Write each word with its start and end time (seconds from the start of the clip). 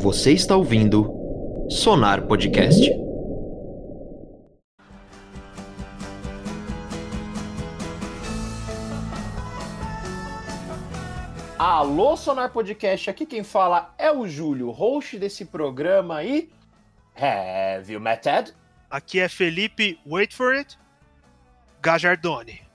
Você 0.00 0.32
está 0.32 0.56
ouvindo 0.56 1.12
Sonar 1.68 2.26
Podcast. 2.26 2.90
Alô, 11.58 12.16
Sonar 12.16 12.50
Podcast, 12.50 13.10
aqui 13.10 13.26
quem 13.26 13.44
fala 13.44 13.94
é 13.98 14.10
o 14.10 14.26
Júlio, 14.26 14.70
host 14.70 15.18
desse 15.18 15.44
programa 15.44 16.24
e. 16.24 16.48
Have 17.14 17.92
you 17.92 18.00
met 18.00 18.22
Ted? 18.22 18.54
Aqui 18.88 19.20
é 19.20 19.28
Felipe, 19.28 20.00
wait 20.06 20.34
for 20.34 20.54
it, 20.54 20.78
Gajardoni. 21.82 22.69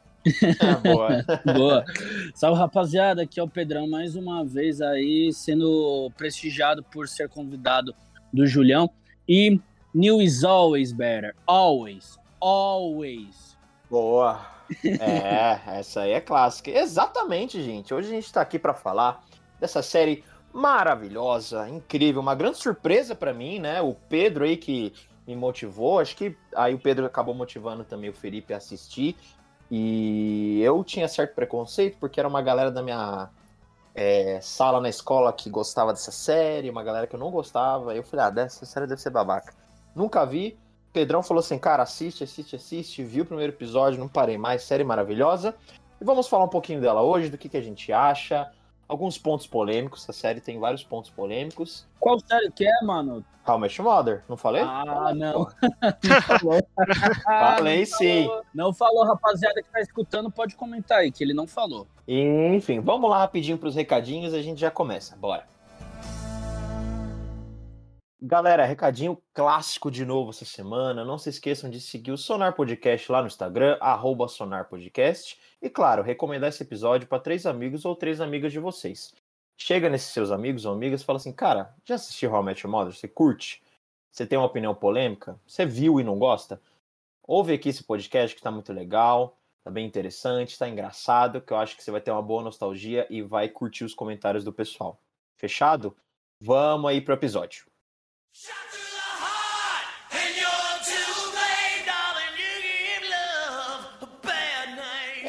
Ah, 0.60 0.76
boa. 0.76 1.26
Boa. 1.54 1.86
Salve, 2.34 2.60
rapaziada. 2.60 3.21
Aqui 3.21 3.39
é 3.39 3.44
o 3.44 3.48
Pedrão, 3.48 3.88
mais 3.88 4.16
uma 4.16 4.43
vez 4.43 4.82
aí, 4.82 5.32
sendo 5.32 6.11
prestigiado 6.18 6.83
por 6.83 7.07
ser 7.07 7.29
convidado 7.29 7.96
do 8.33 8.47
Julião. 8.47 8.89
E 9.28 9.60
new 9.93 10.21
is 10.21 10.43
always 10.43 10.92
better. 10.92 11.36
Always. 11.46 12.18
Always. 12.39 13.57
Boa. 13.89 14.46
É, 14.83 15.60
essa 15.80 16.02
aí 16.02 16.11
é 16.11 16.21
clássica. 16.21 16.71
Exatamente, 16.71 17.61
gente. 17.61 17.94
Hoje 17.94 18.10
a 18.10 18.11
gente 18.11 18.33
tá 18.33 18.42
aqui 18.42 18.57
para 18.57 18.74
falar 18.74 19.24
dessa 19.60 19.82
série 19.82 20.24
maravilhosa, 20.52 21.68
incrível, 21.69 22.21
uma 22.21 22.33
grande 22.33 22.57
surpresa 22.57 23.14
para 23.14 23.33
mim, 23.33 23.60
né? 23.60 23.82
O 23.82 23.94
Pedro 23.94 24.46
aí 24.46 24.55
que 24.55 24.94
me 25.28 25.36
motivou, 25.36 26.00
acho 26.00 26.16
que 26.16 26.36
aí 26.55 26.74
o 26.74 26.80
Pedro 26.80 27.05
acabou 27.05 27.36
motivando 27.36 27.83
também 27.83 28.10
o 28.10 28.14
Felipe 28.14 28.54
a 28.54 28.57
assistir. 28.57 29.18
E 29.69 30.61
eu 30.61 30.83
tinha 30.83 31.07
certo 31.07 31.33
preconceito, 31.33 31.97
porque 32.00 32.19
era 32.19 32.30
uma 32.30 32.42
galera 32.42 32.72
da 32.72 32.81
minha 32.81 33.30
é, 33.94 34.39
sala 34.41 34.80
na 34.81 34.89
escola 34.89 35.31
que 35.33 35.50
gostava 35.50 35.94
dessa 35.94 36.11
série, 36.11 36.69
uma 36.69 36.83
galera 36.83 37.08
que 37.08 37.16
eu 37.16 37.19
não 37.19 37.31
gostava. 37.31 37.95
Eu 37.95 38.03
falei, 38.03 38.25
ah, 38.25 38.30
dessa 38.30 38.66
série 38.66 38.88
deve 38.88 39.02
ser 39.02 39.09
babaca. 39.09 39.53
Nunca 39.95 40.25
vi. 40.25 40.58
Pedrão 40.93 41.23
falou 41.23 41.39
assim, 41.39 41.58
cara, 41.58 41.83
assiste, 41.83 42.23
assiste, 42.23 42.55
assiste. 42.55 43.03
Viu 43.03 43.23
o 43.23 43.27
primeiro 43.27 43.53
episódio, 43.53 43.99
não 43.99 44.08
parei 44.08 44.38
mais. 44.38 44.63
Série 44.63 44.83
maravilhosa. 44.83 45.55
E 45.99 46.05
vamos 46.05 46.27
falar 46.27 46.45
um 46.45 46.49
pouquinho 46.49 46.81
dela 46.81 47.02
hoje, 47.02 47.30
do 47.30 47.38
que, 47.38 47.49
que 47.49 47.58
a 47.58 47.61
gente 47.61 47.91
acha. 47.91 48.52
Alguns 48.88 49.17
pontos 49.17 49.47
polêmicos. 49.47 50.08
A 50.08 50.14
série 50.14 50.39
tem 50.39 50.59
vários 50.59 50.83
pontos 50.83 51.09
polêmicos. 51.09 51.88
Qual 52.00 52.19
série 52.19 52.52
que 52.52 52.67
é, 52.67 52.83
mano? 52.83 53.25
How 53.47 53.58
I 53.58 53.61
Met 53.61 53.80
Your 53.80 53.92
Mother, 53.92 54.23
não 54.27 54.38
falei? 54.38 54.61
Ah, 54.64 55.14
não. 55.16 55.47
Falei 57.23 57.80
Não 57.80 57.86
sim. 57.86 58.25
falou. 58.25 58.44
Não 58.53 58.73
falou, 58.73 59.05
rapaziada 59.05 59.61
que 59.61 59.72
tá 59.72 59.80
escutando, 59.80 60.31
pode 60.31 60.55
comentar 60.55 61.00
aí, 61.00 61.11
que 61.11 61.23
ele 61.23 61.33
não 61.33 61.45
falou. 61.47 61.88
Enfim, 62.08 62.80
vamos 62.80 63.09
lá 63.09 63.19
rapidinho 63.19 63.58
para 63.58 63.69
os 63.69 63.75
recadinhos, 63.75 64.33
a 64.33 64.42
gente 64.42 64.59
já 64.59 64.72
começa. 64.72 65.16
Bora. 65.16 65.45
Galera, 68.22 68.66
recadinho 68.66 69.22
clássico 69.33 69.92
de 69.92 70.03
novo 70.03 70.31
essa 70.31 70.45
semana. 70.45 71.05
Não 71.05 71.17
se 71.17 71.30
esqueçam 71.30 71.70
de 71.70 71.80
seguir 71.80 72.11
o 72.11 72.17
Sonar 72.17 72.55
Podcast 72.55 73.11
lá 73.11 73.22
no 73.22 73.27
Instagram, 73.27 73.77
arroba 73.80 74.27
Sonar 74.27 74.67
Podcast. 74.67 75.38
E 75.66 75.69
claro, 75.69 76.03
recomendar 76.03 76.49
esse 76.49 76.61
episódio 76.61 77.08
para 77.08 77.19
três 77.19 77.44
amigos 77.44 77.85
ou 77.85 77.95
três 77.95 78.21
amigas 78.21 78.52
de 78.52 78.59
vocês. 78.59 79.16
Chega 79.58 79.89
nesses 79.89 80.13
seus 80.13 80.30
amigos 80.30 80.63
ou 80.63 80.71
amigas 80.71 81.02
e 81.02 81.03
fala 81.03 81.17
assim, 81.17 81.33
cara, 81.33 81.73
já 81.83 81.95
assistiu 81.95 82.31
How 82.31 82.44
I 82.44 82.45
Met 82.45 82.63
Your 82.63 82.71
Mother? 82.71 82.94
Você 82.94 83.08
curte? 83.08 83.63
Você 84.11 84.27
tem 84.27 84.38
uma 84.38 84.45
opinião 84.45 84.75
polêmica? 84.75 85.39
Você 85.47 85.66
viu 85.66 85.99
e 85.99 86.03
não 86.03 86.19
gosta? 86.19 86.61
Ouve 87.23 87.53
aqui 87.53 87.69
esse 87.69 87.83
podcast 87.83 88.36
que 88.36 88.43
tá 88.43 88.52
muito 88.52 88.71
legal, 88.71 89.39
tá 89.63 89.71
bem 89.71 89.88
interessante, 89.88 90.55
tá 90.55 90.69
engraçado, 90.69 91.41
que 91.41 91.52
eu 91.52 91.58
acho 91.58 91.75
que 91.75 91.83
você 91.83 91.89
vai 91.89 91.99
ter 91.99 92.11
uma 92.11 92.21
boa 92.21 92.43
nostalgia 92.43 93.08
e 93.09 93.23
vai 93.23 93.49
curtir 93.49 93.86
os 93.86 93.95
comentários 93.95 94.43
do 94.43 94.53
pessoal. 94.53 95.02
Fechado? 95.36 95.97
Vamos 96.39 96.91
aí 96.91 97.02
pro 97.02 97.16
episódio. 97.16 97.66
Shot 98.31 98.84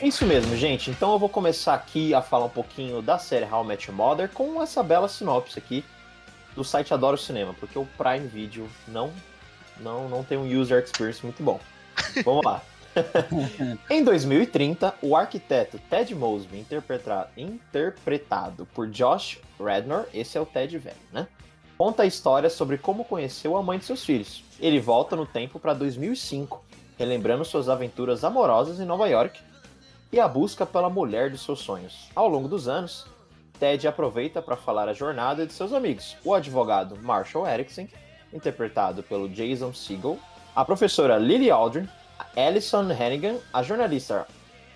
isso 0.06 0.24
mesmo, 0.24 0.56
gente. 0.56 0.90
Então 0.90 1.12
eu 1.12 1.18
vou 1.18 1.28
começar 1.28 1.74
aqui 1.74 2.14
a 2.14 2.22
falar 2.22 2.44
um 2.46 2.50
pouquinho 2.50 3.02
da 3.02 3.18
série 3.18 3.44
How 3.44 3.64
I 3.64 3.66
Met 3.66 3.88
Your 3.88 3.96
Mother 3.96 4.28
com 4.28 4.62
essa 4.62 4.82
bela 4.82 5.08
sinopse 5.08 5.58
aqui 5.58 5.84
do 6.54 6.62
site 6.62 6.94
Adoro 6.94 7.18
Cinema, 7.18 7.54
porque 7.58 7.78
o 7.78 7.86
Prime 7.98 8.26
Video 8.26 8.68
não 8.86 9.12
não 9.80 10.08
não 10.08 10.22
tem 10.22 10.38
um 10.38 10.46
user 10.46 10.82
experience 10.82 11.22
muito 11.24 11.42
bom. 11.42 11.58
Vamos 12.24 12.44
lá. 12.44 12.62
em 13.90 14.02
2030, 14.02 14.94
o 15.02 15.16
arquiteto 15.16 15.78
Ted 15.90 16.14
Mosby, 16.14 16.60
interpreta- 16.60 17.28
interpretado 17.36 18.64
por 18.74 18.88
Josh 18.88 19.38
Radnor, 19.60 20.06
esse 20.14 20.38
é 20.38 20.40
o 20.40 20.46
Ted 20.46 20.78
velho, 20.78 20.96
né? 21.12 21.26
Conta 21.76 22.04
a 22.04 22.06
história 22.06 22.48
sobre 22.48 22.78
como 22.78 23.04
conheceu 23.04 23.54
a 23.54 23.62
mãe 23.62 23.78
de 23.78 23.84
seus 23.84 24.02
filhos. 24.02 24.42
Ele 24.58 24.80
volta 24.80 25.14
no 25.14 25.26
tempo 25.26 25.58
para 25.58 25.74
2005, 25.74 26.64
relembrando 26.96 27.44
suas 27.44 27.68
aventuras 27.68 28.24
amorosas 28.24 28.80
em 28.80 28.86
Nova 28.86 29.06
York 29.08 29.38
e 30.12 30.20
a 30.20 30.28
busca 30.28 30.64
pela 30.64 30.88
mulher 30.88 31.30
dos 31.30 31.42
seus 31.42 31.60
sonhos. 31.60 32.08
Ao 32.14 32.28
longo 32.28 32.48
dos 32.48 32.68
anos, 32.68 33.06
Ted 33.58 33.86
aproveita 33.88 34.40
para 34.40 34.56
falar 34.56 34.88
a 34.88 34.92
jornada 34.92 35.46
de 35.46 35.52
seus 35.52 35.72
amigos, 35.72 36.16
o 36.24 36.34
advogado 36.34 36.96
Marshall 37.02 37.46
Erickson, 37.46 37.88
interpretado 38.32 39.02
pelo 39.02 39.28
Jason 39.28 39.72
Segel, 39.72 40.18
a 40.54 40.64
professora 40.64 41.18
Lily 41.18 41.50
Aldrin, 41.50 41.88
a 42.18 42.40
Alison 42.40 42.90
Hannigan, 42.90 43.36
a 43.52 43.62
jornalista 43.62 44.26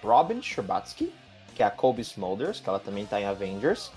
Robin 0.03 0.41
Scherbatsky, 0.41 1.13
que 1.55 1.63
é 1.63 1.67
a 1.67 1.71
Kobe 1.71 2.01
Smulders, 2.03 2.61
que 2.61 2.69
ela 2.69 2.79
também 2.79 3.05
está 3.05 3.21
em 3.21 3.27
Avengers, 3.27 3.91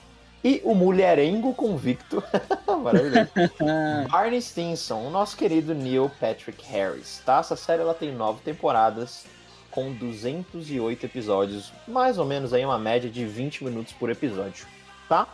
e 0.44 0.62
o 0.66 0.76
mulherengo 0.76 1.54
convicto, 1.54 2.22
maravilhoso, 2.68 3.32
Barney 4.12 4.42
Stinson, 4.42 5.08
o 5.08 5.10
nosso 5.10 5.38
querido 5.38 5.74
Neil 5.74 6.12
Patrick 6.20 6.62
Harris, 6.66 7.22
tá? 7.26 7.40
Essa 7.40 7.56
série 7.56 7.82
ela 7.82 7.94
tem 7.94 8.12
nove 8.12 8.42
temporadas 8.42 9.26
com 9.74 9.92
208 9.92 11.06
episódios, 11.06 11.74
mais 11.88 12.20
ou 12.20 12.26
menos 12.26 12.54
aí 12.54 12.64
uma 12.64 12.78
média 12.78 13.10
de 13.10 13.26
20 13.26 13.64
minutos 13.64 13.92
por 13.92 14.10
episódio, 14.10 14.68
tá? 15.10 15.28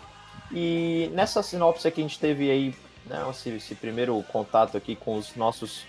E 0.51 1.11
nessa 1.13 1.43
sinopse 1.43 1.87
aqui 1.87 1.99
a 1.99 2.03
gente 2.03 2.17
teve 2.17 2.49
aí 2.49 2.75
né, 3.05 3.25
esse, 3.29 3.49
esse 3.49 3.75
primeiro 3.75 4.23
contato 4.31 4.77
aqui 4.77 4.95
com 4.95 5.17
os 5.17 5.35
nossos 5.35 5.83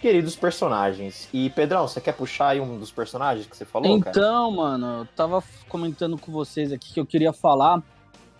queridos 0.00 0.34
personagens. 0.34 1.28
E 1.32 1.48
Pedrão, 1.50 1.86
você 1.86 2.00
quer 2.00 2.12
puxar 2.12 2.48
aí 2.48 2.60
um 2.60 2.76
dos 2.76 2.90
personagens 2.90 3.46
que 3.46 3.56
você 3.56 3.64
falou, 3.64 4.00
cara? 4.00 4.10
Então, 4.10 4.50
mano, 4.50 4.86
eu 5.02 5.06
tava 5.14 5.42
comentando 5.68 6.18
com 6.18 6.32
vocês 6.32 6.72
aqui 6.72 6.92
que 6.92 6.98
eu 7.00 7.06
queria 7.06 7.32
falar. 7.32 7.80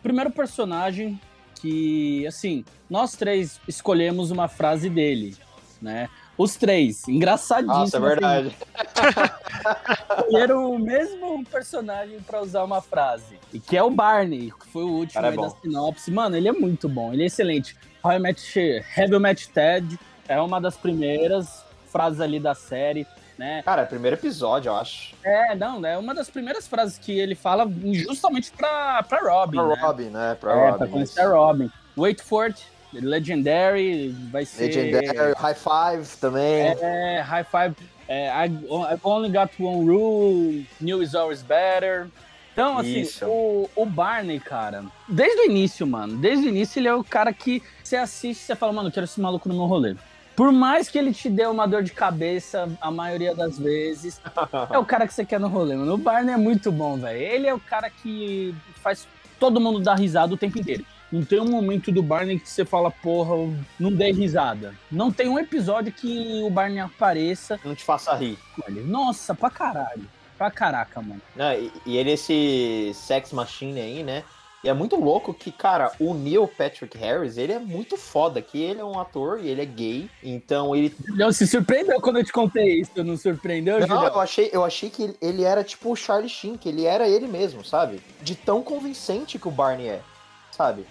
Primeiro 0.02 0.32
personagem 0.32 1.20
que, 1.60 2.26
assim, 2.26 2.64
nós 2.90 3.14
três 3.14 3.60
escolhemos 3.68 4.32
uma 4.32 4.48
frase 4.48 4.90
dele, 4.90 5.36
né? 5.80 6.08
Os 6.37 6.56
três, 6.56 7.06
engraçadíssimo. 7.06 7.75
Nossa, 7.78 7.97
é 7.97 8.00
assim, 8.00 8.09
verdade. 8.09 8.56
escolheram 10.19 10.70
o 10.72 10.78
mesmo 10.78 11.44
personagem 11.44 12.20
pra 12.20 12.41
usar 12.41 12.65
uma 12.65 12.81
frase. 12.81 13.38
E 13.53 13.60
que 13.60 13.76
é 13.76 13.82
o 13.82 13.91
Barney, 13.91 14.53
que 14.59 14.66
foi 14.69 14.82
o 14.82 14.88
último 14.88 15.20
Cara, 15.22 15.34
é 15.34 15.37
da 15.37 15.50
sinopse. 15.50 16.10
Mano, 16.10 16.37
ele 16.37 16.48
é 16.48 16.53
muito 16.53 16.88
bom, 16.88 17.12
ele 17.12 17.22
é 17.22 17.26
excelente. 17.26 17.76
How 18.03 18.12
I 18.12 18.19
Met, 18.19 19.50
Ted 19.50 19.98
é 20.26 20.41
uma 20.41 20.60
das 20.60 20.76
primeiras 20.76 21.65
frases 21.87 22.20
ali 22.20 22.41
da 22.41 22.54
série, 22.54 23.06
né? 23.38 23.62
Cara, 23.62 23.82
é 23.82 23.84
o 23.84 23.88
primeiro 23.88 24.16
episódio, 24.16 24.70
eu 24.70 24.76
acho. 24.76 25.14
É, 25.22 25.54
não, 25.54 25.84
é 25.84 25.97
uma 25.99 26.14
das 26.14 26.31
primeiras 26.31 26.66
frases 26.66 26.99
que 26.99 27.12
ele 27.12 27.34
fala 27.34 27.70
justamente 27.93 28.50
pra, 28.53 29.03
pra 29.03 29.19
Robin, 29.20 29.59
Pra 29.59 29.66
né? 29.69 29.76
Robin, 29.81 30.04
né? 30.09 30.37
Pra 30.41 30.53
é, 30.53 30.64
Robin. 30.66 30.78
pra 30.78 30.87
conhecer 30.88 31.20
isso. 31.20 31.31
a 31.31 31.34
Robin. 31.34 31.70
Wait 31.97 32.22
for 32.22 32.47
it, 32.47 32.64
Legendary, 32.92 34.14
vai 34.30 34.44
ser... 34.44 34.66
Legendary, 34.66 35.32
High 35.36 35.54
Five 35.54 36.16
também. 36.20 36.76
É, 36.80 37.20
High 37.20 37.44
Five, 37.44 37.75
é, 38.08 38.28
I, 38.28 38.47
I've 38.47 39.00
only 39.04 39.30
got 39.30 39.50
one 39.58 39.86
rule, 39.86 40.64
new 40.80 41.02
is 41.02 41.14
always 41.14 41.42
better. 41.42 42.08
Então, 42.52 42.76
assim, 42.76 43.00
Isso. 43.00 43.25
o, 43.26 43.70
o 43.75 43.86
Barney, 43.86 44.38
cara, 44.38 44.84
desde 45.08 45.40
o 45.40 45.44
início, 45.46 45.87
mano, 45.87 46.19
desde 46.19 46.46
o 46.46 46.49
início 46.50 46.78
ele 46.78 46.88
é 46.88 46.94
o 46.94 47.02
cara 47.02 47.32
que 47.32 47.62
você 47.82 47.96
assiste 47.96 48.43
e 48.43 48.44
você 48.44 48.55
fala, 48.55 48.72
mano, 48.72 48.88
eu 48.88 48.93
quero 48.93 49.05
esse 49.05 49.20
maluco 49.20 49.49
no 49.49 49.55
meu 49.55 49.64
rolê. 49.64 49.96
Por 50.37 50.50
mais 50.52 50.88
que 50.88 50.99
ele 50.99 51.12
te 51.12 51.28
dê 51.28 51.46
uma 51.46 51.66
dor 51.66 51.82
de 51.82 51.93
cabeça, 51.93 52.69
a 52.81 52.90
maioria 52.90 53.34
das 53.34 53.58
vezes, 53.58 54.20
é 54.70 54.78
o 54.78 54.84
cara 54.84 55.06
que 55.06 55.14
você 55.14 55.25
quer 55.25 55.38
no 55.38 55.49
rolê, 55.49 55.76
mano. 55.76 55.94
O 55.94 55.99
Barney 55.99 56.34
é 56.34 56.38
muito 56.38 56.72
bom, 56.72 56.96
velho. 56.96 57.19
Ele 57.19 57.46
é 57.46 57.55
o 57.55 57.61
cara 57.61 57.90
que 57.90 58.55
faz 58.82 59.06
todo 59.38 59.61
mundo 59.61 59.81
dar 59.81 59.94
risada 59.94 60.32
o 60.32 60.37
tempo 60.37 60.58
inteiro. 60.58 60.84
Não 61.12 61.23
tem 61.23 61.41
um 61.41 61.50
momento 61.50 61.93
do 61.93 62.03
Barney 62.03 62.38
que 62.38 62.49
você 62.49 62.64
fala, 62.64 62.91
porra, 62.91 63.35
não 63.79 63.93
dei 63.93 64.12
risada. 64.12 64.75
Não 64.91 65.12
tem 65.12 65.29
um 65.29 65.38
episódio 65.38 65.93
que 65.93 66.43
o 66.43 66.49
Barney 66.49 66.81
apareça 66.81 67.61
Não 67.62 67.75
te 67.75 67.85
faça 67.85 68.14
rir. 68.14 68.38
Nossa, 68.87 69.35
pra 69.35 69.50
caralho. 69.50 70.09
Pra 70.38 70.50
caraca, 70.50 71.03
mano. 71.03 71.20
Né? 71.37 71.61
E, 71.61 71.73
e 71.87 71.97
ele 71.99 72.12
esse 72.12 72.93
sex 72.94 73.31
machine 73.32 73.79
aí, 73.79 74.03
né? 74.03 74.25
E 74.64 74.69
é 74.69 74.73
muito 74.73 74.94
louco 74.94 75.35
que, 75.35 75.50
cara, 75.50 75.91
o 75.99 76.14
Neil 76.14 76.47
Patrick 76.47 76.97
Harris, 76.97 77.37
ele 77.37 77.53
é 77.53 77.59
muito 77.59 77.97
foda, 77.97 78.41
que 78.41 78.62
ele 78.62 78.81
é 78.81 78.85
um 78.85 78.99
ator 78.99 79.41
e 79.43 79.49
ele 79.49 79.61
é 79.61 79.64
gay, 79.64 80.09
então 80.23 80.75
ele... 80.75 80.94
Não 81.09 81.32
se 81.32 81.49
surpreendeu 81.49 82.00
quando 82.00 82.20
eu 82.20 82.25
te 82.25 82.32
contei 82.32 82.81
isso, 82.81 83.03
não 83.03 83.17
surpreendeu, 83.17 83.81
Não, 83.81 83.88
Julião? 83.88 84.06
eu 84.06 84.20
achei, 84.20 84.50
eu 84.53 84.64
achei 84.64 84.88
que 84.88 85.17
ele 85.20 85.43
era 85.43 85.64
tipo 85.64 85.91
o 85.91 85.97
Charlie 85.97 86.29
Sheen, 86.29 86.56
que 86.56 86.69
ele 86.69 86.85
era 86.85 87.09
ele 87.09 87.26
mesmo, 87.26 87.64
sabe? 87.64 88.00
De 88.20 88.37
tão 88.37 88.62
convincente 88.62 89.37
que 89.37 89.49
o 89.49 89.50
Barney 89.50 89.88
é, 89.88 90.00
sabe? 90.53 90.87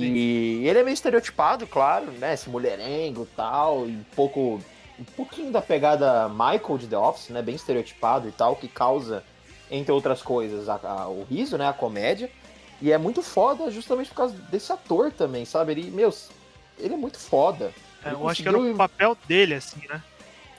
E 0.00 0.66
ele 0.66 0.78
é 0.78 0.82
meio 0.84 0.94
estereotipado, 0.94 1.66
claro, 1.66 2.06
né? 2.12 2.34
Esse 2.34 2.48
mulherengo 2.48 3.22
e 3.30 3.36
tal, 3.36 3.86
e 3.86 3.90
um 3.92 4.04
pouco. 4.16 4.60
Um 4.98 5.04
pouquinho 5.16 5.50
da 5.50 5.60
pegada 5.60 6.28
Michael 6.28 6.78
de 6.78 6.86
The 6.86 6.96
Office, 6.98 7.30
né? 7.30 7.42
Bem 7.42 7.54
estereotipado 7.56 8.28
e 8.28 8.32
tal, 8.32 8.54
que 8.56 8.68
causa, 8.68 9.24
entre 9.70 9.90
outras 9.92 10.22
coisas, 10.22 10.68
a- 10.68 10.78
a- 10.82 11.08
o 11.08 11.24
riso, 11.28 11.58
né? 11.58 11.66
A 11.68 11.72
comédia. 11.72 12.30
E 12.80 12.92
é 12.92 12.98
muito 12.98 13.22
foda 13.22 13.70
justamente 13.70 14.08
por 14.08 14.16
causa 14.16 14.34
desse 14.50 14.72
ator 14.72 15.10
também, 15.12 15.44
sabe? 15.44 15.72
Ele, 15.72 15.90
meu, 15.90 16.12
ele 16.78 16.94
é 16.94 16.96
muito 16.96 17.18
foda. 17.18 17.72
É, 18.04 18.10
eu 18.12 18.28
acho 18.28 18.42
que 18.42 18.48
era 18.48 18.56
o 18.56 18.60
conseguiu- 18.60 18.76
papel 18.78 19.16
dele, 19.26 19.54
assim, 19.54 19.80
né? 19.88 20.02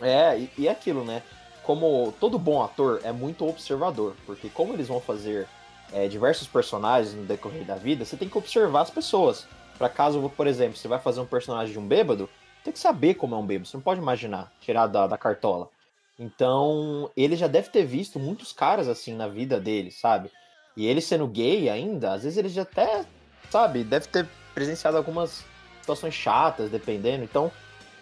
É, 0.01 0.37
e, 0.39 0.49
e 0.57 0.67
é 0.67 0.71
aquilo, 0.71 1.03
né? 1.05 1.21
Como 1.63 2.13
todo 2.19 2.37
bom 2.39 2.61
ator 2.61 2.99
é 3.03 3.11
muito 3.11 3.47
observador, 3.47 4.15
porque 4.25 4.49
como 4.49 4.73
eles 4.73 4.87
vão 4.87 4.99
fazer 4.99 5.47
é, 5.93 6.07
diversos 6.07 6.47
personagens 6.47 7.13
no 7.13 7.23
decorrer 7.23 7.63
da 7.63 7.75
vida, 7.75 8.03
você 8.03 8.17
tem 8.17 8.27
que 8.27 8.37
observar 8.37 8.81
as 8.81 8.89
pessoas. 8.89 9.45
Pra 9.77 9.87
caso, 9.87 10.29
por 10.35 10.47
exemplo, 10.47 10.77
você 10.77 10.87
vai 10.87 10.99
fazer 10.99 11.21
um 11.21 11.25
personagem 11.25 11.73
de 11.73 11.79
um 11.79 11.87
bêbado, 11.87 12.29
tem 12.63 12.73
que 12.73 12.79
saber 12.79 13.15
como 13.15 13.35
é 13.35 13.37
um 13.37 13.45
bêbado, 13.45 13.67
você 13.67 13.77
não 13.77 13.83
pode 13.83 13.99
imaginar, 13.99 14.51
tirar 14.59 14.87
da, 14.87 15.07
da 15.07 15.17
cartola. 15.17 15.69
Então, 16.17 17.09
ele 17.15 17.35
já 17.35 17.47
deve 17.47 17.69
ter 17.69 17.85
visto 17.85 18.19
muitos 18.19 18.51
caras 18.51 18.87
assim 18.87 19.15
na 19.15 19.27
vida 19.27 19.59
dele, 19.59 19.91
sabe? 19.91 20.29
E 20.75 20.85
ele 20.85 21.01
sendo 21.01 21.27
gay 21.27 21.69
ainda, 21.69 22.13
às 22.13 22.23
vezes 22.23 22.37
ele 22.37 22.49
já 22.49 22.63
até, 22.63 23.05
sabe, 23.49 23.83
deve 23.83 24.07
ter 24.07 24.27
presenciado 24.53 24.97
algumas 24.97 25.43
situações 25.79 26.13
chatas, 26.13 26.69
dependendo. 26.69 27.23
Então, 27.23 27.51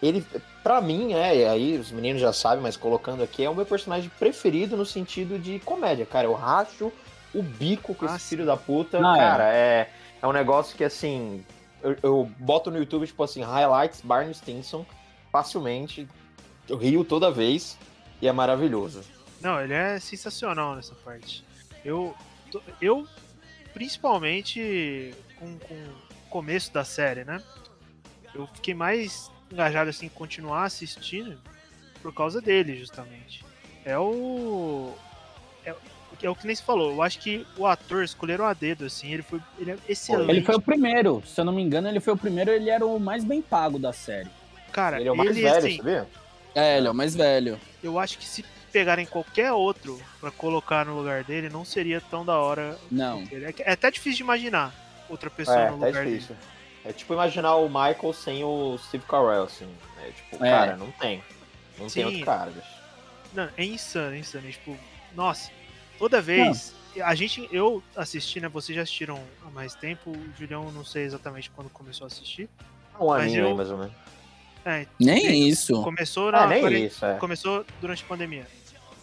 ele, 0.02 0.24
pra 0.62 0.80
mim, 0.80 1.12
é, 1.14 1.36
e 1.36 1.44
aí 1.44 1.78
os 1.78 1.90
meninos 1.90 2.20
já 2.20 2.32
sabem, 2.32 2.62
mas 2.62 2.76
colocando 2.76 3.22
aqui, 3.22 3.44
é 3.44 3.50
o 3.50 3.54
meu 3.54 3.66
personagem 3.66 4.10
preferido 4.18 4.76
no 4.76 4.86
sentido 4.86 5.38
de 5.38 5.58
comédia, 5.60 6.06
cara. 6.06 6.26
Eu 6.26 6.34
racho 6.34 6.92
o 7.34 7.42
bico 7.42 7.94
com 7.94 8.06
Ah, 8.06 8.16
esse 8.16 8.24
sim. 8.24 8.28
filho 8.36 8.46
da 8.46 8.56
puta. 8.56 8.98
Ah, 8.98 9.16
é. 9.16 9.18
cara, 9.18 9.54
é. 9.54 9.90
é 10.20 10.26
um 10.26 10.32
negócio 10.32 10.76
que, 10.76 10.84
assim, 10.84 11.44
eu, 11.82 11.96
eu 12.02 12.30
boto 12.38 12.70
no 12.70 12.78
YouTube, 12.78 13.06
tipo 13.06 13.22
assim, 13.22 13.42
highlights 13.42 14.00
Barney 14.02 14.34
Stinson, 14.34 14.86
facilmente. 15.30 16.08
Eu 16.68 16.76
rio 16.76 17.04
toda 17.04 17.30
vez 17.30 17.76
e 18.20 18.28
é 18.28 18.32
maravilhoso. 18.32 19.02
Não, 19.40 19.60
ele 19.60 19.74
é 19.74 19.98
sensacional 19.98 20.76
nessa 20.76 20.94
parte. 20.94 21.44
Eu, 21.84 22.14
eu 22.80 23.06
principalmente 23.74 25.12
com, 25.38 25.58
com 25.58 25.74
o 25.74 26.28
começo 26.30 26.72
da 26.72 26.84
série, 26.84 27.24
né? 27.24 27.42
Eu 28.34 28.46
fiquei 28.54 28.74
mais 28.74 29.30
engajado 29.50 29.90
assim 29.90 30.06
em 30.06 30.10
continuar 30.10 30.64
assistindo 30.64 31.38
por 32.00 32.14
causa 32.14 32.40
dele, 32.40 32.76
justamente. 32.76 33.44
É 33.84 33.98
o 33.98 34.94
é, 35.64 35.74
é 36.22 36.30
o 36.30 36.34
que 36.36 36.46
nem 36.46 36.54
se 36.56 36.62
falou. 36.62 36.92
Eu 36.92 37.02
acho 37.02 37.18
que 37.18 37.46
o 37.56 37.66
ator 37.66 38.02
escolheram 38.04 38.44
a 38.46 38.52
dedo 38.54 38.84
assim. 38.84 39.12
Ele 39.12 39.22
foi 39.22 39.40
ele 39.58 39.72
é 39.72 39.76
excelente. 39.88 40.30
Ele 40.30 40.42
foi 40.42 40.54
o 40.56 40.60
primeiro, 40.60 41.22
se 41.26 41.40
eu 41.40 41.44
não 41.44 41.52
me 41.52 41.62
engano, 41.62 41.88
ele 41.88 42.00
foi 42.00 42.12
o 42.12 42.16
primeiro, 42.16 42.50
ele 42.50 42.70
era 42.70 42.84
o 42.86 42.98
mais 43.00 43.24
bem 43.24 43.40
pago 43.42 43.78
da 43.78 43.92
série. 43.92 44.30
cara. 44.72 44.98
Ele 45.00 45.08
é 45.08 45.12
o 45.12 45.16
mais 45.16 45.30
ele, 45.30 45.42
velho, 45.42 45.56
assim, 45.58 45.76
sabia? 45.78 46.08
É, 46.54 46.76
ele 46.78 46.86
é 46.86 46.90
o 46.90 46.94
mais 46.94 47.14
velho. 47.14 47.58
eu 47.82 47.98
acho 47.98 48.18
que 48.18 48.26
se 48.26 48.44
pegarem 48.72 49.04
qualquer 49.04 49.52
outro 49.52 50.00
pra 50.20 50.30
colocar 50.30 50.86
no 50.86 50.96
lugar 50.96 51.24
dele, 51.24 51.48
não 51.50 51.64
seria 51.64 52.00
tão 52.00 52.24
da 52.24 52.38
hora. 52.38 52.78
Não. 52.90 53.22
É, 53.30 53.54
é 53.70 53.72
até 53.72 53.90
difícil 53.90 54.18
de 54.18 54.22
imaginar 54.22 54.74
outra 55.08 55.28
pessoa 55.28 55.58
É, 55.58 55.70
no 55.70 55.76
lugar 55.76 56.04
difícil. 56.06 56.34
É 56.84 56.92
tipo 56.92 57.12
imaginar 57.12 57.54
o 57.56 57.68
Michael 57.68 58.12
sem 58.14 58.42
o 58.44 58.76
Steve 58.78 59.04
Carell, 59.06 59.44
assim. 59.44 59.68
É 60.02 60.10
tipo, 60.10 60.44
É. 60.44 60.50
cara, 60.50 60.76
não 60.76 60.90
tem. 60.92 61.22
Não 61.78 61.88
Sim. 61.88 61.94
tem 62.00 62.04
outro 62.06 62.24
cara, 62.24 62.50
bicho. 62.50 62.60
dele. 62.60 62.82
Não, 63.34 63.48
é 63.56 63.64
insano, 63.64 64.14
é 64.14 64.18
insano. 64.18 64.48
É, 64.48 64.50
tipo, 64.52 64.76
nossa, 65.14 65.50
toda 66.02 66.20
vez. 66.20 66.74
A 67.04 67.14
gente, 67.14 67.48
eu 67.52 67.80
assisti, 67.94 68.40
né? 68.40 68.48
Vocês 68.48 68.74
já 68.74 68.82
assistiram 68.82 69.22
há 69.46 69.50
mais 69.50 69.72
tempo. 69.74 70.10
O 70.10 70.32
Julião, 70.36 70.70
não 70.72 70.84
sei 70.84 71.04
exatamente 71.04 71.48
quando 71.50 71.70
começou 71.70 72.04
a 72.04 72.08
assistir. 72.08 72.50
Um 73.00 73.12
aninho 73.12 73.40
eu- 73.42 73.46
aí, 73.46 73.54
mais 73.54 73.70
ou 73.70 73.78
menos. 73.78 73.94
É, 74.64 74.86
Nem 74.98 75.48
isso. 75.48 75.80
começou 75.82 76.28
Ah, 76.30 76.32
na. 76.32 76.46
nem 76.48 76.60
quare- 76.60 76.86
isso, 76.86 77.04
é. 77.06 77.14
Começou 77.18 77.64
durante 77.80 78.02
a 78.02 78.06
pandemia. 78.06 78.46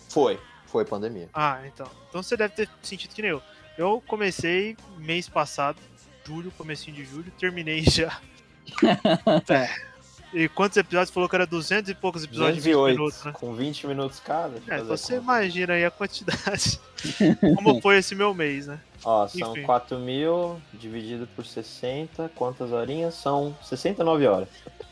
Foi. 0.10 0.38
Foi 0.68 0.84
pandemia. 0.84 1.30
Ah, 1.34 1.62
então. 1.66 1.90
Então 2.10 2.22
você 2.22 2.36
deve 2.36 2.54
ter 2.54 2.70
sentido 2.84 3.14
que 3.16 3.22
nem 3.22 3.32
eu. 3.32 3.42
Eu 3.78 4.04
comecei 4.06 4.76
mês 4.98 5.30
passado, 5.30 5.78
julho, 6.26 6.52
comecinho 6.52 6.96
de 6.98 7.06
julho, 7.06 7.32
terminei 7.40 7.82
já. 7.90 8.20
é. 9.50 9.89
E 10.34 10.48
quantos 10.48 10.78
episódios? 10.78 11.10
Falou 11.10 11.28
que 11.28 11.36
era 11.36 11.46
200 11.48 11.90
e 11.90 11.96
poucos 11.96 12.24
episódios 12.24 12.58
de 12.58 12.62
20 12.62 12.74
208, 12.74 12.98
minutos, 13.00 13.24
né? 13.26 13.32
com 13.32 13.54
20 13.56 13.88
minutos 13.88 14.20
cada. 14.20 14.62
É, 14.68 14.82
você 14.82 15.14
conta. 15.16 15.24
imagina 15.24 15.74
aí 15.74 15.86
a 15.86 15.90
quantidade. 15.92 16.80
Como 17.56 17.82
foi 17.82 17.98
esse 17.98 18.14
meu 18.14 18.34
mês, 18.34 18.68
né? 18.68 18.80
Ó, 19.04 19.28
são 19.28 19.52
Enfim. 19.54 19.64
4 19.64 19.98
mil 19.98 20.62
dividido 20.74 21.28
por 21.36 21.46
60. 21.46 22.30
Quantas 22.36 22.72
horinhas? 22.72 23.16
São 23.16 23.56
69 23.64 24.28
horas. 24.28 24.48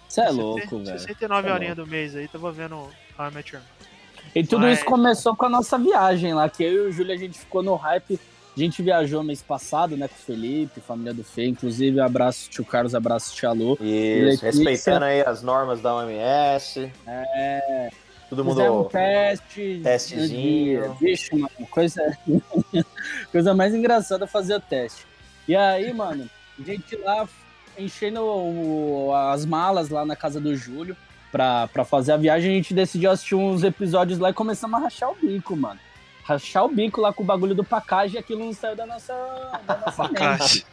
Você 0.08 0.22
é 0.22 0.30
louco, 0.30 0.80
velho. 0.80 1.00
69 1.00 1.50
É 1.50 1.54
horinhas 1.54 1.76
do 1.76 1.86
mês 1.86 2.16
aí, 2.16 2.28
tava 2.28 2.52
vendo 2.52 2.76
How 2.76 3.28
I 3.30 3.32
Met 3.34 3.54
Your 3.54 3.62
Mother. 3.64 3.88
E 4.36 4.44
tudo 4.46 4.62
Mas- 4.62 4.78
isso 4.80 4.86
começou 4.86 5.36
com 5.36 5.46
a 5.46 5.50
nossa 5.50 5.78
viagem 5.78 6.34
lá, 6.34 6.50
que 6.50 6.64
eu 6.64 6.86
e 6.86 6.88
o 6.88 6.92
Júlio, 6.92 7.14
a 7.14 7.18
gente 7.18 7.38
ficou 7.38 7.62
no 7.62 7.76
hype. 7.76 8.20
A 8.58 8.60
gente 8.60 8.82
viajou 8.82 9.24
mês 9.24 9.44
passado, 9.44 9.96
né, 9.96 10.08
com 10.08 10.16
o 10.16 10.18
Felipe, 10.18 10.82
família 10.82 11.14
do 11.14 11.24
Fê. 11.24 11.46
Inclusive, 11.46 12.00
abraço 12.00 12.50
tio 12.50 12.66
Carlos, 12.66 12.96
abraço 12.96 13.36
tia 13.36 13.52
Lu. 13.52 13.78
Isso, 13.80 14.44
respeitando 14.44 15.06
aí 15.06 15.22
as 15.22 15.44
normas 15.44 15.80
da 15.80 15.94
OMS. 15.96 16.92
É, 17.06 17.90
Todo 18.30 18.44
fizemos 18.44 18.72
um 18.72 18.78
mundo. 18.78 18.90
teste. 18.90 19.80
Testezinho. 19.84 20.92
de- 20.96 21.06
Vixe, 21.06 21.36
mano, 21.36 21.50
coisa, 21.70 22.02
coisa 23.32 23.54
mais 23.54 23.76
engraçada 23.76 24.26
fazer 24.26 24.56
o 24.56 24.60
teste. 24.60 25.06
E 25.48 25.56
aí, 25.56 25.94
mano, 25.94 26.28
a 26.60 26.64
gente 26.64 26.96
lá 26.96 27.30
enchendo 27.78 28.22
o- 28.24 29.14
as 29.14 29.46
malas 29.46 29.90
lá 29.90 30.04
na 30.04 30.16
casa 30.16 30.40
do 30.42 30.56
Júlio 30.56 30.98
pra, 31.32 31.68
pra 31.68 31.86
fazer 31.86 32.14
a 32.14 32.18
viagem, 32.18 32.52
a 32.52 32.56
gente 32.56 32.74
decidiu 32.74 33.12
assistir 33.12 33.36
uns 33.36 33.64
episódios 33.64 34.18
lá 34.18 34.32
e 34.32 34.34
começamos 34.34 34.80
a 34.80 34.84
rachar 34.84 35.12
o 35.12 35.16
bico, 35.16 35.56
mano. 35.56 35.80
Rachar 36.28 36.66
o 36.66 36.70
bico 36.70 37.00
lá 37.00 37.14
com 37.14 37.24
o 37.24 37.26
bagulho 37.26 37.56
do 37.56 37.64
Pacage 37.64 38.16
e 38.16 38.18
aquilo 38.18 38.44
não 38.44 38.52
saiu 38.52 38.76
da 38.76 38.86
nossa, 38.86 39.14
da 39.66 39.78
nossa 39.78 40.04
mente. 40.10 40.66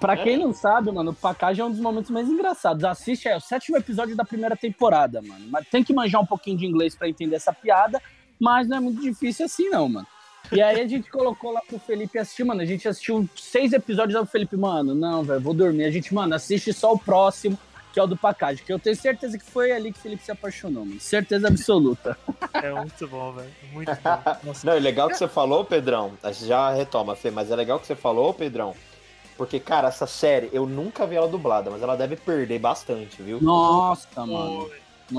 Pra 0.00 0.16
quem 0.16 0.36
não 0.36 0.52
sabe, 0.52 0.90
mano, 0.90 1.12
o 1.12 1.14
Pacage 1.14 1.60
é 1.60 1.64
um 1.64 1.70
dos 1.70 1.78
momentos 1.78 2.10
mais 2.10 2.28
engraçados. 2.28 2.82
Assiste, 2.82 3.28
é 3.28 3.36
o 3.36 3.40
sétimo 3.40 3.76
episódio 3.76 4.16
da 4.16 4.24
primeira 4.24 4.56
temporada, 4.56 5.22
mano. 5.22 5.46
Mas 5.48 5.68
tem 5.68 5.84
que 5.84 5.94
manjar 5.94 6.20
um 6.20 6.26
pouquinho 6.26 6.58
de 6.58 6.66
inglês 6.66 6.94
pra 6.94 7.08
entender 7.08 7.36
essa 7.36 7.52
piada, 7.52 8.02
mas 8.38 8.66
não 8.66 8.78
é 8.78 8.80
muito 8.80 9.00
difícil 9.00 9.46
assim, 9.46 9.68
não, 9.68 9.88
mano. 9.88 10.06
E 10.50 10.60
aí 10.60 10.80
a 10.80 10.88
gente 10.88 11.08
colocou 11.08 11.52
lá 11.52 11.60
pro 11.60 11.78
Felipe 11.78 12.18
assistir, 12.18 12.42
mano. 12.42 12.60
A 12.60 12.66
gente 12.66 12.88
assistiu 12.88 13.28
seis 13.36 13.72
episódios 13.72 14.20
do 14.20 14.26
Felipe, 14.26 14.56
mano. 14.56 14.92
Não, 14.92 15.22
velho, 15.22 15.40
vou 15.40 15.54
dormir. 15.54 15.84
A 15.84 15.90
gente, 15.90 16.12
mano, 16.12 16.34
assiste 16.34 16.72
só 16.72 16.92
o 16.92 16.98
próximo, 16.98 17.56
que 17.94 18.00
é 18.00 18.02
o 18.02 18.08
do 18.08 18.16
Pacage, 18.16 18.64
que 18.64 18.72
eu 18.72 18.78
tenho 18.80 18.96
certeza 18.96 19.38
que 19.38 19.44
foi 19.44 19.70
ali 19.70 19.92
que 19.92 19.98
o 20.00 20.02
Felipe 20.02 20.24
se 20.24 20.32
apaixonou, 20.32 20.84
mano. 20.84 21.00
Certeza 21.00 21.46
absoluta. 21.48 22.18
É 22.62 22.70
muito 22.70 23.06
bom, 23.08 23.32
velho. 23.32 23.50
Muito 23.72 23.90
bom. 24.02 24.22
Nossa, 24.44 24.66
Não, 24.66 24.72
é 24.74 24.78
legal 24.78 25.10
que 25.10 25.18
você 25.18 25.28
falou, 25.28 25.64
Pedrão. 25.64 26.12
A 26.22 26.32
gente 26.32 26.46
já 26.46 26.70
retoma, 26.72 27.14
Fê, 27.14 27.30
mas 27.30 27.50
é 27.50 27.56
legal 27.56 27.78
que 27.78 27.86
você 27.86 27.96
falou, 27.96 28.32
Pedrão. 28.32 28.74
Porque, 29.36 29.58
cara, 29.60 29.88
essa 29.88 30.06
série, 30.06 30.48
eu 30.52 30.64
nunca 30.64 31.04
vi 31.06 31.16
ela 31.16 31.28
dublada, 31.28 31.68
mas 31.70 31.82
ela 31.82 31.96
deve 31.96 32.16
perder 32.16 32.58
bastante, 32.60 33.20
viu? 33.20 33.40
Nossa, 33.42 34.24
mano. 34.24 34.70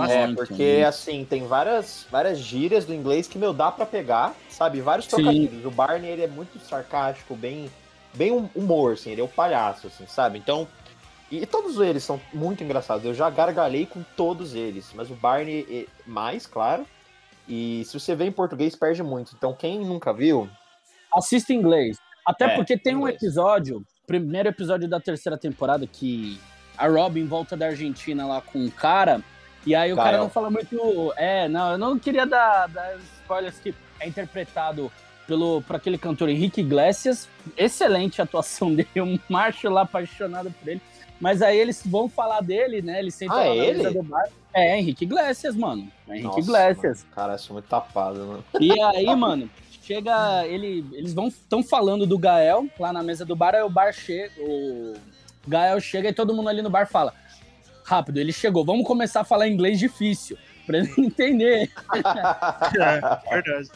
É, 0.09 0.25
Muito, 0.25 0.35
porque 0.35 0.77
mano. 0.77 0.87
assim, 0.87 1.25
tem 1.29 1.45
várias, 1.45 2.07
várias 2.09 2.39
gírias 2.39 2.85
do 2.85 2.93
inglês 2.93 3.27
que, 3.27 3.37
meu, 3.37 3.53
dá 3.53 3.71
pra 3.71 3.85
pegar, 3.85 4.33
sabe? 4.49 4.81
Vários 4.81 5.05
Sim. 5.05 5.17
trocadilhos. 5.17 5.65
O 5.65 5.71
Barney, 5.71 6.09
ele 6.09 6.23
é 6.23 6.27
muito 6.27 6.57
sarcástico, 6.59 7.35
bem, 7.35 7.69
bem 8.13 8.31
hum- 8.31 8.49
humor, 8.55 8.93
assim, 8.93 9.11
ele 9.11 9.21
é 9.21 9.23
o 9.23 9.27
palhaço, 9.27 9.87
assim, 9.87 10.07
sabe? 10.07 10.39
Então, 10.39 10.67
e, 11.31 11.45
todos 11.45 11.79
eles 11.79 12.03
são 12.03 12.19
muito 12.33 12.63
engraçados. 12.63 13.05
Eu 13.05 13.13
já 13.13 13.29
gargalhei 13.29 13.85
com 13.85 14.03
todos 14.15 14.53
eles, 14.53 14.91
mas 14.93 15.09
o 15.09 15.15
Barney 15.15 15.65
é 15.69 16.09
mais, 16.09 16.45
claro. 16.45 16.85
E 17.47 17.83
se 17.85 17.99
você 17.99 18.15
vê 18.15 18.25
em 18.25 18.31
português, 18.31 18.75
perde 18.75 19.03
muito. 19.03 19.33
Então, 19.35 19.53
quem 19.53 19.79
nunca 19.79 20.13
viu, 20.13 20.49
assista 21.13 21.53
em 21.53 21.57
inglês. 21.57 21.97
Até 22.25 22.45
É, 22.45 22.55
porque 22.55 22.77
tem 22.77 22.95
um 22.95 23.07
episódio, 23.07 23.85
primeiro 24.07 24.49
episódio 24.49 24.87
da 24.87 24.99
terceira 24.99 25.37
temporada, 25.37 25.85
que 25.85 26.39
a 26.77 26.87
Robin 26.87 27.25
volta 27.25 27.55
da 27.55 27.67
Argentina 27.67 28.25
lá 28.25 28.41
com 28.41 28.59
um 28.59 28.69
cara, 28.69 29.21
e 29.65 29.73
aí 29.73 29.93
o 29.93 29.95
cara 29.95 30.17
não 30.17 30.29
fala 30.29 30.49
muito. 30.49 31.13
É, 31.17 31.47
não, 31.47 31.71
eu 31.71 31.77
não 31.77 31.97
queria 31.97 32.25
dar, 32.25 32.67
dar 32.67 32.97
spoilers 33.21 33.57
que 33.59 33.73
é 33.99 34.07
interpretado 34.07 34.91
pelo, 35.27 35.61
por 35.63 35.75
aquele 35.75 35.97
cantor 35.97 36.29
Henrique 36.29 36.61
Iglesias. 36.61 37.27
Excelente 37.57 38.21
atuação 38.21 38.73
dele, 38.75 38.89
um 39.01 39.19
macho 39.27 39.69
lá 39.69 39.81
apaixonado 39.81 40.51
por 40.51 40.67
ele. 40.67 40.81
Mas 41.19 41.41
aí 41.41 41.57
eles 41.57 41.81
vão 41.85 42.09
falar 42.09 42.41
dele, 42.41 42.81
né? 42.81 43.01
Ah, 43.29 43.33
lá 43.35 43.45
é 43.45 43.49
na 43.49 43.55
ele? 43.55 43.77
mesa 43.77 43.91
do 43.91 44.03
bar. 44.03 44.27
É, 44.53 44.77
Henrique 44.77 45.05
Iglesias, 45.05 45.55
mano. 45.55 45.89
É 46.07 46.11
Henrique 46.11 46.27
Nossa, 46.27 46.39
Iglesias. 46.39 47.03
mano, 47.03 47.15
cara, 47.15 47.33
eu 47.33 47.39
sou 47.39 47.53
muito 47.53 47.67
tapado, 47.67 48.25
né? 48.25 48.43
E 48.59 48.79
aí, 48.81 49.15
mano, 49.15 49.49
chega. 49.81 50.45
Ele, 50.45 50.85
eles 50.93 51.13
vão 51.13 51.27
estão 51.27 51.63
falando 51.63 52.05
do 52.05 52.17
Gael 52.17 52.67
lá 52.79 52.91
na 52.91 53.03
mesa 53.03 53.25
do 53.25 53.35
bar, 53.35 53.55
aí 53.55 53.61
o 53.63 53.69
bar 53.69 53.93
chega. 53.93 54.31
O 54.39 54.93
Gael 55.47 55.79
chega 55.79 56.09
e 56.09 56.13
todo 56.13 56.33
mundo 56.33 56.49
ali 56.49 56.61
no 56.61 56.69
bar 56.69 56.87
fala: 56.87 57.13
Rápido, 57.83 58.17
ele 58.19 58.33
chegou, 58.33 58.65
vamos 58.65 58.85
começar 58.85 59.21
a 59.21 59.25
falar 59.25 59.47
inglês 59.47 59.79
difícil. 59.79 60.37
Pra 60.65 60.79
ele 60.79 60.91
entender. 60.97 61.71
é, 61.93 63.33
verdade. 63.33 63.69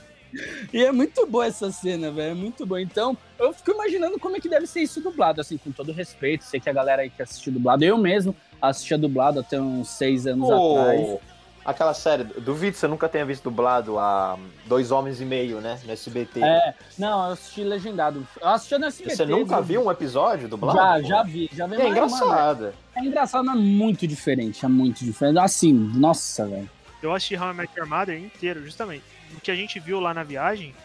E 0.73 0.83
é 0.83 0.91
muito 0.91 1.25
boa 1.25 1.45
essa 1.45 1.71
cena, 1.71 2.11
velho. 2.11 2.31
É 2.31 2.33
muito 2.33 2.65
boa. 2.65 2.81
Então, 2.81 3.17
eu 3.37 3.53
fico 3.53 3.71
imaginando 3.71 4.19
como 4.19 4.35
é 4.35 4.39
que 4.39 4.49
deve 4.49 4.67
ser 4.67 4.81
isso 4.81 5.01
dublado, 5.01 5.41
assim, 5.41 5.57
com 5.57 5.71
todo 5.71 5.91
respeito. 5.91 6.43
Sei 6.43 6.59
que 6.59 6.69
a 6.69 6.73
galera 6.73 7.01
aí 7.01 7.09
que 7.09 7.21
assistiu 7.21 7.51
dublado, 7.53 7.83
eu 7.83 7.97
mesmo 7.97 8.35
assistia 8.61 8.97
dublado 8.97 9.39
até 9.39 9.59
uns 9.59 9.89
seis 9.89 10.27
anos 10.27 10.49
atrás. 10.49 11.01
Pô, 11.01 11.21
aquela 11.65 11.93
série, 11.93 12.23
duvido 12.23 12.73
que 12.73 12.79
você 12.79 12.87
nunca 12.87 13.07
tenha 13.07 13.25
visto 13.25 13.43
dublado 13.43 13.97
a 13.97 14.37
Dois 14.65 14.91
Homens 14.91 15.21
e 15.21 15.25
Meio, 15.25 15.61
né? 15.61 15.79
No 15.85 15.91
SBT. 15.91 16.43
É, 16.43 16.73
não, 16.97 17.25
eu 17.27 17.33
assisti 17.33 17.63
legendado. 17.63 18.27
Eu 18.41 18.47
assisti 18.49 18.77
no 18.77 18.85
SBT. 18.85 19.15
você 19.15 19.25
nunca 19.25 19.61
viu 19.61 19.85
um 19.85 19.91
episódio 19.91 20.47
dublado? 20.47 20.77
Já, 20.77 20.99
pô? 21.01 21.07
já 21.07 21.23
vi. 21.23 21.49
Já 21.53 21.67
vi 21.67 21.75
É 21.75 21.77
mano, 21.77 21.89
engraçado. 21.89 22.73
é 22.95 23.01
engraçado, 23.01 23.45
mas 23.45 23.59
muito 23.59 24.07
diferente. 24.07 24.65
É 24.65 24.67
muito 24.67 25.03
diferente. 25.03 25.39
Assim, 25.39 25.73
nossa, 25.73 26.45
velho. 26.47 26.69
Eu 27.01 27.13
assisti 27.13 27.37
How 27.37 27.51
I 27.51 27.53
Met 27.53 27.71
Your 27.77 27.87
Mother 27.87 28.19
inteiro, 28.19 28.63
justamente. 28.63 29.03
O 29.39 29.41
que 29.41 29.51
a 29.51 29.55
gente 29.55 29.79
viu 29.79 30.01
lá 30.01 30.13
na 30.13 30.21
viagem, 30.21 30.75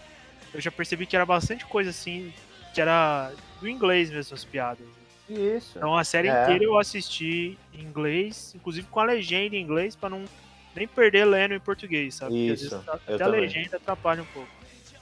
eu 0.55 0.61
já 0.61 0.71
percebi 0.71 1.07
que 1.07 1.17
era 1.17 1.27
bastante 1.27 1.67
coisa 1.67 1.91
assim, 1.91 2.33
que 2.73 2.81
era 2.81 3.33
do 3.61 3.69
inglês 3.69 4.13
mesmo, 4.13 4.33
as 4.33 4.45
piadas. 4.45 4.87
Isso. 5.29 5.77
Então 5.77 5.97
a 5.97 6.05
série 6.05 6.29
É. 6.29 6.43
inteira 6.43 6.63
eu 6.65 6.79
assisti 6.79 7.59
em 7.73 7.81
inglês, 7.83 8.55
inclusive 8.55 8.87
com 8.87 9.01
a 9.01 9.05
legenda 9.05 9.57
em 9.57 9.61
inglês, 9.61 9.97
pra 9.97 10.09
não 10.09 10.25
nem 10.73 10.87
perder 10.87 11.25
lendo 11.25 11.55
em 11.55 11.59
português, 11.59 12.15
sabe? 12.15 12.37
Porque 12.37 12.53
às 12.53 12.61
Isso, 12.63 12.75
vezes 12.77 12.87
eu 13.09 13.15
até 13.17 13.25
a 13.25 13.27
legenda 13.27 13.77
atrapalha 13.77 14.23
um 14.23 14.27
pouco. 14.27 14.49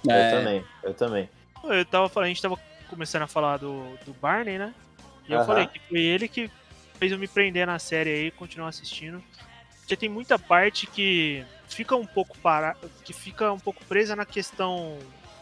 Eu 0.03 0.11
É. 0.15 0.31
também, 0.31 0.65
eu 0.83 0.95
também. 0.95 1.29
Eu 1.65 1.85
tava 1.85 2.09
falando, 2.09 2.27
a 2.27 2.29
gente 2.31 2.41
tava 2.41 2.59
começando 2.89 3.23
a 3.23 3.29
falar 3.29 3.59
do, 3.59 3.99
do 4.07 4.15
Barney, 4.15 4.57
né? 4.59 4.75
E 5.29 5.33
eu 5.33 5.37
Aham. 5.37 5.47
falei 5.47 5.67
que 5.67 5.79
foi 5.91 6.01
ele 6.01 6.27
que 6.27 6.51
fez 6.99 7.13
eu 7.13 7.19
me 7.19 7.29
prender 7.29 7.67
na 7.67 7.79
série 7.79 8.09
aí 8.11 8.27
e 8.29 8.31
continuar 8.31 8.69
assistindo. 8.69 9.23
Porque 9.93 10.07
tem 10.07 10.09
muita 10.09 10.39
parte 10.39 10.87
que 10.87 11.45
fica 11.69 11.95
um 11.95 12.07
pouco 12.07 12.35
para 12.39 12.75
que 13.05 13.13
fica 13.13 13.53
um 13.53 13.59
pouco 13.59 13.85
presa 13.85 14.17
na 14.17 14.25
questão 14.25 14.97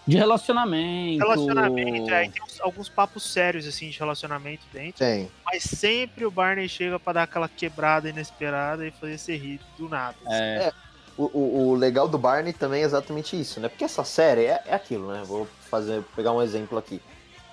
De 0.04 0.16
relacionamento. 0.16 1.20
relacionamento, 1.22 2.12
aí 2.12 2.28
tem 2.30 2.42
uns- 2.42 2.60
alguns 2.60 2.88
papos 2.88 3.22
sérios 3.32 3.64
assim 3.64 3.90
de 3.90 3.96
relacionamento 3.96 4.64
dentro, 4.72 4.98
Tem. 4.98 5.30
mas 5.46 5.62
sempre 5.62 6.24
o 6.26 6.32
Barney 6.32 6.68
chega 6.68 6.98
pra 6.98 7.12
dar 7.12 7.22
aquela 7.22 7.48
quebrada 7.48 8.08
inesperada 8.08 8.84
e 8.84 8.90
fazer 8.90 9.18
você 9.18 9.36
rir 9.36 9.60
do 9.78 9.88
nada. 9.88 10.16
É, 10.28 10.72
O, 11.16 11.24
o- 11.38 11.68
o 11.68 11.74
legal 11.76 12.08
do 12.08 12.18
Barney 12.18 12.52
também 12.52 12.82
é 12.82 12.84
exatamente 12.86 13.38
isso, 13.40 13.60
né? 13.60 13.68
Porque 13.68 13.84
essa 13.84 14.02
série 14.02 14.46
é, 14.46 14.62
é 14.66 14.74
aquilo, 14.74 15.12
né? 15.12 15.22
Vou 15.24 15.46
fazer, 15.70 16.02
pegar 16.16 16.32
um 16.32 16.42
exemplo 16.42 16.76
aqui. 16.76 17.00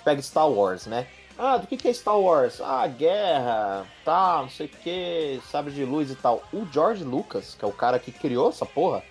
Pega 0.04 0.20
Star 0.22 0.50
Wars, 0.50 0.88
né? 0.88 1.06
Ah, 1.38 1.58
do 1.58 1.67
que, 1.67 1.77
que 1.77 1.88
é 1.88 1.94
Star 1.94 2.20
Wars? 2.20 2.60
Ah, 2.62 2.88
guerra, 2.88 3.86
tal, 4.03 4.44
não 4.44 4.50
sei 4.50 4.65
o 4.65 4.70
que, 4.70 5.39
sabre 5.51 5.72
de 5.72 5.86
luz 5.86 6.10
e 6.10 6.15
tal. 6.15 6.44
O 6.51 6.65
George 6.72 7.03
Lucas, 7.03 7.56
que 7.58 7.63
é 7.63 7.67
o 7.67 7.72
cara 7.72 8.00
que 8.00 8.12
criou 8.12 8.50
essa 8.50 8.65
porra, 8.65 9.03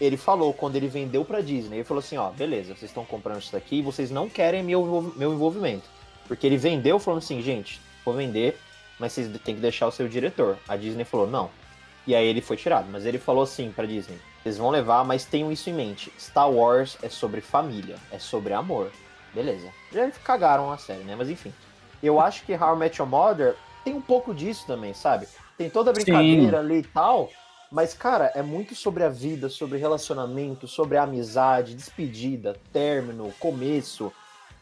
ele 0.00 0.16
falou 0.16 0.52
quando 0.52 0.76
ele 0.76 0.88
vendeu 0.88 1.24
pra 1.24 1.40
Disney, 1.40 1.76
ele 1.76 1.84
falou 1.84 2.00
assim, 2.00 2.16
ó, 2.16 2.30
beleza, 2.30 2.74
vocês 2.74 2.90
estão 2.90 3.04
comprando 3.04 3.40
isso 3.40 3.52
daqui 3.52 3.76
e 3.76 3.82
vocês 3.82 4.10
não 4.10 4.28
querem 4.28 4.62
meu, 4.62 5.12
meu 5.16 5.32
envolvimento. 5.32 5.88
Porque 6.26 6.46
ele 6.46 6.56
vendeu 6.56 6.98
falando 6.98 7.18
assim, 7.18 7.40
gente, 7.40 7.80
vou 8.04 8.14
vender, 8.14 8.58
mas 8.98 9.12
vocês 9.12 9.30
têm 9.44 9.54
que 9.54 9.60
deixar 9.60 9.86
o 9.86 9.92
seu 9.92 10.08
diretor. 10.08 10.58
A 10.66 10.76
Disney 10.76 11.04
falou, 11.04 11.26
não. 11.26 11.50
E 12.06 12.14
aí 12.14 12.26
ele 12.26 12.40
foi 12.40 12.56
tirado. 12.56 12.88
Mas 12.90 13.06
ele 13.06 13.18
falou 13.18 13.44
assim 13.44 13.70
pra 13.70 13.86
Disney: 13.86 14.18
vocês 14.42 14.58
vão 14.58 14.70
levar, 14.70 15.04
mas 15.04 15.24
tenham 15.24 15.52
isso 15.52 15.70
em 15.70 15.74
mente. 15.74 16.12
Star 16.18 16.50
Wars 16.50 16.98
é 17.02 17.08
sobre 17.08 17.40
família, 17.40 17.96
é 18.10 18.18
sobre 18.18 18.52
amor. 18.52 18.90
Beleza. 19.34 19.68
Já 19.92 20.10
cagaram 20.10 20.70
a 20.70 20.78
série, 20.78 21.04
né? 21.04 21.14
Mas 21.16 21.30
enfim. 21.30 21.52
Eu 22.02 22.18
acho 22.18 22.44
que 22.44 22.54
How 22.54 22.74
I 22.74 22.78
Met 22.78 23.00
Your 23.00 23.08
Mother 23.08 23.56
tem 23.84 23.94
um 23.94 24.00
pouco 24.00 24.34
disso 24.34 24.64
também, 24.66 24.94
sabe? 24.94 25.26
Tem 25.56 25.68
toda 25.68 25.90
a 25.90 25.92
brincadeira 25.92 26.60
ali 26.60 26.78
e 26.78 26.82
tal. 26.82 27.30
Mas, 27.70 27.94
cara, 27.94 28.32
é 28.34 28.42
muito 28.42 28.74
sobre 28.74 29.04
a 29.04 29.08
vida, 29.08 29.48
sobre 29.48 29.78
relacionamento, 29.78 30.66
sobre 30.66 30.96
a 30.96 31.04
amizade, 31.04 31.74
despedida, 31.74 32.56
término, 32.72 33.32
começo, 33.38 34.12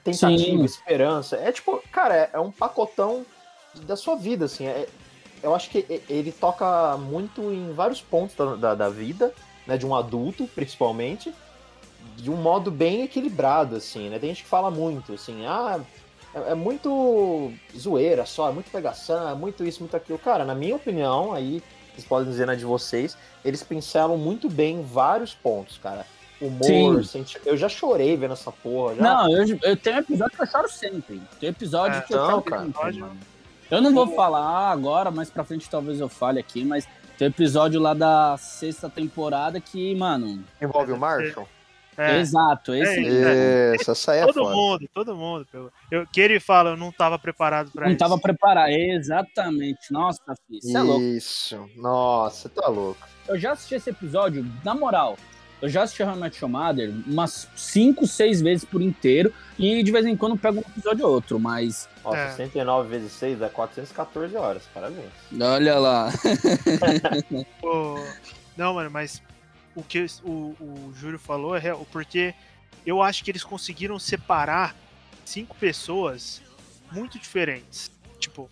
tentativa, 0.05 0.59
Sim. 0.59 0.65
esperança. 0.65 1.37
É 1.37 1.51
tipo, 1.51 1.83
cara, 1.91 2.15
é, 2.15 2.31
é 2.35 2.41
um 2.41 2.51
pacotão 2.51 3.25
da 3.85 3.97
sua 3.97 4.17
vida, 4.17 4.45
assim. 4.45 4.67
É, 4.67 4.87
eu 5.43 5.55
acho 5.55 5.71
que 5.71 6.03
ele 6.09 6.33
toca 6.33 6.97
muito 6.99 7.41
em 7.53 7.73
vários 7.73 8.03
pontos 8.03 8.37
da, 8.37 8.57
da, 8.57 8.75
da 8.75 8.89
vida, 8.91 9.33
né? 9.67 9.79
De 9.79 9.87
um 9.87 9.95
adulto, 9.95 10.47
principalmente, 10.55 11.33
de 12.17 12.31
um 12.31 12.37
modo 12.37 12.71
bem 12.71 13.03
equilibrado, 13.03 13.77
assim, 13.77 14.09
né? 14.09 14.19
Tem 14.19 14.31
gente 14.31 14.43
que 14.43 14.49
fala 14.49 14.71
muito, 14.71 15.15
assim, 15.15 15.47
ah, 15.47 15.81
é, 16.35 16.53
é 16.53 16.55
muito 16.55 17.53
zoeira 17.77 18.27
só, 18.27 18.49
é 18.49 18.53
muito 18.53 18.71
pegação, 18.71 19.29
é 19.29 19.35
muito 19.35 19.65
isso, 19.65 19.81
muito 19.81 19.97
aquilo. 19.97 20.19
Cara, 20.19 20.45
na 20.45 20.55
minha 20.55 20.77
opinião, 20.77 21.33
aí, 21.33 21.63
vocês 21.93 22.07
podem 22.07 22.31
dizer 22.31 22.47
na 22.47 22.55
de 22.55 22.65
vocês, 22.65 23.17
eles 23.45 23.63
pincelam 23.63 24.17
muito 24.17 24.49
bem 24.49 24.83
vários 24.83 25.35
pontos, 25.35 25.79
cara. 25.79 26.05
Humor, 26.41 27.05
senti... 27.05 27.41
eu 27.45 27.57
já 27.57 27.69
chorei 27.69 28.17
vendo 28.17 28.35
essa 28.35 28.53
porra. 28.53 28.95
Já... 28.95 29.03
Não, 29.03 29.33
eu, 29.33 29.59
eu 29.61 29.77
tenho 29.77 29.99
episódio 29.99 30.37
que 30.37 30.43
eu 30.43 30.47
choro 30.47 30.69
sempre. 30.71 31.21
Tem 31.41 31.49
episódio 31.49 31.99
É, 31.99 32.01
que 32.03 32.15
eu 32.15 32.19
não, 32.19 32.31
choro 32.31 32.43
cara. 32.43 32.63
sempre, 32.63 33.01
mano. 33.01 33.19
Eu 33.69 33.83
não 33.83 33.93
vou 33.93 34.15
falar 34.15 34.71
agora, 34.71 35.11
mas 35.11 35.29
pra 35.29 35.45
frente 35.45 35.69
talvez 35.69 36.01
eu 36.01 36.09
fale 36.09 36.39
aqui, 36.39 36.65
mas 36.65 36.89
tem 37.19 37.27
episódio 37.27 37.81
lá 37.81 37.93
da 37.93 38.37
sexta 38.39 38.89
temporada 38.89 39.61
que, 39.61 39.95
mano. 39.97 40.45
Envolve 40.63 40.93
o 40.93 40.97
Marshall? 40.97 41.49
É, 41.99 42.21
Exato, 42.21 42.75
esse 42.75 43.07
É. 43.07 43.75
Isso, 43.75 43.91
essa 43.91 44.13
aí 44.13 44.21
é 44.21 44.27
todo 44.27 44.49
mundo, 44.51 44.89
todo 44.95 45.17
mundo. 45.17 45.47
Eu, 45.91 46.07
que 46.07 46.21
ele 46.21 46.39
fala, 46.39 46.71
eu 46.71 46.77
não 46.77 46.93
tava 46.93 47.19
preparado 47.19 47.71
pra 47.73 47.87
Não 47.87 47.91
isso. 47.91 47.99
tava 47.99 48.19
preparado. 48.19 48.71
Exatamente. 48.71 49.93
Nossa, 49.93 50.21
filho, 50.47 50.63
você 50.63 50.77
é 50.77 50.81
louco. 50.83 51.03
Isso. 51.03 51.69
Nossa, 51.77 52.49
tá 52.49 52.69
louco. 52.69 53.07
Eu 53.27 53.39
já 53.39 53.53
assisti 53.53 53.75
esse 53.75 53.91
episódio, 53.91 54.47
na 54.65 54.75
moral. 54.75 55.19
Eu 55.61 55.69
já 55.69 55.83
assisti 55.83 56.05
How 56.05 56.15
I 56.15 56.19
Met 56.21 56.41
Your 56.41 56.49
Mother 56.51 56.95
umas 57.05 57.49
5, 57.57 58.07
6 58.07 58.41
vezes 58.43 58.65
por 58.65 58.81
inteiro. 58.81 59.35
E 59.59 59.83
de 59.83 59.91
vez 59.91 60.07
em 60.07 60.17
quando 60.17 60.37
pego 60.39 60.59
um 60.59 60.71
episódio 60.71 61.05
ou 61.05 61.13
outro, 61.15 61.41
mas. 61.41 61.89
Ó, 62.05 62.15
É. 62.15 62.31
69 62.31 62.89
vezes 62.89 63.11
6 63.11 63.41
dá 63.41 63.49
414 63.49 64.37
horas. 64.37 64.63
Parabéns. 64.73 65.11
Olha 65.41 65.77
lá. 65.81 66.11
Pô, 67.61 67.99
Não, 68.57 68.75
mano, 68.75 68.89
mas 68.91 69.21
o 69.75 69.83
que 69.83 70.05
o, 70.23 70.31
o 70.61 70.93
Júlio 70.97 71.19
falou 71.19 71.55
é 71.57 71.59
real, 71.59 71.87
porque 71.93 72.35
eu 72.87 73.03
acho 73.03 73.23
que 73.25 73.31
eles 73.31 73.45
conseguiram 73.45 73.99
separar 73.99 74.75
cinco 75.25 75.55
pessoas 75.57 76.43
muito 76.91 77.19
diferentes. 77.19 77.91
Tipo, 78.19 78.51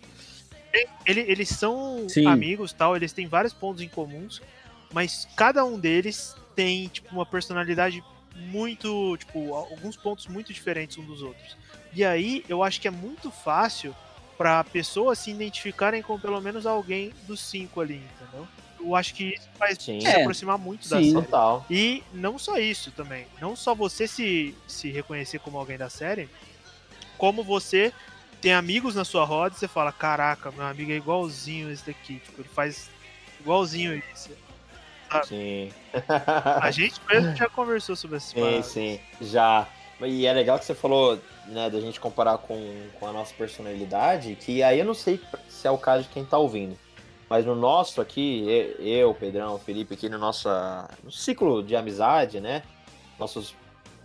ele- 1.05 1.21
eles 1.21 1.49
são 1.49 2.07
Sim. 2.07 2.27
amigos 2.27 2.71
tal, 2.73 2.95
eles 2.95 3.11
têm 3.13 3.27
vários 3.27 3.53
pontos 3.53 3.81
em 3.81 3.89
comuns, 3.89 4.41
mas 4.93 5.27
cada 5.35 5.65
um 5.65 5.79
deles 5.79 6.35
tem, 6.55 6.87
tipo, 6.87 7.13
uma 7.13 7.25
personalidade 7.25 8.03
muito, 8.35 9.17
tipo, 9.17 9.53
alguns 9.55 9.97
pontos 9.97 10.27
muito 10.27 10.53
diferentes 10.53 10.97
um 10.97 11.05
dos 11.05 11.21
outros. 11.21 11.57
E 11.93 12.05
aí, 12.05 12.45
eu 12.47 12.61
acho 12.61 12.79
que 12.79 12.87
é 12.87 12.91
muito 12.91 13.31
fácil 13.31 13.95
para 14.37 14.63
pessoas 14.63 15.17
se 15.17 15.31
identificarem 15.31 16.03
com 16.03 16.19
pelo 16.19 16.39
menos 16.39 16.67
alguém 16.67 17.11
dos 17.25 17.39
cinco 17.39 17.81
ali, 17.81 17.95
entendeu? 18.21 18.47
Eu 18.79 18.95
acho 18.95 19.13
que 19.13 19.33
isso 19.35 19.47
faz 19.57 19.77
Sim. 19.81 19.99
se 19.99 20.07
É, 20.07 20.21
aproximar 20.21 20.57
muito 20.57 20.87
da 20.87 20.97
sim. 20.97 21.11
série. 21.11 21.25
Total. 21.25 21.65
E 21.69 22.03
não 22.13 22.37
só 22.37 22.57
isso 22.57 22.91
também. 22.91 23.25
Não 23.41 23.55
só 23.55 23.73
você 23.75 24.07
se, 24.07 24.55
se 24.67 24.91
reconhecer 24.91 25.39
como 25.39 25.57
alguém 25.57 25.77
da 25.77 25.89
série, 25.89 26.29
como 27.17 27.43
você 27.43 27.91
tem 28.39 28.53
amigos 28.53 28.93
na 28.95 29.03
sua 29.03 29.25
roda 29.25 29.55
e 29.55 29.59
você 29.59 29.67
fala, 29.67 29.91
caraca, 29.91 30.51
meu 30.51 30.65
amigo 30.65 30.91
é 30.91 30.95
igualzinho 30.95 31.71
esse 31.71 31.85
daqui. 31.85 32.19
Tipo, 32.19 32.41
ele 32.41 32.49
faz 32.49 32.89
igualzinho 33.39 34.01
isso. 34.13 34.29
Sim. 35.25 35.71
A 36.61 36.69
gente 36.69 36.99
mesmo 37.09 37.35
já 37.35 37.49
conversou 37.49 37.95
sobre 37.95 38.17
essas 38.17 38.29
Sim, 38.29 38.39
paradas. 38.41 38.65
sim. 38.67 38.99
Já. 39.21 39.67
E 40.01 40.27
é 40.27 40.33
legal 40.33 40.59
que 40.59 40.65
você 40.65 40.75
falou, 40.75 41.19
né, 41.47 41.69
da 41.69 41.79
gente 41.79 41.99
comparar 41.99 42.37
com, 42.37 42.87
com 42.99 43.07
a 43.07 43.11
nossa 43.11 43.33
personalidade, 43.33 44.35
que 44.39 44.61
aí 44.61 44.77
eu 44.79 44.85
não 44.85 44.93
sei 44.93 45.19
se 45.49 45.67
é 45.67 45.71
o 45.71 45.77
caso 45.77 46.03
de 46.03 46.09
quem 46.09 46.23
tá 46.23 46.37
ouvindo. 46.37 46.77
Mas 47.29 47.45
no 47.45 47.55
nosso 47.55 47.99
aqui, 47.99 48.45
eu, 48.79 49.13
Pedrão, 49.13 49.57
Felipe, 49.59 49.93
aqui 49.95 50.07
no 50.07 50.17
nosso 50.17 50.47
no 51.03 51.11
ciclo 51.11 51.61
de 51.61 51.75
amizade, 51.75 52.39
né? 52.39 52.63
Nossos 53.19 53.53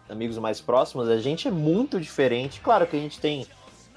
amigos 0.08 0.36
mais 0.38 0.60
próximos, 0.60 1.08
a 1.08 1.18
gente 1.18 1.46
é 1.46 1.50
muito 1.50 2.00
diferente. 2.00 2.60
Claro 2.60 2.86
que 2.86 2.96
a 2.96 3.00
gente 3.00 3.20
tem. 3.20 3.46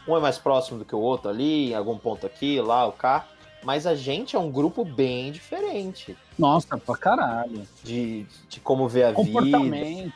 Um 0.07 0.15
é 0.15 0.19
mais 0.19 0.37
próximo 0.37 0.77
do 0.77 0.85
que 0.85 0.93
o 0.95 0.99
outro 0.99 1.29
ali, 1.29 1.71
em 1.71 1.75
algum 1.75 1.97
ponto 1.97 2.25
aqui, 2.27 2.61
lá, 2.61 2.85
o 2.85 2.91
cá. 2.91 3.27
Mas 3.63 3.87
a 3.87 3.95
gente 3.95 4.35
é 4.35 4.39
um 4.39 4.51
grupo 4.51 4.85
bem 4.85 5.31
diferente 5.31 6.15
Nossa, 6.37 6.77
pra 6.77 6.95
caralho. 6.95 7.67
de, 7.83 8.23
de 8.47 8.59
como 8.59 8.87
ver 8.87 9.05
a 9.05 9.11
vida. 9.11 9.23
Comportamento. 9.23 10.13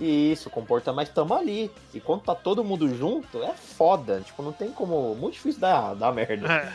Isso, 0.00 0.50
comporta, 0.50 0.92
mas 0.92 1.08
tamo 1.08 1.32
ali. 1.32 1.70
E 1.94 2.00
quando 2.00 2.22
tá 2.22 2.34
todo 2.34 2.64
mundo 2.64 2.92
junto, 2.92 3.40
é 3.40 3.52
foda. 3.54 4.20
Tipo, 4.26 4.42
não 4.42 4.52
tem 4.52 4.72
como. 4.72 5.14
Muito 5.14 5.34
difícil 5.34 5.60
dar, 5.60 5.94
dar 5.94 6.10
merda, 6.12 6.52
É, 6.52 6.72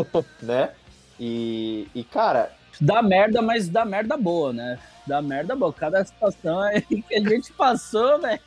né? 0.40 0.70
E, 1.18 1.88
e, 1.94 2.04
cara, 2.04 2.52
Dá 2.78 3.00
merda, 3.02 3.40
mas 3.40 3.68
dá 3.70 3.86
merda 3.86 4.18
boa, 4.18 4.52
né? 4.52 4.78
Dá 5.06 5.22
merda 5.22 5.56
boa. 5.56 5.72
Cada 5.72 6.04
situação 6.04 6.60
aí 6.60 6.82
que 6.84 7.14
a 7.14 7.20
gente 7.26 7.50
passou, 7.54 8.20
velho. 8.20 8.38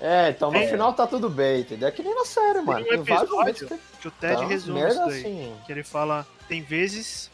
é, 0.00 0.30
então 0.30 0.50
no 0.50 0.56
É. 0.56 0.68
final 0.68 0.92
tá 0.94 1.06
tudo 1.06 1.28
bem, 1.28 1.60
entendeu? 1.60 1.86
É 1.88 1.90
que 1.90 2.02
nem 2.02 2.14
na 2.14 2.24
série, 2.24 2.62
mano. 2.62 2.80
um 2.80 2.84
Tem 2.88 2.96
vários 3.02 3.22
episódio 3.30 3.68
que 3.68 3.78
que 4.00 4.08
o 4.08 4.10
Ted 4.10 4.36
umas 4.36 4.48
resume 4.50 4.80
merda 4.80 4.94
isso 4.94 5.06
daí. 5.08 5.20
assim. 5.20 5.54
Que 5.66 5.72
ele 5.72 5.82
fala, 5.82 6.26
tem 6.48 6.62
vezes 6.62 7.30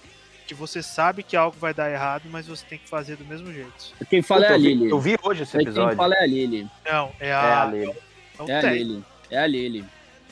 que 0.47 0.55
você 0.55 0.83
sabe 0.83 1.23
que 1.23 1.37
algo 1.37 1.57
vai 1.59 1.73
dar 1.73 1.89
errado, 1.91 2.25
mas 2.29 2.49
você 2.49 2.65
tem 2.69 2.79
que 2.79 2.89
fazer 2.89 3.17
do 3.17 3.25
mesmo 3.25 3.53
jeito. 3.53 3.93
Quem 4.11 4.21
fala 4.21 4.47
é 4.47 4.49
Puta, 4.49 4.55
a 4.55 4.57
eu, 4.59 4.63
vi, 4.63 4.75
Lily. 4.75 4.91
eu 4.91 5.01
vi 5.01 5.17
hoje 5.23 5.43
esse 5.45 5.53
Quem 5.53 5.61
episódio. 5.63 5.97
fala 5.97 6.15
é 6.17 6.23
a 6.25 6.27
Lily. 6.27 6.69
Não, 6.85 7.13
é 7.21 7.29
É 7.29 7.33
a, 7.33 7.63
a 7.63 7.67
Lily. 7.67 7.85
é 8.39 8.43
o 8.43 8.51
É 8.51 8.59
a. 8.59 8.63
Lily. 8.73 9.05
É 9.31 9.39
a 9.39 9.47
Lily. 9.47 9.85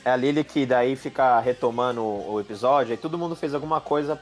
É 0.03 0.09
a 0.11 0.15
Lily 0.17 0.43
que 0.43 0.65
daí 0.65 0.97
fica 0.97 1.39
retomando 1.39 2.01
o 2.01 2.33
o 2.33 2.39
episódio, 2.41 2.93
e 2.93 2.97
todo 2.97 3.17
mundo 3.17 3.37
fez 3.37 3.53
alguma 3.53 3.79
coisa 3.79 4.19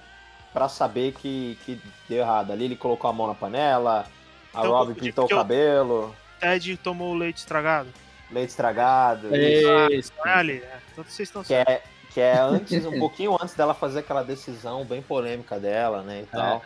pra 0.54 0.68
saber 0.68 1.14
que, 1.14 1.58
que 1.66 1.82
deu 2.08 2.20
errado. 2.20 2.52
A 2.52 2.56
Lily 2.56 2.76
colocou 2.76 3.10
a 3.10 3.14
mão 3.14 3.28
na 3.28 3.34
panela, 3.34 4.06
a 4.54 4.60
Então, 4.60 4.86
porque 4.86 5.02
pintou 5.02 5.26
o 5.26 5.30
cabelo, 5.30 6.16
Ted 6.42 6.76
tomou 6.78 7.14
o 7.14 7.18
leite 7.18 7.38
estragado. 7.38 7.90
leite 8.32 8.50
estragado. 8.50 9.36
Isso. 9.36 10.12
Não 10.18 10.26
é 10.26 10.34
ali, 10.34 10.58
é. 10.58 10.80
Então 10.92 11.04
vocês 11.04 11.30
estão 11.30 11.44
Que 11.44 11.54
é, 11.54 11.84
que 12.10 12.20
é 12.20 12.40
antes, 12.40 12.84
um 12.86 12.98
pouquinho 12.98 13.38
antes 13.40 13.54
dela 13.54 13.76
fazer 13.76 14.00
aquela 14.00 14.24
decisão 14.24 14.84
bem 14.84 15.02
polêmica 15.02 15.60
dela, 15.60 16.02
né, 16.02 16.22
e 16.22 16.26
tal. 16.26 16.64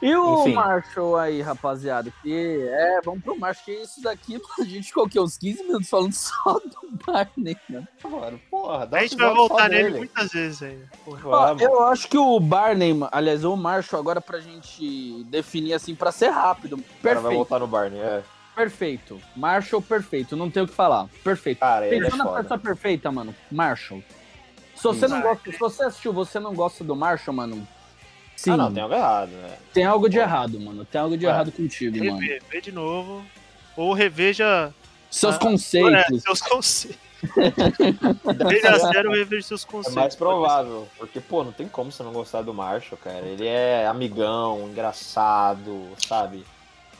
E 0.00 0.14
o 0.16 0.42
Enfim. 0.42 0.54
Marshall 0.54 1.16
aí, 1.16 1.42
rapaziada, 1.42 2.12
que 2.22 2.60
é, 2.68 3.00
vamos 3.04 3.22
pro 3.22 3.38
Marshall, 3.38 3.64
que 3.64 3.72
isso 3.72 4.00
daqui, 4.02 4.40
a 4.58 4.64
gente 4.64 4.86
ficou 4.88 5.04
aqui 5.04 5.18
uns 5.20 5.36
15 5.36 5.64
minutos 5.64 5.88
falando 5.90 6.12
só 6.14 6.54
do 6.54 6.98
Barney, 7.06 7.56
né? 7.68 7.86
Mano, 8.04 8.40
porra, 8.50 8.86
dá 8.86 8.98
A 8.98 9.02
gente 9.02 9.16
vai 9.16 9.34
voltar 9.34 9.68
nele 9.68 9.82
dele. 9.84 9.98
muitas 9.98 10.30
vezes 10.32 10.62
ainda. 10.62 10.88
Porra. 11.04 11.20
Vamos. 11.22 11.62
eu 11.62 11.82
acho 11.84 12.08
que 12.08 12.16
o 12.18 12.38
Barney, 12.40 12.94
aliás, 13.10 13.44
o 13.44 13.56
Marshall, 13.56 14.00
agora 14.00 14.20
pra 14.20 14.40
gente 14.40 15.24
definir 15.24 15.74
assim, 15.74 15.94
pra 15.94 16.12
ser 16.12 16.28
rápido, 16.28 16.76
Cara, 16.76 16.86
vai 16.86 17.12
perfeito, 17.14 17.34
voltar 17.34 17.58
no 17.58 17.66
Barney, 17.66 17.98
é. 18.00 18.22
perfeito. 18.54 19.20
Marshall, 19.36 19.82
perfeito, 19.82 20.36
não 20.36 20.50
tem 20.50 20.62
o 20.62 20.66
que 20.68 20.74
falar, 20.74 21.08
perfeito. 21.24 21.58
Cara, 21.58 21.86
ele 21.86 21.96
é 21.96 22.00
Pensou 22.02 22.18
na 22.18 22.24
foda. 22.24 22.42
pessoa 22.42 22.58
perfeita, 22.58 23.10
mano, 23.12 23.34
Marshall. 23.50 24.02
Se 24.74 24.84
você 24.84 25.06
não 25.06 25.20
gosta, 25.20 25.52
se 25.52 25.58
você 25.58 25.84
assistiu, 25.84 26.12
você 26.12 26.40
não 26.40 26.54
gosta 26.54 26.82
do 26.82 26.96
Marshall, 26.96 27.36
mano, 27.36 27.66
sim, 28.42 28.50
Ah, 28.50 28.56
não, 28.56 28.72
tem 28.72 28.82
algo 28.82 28.94
errado, 28.94 29.30
né? 29.30 29.56
tem 29.72 29.84
algo 29.84 30.08
de 30.08 30.18
errado, 30.18 30.60
mano, 30.60 30.84
tem 30.84 31.00
algo 31.00 31.16
de 31.16 31.26
É. 31.26 31.28
errado 31.28 31.52
contigo, 31.52 31.96
mano. 31.98 32.18
Rever, 32.18 32.42
vê 32.50 32.60
de 32.60 32.72
novo. 32.72 33.24
Ou 33.76 33.92
reveja 33.92 34.72
Seus 35.10 35.36
Ah, 35.36 35.38
conceitos. 35.38 35.92
é, 35.92 36.20
seus 36.20 36.40
conceitos. 36.40 36.98
Veja 38.50 38.70
a 38.70 38.80
sério 38.92 39.12
rever 39.12 39.42
seus 39.44 39.62
É 39.62 39.66
conceitos. 39.68 39.94
mais 39.94 40.16
provável, 40.16 40.88
porque, 40.98 41.20
pô, 41.20 41.44
não 41.44 41.52
tem 41.52 41.68
como 41.68 41.92
você 41.92 42.02
não 42.02 42.12
gostar 42.12 42.42
do 42.42 42.52
Marshall, 42.52 42.98
cara. 42.98 43.24
Ele 43.26 43.46
é 43.46 43.86
amigão, 43.86 44.68
engraçado, 44.68 45.88
sabe? 46.08 46.44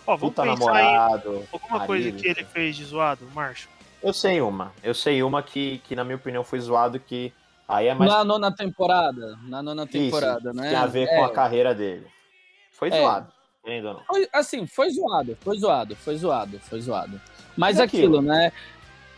Ó, 0.07 0.17
vamos 0.17 0.35
Puta 0.35 0.45
namorado. 0.45 1.43
alguma 1.53 1.87
coisa 1.87 2.05
marido, 2.11 2.23
que 2.23 2.29
ele 2.29 2.45
fez 2.45 2.77
de 2.77 2.85
zoado, 2.85 3.27
Marshall. 3.35 3.73
Eu 4.03 4.13
sei 4.13 4.41
uma. 4.41 4.73
Eu 4.83 4.95
sei 4.95 5.23
uma 5.23 5.43
que, 5.43 5.79
que 5.85 5.95
na 5.97 6.05
minha 6.05 6.17
opinião, 6.17 6.45
foi 6.45 6.61
zoado, 6.61 7.01
que 7.01 7.33
aí 7.69 7.87
é 7.89 7.95
mais 7.95 8.11
Na 8.11 8.25
nona 8.25 8.51
temporada, 8.55 9.39
na 9.45 9.63
nona 9.63 9.85
Isso, 9.85 9.93
temporada, 9.93 10.53
né? 10.53 10.69
tem 10.71 10.79
a 10.79 10.87
ver 10.87 11.09
É, 11.09 11.17
com 11.17 11.25
a 11.25 11.33
carreira 11.33 11.75
dele. 11.75 12.07
Foi 12.73 12.89
É. 12.89 13.01
zoado, 13.01 13.33
ou 13.65 13.83
não. 13.83 14.05
foi- 14.05 14.29
assim, 14.33 14.67
foi 14.67 14.91
zoado, 14.91 15.37
foi 15.41 15.59
zoado, 15.59 15.97
foi 15.97 16.17
zoado, 16.17 16.59
foi 16.61 16.81
zoado. 16.81 17.21
Mas 17.57 17.79
É 17.79 17.85
aquilo, 17.85 18.19
aquilo. 18.19 18.23
né? 18.23 18.53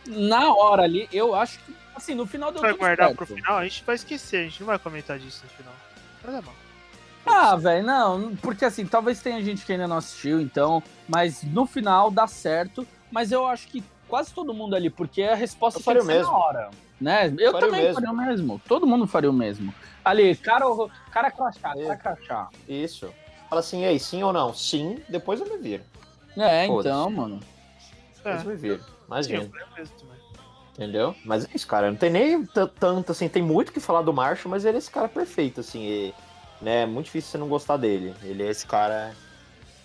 Na 0.07 0.53
hora 0.53 0.83
ali, 0.83 1.07
eu 1.11 1.33
acho 1.33 1.57
que, 1.59 1.75
assim, 1.95 2.13
no 2.13 2.27
final 2.27 2.51
deu 2.51 2.61
vai 2.61 2.73
guardar 2.73 3.07
certo. 3.07 3.17
pro 3.17 3.25
final, 3.25 3.57
a 3.57 3.63
gente 3.63 3.83
vai 3.83 3.95
esquecer, 3.95 4.37
a 4.41 4.43
gente 4.43 4.59
não 4.59 4.67
vai 4.67 4.77
comentar 4.77 5.17
disso 5.17 5.41
no 5.43 5.49
final. 5.49 5.73
Mas 6.23 6.35
é 6.35 6.41
bom. 6.41 6.51
Ah, 7.25 7.55
velho, 7.55 7.83
não, 7.83 8.35
porque 8.35 8.63
assim, 8.65 8.85
talvez 8.85 9.19
tenha 9.19 9.41
gente 9.43 9.65
que 9.65 9.71
ainda 9.71 9.87
não 9.87 9.97
assistiu, 9.97 10.39
então, 10.39 10.83
mas 11.07 11.41
no 11.41 11.65
final 11.65 12.11
dá 12.11 12.27
certo, 12.27 12.87
mas 13.11 13.31
eu 13.31 13.47
acho 13.47 13.67
que 13.67 13.83
quase 14.07 14.33
todo 14.33 14.53
mundo 14.53 14.75
ali, 14.75 14.89
porque 14.89 15.23
a 15.23 15.35
resposta 15.35 15.79
faria 15.79 16.01
o 16.01 16.05
na 16.05 16.13
mesmo. 16.13 16.31
hora, 16.33 16.69
né? 16.99 17.27
Eu 17.37 17.51
Faria 17.51 17.67
o 17.67 17.71
também 17.71 17.81
mesmo. 17.81 17.93
faria 17.95 18.11
o 18.11 18.15
mesmo, 18.15 18.61
todo 18.67 18.87
mundo 18.87 19.07
faria 19.07 19.29
o 19.29 19.33
mesmo. 19.33 19.73
Ali, 20.03 20.35
cara, 20.35 20.65
cara 21.11 21.31
crachá, 21.31 21.73
cara 21.73 21.79
É. 21.93 21.95
crachá. 21.97 22.49
Isso. 22.67 23.11
Fala 23.49 23.59
assim, 23.59 23.83
ei, 23.83 23.97
sim 23.99 24.23
ou 24.23 24.31
não? 24.33 24.53
Sim, 24.53 24.99
depois 25.09 25.39
eu 25.39 25.47
me 25.47 25.57
viro. 25.57 25.83
É, 26.37 26.65
então, 26.65 27.09
mano. 27.09 27.39
Depois 28.15 28.43
eu 28.43 28.49
me 28.49 28.55
viro. 28.55 28.79
sim, 28.83 28.89
Imagina. 29.07 29.45
também. 29.45 30.15
Entendeu? 30.73 31.15
Mas 31.23 31.45
é 31.45 31.47
isso, 31.55 31.65
cara. 31.67 31.89
Não 31.89 31.97
tem 31.97 32.09
nem 32.09 32.45
tanto, 32.45 33.11
assim, 33.11 33.29
tem 33.29 33.41
muito 33.41 33.71
que 33.71 33.79
falar 33.79 34.01
do 34.01 34.11
Marshall, 34.11 34.51
mas 34.51 34.65
ele 34.65 34.75
é 34.75 34.79
esse 34.79 34.91
cara 34.91 35.07
perfeito, 35.07 35.61
assim. 35.61 35.81
E, 35.83 36.13
né, 36.61 36.81
é 36.81 36.85
muito 36.85 37.05
difícil 37.05 37.31
você 37.31 37.37
não 37.37 37.47
gostar 37.47 37.77
dele. 37.77 38.13
Ele 38.23 38.43
é 38.43 38.49
esse 38.49 38.65
cara 38.67 39.13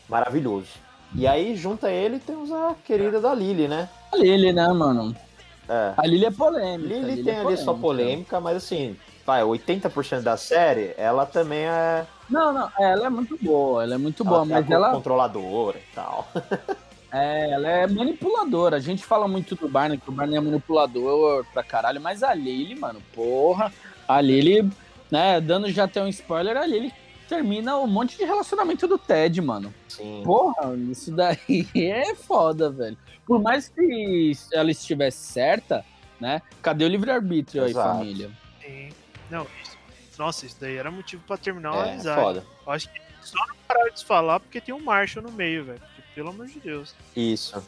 maravilhoso. 0.09 0.69
E 1.15 1.27
aí, 1.27 1.57
junta 1.57 1.91
ele, 1.91 2.19
temos 2.19 2.53
a 2.53 2.75
querida 2.85 3.21
da 3.21 3.35
Lily, 3.35 3.67
né? 3.67 3.89
A 4.13 4.17
Lily, 4.17 4.53
né, 4.53 4.69
mano? 4.69 5.15
É. 5.69 5.93
A 5.97 6.07
Lily 6.07 6.27
é 6.27 6.31
polêmica. 6.31 6.95
a 6.95 6.99
Lily 6.99 7.11
Lily 7.11 7.25
tem 7.25 7.35
é 7.35 7.41
ali 7.41 7.57
sua 7.57 7.75
polêmica, 7.75 8.41
mas 8.41 8.57
assim, 8.57 8.97
vai, 9.25 9.43
80% 9.43 10.23
da 10.23 10.37
série, 10.37 10.95
ela 10.97 11.27
também 11.27 11.61
é. 11.61 12.07
Não, 12.29 12.53
não, 12.53 12.71
ela 12.79 13.07
é 13.07 13.11
muito 13.11 13.39
boa, 13.41 13.83
ela 13.83 13.95
é 13.95 13.99
muito 13.99 14.23
ela 14.23 14.31
boa, 14.31 14.43
tem 14.43 14.51
mas 14.51 14.71
ela, 14.71 14.91
controladora 14.93 15.79
e 15.79 15.95
tal. 15.95 16.29
é, 17.13 17.51
ela 17.51 17.69
é 17.69 17.87
manipuladora. 17.87 18.77
A 18.77 18.81
gente 18.81 19.05
fala 19.05 19.29
muito 19.29 19.55
do 19.55 19.69
Barney, 19.69 19.99
que 19.99 20.09
o 20.09 20.13
Barney 20.13 20.37
é 20.37 20.41
manipulador 20.41 21.45
pra 21.53 21.63
caralho, 21.63 22.01
mas 22.01 22.23
a 22.23 22.35
Lily, 22.35 22.77
mano, 22.77 23.01
porra, 23.15 23.73
a 24.09 24.21
Lily, 24.21 24.69
né, 25.11 25.41
dando 25.41 25.71
já 25.71 25.85
até 25.85 26.03
um 26.03 26.09
spoiler, 26.09 26.57
a 26.57 26.67
Lily 26.67 26.93
termina 27.35 27.79
um 27.79 27.87
monte 27.87 28.19
de 28.19 28.25
relacionamento 28.25 28.89
do 28.89 28.99
Ted, 28.99 29.41
mano. 29.41 29.73
Sim. 29.89 30.23
Porra, 30.25 30.75
isso 30.91 31.13
daí 31.15 31.39
é 31.77 32.15
foda, 32.17 32.69
velho. 32.71 32.99
Por 33.25 33.41
mais 33.41 33.69
que 33.69 34.33
ela 34.53 34.71
estivesse 34.71 35.19
certa, 35.33 35.85
né, 36.21 36.43
cadê 36.61 36.85
o 36.85 36.89
livre-arbítrio 36.89 37.63
aí, 37.65 37.73
família? 37.73 38.31
Sim. 38.61 38.89
Não, 39.31 39.47
isso. 39.63 39.79
Nossa, 40.19 40.45
isso 40.45 40.57
daí 40.61 40.77
era 40.77 40.91
motivo 40.91 41.23
pra 41.27 41.37
terminar 41.37 41.71
uma 41.73 41.87
É, 41.87 41.93
amizade. 41.93 42.21
foda. 42.21 42.45
Eu 42.67 42.73
acho 42.73 42.93
que 42.93 43.01
só 43.23 43.47
não 43.47 43.55
pararam 43.69 43.95
de 43.95 44.05
falar 44.05 44.41
porque 44.41 44.61
tem 44.61 44.75
um 44.75 44.81
Marshall 44.81 45.25
no 45.25 45.31
meio, 45.33 45.65
velho. 45.65 45.79
Porque, 45.81 46.03
Pelo 46.15 46.31
amor 46.31 46.47
de 46.47 46.59
Deus. 46.59 46.95
Isso. 47.17 47.63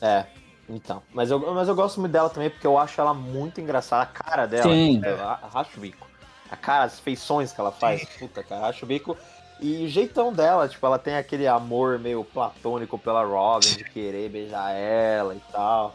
É. 0.00 0.24
Então. 0.68 1.02
Mas 1.12 1.30
eu, 1.30 1.38
mas 1.52 1.66
eu 1.68 1.74
gosto 1.74 2.00
muito 2.00 2.12
dela 2.12 2.30
também 2.30 2.48
porque 2.48 2.66
eu 2.66 2.78
acho 2.78 2.98
ela 3.00 3.12
muito 3.12 3.60
engraçada. 3.60 4.04
A 4.04 4.06
cara 4.06 4.46
dela. 4.46 4.62
Sim. 4.62 5.02
Eu 5.04 5.20
a- 5.22 5.40
racho 5.52 5.76
o 5.76 5.80
bico. 5.80 6.06
A 6.50 6.56
cara, 6.56 6.84
as 6.84 7.00
feições 7.00 7.52
que 7.52 7.60
ela 7.60 7.72
faz. 7.72 8.04
Puta, 8.18 8.42
cara, 8.42 8.62
racho 8.62 8.84
o 8.84 8.88
bico. 8.88 9.16
E 9.60 9.84
o 9.84 9.88
jeitão 9.88 10.32
dela, 10.32 10.68
tipo, 10.68 10.84
ela 10.84 10.98
tem 10.98 11.16
aquele 11.16 11.46
amor 11.46 11.98
meio 11.98 12.24
platônico 12.24 12.98
pela 12.98 13.24
Robin, 13.24 13.68
de 13.76 13.84
querer 13.84 14.28
beijar 14.28 14.72
ela 14.72 15.34
e 15.34 15.40
tal. 15.52 15.94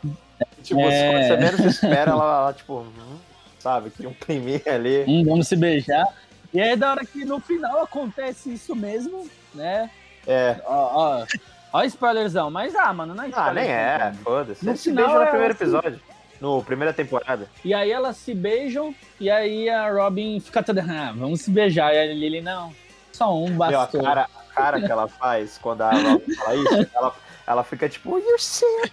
Tipo, 0.64 0.80
É. 0.82 1.12
quando 1.12 1.28
você 1.28 1.38
menos 1.38 1.60
espera, 1.76 2.12
ela, 2.12 2.24
ela, 2.42 2.54
tipo, 2.54 2.80
hum, 2.82 3.18
sabe, 3.60 3.90
cria 3.92 4.10
um 4.10 4.14
climinha 4.14 4.62
ali. 4.68 5.04
Hum, 5.08 5.24
vamos 5.26 5.48
se 5.48 5.56
beijar. 5.56 6.06
E 6.54 6.60
aí, 6.60 6.76
da 6.76 6.92
hora 6.92 7.06
que 7.06 7.24
no 7.26 7.40
final 7.40 7.82
acontece 7.84 8.52
isso 8.54 8.76
mesmo, 8.76 9.30
né? 9.54 9.90
É. 10.26 10.56
Ó, 10.66 11.20
ó, 11.22 11.26
ó, 11.74 11.84
spoilerzão. 11.84 12.50
Mas, 12.50 12.76
ah, 12.76 12.92
mano, 12.92 13.14
não 13.14 13.24
é 13.24 13.28
Ah, 13.28 13.30
spoiler. 13.30 13.54
nem 13.64 13.72
é, 13.72 14.14
foda-se. 14.24 14.66
No 14.66 14.72
Eles 14.72 14.82
se 14.82 14.90
final, 14.90 15.06
beijam 15.06 15.16
no 15.20 15.22
ela 15.22 15.32
primeiro 15.32 15.58
se- 15.58 15.64
episódio. 15.64 16.02
No 16.40 16.64
primeira 16.64 16.94
temporada. 16.94 17.48
E 17.64 17.74
aí 17.74 17.92
elas 17.92 18.18
se 18.18 18.34
beijam, 18.34 18.96
e 19.20 19.30
aí 19.30 19.70
a 19.70 19.92
Robin 19.92 20.40
fica 20.40 20.64
toda, 20.64 20.82
ah, 20.82 21.12
vamos 21.16 21.42
se 21.42 21.52
beijar. 21.52 21.94
E 21.94 22.00
a 22.00 22.06
Lily, 22.06 22.42
não, 22.42 22.74
só 23.12 23.36
um 23.36 23.50
Meu, 23.50 23.64
a 23.64 23.68
bastou. 23.68 24.04
cara, 24.04 24.22
a 24.24 24.54
cara 24.54 24.82
que 24.82 24.92
ela 24.92 25.08
faz 25.08 25.58
quando 25.58 25.82
a 25.82 25.92
Robin 25.92 26.34
fala 26.36 26.56
isso, 26.56 26.90
ela, 26.96 27.16
ela 27.46 27.64
fica 27.64 27.90
tipo, 27.90 28.18
you're 28.18 28.40
sick. 28.40 28.92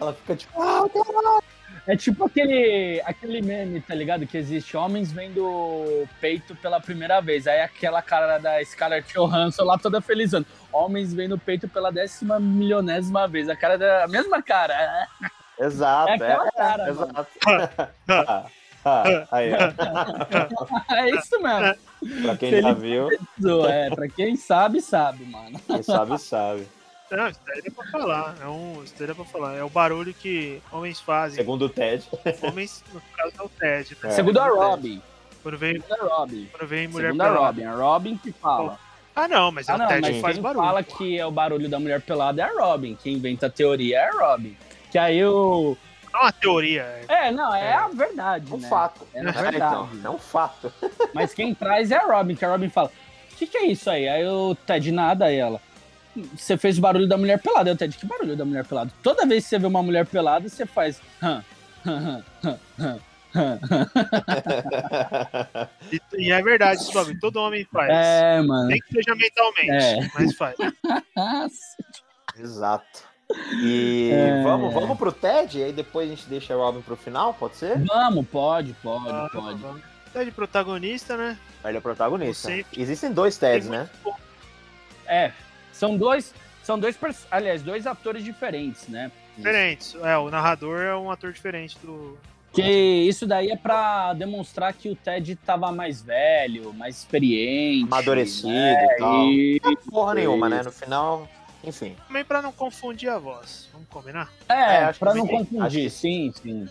Ela 0.00 0.12
fica 0.12 0.36
tipo, 0.36 0.60
ah, 0.60 0.88
caralho. 0.92 1.42
É 1.86 1.96
tipo 1.96 2.24
aquele, 2.24 3.00
aquele 3.04 3.40
meme, 3.40 3.80
tá 3.80 3.94
ligado? 3.94 4.26
Que 4.26 4.36
existe 4.36 4.76
homens 4.76 5.12
vendo 5.12 6.04
peito 6.20 6.56
pela 6.56 6.80
primeira 6.80 7.20
vez. 7.20 7.46
Aí 7.46 7.60
aquela 7.60 8.02
cara 8.02 8.38
da 8.38 8.62
Scarlett 8.64 9.12
Johansson 9.14 9.62
lá 9.62 9.78
toda 9.78 10.00
felizando. 10.00 10.46
Homens 10.72 11.14
vendo 11.14 11.38
peito 11.38 11.68
pela 11.68 11.92
décima 11.92 12.40
milionésima 12.40 13.28
vez. 13.28 13.48
A 13.48 13.54
cara 13.54 13.78
da 13.78 14.04
a 14.04 14.08
mesma 14.08 14.42
cara. 14.42 14.74
Exato, 15.58 16.10
É 16.10 16.12
é, 16.12 16.14
aquela 16.32 16.46
é, 16.48 16.50
cara, 16.52 16.90
exato. 16.90 17.26
Ah, 18.08 18.46
ah, 18.84 19.26
aí. 19.32 19.50
É 20.90 21.10
isso 21.10 21.40
mesmo. 21.40 22.22
pra 22.22 22.36
quem 22.36 22.50
Se 22.50 22.62
já 22.62 22.72
viu, 22.72 23.08
É, 23.68 23.90
pra 23.90 24.08
quem 24.08 24.36
sabe, 24.36 24.80
sabe, 24.80 25.24
mano. 25.24 25.58
quem 25.66 25.82
sabe, 25.82 26.18
sabe. 26.18 26.68
Não, 27.10 27.28
isso 27.28 27.40
daí 27.46 27.62
é 27.64 27.70
pra 27.70 27.84
falar. 27.86 28.34
É 28.42 28.46
um, 28.48 28.82
isso 28.82 28.94
daí 28.98 29.10
é 29.10 29.14
pra 29.14 29.24
falar. 29.24 29.54
É 29.54 29.62
o 29.62 29.68
barulho 29.70 30.12
que 30.12 30.60
homens 30.72 31.00
fazem. 31.00 31.36
Segundo 31.36 31.66
o 31.66 31.68
Ted. 31.68 32.04
Homens, 32.42 32.82
no 32.92 33.00
caso, 33.16 33.32
é 33.38 33.42
o 33.42 33.48
Ted. 33.48 33.96
Né? 34.02 34.08
É. 34.08 34.12
Segundo 34.12 34.38
a. 34.40 34.48
Robin. 34.48 35.00
Quando 35.42 35.56
vem, 35.56 35.80
Segundo 35.80 36.02
a 36.02 36.16
Robin. 36.16 36.48
quando 36.50 36.68
vem 36.68 36.88
mulher 36.88 37.06
Segundo 37.12 37.20
a 37.20 37.24
pelada. 37.26 37.46
Robin. 37.46 37.64
A 37.64 37.72
Robin 37.74 38.16
que 38.18 38.32
fala. 38.32 38.78
Ah, 39.14 39.28
não, 39.28 39.52
mas 39.52 39.68
é 39.68 39.72
Ah, 39.72 39.74
o 39.76 39.78
não, 39.78 39.86
Ted 39.86 40.00
mas 40.02 40.14
que 40.16 40.20
faz 40.20 40.34
quem 40.34 40.42
barulho. 40.42 40.66
fala 40.66 40.82
que 40.82 41.18
é 41.18 41.24
o 41.24 41.30
barulho 41.30 41.68
da 41.68 41.78
mulher 41.78 42.00
pelada 42.02 42.42
é 42.42 42.44
a 42.44 42.52
Robin. 42.60 42.98
Quem 43.00 43.14
inventa 43.14 43.46
a 43.46 43.50
teoria 43.50 43.98
é 44.00 44.08
a 44.08 44.10
Robin. 44.10 44.56
Que 44.90 44.98
aí 44.98 45.24
o. 45.24 45.76
Não 46.12 46.20
é 46.20 46.22
uma 46.24 46.32
teoria. 46.32 46.82
é- 46.82 47.28
É, 47.28 47.30
não, 47.30 47.54
é, 47.54 47.66
É. 47.66 47.72
a 47.74 47.88
verdade. 47.88 48.52
Um 48.52 48.58
né? 48.58 48.68
fato. 48.68 49.06
É 49.14 49.20
É, 49.20 49.22
verdade. 49.24 49.56
então, 49.56 49.88
é 50.04 50.10
um 50.10 50.18
fato. 50.18 50.72
Mas 51.14 51.34
quem 51.34 51.54
traz 51.54 51.90
é 51.90 51.96
a 51.96 52.06
Robin, 52.06 52.34
que 52.34 52.44
a 52.44 52.50
Robin 52.50 52.68
fala: 52.70 52.90
O 53.32 53.36
que, 53.36 53.46
que 53.46 53.58
é 53.58 53.66
isso 53.66 53.90
aí? 53.90 54.08
Aí 54.08 54.26
o 54.26 54.54
Ted 54.54 54.90
nada, 54.92 55.26
aí 55.26 55.36
ela. 55.36 55.60
Você 56.34 56.56
fez 56.56 56.78
o 56.78 56.80
barulho 56.80 57.06
da 57.06 57.18
mulher 57.18 57.38
pelada. 57.38 57.70
O 57.72 57.76
Ted, 57.76 57.94
que 57.96 58.06
barulho 58.06 58.34
da 58.36 58.44
mulher 58.46 58.64
pelada? 58.64 58.90
Toda 59.02 59.26
vez 59.26 59.44
que 59.44 59.50
você 59.50 59.58
vê 59.58 59.66
uma 59.66 59.82
mulher 59.82 60.06
pelada, 60.06 60.48
você 60.48 60.64
faz. 60.64 60.98
"Hã, 61.22 61.44
hã, 61.86 62.24
hã, 62.42 62.58
hã, 62.80 62.80
hã, 62.80 62.98
E, 65.92 66.00
e 66.16 66.32
é 66.32 66.40
verdade 66.42 66.80
isso, 66.80 66.90
bagulho. 66.94 67.20
Todo 67.20 67.36
homem 67.36 67.66
faz. 67.70 67.90
É, 67.90 68.40
mano. 68.40 68.68
Nem 68.68 68.80
que 68.80 68.92
seja 68.94 69.14
mentalmente, 69.14 69.70
É. 69.70 70.10
mas 70.14 70.34
faz. 70.34 70.56
Exato. 72.38 73.04
E 73.62 74.10
É. 74.12 74.42
vamos, 74.42 74.72
vamos 74.72 74.96
pro 74.96 75.10
Ted, 75.12 75.58
e 75.58 75.64
aí 75.64 75.72
depois 75.72 76.06
a 76.10 76.14
gente 76.14 76.28
deixa 76.28 76.56
o 76.56 76.60
Robin 76.60 76.80
pro 76.80 76.96
final, 76.96 77.34
pode 77.34 77.56
ser? 77.56 77.78
Vamos, 77.84 78.26
pode, 78.28 78.72
pode, 78.82 79.08
Ah, 79.10 79.28
pode. 79.32 79.58
vamos. 79.58 79.82
De 80.24 80.30
protagonista, 80.30 81.16
né? 81.16 81.36
Ele 81.64 81.76
é 81.76 81.80
protagonista. 81.80 82.50
Existem 82.74 83.12
dois 83.12 83.36
Teds, 83.36 83.68
né? 83.68 83.90
É, 85.06 85.30
são 85.72 85.96
dois, 85.96 86.32
são 86.62 86.78
dois, 86.78 86.96
aliás, 87.30 87.60
dois 87.62 87.86
atores 87.86 88.24
diferentes, 88.24 88.88
né? 88.88 89.10
Diferentes. 89.36 89.94
É, 90.02 90.16
o 90.16 90.30
narrador 90.30 90.80
é 90.80 90.96
um 90.96 91.10
ator 91.10 91.32
diferente 91.32 91.76
do. 91.82 92.16
Que 92.54 92.62
isso 92.62 93.26
daí 93.26 93.50
é 93.50 93.56
pra 93.56 94.14
demonstrar 94.14 94.72
que 94.72 94.88
o 94.88 94.96
Ted 94.96 95.36
tava 95.36 95.70
mais 95.70 96.00
velho, 96.00 96.72
mais 96.72 96.96
experiente. 96.96 97.84
Amadurecido 97.84 98.48
né? 98.48 98.86
e 98.94 98.98
tal. 98.98 99.24
E- 99.26 99.60
Não 99.62 99.72
é 99.72 99.76
porra 99.90 100.14
nenhuma, 100.14 100.48
né? 100.48 100.62
No 100.62 100.72
final, 100.72 101.28
enfim. 101.64 101.96
Também 102.06 102.24
pra 102.24 102.40
não 102.42 102.52
confundir 102.52 103.08
a 103.08 103.18
voz. 103.18 103.68
Vamos 103.72 103.88
combinar? 103.88 104.32
É, 104.48 104.54
É, 104.54 104.84
acho 104.84 104.98
pra 104.98 105.12
que 105.12 105.18
não 105.18 105.26
confundir, 105.26 105.90
sim, 105.90 106.32
sim. 106.42 106.68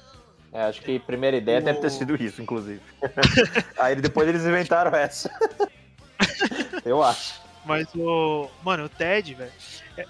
É, 0.53 0.63
acho 0.63 0.81
que 0.81 0.95
a 0.95 0.99
primeira 0.99 1.35
ideia 1.37 1.59
O- 1.59 1.63
deve 1.63 1.79
ter 1.79 1.89
sido 1.91 2.15
isso, 2.21 2.41
inclusive. 2.41 2.81
aí 3.77 3.95
depois 3.95 4.27
eles 4.29 4.43
inventaram 4.45 4.95
essa. 4.97 5.29
Eu 6.85 7.03
acho. 7.03 7.41
Mas 7.65 7.87
o. 7.95 8.49
Mano, 8.63 8.85
o 8.85 8.89
Ted, 8.89 9.33
velho. 9.33 9.51
é- 9.97 10.05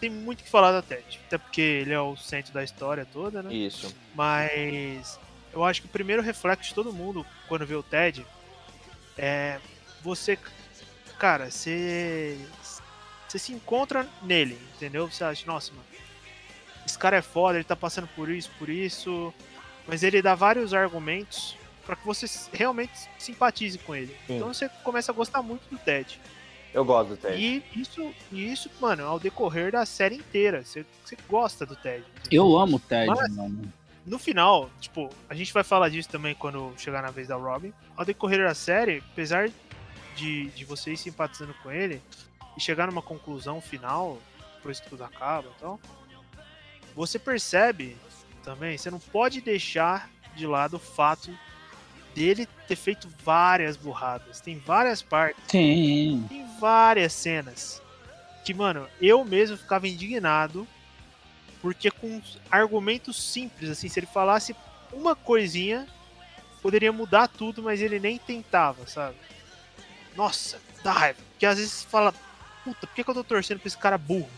Tem 0.00 0.08
muito 0.08 0.40
o 0.40 0.44
que 0.44 0.50
falar 0.50 0.72
da 0.72 0.80
Ted. 0.80 1.20
Até 1.26 1.36
porque 1.36 1.60
ele 1.60 1.92
é 1.92 2.00
o 2.00 2.16
centro 2.16 2.52
da 2.54 2.62
história 2.64 3.06
toda, 3.12 3.42
né? 3.42 3.52
Isso. 3.52 3.94
Mas 4.14 5.18
eu 5.52 5.62
acho 5.64 5.82
que 5.82 5.86
o 5.88 5.90
primeiro 5.90 6.22
reflexo 6.22 6.68
de 6.70 6.74
todo 6.74 6.92
mundo 6.92 7.26
quando 7.48 7.66
vê 7.66 7.74
o 7.74 7.82
Ted 7.82 8.24
é 9.18 9.58
você, 10.02 10.38
cara, 11.18 11.50
você 11.50 12.38
você 13.30 13.38
se 13.38 13.52
encontra 13.52 14.08
nele, 14.22 14.58
entendeu? 14.74 15.08
Você 15.08 15.22
acha, 15.22 15.46
nossa, 15.46 15.70
mano, 15.72 15.84
esse 16.84 16.98
cara 16.98 17.16
é 17.18 17.22
foda, 17.22 17.56
ele 17.58 17.64
tá 17.64 17.76
passando 17.76 18.08
por 18.08 18.28
isso, 18.28 18.50
por 18.58 18.68
isso, 18.68 19.32
mas 19.86 20.02
ele 20.02 20.20
dá 20.20 20.34
vários 20.34 20.74
argumentos 20.74 21.56
pra 21.86 21.94
que 21.94 22.04
você 22.04 22.26
realmente 22.52 22.92
simpatize 23.18 23.78
com 23.78 23.94
ele. 23.94 24.16
Sim. 24.26 24.36
Então 24.36 24.52
você 24.52 24.68
começa 24.82 25.12
a 25.12 25.14
gostar 25.14 25.42
muito 25.42 25.62
do 25.70 25.78
Ted. 25.78 26.20
Eu 26.74 26.84
gosto 26.84 27.10
do 27.10 27.16
Ted. 27.16 27.40
E 27.40 27.62
isso, 27.80 28.12
e 28.32 28.52
isso, 28.52 28.68
mano, 28.80 29.04
ao 29.06 29.20
decorrer 29.20 29.70
da 29.72 29.86
série 29.86 30.16
inteira, 30.16 30.64
você, 30.64 30.84
você 31.04 31.16
gosta 31.28 31.64
do 31.64 31.76
Ted. 31.76 32.04
entendeu? 32.20 32.44
Eu 32.46 32.58
amo 32.58 32.76
o 32.78 32.80
Ted, 32.80 33.06
Mas- 33.06 33.36
mano. 33.36 33.72
no 34.04 34.18
final, 34.18 34.68
tipo, 34.80 35.08
a 35.28 35.34
gente 35.34 35.52
vai 35.52 35.62
falar 35.62 35.88
disso 35.88 36.08
também 36.08 36.34
quando 36.34 36.72
chegar 36.76 37.00
na 37.02 37.10
vez 37.10 37.28
da 37.28 37.36
Robin. 37.36 37.72
Ao 37.96 38.04
decorrer 38.04 38.44
da 38.44 38.54
série, 38.54 39.02
apesar 39.12 39.48
de, 40.16 40.46
de 40.50 40.64
você 40.64 40.92
ir 40.92 40.96
simpatizando 40.96 41.54
com 41.62 41.70
ele 41.70 42.02
e 42.60 42.62
chegar 42.62 42.86
numa 42.86 43.00
conclusão 43.00 43.58
final, 43.60 44.18
depois 44.56 44.78
que 44.78 44.88
tudo 44.88 45.02
acaba 45.02 45.48
e 45.48 45.60
tal, 45.60 45.80
você 46.94 47.18
percebe 47.18 47.96
também, 48.44 48.76
você 48.76 48.90
não 48.90 49.00
pode 49.00 49.40
deixar 49.40 50.10
de 50.36 50.46
lado 50.46 50.76
o 50.76 50.78
fato 50.78 51.36
dele 52.14 52.46
ter 52.68 52.76
feito 52.76 53.08
várias 53.24 53.76
burradas. 53.76 54.40
Tem 54.40 54.58
várias 54.58 55.00
partes, 55.00 55.42
Sim. 55.48 56.26
tem 56.28 56.46
várias 56.58 57.14
cenas 57.14 57.82
que, 58.44 58.52
mano, 58.52 58.86
eu 59.00 59.24
mesmo 59.24 59.56
ficava 59.56 59.88
indignado 59.88 60.66
porque 61.62 61.90
com 61.90 62.20
argumentos 62.50 63.22
simples, 63.22 63.70
assim, 63.70 63.88
se 63.88 64.00
ele 64.00 64.06
falasse 64.06 64.54
uma 64.92 65.14
coisinha, 65.14 65.86
poderia 66.62 66.92
mudar 66.92 67.28
tudo, 67.28 67.62
mas 67.62 67.80
ele 67.80 68.00
nem 68.00 68.18
tentava, 68.18 68.86
sabe? 68.86 69.16
Nossa, 70.16 70.58
dá 70.82 70.92
raiva. 70.92 71.18
Porque 71.30 71.46
às 71.46 71.58
vezes 71.58 71.84
fala, 71.84 72.14
puta, 72.64 72.86
por 72.86 72.94
que, 72.94 73.04
que 73.04 73.10
eu 73.10 73.14
tô 73.14 73.24
torcendo 73.24 73.58
pra 73.60 73.68
esse 73.68 73.78
cara 73.78 73.96
burro? 73.98 74.28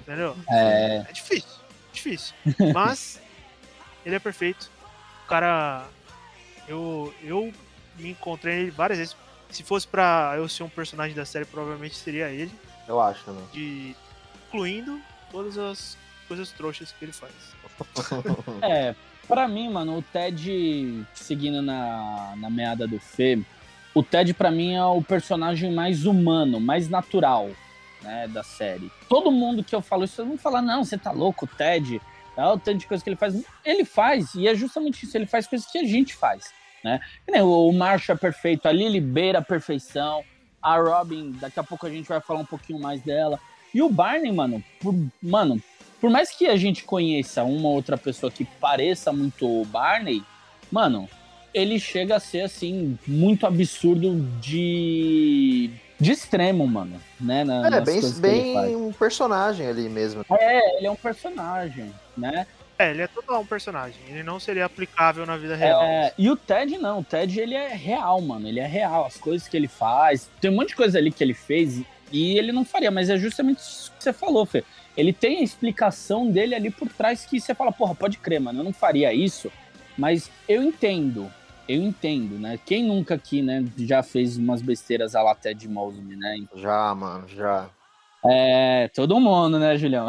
Entendeu? 0.00 0.36
É, 0.48 1.04
É 1.08 1.12
difícil, 1.12 1.48
difícil. 1.92 2.34
Mas 2.74 3.20
ele 4.04 4.14
é 4.14 4.18
perfeito. 4.18 4.70
O 5.24 5.28
cara. 5.28 5.86
Eu, 6.68 7.12
eu 7.22 7.52
me 7.98 8.10
encontrei 8.10 8.56
nele 8.56 8.70
várias 8.70 8.98
vezes. 8.98 9.16
Se 9.50 9.62
fosse 9.62 9.86
pra 9.86 10.34
eu 10.36 10.48
ser 10.48 10.62
um 10.62 10.68
personagem 10.68 11.14
da 11.14 11.24
série, 11.24 11.44
provavelmente 11.44 11.94
seria 11.94 12.28
ele. 12.30 12.52
Eu 12.88 13.00
acho 13.00 13.24
também. 13.24 13.44
De, 13.52 13.94
incluindo 14.48 15.00
todas 15.30 15.58
as 15.58 15.96
coisas 16.26 16.50
trouxas 16.52 16.92
que 16.92 17.04
ele 17.04 17.12
faz. 17.12 17.32
é, 18.62 18.94
pra 19.28 19.46
mim, 19.46 19.68
mano, 19.70 19.98
o 19.98 20.02
Ted, 20.02 21.04
seguindo 21.14 21.60
na, 21.62 22.34
na 22.36 22.48
meada 22.50 22.86
do 22.86 22.98
Fê, 22.98 23.38
o 23.94 24.02
Ted 24.02 24.32
pra 24.34 24.50
mim 24.50 24.74
é 24.74 24.84
o 24.84 25.02
personagem 25.02 25.72
mais 25.72 26.06
humano, 26.06 26.60
mais 26.60 26.88
natural, 26.88 27.50
né, 28.02 28.26
da 28.28 28.42
série. 28.42 28.90
Todo 29.08 29.30
mundo 29.30 29.62
que 29.62 29.74
eu 29.74 29.82
falo 29.82 30.04
isso, 30.04 30.24
não 30.24 30.38
fala, 30.38 30.62
não, 30.62 30.84
você 30.84 30.96
tá 30.96 31.10
louco, 31.10 31.46
Ted, 31.46 32.00
é 32.36 32.46
o 32.46 32.58
tanto 32.58 32.78
de 32.78 32.86
coisa 32.86 33.02
que 33.02 33.10
ele 33.10 33.16
faz. 33.16 33.44
Ele 33.64 33.84
faz, 33.84 34.34
e 34.34 34.48
é 34.48 34.54
justamente 34.54 35.04
isso, 35.04 35.16
ele 35.16 35.26
faz 35.26 35.46
coisas 35.46 35.70
que 35.70 35.78
a 35.78 35.84
gente 35.84 36.14
faz, 36.14 36.52
né? 36.82 37.00
O, 37.42 37.72
Marshall 37.72 38.16
é 38.16 38.18
perfeito, 38.18 38.66
a 38.66 38.72
Lily 38.72 39.00
beira 39.00 39.38
a 39.40 39.42
perfeição, 39.42 40.24
a 40.60 40.76
Robin, 40.78 41.32
daqui 41.32 41.60
a 41.60 41.64
pouco 41.64 41.86
a 41.86 41.90
gente 41.90 42.08
vai 42.08 42.20
falar 42.20 42.40
um 42.40 42.46
pouquinho 42.46 42.78
mais 42.78 43.02
dela. 43.02 43.38
E 43.74 43.82
o 43.82 43.90
Barney, 43.90 44.32
mano, 44.32 44.62
por, 44.80 44.94
mano, 45.22 45.60
por 46.00 46.10
mais 46.10 46.30
que 46.30 46.46
a 46.46 46.56
gente 46.56 46.84
conheça 46.84 47.42
uma 47.42 47.68
ou 47.68 47.74
outra 47.74 47.96
pessoa 47.96 48.30
que 48.30 48.44
pareça 48.44 49.12
muito 49.12 49.46
o 49.46 49.64
Barney, 49.64 50.22
mano, 50.70 51.08
ele 51.54 51.78
chega 51.78 52.16
a 52.16 52.20
ser 52.20 52.42
assim 52.42 52.98
muito 53.06 53.46
absurdo 53.46 54.20
de 54.40 55.70
de 56.00 56.10
extremo, 56.10 56.66
mano, 56.66 57.00
né? 57.20 57.44
na- 57.44 57.76
É, 57.76 57.80
bem, 57.80 58.00
bem 58.20 58.74
um 58.74 58.92
personagem 58.92 59.66
ali 59.68 59.88
mesmo. 59.88 60.24
É, 60.36 60.78
ele 60.78 60.86
é 60.88 60.90
um 60.90 60.96
personagem, 60.96 61.92
né? 62.16 62.44
É, 62.76 62.90
ele 62.90 63.02
é 63.02 63.06
total 63.06 63.40
um 63.42 63.46
personagem. 63.46 64.00
Ele 64.08 64.24
não 64.24 64.40
seria 64.40 64.64
aplicável 64.64 65.24
na 65.24 65.36
vida 65.36 65.54
real. 65.54 65.80
É, 65.84 66.12
e 66.18 66.28
o 66.28 66.34
Ted 66.36 66.76
não, 66.78 66.98
o 67.00 67.04
Ted 67.04 67.38
ele 67.38 67.54
é 67.54 67.68
real, 67.68 68.20
mano, 68.20 68.48
ele 68.48 68.58
é 68.58 68.66
real, 68.66 69.04
as 69.06 69.16
coisas 69.16 69.46
que 69.46 69.56
ele 69.56 69.68
faz, 69.68 70.28
tem 70.40 70.50
um 70.50 70.56
monte 70.56 70.68
de 70.70 70.76
coisa 70.76 70.98
ali 70.98 71.12
que 71.12 71.22
ele 71.22 71.34
fez 71.34 71.80
e 72.10 72.36
ele 72.36 72.50
não 72.50 72.64
faria, 72.64 72.90
mas 72.90 73.08
é 73.08 73.16
justamente 73.16 73.58
isso 73.60 73.92
que 73.96 74.02
você 74.02 74.12
falou, 74.12 74.44
Fê. 74.44 74.64
Ele 74.96 75.12
tem 75.12 75.38
a 75.38 75.42
explicação 75.42 76.28
dele 76.30 76.54
ali 76.56 76.70
por 76.70 76.88
trás 76.88 77.24
que 77.24 77.40
você 77.40 77.54
fala, 77.54 77.70
porra, 77.70 77.94
pode 77.94 78.18
crer, 78.18 78.40
mano, 78.40 78.58
eu 78.60 78.64
não 78.64 78.72
faria 78.72 79.14
isso, 79.14 79.52
mas 79.96 80.28
eu 80.48 80.62
entendo, 80.64 81.30
eu 81.72 81.82
entendo, 81.82 82.38
né? 82.38 82.58
Quem 82.64 82.84
nunca 82.84 83.14
aqui, 83.14 83.42
né, 83.42 83.64
já 83.78 84.02
fez 84.02 84.36
umas 84.36 84.60
besteiras 84.60 85.14
a 85.14 85.22
la 85.22 85.34
Ted 85.34 85.68
Mosby, 85.68 86.16
né? 86.16 86.44
Já, 86.54 86.94
mano, 86.94 87.26
já. 87.28 87.68
É, 88.24 88.88
todo 88.94 89.18
mundo, 89.18 89.58
né, 89.58 89.76
Julião? 89.76 90.08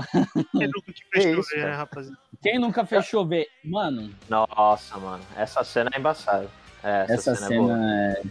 Ele 0.54 0.72
nunca 0.76 0.94
te 0.94 1.06
fez 1.12 1.26
É 1.26 1.30
chover, 1.30 1.40
isso, 1.40 1.58
né, 1.58 1.72
rapaziada? 1.72 2.18
Quem 2.42 2.60
nunca 2.60 2.86
fez 2.86 3.06
chover? 3.06 3.48
Mano, 3.64 4.14
Nossa, 4.30 4.98
mano. 4.98 5.24
Essa 5.36 5.64
cena 5.64 5.90
é 5.94 6.00
embaçada. 6.00 6.48
É, 6.84 7.06
essa, 7.10 7.32
essa 7.32 7.36
cena, 7.36 7.56
é 7.56 7.58
boa. 7.58 7.74
cena 7.76 8.14
é... 8.20 8.24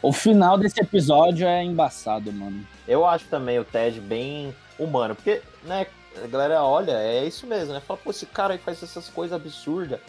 O 0.00 0.12
final 0.12 0.56
desse 0.56 0.80
episódio 0.80 1.46
é 1.46 1.62
embaçado, 1.62 2.32
mano. 2.32 2.66
Eu 2.86 3.04
acho 3.04 3.26
também 3.26 3.58
o 3.58 3.64
Ted 3.64 4.00
bem 4.00 4.54
humano, 4.78 5.14
porque, 5.14 5.42
né, 5.64 5.86
a 6.22 6.26
galera 6.26 6.62
olha, 6.62 6.92
é 6.92 7.24
isso 7.24 7.46
mesmo, 7.46 7.74
né? 7.74 7.80
Fala, 7.80 7.98
pô, 8.02 8.10
esse 8.10 8.26
cara 8.26 8.54
aí 8.54 8.58
faz 8.58 8.82
essas 8.82 9.08
coisas 9.08 9.34
absurdas. 9.38 10.00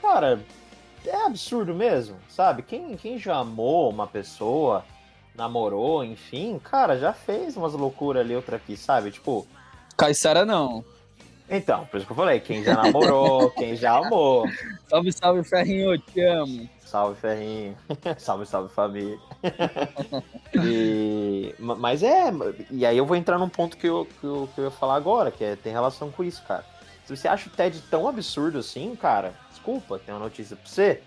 Cara, 0.00 0.40
é 1.10 1.26
absurdo 1.26 1.74
mesmo, 1.74 2.16
sabe? 2.28 2.62
Quem, 2.62 2.96
quem 2.96 3.18
já 3.18 3.36
amou 3.36 3.90
uma 3.90 4.06
pessoa, 4.06 4.84
namorou, 5.34 6.04
enfim, 6.04 6.58
cara, 6.62 6.98
já 6.98 7.12
fez 7.12 7.56
umas 7.56 7.72
loucuras 7.74 8.24
ali, 8.24 8.34
outra 8.36 8.56
aqui, 8.56 8.76
sabe? 8.76 9.10
Tipo, 9.10 9.46
Caissara 9.96 10.44
não. 10.44 10.84
então, 11.48 11.84
por 11.86 11.96
isso 11.98 12.06
que 12.06 12.12
eu 12.12 12.16
falei, 12.16 12.40
quem 12.40 12.62
já 12.64 12.74
namorou, 12.74 13.50
quem 13.56 13.76
já 13.76 13.96
amou. 13.96 14.48
Salve, 14.88 15.12
salve, 15.12 15.44
Ferrinho, 15.44 15.92
eu 15.94 15.98
te 15.98 16.20
amo. 16.22 16.68
Salve, 16.84 17.18
Ferrinho. 17.20 17.76
salve, 18.18 18.46
salve, 18.46 18.72
família. 18.74 19.18
E- 20.54 21.54
ma- 21.58 21.74
mas 21.74 22.02
é, 22.02 22.30
e 22.70 22.84
aí 22.84 22.96
eu 22.98 23.06
vou 23.06 23.16
entrar 23.16 23.38
num 23.38 23.48
ponto 23.48 23.76
que 23.76 23.86
eu, 23.86 24.06
que, 24.20 24.26
eu, 24.26 24.48
que 24.54 24.60
eu 24.60 24.64
ia 24.66 24.70
falar 24.70 24.96
agora, 24.96 25.30
que 25.30 25.42
é, 25.42 25.56
tem 25.56 25.72
relação 25.72 26.10
com 26.10 26.22
isso, 26.22 26.42
cara. 26.46 26.64
Se 27.06 27.16
você 27.16 27.26
acha 27.26 27.48
o 27.48 27.52
TED 27.52 27.80
tão 27.90 28.06
absurdo 28.06 28.58
assim, 28.58 28.94
cara, 28.94 29.32
desculpa, 29.62 29.98
tem 29.98 30.12
uma 30.12 30.20
notícia 30.24 30.56
pra 30.56 30.68
você. 30.68 31.00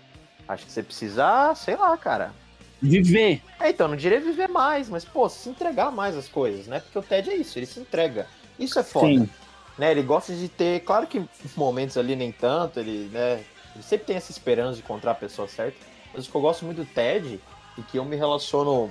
Acho 0.48 0.64
que 0.64 0.72
você 0.72 0.82
precisa, 0.82 1.54
sei 1.54 1.76
lá, 1.76 1.94
cara. 1.96 2.32
Viver. 2.80 3.42
É, 3.60 3.70
então, 3.70 3.86
não 3.88 3.96
diria 3.96 4.20
viver 4.20 4.48
mais, 4.48 4.88
mas, 4.88 5.04
pô, 5.04 5.28
se 5.28 5.48
entregar 5.48 5.90
mais 5.90 6.16
as 6.16 6.28
coisas, 6.28 6.66
né? 6.66 6.80
Porque 6.80 6.98
o 6.98 7.02
TED 7.02 7.30
é 7.30 7.36
isso, 7.36 7.58
ele 7.58 7.66
se 7.66 7.80
entrega. 7.80 8.26
Isso 8.58 8.78
é 8.78 8.82
foda. 8.82 9.06
Sim. 9.06 9.28
Né? 9.76 9.90
Ele 9.90 10.02
gosta 10.02 10.34
de 10.34 10.48
ter, 10.48 10.80
claro 10.80 11.06
que 11.06 11.22
momentos 11.54 11.96
ali 11.98 12.16
nem 12.16 12.32
tanto, 12.32 12.80
ele, 12.80 13.08
né? 13.12 13.44
Ele 13.74 13.82
sempre 13.82 14.06
tem 14.06 14.16
essa 14.16 14.30
esperança 14.30 14.76
de 14.76 14.82
encontrar 14.82 15.10
a 15.10 15.14
pessoa 15.14 15.46
certa. 15.48 15.76
Mas 16.14 16.26
o 16.26 16.30
que 16.30 16.36
eu 16.36 16.40
gosto 16.40 16.64
muito 16.64 16.78
do 16.78 16.86
Ted, 16.86 17.38
e 17.76 17.82
que 17.82 17.98
eu 17.98 18.04
me 18.04 18.16
relaciono 18.16 18.90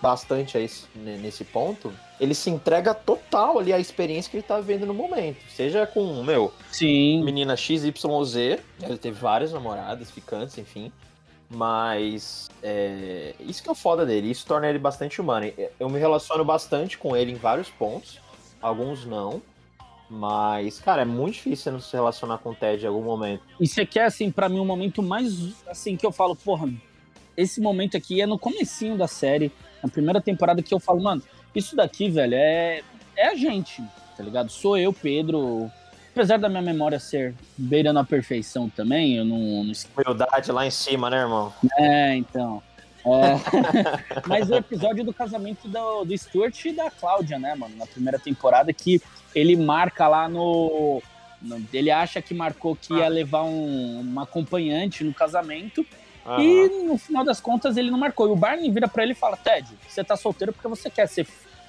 bastante 0.00 0.56
a 0.56 0.60
esse, 0.60 0.86
ne- 0.96 1.18
nesse 1.18 1.44
ponto, 1.44 1.92
ele 2.18 2.34
se 2.34 2.50
entrega 2.50 2.94
total 2.94 3.58
ali 3.58 3.72
à 3.72 3.78
experiência 3.78 4.30
que 4.30 4.36
ele 4.36 4.42
tá 4.42 4.58
vivendo 4.58 4.86
no 4.86 4.94
momento. 4.94 5.38
Seja 5.50 5.86
com, 5.86 6.22
meu, 6.22 6.52
Sim. 6.70 7.22
menina 7.22 7.56
XYZ, 7.56 8.36
ele 8.36 8.98
teve 9.00 9.18
várias 9.18 9.52
namoradas, 9.52 10.10
ficantes, 10.10 10.56
enfim. 10.58 10.90
Mas 11.48 12.48
é, 12.62 13.34
isso 13.40 13.62
que 13.62 13.68
é 13.68 13.72
o 13.72 13.74
foda 13.74 14.04
dele, 14.04 14.30
isso 14.30 14.46
torna 14.46 14.68
ele 14.68 14.78
bastante 14.78 15.20
humano. 15.20 15.52
Eu 15.78 15.88
me 15.88 15.98
relaciono 15.98 16.44
bastante 16.44 16.98
com 16.98 17.16
ele 17.16 17.32
em 17.32 17.36
vários 17.36 17.68
pontos, 17.70 18.20
alguns 18.60 19.04
não. 19.04 19.40
Mas, 20.08 20.78
cara, 20.80 21.02
é 21.02 21.04
muito 21.04 21.34
difícil 21.34 21.64
você 21.64 21.70
não 21.72 21.80
se 21.80 21.92
relacionar 21.92 22.38
com 22.38 22.50
o 22.50 22.54
Ted 22.54 22.84
em 22.84 22.88
algum 22.88 23.02
momento. 23.02 23.42
E 23.60 23.66
você 23.66 23.84
quer, 23.84 24.04
assim, 24.04 24.30
pra 24.30 24.48
mim, 24.48 24.60
um 24.60 24.64
momento 24.64 25.02
mais, 25.02 25.52
assim, 25.66 25.96
que 25.96 26.06
eu 26.06 26.12
falo, 26.12 26.36
porra, 26.36 26.72
esse 27.36 27.60
momento 27.60 27.96
aqui 27.96 28.20
é 28.20 28.26
no 28.26 28.38
comecinho 28.38 28.96
da 28.96 29.08
série, 29.08 29.50
na 29.82 29.88
primeira 29.88 30.20
temporada, 30.20 30.62
que 30.62 30.72
eu 30.72 30.78
falo, 30.78 31.02
mano, 31.02 31.22
isso 31.56 31.74
daqui, 31.74 32.10
velho, 32.10 32.34
é, 32.34 32.82
é 33.16 33.28
a 33.28 33.34
gente, 33.34 33.82
tá 34.16 34.22
ligado? 34.22 34.50
Sou 34.50 34.76
eu, 34.76 34.92
Pedro. 34.92 35.70
Apesar 36.12 36.38
da 36.38 36.48
minha 36.48 36.62
memória 36.62 36.98
ser 36.98 37.34
beirando 37.58 37.98
a 37.98 38.04
perfeição 38.04 38.70
também, 38.70 39.16
eu 39.16 39.24
não, 39.24 39.64
não 39.64 39.72
Humildade 39.96 40.50
lá 40.50 40.66
em 40.66 40.70
cima, 40.70 41.10
né, 41.10 41.18
irmão? 41.18 41.52
É, 41.78 42.14
então. 42.14 42.62
É. 43.04 43.38
Mas 44.26 44.50
o 44.50 44.54
episódio 44.54 45.04
do 45.04 45.12
casamento 45.12 45.68
do, 45.68 46.04
do 46.04 46.16
Stuart 46.18 46.64
e 46.64 46.72
da 46.72 46.90
Cláudia, 46.90 47.38
né, 47.38 47.54
mano? 47.54 47.76
Na 47.76 47.86
primeira 47.86 48.18
temporada, 48.18 48.72
que 48.72 49.00
ele 49.34 49.56
marca 49.56 50.08
lá 50.08 50.28
no. 50.28 51.02
no- 51.40 51.64
ele 51.72 51.90
acha 51.90 52.20
que 52.22 52.32
marcou 52.34 52.74
que 52.74 52.94
ia 52.94 53.08
levar 53.08 53.42
um- 53.44 54.00
uma 54.00 54.22
acompanhante 54.22 55.04
no 55.04 55.12
casamento. 55.12 55.86
Aham. 56.24 56.42
E 56.42 56.68
no 56.84 56.98
final 56.98 57.24
das 57.24 57.40
contas 57.40 57.76
ele 57.76 57.90
não 57.90 57.98
marcou. 57.98 58.26
E 58.26 58.30
o 58.32 58.36
Barney 58.36 58.70
vira 58.70 58.88
pra 58.88 59.02
ele 59.02 59.12
e 59.12 59.14
fala: 59.14 59.36
Ted, 59.36 59.68
você 59.86 60.02
tá 60.02 60.16
solteiro 60.16 60.52
porque 60.52 60.66
você 60.66 60.88
quer, 60.90 61.06
você 61.06 61.24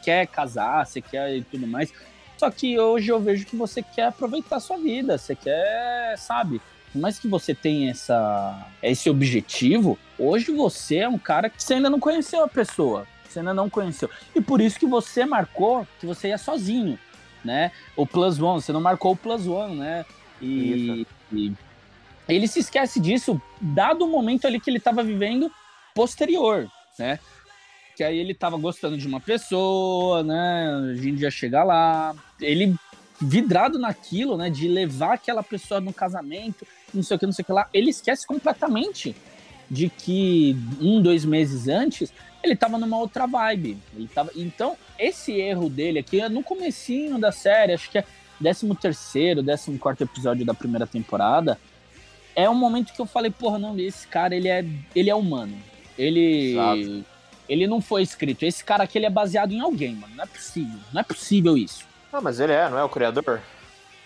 quer 0.07 0.25
casar, 0.25 0.85
você 0.85 1.01
quer 1.01 1.35
e 1.35 1.43
tudo 1.43 1.67
mais. 1.67 1.91
Só 2.37 2.49
que 2.49 2.79
hoje 2.79 3.11
eu 3.11 3.19
vejo 3.19 3.45
que 3.45 3.57
você 3.57 3.83
quer 3.83 4.05
aproveitar 4.05 4.55
a 4.55 4.59
sua 4.61 4.77
vida, 4.77 5.17
você 5.17 5.35
quer, 5.35 6.17
sabe? 6.17 6.61
Por 6.93 7.01
mais 7.01 7.19
que 7.19 7.27
você 7.27 7.53
tenha 7.53 7.91
essa, 7.91 8.67
esse 8.81 9.09
objetivo, 9.09 9.99
hoje 10.17 10.53
você 10.53 10.99
é 10.99 11.09
um 11.09 11.17
cara 11.17 11.49
que 11.49 11.61
você 11.61 11.73
ainda 11.73 11.89
não 11.89 11.99
conheceu 11.99 12.41
a 12.41 12.47
pessoa. 12.47 13.05
Você 13.27 13.39
ainda 13.39 13.53
não 13.53 13.69
conheceu. 13.69 14.09
E 14.33 14.39
por 14.39 14.61
isso 14.61 14.79
que 14.79 14.85
você 14.85 15.25
marcou 15.25 15.85
que 15.99 16.05
você 16.05 16.29
ia 16.29 16.37
sozinho, 16.37 16.97
né? 17.43 17.73
O 17.93 18.07
Plus 18.07 18.39
One, 18.39 18.61
você 18.61 18.71
não 18.71 18.79
marcou 18.79 19.11
o 19.11 19.17
Plus 19.17 19.45
One, 19.45 19.75
né? 19.75 20.05
E, 20.41 21.05
e 21.33 21.53
ele 22.29 22.47
se 22.47 22.59
esquece 22.59 23.01
disso, 23.01 23.41
dado 23.59 24.05
o 24.05 24.07
momento 24.07 24.47
ali 24.47 24.57
que 24.57 24.69
ele 24.69 24.77
estava 24.77 25.03
vivendo 25.03 25.51
posterior, 25.93 26.71
né? 26.97 27.19
Que 27.97 28.03
aí 28.03 28.19
ele 28.19 28.35
tava 28.35 28.57
gostando 28.57 28.95
de 28.95 29.07
uma 29.07 29.19
pessoa, 29.19 30.21
né? 30.21 30.91
A 30.91 30.95
gente 30.95 31.19
já 31.19 31.31
chega 31.31 31.63
lá. 31.63 32.15
Ele 32.39 32.75
vidrado 33.19 33.79
naquilo, 33.79 34.37
né? 34.37 34.51
De 34.51 34.67
levar 34.67 35.15
aquela 35.15 35.41
pessoa 35.41 35.81
no 35.81 35.91
casamento, 35.91 36.65
não 36.93 37.01
sei 37.01 37.17
o 37.17 37.19
que, 37.19 37.25
não 37.25 37.33
sei 37.33 37.41
o 37.41 37.45
que 37.47 37.51
lá. 37.51 37.67
Ele 37.73 37.89
esquece 37.89 38.27
completamente 38.27 39.15
de 39.67 39.89
que 39.89 40.55
um, 40.79 41.01
dois 41.01 41.25
meses 41.25 41.67
antes 41.67 42.13
ele 42.43 42.55
tava 42.55 42.77
numa 42.77 42.99
outra 42.99 43.25
vibe. 43.25 43.79
Ele 43.95 44.07
tava... 44.07 44.29
Então, 44.35 44.77
esse 44.99 45.31
erro 45.33 45.67
dele 45.67 45.97
aqui 45.97 46.21
é 46.21 46.29
no 46.29 46.43
comecinho 46.43 47.17
da 47.17 47.31
série, 47.31 47.73
acho 47.73 47.89
que 47.89 47.97
é 47.97 48.05
13 48.39 48.75
terceiro, 48.75 49.43
14 49.43 49.75
quarto 49.79 50.03
episódio 50.03 50.45
da 50.45 50.53
primeira 50.53 50.85
temporada. 50.85 51.59
É 52.35 52.47
um 52.47 52.53
momento 52.53 52.93
que 52.93 53.01
eu 53.01 53.07
falei, 53.07 53.31
porra, 53.31 53.57
não, 53.57 53.77
esse 53.79 54.07
cara, 54.07 54.35
ele 54.35 54.47
é, 54.47 54.63
ele 54.95 55.09
é 55.09 55.15
humano. 55.15 55.57
Ele... 55.97 56.51
Exato. 56.51 57.16
Ele 57.47 57.65
não 57.67 57.79
foi 57.81 58.01
escrito. 58.01 58.43
Esse 58.43 58.63
cara 58.63 58.83
aqui, 58.83 58.97
ele 58.97 59.05
é 59.05 59.09
baseado 59.09 59.51
em 59.51 59.59
alguém, 59.59 59.95
mano. 59.95 60.13
Não 60.15 60.23
é 60.23 60.27
possível. 60.27 60.79
Não 60.93 61.01
é 61.01 61.03
possível 61.03 61.57
isso. 61.57 61.85
Ah, 62.11 62.21
mas 62.21 62.39
ele 62.39 62.53
é, 62.53 62.69
não 62.69 62.77
é 62.77 62.83
o 62.83 62.89
criador? 62.89 63.41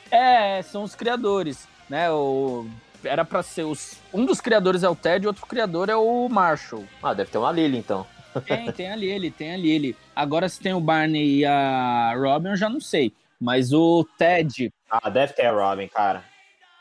É, 0.10 0.62
são 0.64 0.84
os 0.84 0.96
criadores, 0.96 1.68
né? 1.90 2.12
O... 2.12 2.68
Era 3.04 3.26
pra 3.26 3.42
ser 3.42 3.64
os... 3.64 3.98
Um 4.14 4.26
dos 4.26 4.40
criadores 4.40 4.84
é 4.84 4.90
o 4.90 4.96
Ted, 4.96 5.26
outro 5.26 5.46
criador 5.48 5.90
é 5.90 5.96
o 5.96 6.28
Marshall. 6.30 6.84
Ah, 7.02 7.14
deve 7.14 7.32
ter 7.32 7.38
uma 7.40 7.52
Lily, 7.52 7.78
então. 7.78 8.06
Tem, 8.46 8.72
tem 8.72 8.90
a 8.90 8.96
Lily, 8.96 9.30
tem 9.30 9.54
a 9.54 9.58
Lily. 9.58 9.94
Agora, 10.16 10.48
se 10.48 10.58
tem 10.62 10.74
o 10.74 10.80
Barney 10.80 11.40
e 11.40 11.46
a 11.46 12.14
Robin, 12.16 12.50
eu 12.50 12.56
já 12.56 12.70
não 12.70 12.80
sei. 12.80 13.12
Mas 13.38 13.74
o 13.74 14.08
Ted, 14.18 14.72
Ah, 14.90 15.10
deve 15.10 15.34
ter 15.34 15.48
a 15.48 15.52
Robin, 15.52 15.88
cara. 15.90 16.24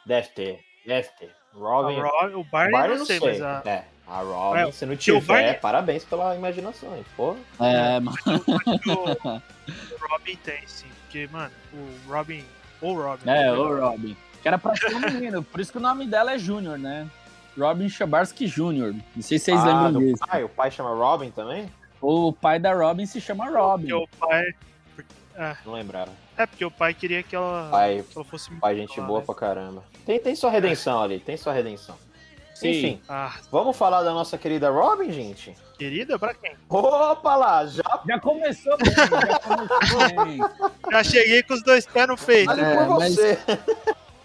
Deve 0.06 0.28
ter, 0.28 0.60
deve 0.86 1.08
ter. 1.18 1.34
Robin... 1.52 1.98
Ro- 1.98 2.38
o 2.40 2.44
Barney, 2.44 2.70
Barney 2.72 2.94
eu 2.94 2.98
não 2.98 3.04
sei, 3.06 3.18
mas 3.18 3.42
a, 3.42 3.62
É, 3.64 3.84
a 4.10 4.20
Robin, 4.22 4.60
É, 4.68 4.72
se 4.72 4.84
não 4.84 4.96
tiver, 4.96 5.20
Barney- 5.20 5.54
parabéns 5.54 6.04
pela 6.04 6.34
imaginação, 6.34 6.96
hein? 6.96 7.04
Pô, 7.16 7.36
é, 7.60 8.00
mano, 8.00 8.16
o, 8.86 10.08
Robin 10.10 10.36
tem, 10.44 10.60
sim. 10.66 10.86
Porque, 11.02 11.28
mano, 11.30 11.52
o 11.72 12.10
Robin. 12.12 12.44
O 12.80 12.92
Robin. 12.94 13.28
é, 13.30 13.52
o 13.52 13.80
Robin. 13.80 14.16
Que 14.42 14.48
era 14.48 14.58
pra 14.58 14.74
ser 14.74 14.94
um 14.94 15.00
menino, 15.00 15.42
por 15.42 15.60
isso 15.60 15.70
que 15.70 15.78
o 15.78 15.80
nome 15.80 16.06
dela 16.06 16.32
é 16.32 16.38
Júnior, 16.38 16.78
né? 16.78 17.06
Robin 17.58 17.88
Chabarsky 17.88 18.46
Jr. 18.46 18.94
Não 19.14 19.22
sei 19.22 19.38
se 19.38 19.44
vocês 19.46 19.60
ah, 19.60 19.64
lembram 19.64 19.92
do 19.92 20.00
disso. 20.00 20.24
pai, 20.26 20.44
o 20.44 20.48
pai 20.48 20.70
chama 20.70 20.90
Robin 20.94 21.30
também? 21.30 21.70
O 22.00 22.32
pai 22.32 22.58
da 22.58 22.72
Robin 22.72 23.04
se 23.06 23.20
chama 23.20 23.50
Robin. 23.50 23.88
Porque 23.88 23.94
o 23.94 24.08
pai. 24.28 24.44
Não 25.66 25.72
lembraram. 25.72 26.12
É, 26.36 26.46
porque 26.46 26.64
o 26.64 26.70
pai 26.70 26.94
queria 26.94 27.22
que 27.22 27.36
ela, 27.36 27.68
Pai, 27.70 28.02
que 28.08 28.16
ela 28.16 28.24
fosse. 28.24 28.50
pai 28.56 28.76
gente 28.76 28.98
boa 29.00 29.20
né? 29.20 29.26
pra 29.26 29.34
caramba. 29.34 29.84
Tem, 30.06 30.18
tem 30.18 30.34
sua 30.34 30.50
redenção 30.50 31.00
ali, 31.02 31.18
tem 31.18 31.36
sua 31.36 31.52
redenção. 31.52 31.96
Sim. 32.60 32.68
Enfim, 32.70 33.02
Ah, 33.08 33.34
vamos 33.50 33.76
falar 33.76 34.02
da 34.02 34.12
nossa 34.12 34.36
querida 34.38 34.70
Robin, 34.70 35.10
gente? 35.12 35.54
querida, 35.78 36.18
pra 36.18 36.34
quem? 36.34 36.52
Opa 36.68 37.36
lá, 37.36 37.64
já 37.66 37.82
Já 38.06 38.20
começou 38.20 38.76
bem, 38.76 38.92
já 38.94 39.38
começou 39.38 40.24
bem. 40.26 40.38
Já 40.92 41.04
cheguei 41.04 41.42
com 41.42 41.54
os 41.54 41.62
dois 41.62 41.86
pés 41.86 42.06
no 42.08 42.16
peito. 42.18 42.46
vale 42.46 42.60
É, 42.60 42.76
por 42.76 42.98
mas- 42.98 43.14
você. 43.14 43.38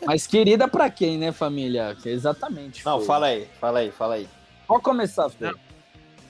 Mas 0.05 0.27
querida 0.27 0.67
pra 0.67 0.89
quem, 0.89 1.17
né, 1.17 1.31
família? 1.31 1.95
Que 2.01 2.09
Exatamente. 2.09 2.83
Não, 2.85 2.97
foi. 2.97 3.07
fala 3.07 3.25
aí, 3.27 3.47
fala 3.59 3.79
aí, 3.79 3.91
fala 3.91 4.15
aí. 4.15 4.27
Pode 4.67 4.83
começar, 4.83 5.29
Fê. 5.29 5.45
Não. 5.45 5.55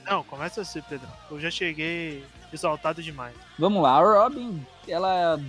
Não, 0.08 0.22
começa 0.24 0.60
assim, 0.60 0.80
Pedro. 0.88 1.08
Eu 1.30 1.40
já 1.40 1.50
cheguei 1.50 2.24
exaltado 2.52 3.02
demais. 3.02 3.34
Vamos 3.58 3.82
lá, 3.82 3.96
a 3.98 4.22
Robin, 4.22 4.64
ela, 4.86 5.40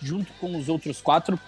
junto 0.00 0.32
com 0.34 0.56
os 0.56 0.68
outros 0.68 1.00
quatro, 1.02 1.38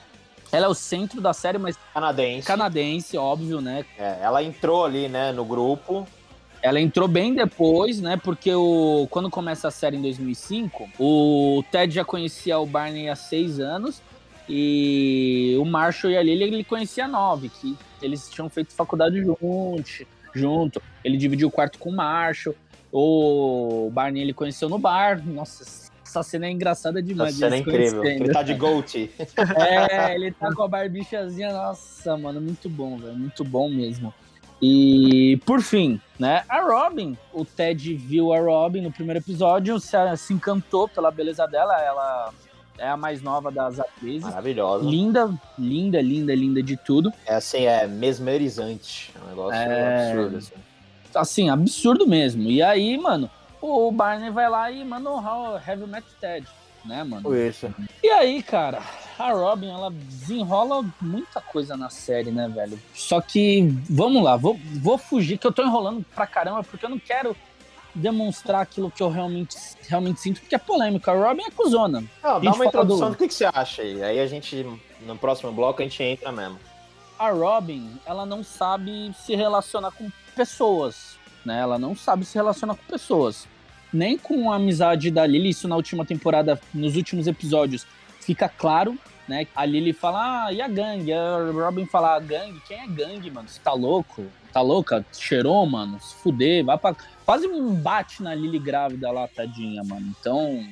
ela 0.53 0.67
é 0.67 0.69
o 0.69 0.75
centro 0.75 1.21
da 1.21 1.33
série, 1.33 1.59
mas 1.59 1.79
Canadense. 1.95 2.47
canadense, 2.47 3.17
óbvio, 3.17 3.61
né? 3.61 3.85
É, 3.99 4.19
ela 4.23 4.43
entrou 4.43 4.85
ali, 4.85 5.09
né, 5.09 5.33
no 5.33 5.45
grupo. 5.45 6.07
Ela 6.63 6.81
entrou 6.81 7.09
bem 7.09 7.35
depois, 7.35 8.01
né? 8.01 8.19
Porque 8.23 8.55
o, 8.55 9.07
quando 9.11 9.31
começa 9.31 9.69
a 9.69 9.71
série 9.71 9.97
em 9.97 10.03
2005, 10.03 10.91
o 10.99 11.65
Ted 11.71 11.95
já 11.95 12.05
conhecia 12.05 12.59
o 12.59 12.67
Barney 12.67 13.09
há 13.09 13.17
seis 13.17 13.59
anos 13.59 14.03
e 14.49 15.57
o 15.59 15.65
Marshall 15.65 16.13
e 16.13 16.17
a 16.19 16.23
Lily 16.23 16.43
ele 16.45 16.65
conhecia 16.65 17.05
há 17.05 17.09
nove, 17.09 17.49
que 17.49 17.79
eles 18.03 18.29
tinham 18.29 18.51
feito 18.51 18.75
faculdade 18.75 19.23
junto, 19.23 20.07
junto. 20.35 20.83
Ele 21.03 21.17
dividiu 21.17 21.49
o 21.49 21.51
quarto 21.51 21.79
com 21.79 21.89
o 21.91 21.97
Marshall. 21.97 22.55
O 22.93 23.89
Barney 23.93 24.21
ele 24.21 24.35
conheceu 24.35 24.69
no 24.69 24.79
bar. 24.79 25.25
Nossa, 25.25 25.89
essa 26.11 26.23
cena 26.25 26.46
é 26.46 26.51
engraçada 26.51 26.99
Essa 26.99 27.07
demais. 27.09 27.35
cena 27.37 27.55
é 27.57 27.59
incrível. 27.61 28.05
Ele 28.05 28.33
tá 28.33 28.42
de 28.42 28.55
goatee. 28.55 29.11
É, 29.57 30.14
ele 30.14 30.33
tá 30.33 30.53
com 30.55 30.62
a 30.62 30.68
barbichazinha, 30.68 31.53
nossa, 31.53 32.16
mano, 32.16 32.40
muito 32.40 32.68
bom, 32.68 32.96
velho, 32.99 33.14
muito 33.14 33.44
bom 33.44 33.68
mesmo. 33.68 34.12
E 34.61 35.40
por 35.46 35.62
fim, 35.62 35.99
né, 36.18 36.42
a 36.49 36.61
Robin, 36.61 37.16
o 37.33 37.44
Ted 37.44 37.94
viu 37.94 38.33
a 38.33 38.40
Robin 38.40 38.83
no 38.83 38.92
primeiro 38.92 39.20
episódio, 39.20 39.81
se, 39.81 39.96
se 40.18 40.35
encantou 40.35 40.87
pela 40.87 41.11
beleza 41.11 41.46
dela, 41.46 41.81
ela 41.81 42.31
é 42.77 42.88
a 42.88 42.96
mais 42.96 43.23
nova 43.23 43.51
das 43.51 43.81
atrizes. 43.81 44.23
Maravilhosa. 44.23 44.85
Linda, 44.85 45.33
linda, 45.59 46.01
linda, 46.03 46.35
linda 46.35 46.62
de 46.62 46.77
tudo. 46.77 47.11
É 47.27 47.35
assim, 47.37 47.64
é 47.64 47.87
mesmerizante. 47.87 49.12
É 49.18 49.25
um 49.25 49.29
negócio 49.29 49.59
É. 49.61 50.11
absurdo, 50.11 50.37
assim. 50.37 50.55
Assim, 51.14 51.51
absurdo 51.51 52.07
mesmo. 52.07 52.42
E 52.51 52.62
aí, 52.62 52.99
mano, 52.99 53.31
o 53.61 53.90
Barney 53.92 54.31
vai 54.31 54.49
lá 54.49 54.70
e 54.70 54.85
manda 54.85 55.11
um 55.11 55.20
Heavy 55.66 55.87
Metal 55.87 56.11
Ted, 56.20 56.46
né, 56.85 57.05
mano? 57.05 57.35
Isso. 57.37 57.73
E 58.03 58.09
aí, 58.09 58.42
cara, 58.42 58.81
a 59.18 59.33
Robin, 59.33 59.70
ela 59.70 59.90
desenrola 59.90 60.85
muita 61.01 61.40
coisa 61.40 61.77
na 61.77 61.90
série, 61.90 62.31
né, 62.31 62.49
velho? 62.49 62.81
Só 62.94 63.20
que, 63.20 63.62
vamos 63.88 64.23
lá, 64.23 64.37
vou, 64.37 64.59
vou 64.81 64.96
fugir, 64.96 65.37
que 65.38 65.46
eu 65.46 65.53
tô 65.53 65.62
enrolando 65.62 66.05
pra 66.14 66.27
caramba, 66.27 66.62
porque 66.64 66.85
eu 66.85 66.90
não 66.90 66.99
quero 66.99 67.37
demonstrar 67.94 68.61
aquilo 68.62 68.90
que 68.90 69.03
eu 69.03 69.11
realmente, 69.11 69.57
realmente 69.88 70.20
sinto, 70.20 70.40
porque 70.40 70.55
é 70.55 70.59
polêmico. 70.59 71.11
A 71.11 71.14
Robin 71.14 71.42
é 71.42 71.51
cuzona. 71.51 72.05
Não, 72.23 72.40
dá 72.40 72.53
uma 72.53 72.64
introdução 72.66 73.09
do- 73.09 73.14
do 73.14 73.18
que, 73.18 73.29
que 73.29 73.35
você 73.35 73.44
acha 73.53 73.83
aí. 73.83 74.03
Aí 74.03 74.20
a 74.20 74.27
gente, 74.27 74.64
no 75.03 75.16
próximo 75.16 75.53
bloco, 75.53 75.83
a 75.83 75.85
gente 75.85 76.03
entra 76.03 76.31
mesmo. 76.31 76.59
A 77.18 77.31
Robin, 77.31 77.99
ela 78.07 78.25
não 78.25 78.42
sabe 78.44 79.12
se 79.18 79.35
relacionar 79.35 79.90
com 79.90 80.09
pessoas, 80.35 81.18
né? 81.44 81.61
Ela 81.61 81.79
não 81.79 81.94
sabe 81.94 82.24
se 82.24 82.35
relacionar 82.35 82.74
com 82.74 82.85
pessoas. 82.85 83.46
Nem 83.92 84.16
com 84.16 84.53
a 84.53 84.57
amizade 84.57 85.11
da 85.11 85.26
Lily, 85.26 85.50
isso 85.50 85.66
na 85.66 85.76
última 85.76 86.05
temporada, 86.05 86.61
nos 86.72 86.96
últimos 86.96 87.26
episódios, 87.26 87.87
fica 88.20 88.48
claro, 88.48 88.96
né? 89.26 89.46
A 89.55 89.64
Lily 89.64 89.92
fala, 89.92 90.46
ah, 90.46 90.53
e 90.53 90.61
a 90.62 90.68
gangue? 90.68 91.12
A 91.12 91.50
Robin 91.53 91.87
fala, 91.87 92.16
a 92.16 92.20
gangue? 92.20 92.61
Quem 92.68 92.79
é 92.81 92.87
gangue, 92.87 93.31
mano? 93.31 93.48
Você 93.48 93.61
tá 93.61 93.72
louco? 93.72 94.26
Tá 94.53 94.61
louca? 94.61 95.05
Cheirou, 95.12 95.64
mano? 95.66 96.00
Se 96.00 96.14
fuder, 96.16 96.64
vai 96.64 96.79
pra... 96.79 96.94
Quase 97.24 97.46
um 97.46 97.72
bate 97.74 98.22
na 98.22 98.35
Lily 98.35 98.59
grávida 98.59 99.11
lá, 99.11 99.29
tadinha, 99.29 99.83
mano. 99.85 100.14
Então, 100.20 100.64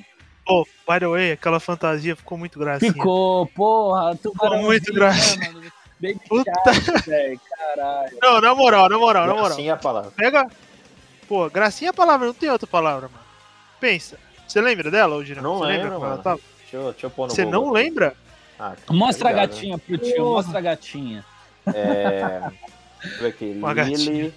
Oh, 0.51 0.63
by 0.87 0.99
the 0.99 1.07
way, 1.07 1.31
aquela 1.33 1.59
fantasia 1.59 2.15
ficou 2.15 2.35
muito 2.35 2.57
gracinha. 2.57 2.91
Ficou, 2.91 3.45
porra, 3.47 4.15
tubarãozinho, 4.15 4.65
muito 4.67 4.91
graça. 4.93 5.35
né? 5.37 5.71
Baby 5.99 6.19
Puta. 6.27 6.51
Shark, 6.73 7.09
velho, 7.09 7.39
caralho. 7.49 8.17
Não, 8.21 8.41
na 8.41 8.55
moral, 8.55 8.89
na 8.89 8.97
moral, 8.97 9.27
na 9.27 9.33
moral. 9.33 9.51
Assim 9.51 9.67
é 9.67 9.71
a 9.71 9.77
palavra. 9.77 10.11
Pega. 10.11 10.47
Pô, 11.27 11.49
gracinha 11.49 11.89
é 11.89 11.91
a 11.91 11.93
palavra, 11.93 12.27
não 12.27 12.33
tem 12.33 12.49
outra 12.49 12.65
palavra, 12.67 13.07
mano. 13.09 13.23
Pensa. 13.79 14.17
Você 14.47 14.59
lembra 14.61 14.89
dela, 14.89 15.15
ou 15.15 15.23
Girão? 15.23 15.43
Não 15.43 15.57
Você 15.59 15.65
lembra 15.65 15.83
lembro, 15.83 15.93
como 15.95 16.05
ela 16.05 16.11
mano. 16.13 16.23
tava? 16.23 16.39
Deixa 16.61 16.75
eu, 16.77 16.91
deixa 16.91 17.05
eu 17.05 17.09
pôr 17.11 17.27
no 17.27 17.35
Você 17.35 17.45
Google 17.45 17.61
não 17.65 17.71
lembra? 17.71 18.15
Ah, 18.59 18.73
Mostra 18.89 19.29
a 19.29 19.31
obrigado, 19.31 19.49
gatinha 19.51 19.77
pro 19.77 19.97
tio, 19.97 20.25
mostra 20.25 20.57
a 20.57 20.61
gatinha. 20.61 21.25
né? 21.65 21.73
É... 21.75 22.39
Deixa 23.01 23.15
eu 23.17 23.21
ver 23.21 23.27
aqui. 23.29 23.45
Uma. 23.57 23.73
Lily. 23.73 24.33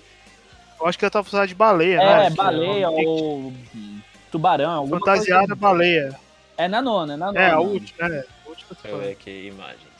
Eu 0.81 0.87
acho 0.87 0.99
que 0.99 1.05
ela 1.05 1.11
tava 1.11 1.25
fantasiada 1.25 1.47
de 1.49 1.55
baleia, 1.55 1.97
né? 1.99 2.27
É, 2.27 2.31
baleia 2.31 2.91
ou 2.91 3.53
hum, 3.75 4.01
tubarão, 4.31 4.71
alguma 4.71 4.99
Fantasiada 4.99 5.47
coisa. 5.47 5.57
baleia. 5.57 6.21
É 6.59 6.69
na 6.69 6.83
nona, 6.83 7.15
é 7.15 7.17
na 7.17 7.27
nona. 7.27 7.41
É, 7.41 7.51
a 7.51 7.61
última, 7.61 8.09
é. 8.09 8.19
A 8.45 8.49
última 8.49 8.69
Deixa 8.83 8.89
eu 8.89 8.99
ver 9.01 9.13
aqui 9.13 9.47
imagens. 9.49 9.92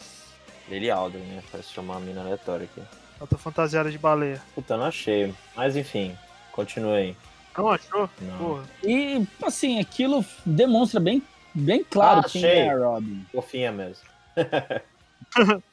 Lily 0.69 0.91
Aldrin, 0.91 1.21
né? 1.21 1.43
Parece 1.51 1.73
chamar 1.73 1.95
uma 1.95 2.01
mina 2.01 2.21
aleatória 2.21 2.65
aqui. 2.65 2.81
Ela 3.19 3.27
tá 3.27 3.39
fantasiada 3.39 3.91
de 3.91 3.99
baleia. 3.99 4.41
Puta, 4.55 4.77
não 4.77 4.85
achei. 4.87 5.33
Mas 5.57 5.77
enfim, 5.77 6.17
continuei. 6.53 7.17
Não 7.57 7.69
achou? 7.69 8.09
Não. 8.21 8.39
Porra. 8.39 8.65
E, 8.83 9.27
assim, 9.45 9.79
aquilo 9.79 10.25
demonstra 10.47 10.99
bem, 10.99 11.23
bem 11.55 11.85
claro 11.85 12.21
Ah, 12.21 12.29
quem 12.29 12.45
achei. 12.45 12.59
é 12.61 12.71
a 12.71 12.79
Robin. 12.79 13.27
Fofinha 13.33 13.71
mesmo. 13.73 14.03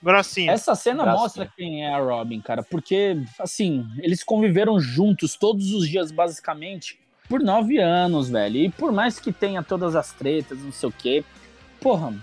Gracinha. 0.02 0.52
Essa 0.52 0.76
cena 0.76 1.06
mostra 1.06 1.50
quem 1.58 1.86
é 1.86 1.94
a 1.94 2.00
Robin, 2.00 2.40
cara, 2.40 2.64
porque, 2.64 3.18
assim, 3.40 3.86
eles 4.00 4.24
conviveram 4.24 4.80
juntos 4.80 5.36
todos 5.36 5.74
os 5.74 5.88
dias, 5.88 6.12
basicamente, 6.12 7.00
por 7.28 7.42
nove 7.42 7.78
anos, 7.78 8.30
velho. 8.30 8.58
E 8.58 8.70
por 8.70 8.92
mais 8.92 9.20
que 9.20 9.32
tenha 9.34 9.62
todas 9.64 9.96
as 9.96 10.12
tretas, 10.14 10.60
não 10.60 10.72
sei 10.72 10.90
o 10.90 10.92
quê, 10.92 11.24
porra, 11.82 12.14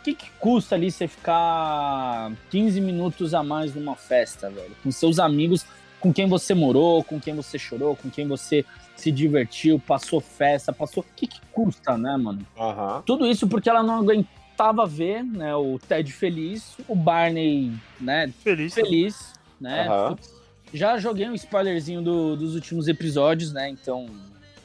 o 0.00 0.02
que, 0.02 0.14
que 0.14 0.30
custa 0.38 0.74
ali 0.74 0.90
você 0.90 1.06
ficar 1.06 2.32
15 2.50 2.80
minutos 2.80 3.34
a 3.34 3.42
mais 3.42 3.74
numa 3.74 3.94
festa, 3.96 4.48
velho? 4.50 4.74
Com 4.82 4.90
seus 4.90 5.18
amigos, 5.18 5.64
com 6.00 6.12
quem 6.12 6.26
você 6.26 6.54
morou, 6.54 7.04
com 7.04 7.20
quem 7.20 7.34
você 7.34 7.58
chorou, 7.58 7.94
com 7.94 8.08
quem 8.10 8.26
você 8.26 8.64
se 8.96 9.10
divertiu, 9.12 9.78
passou 9.78 10.20
festa, 10.20 10.72
passou. 10.72 11.02
O 11.02 11.14
que, 11.16 11.26
que 11.26 11.40
custa, 11.52 11.96
né, 11.98 12.16
mano? 12.16 12.46
Aham. 12.58 13.02
Tudo 13.04 13.26
isso 13.26 13.46
porque 13.48 13.68
ela 13.68 13.82
não 13.82 13.96
aguentava 13.98 14.86
ver, 14.86 15.22
né, 15.22 15.54
o 15.54 15.78
Ted 15.78 16.10
feliz, 16.12 16.76
o 16.88 16.94
Barney, 16.94 17.72
né, 18.00 18.32
Feliz. 18.42 18.74
feliz, 18.74 19.32
né? 19.60 19.86
Putz, 20.08 20.30
Já 20.72 20.98
joguei 20.98 21.28
um 21.28 21.34
spoilerzinho 21.34 22.00
do- 22.00 22.36
dos 22.36 22.54
últimos 22.54 22.86
episódios, 22.88 23.52
né? 23.52 23.68
Então, 23.68 24.06
Não 24.06 24.14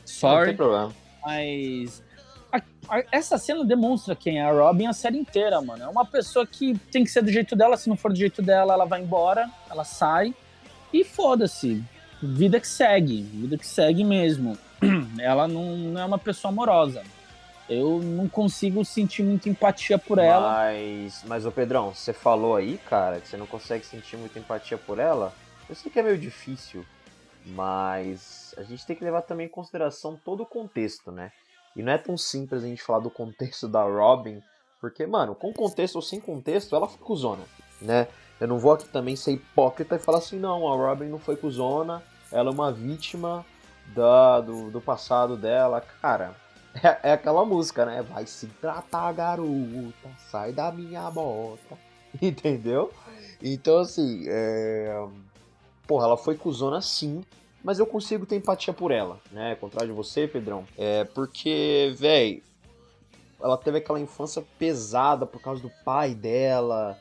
sorry, 0.05 0.47
tem 0.49 0.55
problema. 0.55 0.93
mas 1.25 2.03
a- 2.57 2.97
a- 2.97 3.03
essa 3.11 3.37
cena 3.37 3.63
demonstra 3.65 4.15
quem 4.15 4.39
é 4.39 4.43
a 4.45 4.51
Robin 4.51 4.87
a 4.87 4.93
série 4.93 5.17
inteira, 5.17 5.61
mano. 5.61 5.83
É 5.83 5.87
uma 5.87 6.05
pessoa 6.05 6.45
que 6.45 6.77
tem 6.91 7.03
que 7.03 7.09
ser 7.09 7.21
do 7.23 7.31
jeito 7.31 7.55
dela, 7.55 7.77
se 7.77 7.89
não 7.89 7.97
for 7.97 8.11
do 8.11 8.17
jeito 8.17 8.41
dela, 8.41 8.73
ela 8.73 8.85
vai 8.85 9.01
embora, 9.01 9.49
ela 9.69 9.83
sai 9.83 10.33
e 10.93 11.03
foda-se. 11.03 11.83
Vida 12.21 12.59
que 12.59 12.67
segue, 12.67 13.21
vida 13.21 13.57
que 13.57 13.67
segue 13.67 14.03
mesmo. 14.03 14.57
Ela 15.19 15.47
não, 15.47 15.75
não 15.77 16.01
é 16.01 16.05
uma 16.05 16.17
pessoa 16.17 16.51
amorosa. 16.51 17.03
Eu 17.69 17.99
não 18.01 18.27
consigo 18.27 18.83
sentir 18.85 19.23
muita 19.23 19.49
empatia 19.49 19.97
por 19.97 20.17
ela. 20.19 20.53
Mas, 20.53 21.23
mas 21.25 21.45
ô 21.45 21.51
Pedrão, 21.51 21.93
você 21.93 22.13
falou 22.13 22.55
aí, 22.55 22.77
cara, 22.89 23.19
que 23.19 23.27
você 23.27 23.37
não 23.37 23.45
consegue 23.47 23.85
sentir 23.85 24.17
muita 24.17 24.37
empatia 24.39 24.77
por 24.77 24.99
ela. 24.99 25.33
Eu 25.67 25.75
sei 25.75 25.91
que 25.91 25.99
é 25.99 26.03
meio 26.03 26.17
difícil, 26.17 26.85
mas 27.45 28.53
a 28.57 28.63
gente 28.63 28.85
tem 28.85 28.95
que 28.95 29.03
levar 29.03 29.21
também 29.23 29.47
em 29.47 29.49
consideração 29.49 30.19
todo 30.23 30.43
o 30.43 30.45
contexto, 30.45 31.11
né? 31.11 31.31
E 31.75 31.83
não 31.83 31.91
é 31.91 31.97
tão 31.97 32.17
simples 32.17 32.63
a 32.63 32.67
gente 32.67 32.81
falar 32.81 32.99
do 32.99 33.09
contexto 33.09 33.67
da 33.67 33.83
Robin, 33.83 34.41
porque, 34.79 35.05
mano, 35.05 35.35
com 35.35 35.51
contexto 35.53 35.95
ou 35.95 36.01
sem 36.01 36.19
contexto, 36.19 36.75
ela 36.75 36.87
foi 36.87 36.99
cuzona, 36.99 37.43
né? 37.81 38.07
Eu 38.39 38.47
não 38.47 38.59
vou 38.59 38.73
aqui 38.73 38.87
também 38.87 39.15
ser 39.15 39.31
hipócrita 39.31 39.95
e 39.95 39.99
falar 39.99 40.17
assim, 40.19 40.37
não, 40.37 40.67
a 40.71 40.75
Robin 40.75 41.05
não 41.05 41.19
foi 41.19 41.35
cuzona, 41.35 42.03
ela 42.31 42.49
é 42.49 42.53
uma 42.53 42.71
vítima 42.71 43.45
da, 43.93 44.41
do, 44.41 44.69
do 44.69 44.81
passado 44.81 45.37
dela. 45.37 45.81
Cara, 46.01 46.35
é, 46.83 47.09
é 47.09 47.13
aquela 47.13 47.45
música, 47.45 47.85
né? 47.85 48.01
Vai 48.01 48.25
se 48.25 48.47
tratar, 48.47 49.13
garota, 49.13 50.09
sai 50.29 50.51
da 50.51 50.71
minha 50.71 51.09
bota. 51.09 51.77
Entendeu? 52.21 52.91
Então, 53.41 53.79
assim, 53.79 54.25
é... 54.27 55.07
Porra, 55.87 56.05
ela 56.05 56.17
foi 56.17 56.35
cuzona 56.35 56.81
sim, 56.81 57.23
mas 57.65 57.79
eu 57.79 57.87
consigo 57.87 58.27
ter 58.27 58.35
empatia 58.35 58.71
por 58.71 58.91
ela, 58.91 59.19
né? 59.31 59.55
Contrário 59.55 59.89
de 59.89 59.97
você, 59.97 60.27
Pedrão. 60.27 60.65
É 60.77 61.03
porque, 61.03 61.95
véi, 61.97 62.43
ela 63.41 63.57
teve 63.57 63.79
aquela 63.79 63.99
infância 63.99 64.45
pesada 64.59 65.25
por 65.25 65.41
causa 65.41 65.63
do 65.63 65.71
pai 65.83 66.13
dela, 66.13 66.95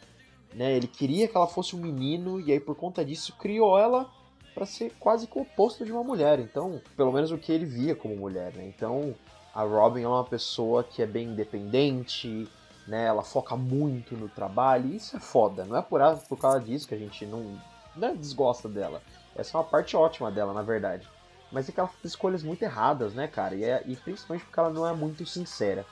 né? 0.55 0.75
Ele 0.75 0.87
queria 0.87 1.29
que 1.29 1.37
ela 1.37 1.47
fosse 1.47 1.77
um 1.77 1.81
menino 1.81 2.41
e 2.41 2.51
aí 2.51 2.59
por 2.59 2.75
conta 2.75 3.05
disso 3.05 3.37
criou 3.39 3.79
ela 3.79 4.11
pra 4.55 4.65
ser 4.65 4.91
quase 4.99 5.27
que 5.27 5.37
o 5.37 5.43
oposto 5.43 5.85
de 5.85 5.93
uma 5.93 6.03
mulher. 6.03 6.39
Então, 6.39 6.81
pelo 6.97 7.13
menos 7.13 7.31
o 7.31 7.37
que 7.37 7.53
ele 7.53 7.67
via 7.67 7.95
como 7.95 8.17
mulher, 8.17 8.55
né? 8.55 8.65
Então, 8.67 9.15
a 9.55 9.65
Robin 9.65 10.01
é 10.01 10.09
uma 10.09 10.25
pessoa 10.25 10.83
que 10.83 11.03
é 11.03 11.07
bem 11.07 11.29
independente, 11.29 12.49
né? 12.89 13.05
Ela 13.05 13.23
foca 13.23 13.55
muito 13.55 14.17
no 14.17 14.31
trabalho, 14.31 14.89
e 14.89 14.97
isso 14.97 15.15
é 15.15 15.21
foda. 15.21 15.67
Não 15.67 15.77
é 15.77 15.83
por, 15.83 16.01
por 16.27 16.39
causa 16.39 16.59
disso 16.59 16.89
que 16.89 16.95
a 16.95 16.99
gente 16.99 17.27
não, 17.27 17.61
não 17.95 18.09
é 18.09 18.15
desgosta 18.15 18.67
dela. 18.67 19.03
Essa 19.37 19.57
é 19.57 19.61
uma 19.61 19.67
parte 19.67 19.97
ótima 19.97 20.31
dela, 20.31 20.53
na 20.53 20.63
verdade. 20.63 21.09
Mas 21.51 21.69
é 21.69 21.73
que 21.73 21.79
ela 21.79 21.89
faz 21.89 22.05
escolhas 22.05 22.43
muito 22.43 22.63
erradas, 22.63 23.15
né, 23.15 23.29
cara? 23.29 23.55
E, 23.55 23.65
é- 23.65 23.83
e 23.87 23.97
principalmente 23.97 24.45
porque 24.45 24.59
ela 24.59 24.71
não 24.71 24.87
é 24.87 24.93
muito 24.93 25.25
sincera. 25.27 25.87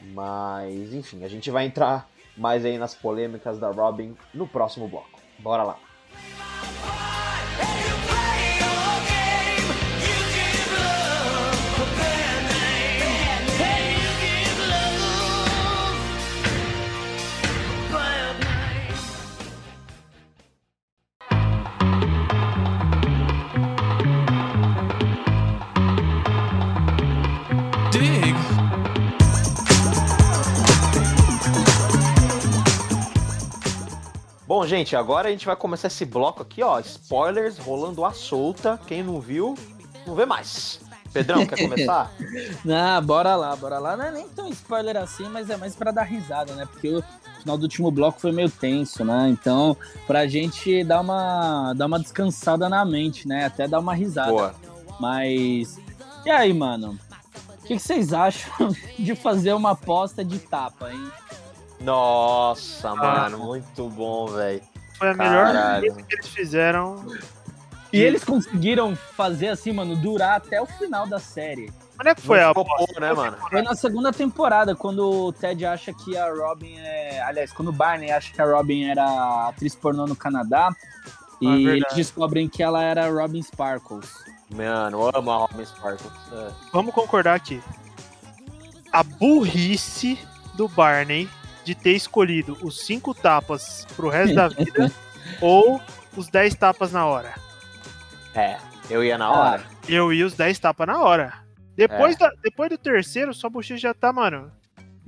Mas, 0.00 0.92
enfim, 0.92 1.24
a 1.24 1.28
gente 1.28 1.50
vai 1.50 1.64
entrar 1.66 2.08
mais 2.36 2.64
aí 2.64 2.78
nas 2.78 2.94
polêmicas 2.94 3.58
da 3.58 3.70
Robin 3.70 4.16
no 4.34 4.48
próximo 4.48 4.88
bloco. 4.88 5.20
Bora 5.38 5.62
lá. 5.62 5.78
Bom, 34.62 34.66
gente, 34.68 34.94
agora 34.94 35.26
a 35.26 35.30
gente 35.32 35.44
vai 35.44 35.56
começar 35.56 35.88
esse 35.88 36.04
bloco 36.04 36.40
aqui, 36.40 36.62
ó. 36.62 36.78
Spoilers 36.78 37.58
rolando 37.58 38.04
à 38.04 38.12
solta. 38.12 38.78
Quem 38.86 39.02
não 39.02 39.20
viu, 39.20 39.56
não 40.06 40.14
vê 40.14 40.24
mais. 40.24 40.78
Pedrão, 41.12 41.44
quer 41.44 41.58
começar? 41.68 42.12
Ah, 42.72 43.00
bora 43.00 43.34
lá, 43.34 43.56
bora 43.56 43.80
lá. 43.80 43.96
Não 43.96 44.04
é 44.04 44.12
nem 44.12 44.28
tão 44.28 44.46
spoiler 44.50 44.96
assim, 44.98 45.28
mas 45.28 45.50
é 45.50 45.56
mais 45.56 45.74
pra 45.74 45.90
dar 45.90 46.04
risada, 46.04 46.54
né? 46.54 46.64
Porque 46.64 46.90
o 46.94 47.02
final 47.40 47.58
do 47.58 47.64
último 47.64 47.90
bloco 47.90 48.20
foi 48.20 48.30
meio 48.30 48.48
tenso, 48.48 49.04
né? 49.04 49.28
Então, 49.30 49.76
pra 50.06 50.28
gente 50.28 50.84
dar 50.84 51.00
uma, 51.00 51.74
dar 51.74 51.86
uma 51.86 51.98
descansada 51.98 52.68
na 52.68 52.84
mente, 52.84 53.26
né? 53.26 53.46
Até 53.46 53.66
dar 53.66 53.80
uma 53.80 53.94
risada. 53.94 54.30
Boa. 54.30 54.54
Mas. 55.00 55.76
E 56.24 56.30
aí, 56.30 56.54
mano? 56.54 56.96
O 57.58 57.66
que, 57.66 57.74
que 57.74 57.82
vocês 57.82 58.12
acham 58.12 58.68
de 58.96 59.16
fazer 59.16 59.54
uma 59.54 59.72
aposta 59.72 60.24
de 60.24 60.38
tapa, 60.38 60.92
hein? 60.92 61.10
Nossa, 61.82 62.94
mano, 62.94 63.38
muito 63.38 63.88
bom, 63.88 64.26
velho. 64.28 64.62
Foi 64.98 65.10
a 65.10 65.14
melhor 65.14 65.80
coisa 65.80 66.02
que 66.02 66.14
eles 66.14 66.28
fizeram. 66.28 67.04
E 67.92 68.00
eles 68.00 68.24
conseguiram 68.24 68.96
fazer 68.96 69.48
assim, 69.48 69.72
mano, 69.72 69.94
durar 69.96 70.36
até 70.36 70.60
o 70.60 70.66
final 70.66 71.06
da 71.06 71.18
série. 71.18 71.70
Quando 71.94 72.08
é 72.08 72.14
que 72.14 72.22
foi 72.22 72.40
Não 72.40 72.50
a 72.50 72.54
bom, 72.54 72.86
né, 72.98 73.12
mano? 73.12 73.36
Foi 73.50 73.60
na 73.62 73.74
segunda 73.74 74.10
temporada, 74.12 74.74
quando 74.74 75.26
o 75.26 75.32
Ted 75.32 75.66
acha 75.66 75.92
que 75.92 76.16
a 76.16 76.32
Robin 76.32 76.74
é. 76.78 77.20
Aliás, 77.22 77.52
quando 77.52 77.68
o 77.68 77.72
Barney 77.72 78.10
acha 78.10 78.32
que 78.32 78.40
a 78.40 78.46
Robin 78.46 78.84
era 78.84 79.48
atriz 79.48 79.74
pornô 79.74 80.06
no 80.06 80.16
Canadá. 80.16 80.70
E 81.40 81.46
Ah, 81.46 81.50
verdade. 81.50 81.70
eles 81.70 81.94
descobrem 81.94 82.48
que 82.48 82.62
ela 82.62 82.82
era 82.82 83.10
Robin 83.10 83.42
Sparkles. 83.42 84.08
Mano, 84.54 85.02
eu 85.02 85.10
amo 85.18 85.30
a 85.30 85.36
Robin 85.38 85.64
Sparkles. 85.64 86.12
É. 86.32 86.48
Vamos 86.72 86.94
concordar 86.94 87.34
aqui. 87.34 87.60
A 88.90 89.02
burrice 89.02 90.18
do 90.54 90.68
Barney 90.68 91.28
de 91.64 91.74
ter 91.74 91.92
escolhido 91.92 92.56
os 92.62 92.84
cinco 92.86 93.14
tapas 93.14 93.86
pro 93.96 94.08
resto 94.08 94.34
da 94.34 94.48
vida 94.48 94.90
ou 95.40 95.80
os 96.16 96.28
10 96.28 96.54
tapas 96.56 96.92
na 96.92 97.06
hora. 97.06 97.34
É, 98.34 98.56
eu 98.90 99.02
ia 99.04 99.16
na 99.18 99.30
hora. 99.30 99.64
Eu 99.88 100.12
ia 100.12 100.26
os 100.26 100.34
10 100.34 100.58
tapas 100.58 100.86
na 100.86 100.98
hora. 101.00 101.34
Depois, 101.76 102.16
da- 102.16 102.32
depois 102.42 102.68
do 102.70 102.76
terceiro, 102.78 103.32
sua 103.32 103.48
bochecha 103.50 103.78
já 103.80 103.94
tá, 103.94 104.12
mano. 104.12 104.50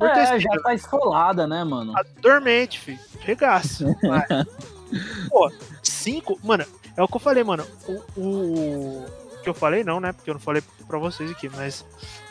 É, 0.00 0.40
já 0.40 0.50
tá 0.62 0.74
esfolada, 0.74 1.46
né, 1.46 1.62
mano? 1.62 1.92
Tá 1.92 2.04
dormente, 2.20 2.78
filho. 2.80 2.98
Regaça. 3.20 3.84
Vai. 4.02 4.26
Pô, 5.30 5.50
cinco. 5.82 6.38
Mano, 6.42 6.64
é 6.96 7.02
o 7.02 7.08
que 7.08 7.16
eu 7.16 7.20
falei, 7.20 7.44
mano. 7.44 7.66
O, 7.86 8.20
o- 8.20 9.04
o 9.06 9.42
que 9.42 9.48
eu 9.48 9.54
falei, 9.54 9.84
não, 9.84 10.00
né? 10.00 10.12
Porque 10.12 10.30
eu 10.30 10.34
não 10.34 10.40
falei 10.40 10.62
pra 10.86 10.98
vocês 10.98 11.30
aqui, 11.30 11.48
mas 11.50 11.84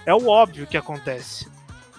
é 0.05 0.13
o 0.13 0.27
óbvio 0.27 0.65
que 0.67 0.75
acontece. 0.77 1.47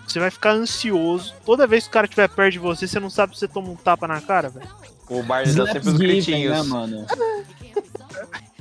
Você 0.06 0.20
vai 0.20 0.30
ficar 0.30 0.52
ansioso. 0.52 1.34
Toda 1.44 1.66
vez 1.66 1.84
que 1.84 1.90
o 1.90 1.92
cara 1.92 2.06
estiver 2.06 2.28
perto 2.28 2.52
de 2.52 2.58
você, 2.58 2.86
você 2.86 3.00
não 3.00 3.10
sabe 3.10 3.34
se 3.34 3.40
você 3.40 3.48
toma 3.48 3.68
um 3.70 3.76
tapa 3.76 4.06
na 4.06 4.20
cara, 4.20 4.48
velho. 4.48 4.68
O 5.08 5.22
Barney 5.22 5.54
dá 5.54 5.66
sempre 5.66 5.88
os 5.88 5.96
gritinhos. 5.98 6.52
né, 6.52 6.62
mano? 6.62 7.06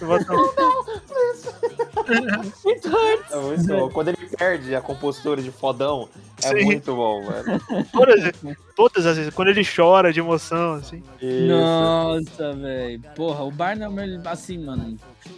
Vou 0.00 0.24
tomar- 0.24 0.52
É 3.30 3.36
muito 3.40 3.68
bom. 3.68 3.90
Quando 3.90 4.08
ele 4.08 4.26
perde 4.36 4.74
a 4.74 4.80
compostura 4.80 5.40
de 5.42 5.50
fodão, 5.50 6.08
é 6.42 6.48
Sim. 6.48 6.64
muito 6.64 6.94
bom, 6.94 7.22
velho. 7.24 7.60
todas, 7.92 8.32
todas 8.76 9.06
as 9.06 9.16
vezes, 9.16 9.34
quando 9.34 9.48
ele 9.48 9.62
chora 9.64 10.12
de 10.12 10.20
emoção, 10.20 10.74
assim. 10.74 11.02
Isso. 11.20 11.46
Nossa, 11.48 12.52
velho. 12.54 13.00
Porra, 13.14 13.44
o 13.44 13.50
Barney 13.50 13.84
é 13.84 13.88
o 13.88 13.92
melhor. 13.92 14.22
Assim, 14.26 14.58
mano. 14.58 14.96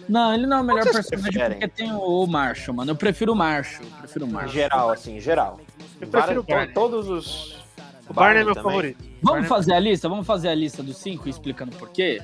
Não, 0.08 0.34
ele 0.34 0.46
não 0.46 0.58
é 0.58 0.60
o 0.60 0.64
melhor 0.64 0.84
personagem 0.84 1.20
preferem? 1.32 1.58
porque 1.58 1.68
tem 1.68 1.92
o 1.92 2.26
Marshall, 2.26 2.76
mano. 2.76 2.90
Eu 2.90 2.96
prefiro 2.96 3.32
o 3.32 3.36
Marshall. 3.36 3.84
Eu 3.86 3.98
prefiro 3.98 4.24
o 4.26 4.28
Marshall. 4.28 4.52
geral, 4.52 4.90
assim, 4.90 5.16
em 5.16 5.20
geral. 5.20 5.60
Eu 6.00 6.08
prefiro 6.08 6.40
o 6.40 6.44
Barney. 6.44 6.74
Todos 6.74 7.08
os. 7.08 7.62
O 8.08 8.12
Barney 8.12 8.42
é 8.42 8.44
meu 8.44 8.54
também. 8.54 8.70
favorito. 8.70 8.98
Vamos 9.22 9.22
Barney- 9.22 9.48
fazer 9.48 9.72
a 9.72 9.80
lista? 9.80 10.08
Vamos 10.08 10.26
fazer 10.26 10.48
a 10.48 10.54
lista 10.54 10.82
dos 10.82 10.96
cinco 10.98 11.28
explicando 11.28 11.74
por 11.76 11.88
quê? 11.90 12.22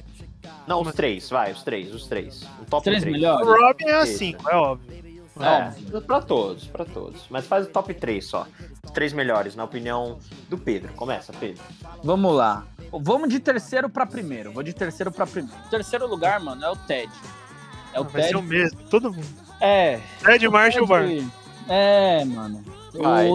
Não, 0.67 0.83
os 0.83 0.93
três, 0.93 1.29
vai, 1.31 1.53
os 1.53 1.63
três, 1.63 1.93
os 1.95 2.07
três. 2.07 2.43
O 2.61 2.65
top 2.65 2.85
Três 2.85 3.01
três. 3.03 3.15
O 3.17 3.19
melhores? 3.19 3.47
Robin 3.47 3.85
é 3.85 3.95
assim, 3.97 4.37
é 4.49 4.55
óbvio. 4.57 5.01
É, 5.41 6.01
pra 6.03 6.21
todos, 6.21 6.67
pra 6.67 6.85
todos. 6.85 7.23
Mas 7.31 7.47
faz 7.47 7.65
o 7.67 7.71
top 7.71 7.95
3 7.95 8.23
só. 8.27 8.47
Os 8.85 8.91
três 8.91 9.11
melhores, 9.15 9.57
na 9.57 9.65
opinião 9.65 10.19
do 10.51 10.59
Pedro. 10.59 10.93
Começa, 10.93 11.33
Pedro. 11.33 11.63
Vamos 12.05 12.35
lá. 12.35 12.67
Vamos 12.93 13.31
de 13.31 13.41
terceiro 13.41 13.89
pra 13.89 14.05
primeiro. 14.05 14.53
Vou 14.53 14.63
de 14.63 14.75
terceiro 14.75 15.11
pra 15.11 15.27
primeiro. 15.27 15.57
Terceiro 15.71 16.07
lugar, 16.07 16.41
mano, 16.41 16.63
é 16.63 16.69
o 16.71 16.77
Ted. 16.77 17.11
É 17.95 18.01
o 18.01 18.05
Vai 18.05 18.21
Ted. 18.23 18.29
ser 18.29 18.37
o 18.37 18.43
mesmo, 18.43 18.79
todo 18.91 19.11
mundo. 19.13 19.27
É. 19.61 19.99
Ted 20.23 20.47
Marshall 20.49 20.87
Ted- 20.87 20.89
Barney. 20.89 21.29
É, 21.69 22.23
mano. 22.27 22.63
Vai. 22.95 23.29
O, 23.29 23.35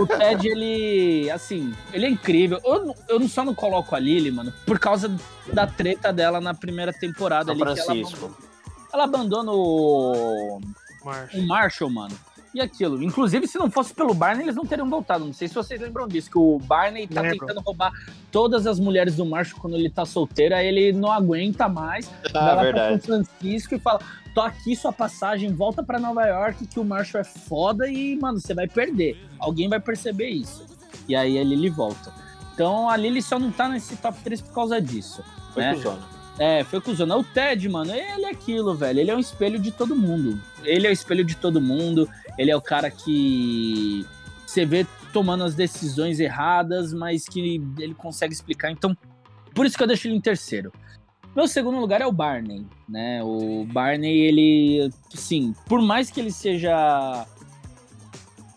o 0.00 0.06
Ted, 0.06 0.48
ele. 0.48 1.30
Assim, 1.30 1.72
ele 1.92 2.06
é 2.06 2.08
incrível. 2.10 2.60
Eu, 2.64 2.86
não- 2.86 2.94
eu 3.08 3.20
não- 3.20 3.28
só 3.28 3.44
não 3.44 3.54
coloco 3.54 3.94
a 3.94 3.98
Lily, 3.98 4.30
mano, 4.30 4.52
por 4.66 4.78
causa 4.78 5.10
da 5.52 5.66
treta 5.66 6.12
dela 6.12 6.40
na 6.40 6.54
primeira 6.54 6.92
temporada 6.92 7.54
São 7.54 7.62
ali. 7.62 7.74
que 7.74 7.80
ela, 7.80 7.84
Francisco. 7.94 8.36
ela 8.92 9.04
abandona 9.04 9.52
o, 9.52 10.60
Marshall. 11.04 11.40
o 11.42 11.46
Marshall, 11.46 11.90
mano. 11.90 12.14
E 12.52 12.60
aquilo. 12.60 13.02
Inclusive, 13.02 13.46
se 13.46 13.58
não 13.58 13.70
fosse 13.70 13.94
pelo 13.94 14.12
Barney, 14.12 14.44
eles 14.44 14.56
não 14.56 14.66
teriam 14.66 14.88
voltado. 14.90 15.24
Não 15.24 15.32
sei 15.32 15.46
se 15.46 15.54
vocês 15.54 15.80
lembram 15.80 16.08
disso, 16.08 16.30
que 16.30 16.38
o 16.38 16.58
Barney 16.58 17.06
tá 17.06 17.20
Lembro. 17.20 17.46
tentando 17.46 17.60
roubar 17.60 17.92
todas 18.32 18.66
as 18.66 18.80
mulheres 18.80 19.14
do 19.14 19.24
Marshall 19.24 19.60
quando 19.60 19.76
ele 19.76 19.88
tá 19.88 20.04
solteiro. 20.04 20.54
Aí 20.56 20.66
ele 20.66 20.92
não 20.92 21.12
aguenta 21.12 21.68
mais. 21.68 22.10
Ah, 22.34 22.40
vai 22.40 22.42
lá 22.42 22.54
pra 22.54 22.62
verdade. 22.62 23.06
São 23.06 23.24
Francisco 23.24 23.74
e 23.76 23.78
fala: 23.78 24.00
tô 24.34 24.40
aqui 24.40 24.74
sua 24.74 24.92
passagem, 24.92 25.54
volta 25.54 25.82
pra 25.82 26.00
Nova 26.00 26.26
York, 26.26 26.66
que 26.66 26.80
o 26.80 26.84
Marshall 26.84 27.20
é 27.20 27.24
foda 27.24 27.88
e, 27.88 28.16
mano, 28.16 28.40
você 28.40 28.52
vai 28.52 28.66
perder. 28.66 29.16
Alguém 29.38 29.68
vai 29.68 29.78
perceber 29.78 30.28
isso. 30.28 30.66
E 31.08 31.14
aí 31.14 31.38
a 31.38 31.44
Lily 31.44 31.70
volta. 31.70 32.12
Então 32.52 32.88
a 32.88 32.96
Lily 32.96 33.22
só 33.22 33.38
não 33.38 33.52
tá 33.52 33.68
nesse 33.68 33.96
top 33.96 34.18
3 34.22 34.40
por 34.42 34.54
causa 34.54 34.80
disso. 34.80 35.24
Foi 35.54 35.62
né? 35.62 35.74
cuzona. 35.74 36.20
É, 36.38 36.64
foi 36.64 36.80
cuzona. 36.80 37.16
O 37.16 37.24
Ted, 37.24 37.68
mano, 37.68 37.92
ele 37.92 38.24
é 38.24 38.30
aquilo, 38.30 38.74
velho. 38.74 39.00
Ele 39.00 39.10
é 39.10 39.14
um 39.14 39.18
espelho 39.18 39.58
de 39.58 39.70
todo 39.70 39.94
mundo. 39.94 40.40
Ele 40.64 40.86
é 40.86 40.90
o 40.90 40.92
espelho 40.92 41.24
de 41.24 41.36
todo 41.36 41.60
mundo. 41.60 42.08
Ele 42.38 42.50
é 42.50 42.56
o 42.56 42.60
cara 42.60 42.90
que 42.90 44.06
você 44.46 44.64
vê 44.64 44.86
tomando 45.12 45.44
as 45.44 45.54
decisões 45.54 46.20
erradas, 46.20 46.92
mas 46.92 47.24
que 47.24 47.60
ele 47.78 47.94
consegue 47.94 48.32
explicar. 48.32 48.70
Então, 48.70 48.96
por 49.54 49.66
isso 49.66 49.76
que 49.76 49.82
eu 49.82 49.86
deixo 49.86 50.08
ele 50.08 50.16
em 50.16 50.20
terceiro. 50.20 50.72
Meu 51.34 51.46
segundo 51.46 51.78
lugar 51.78 52.00
é 52.00 52.06
o 52.06 52.12
Barney, 52.12 52.66
né? 52.88 53.22
O 53.22 53.64
Barney, 53.64 54.20
ele, 54.20 54.90
sim, 55.14 55.54
por 55.66 55.80
mais 55.80 56.10
que 56.10 56.18
ele 56.18 56.32
seja 56.32 57.24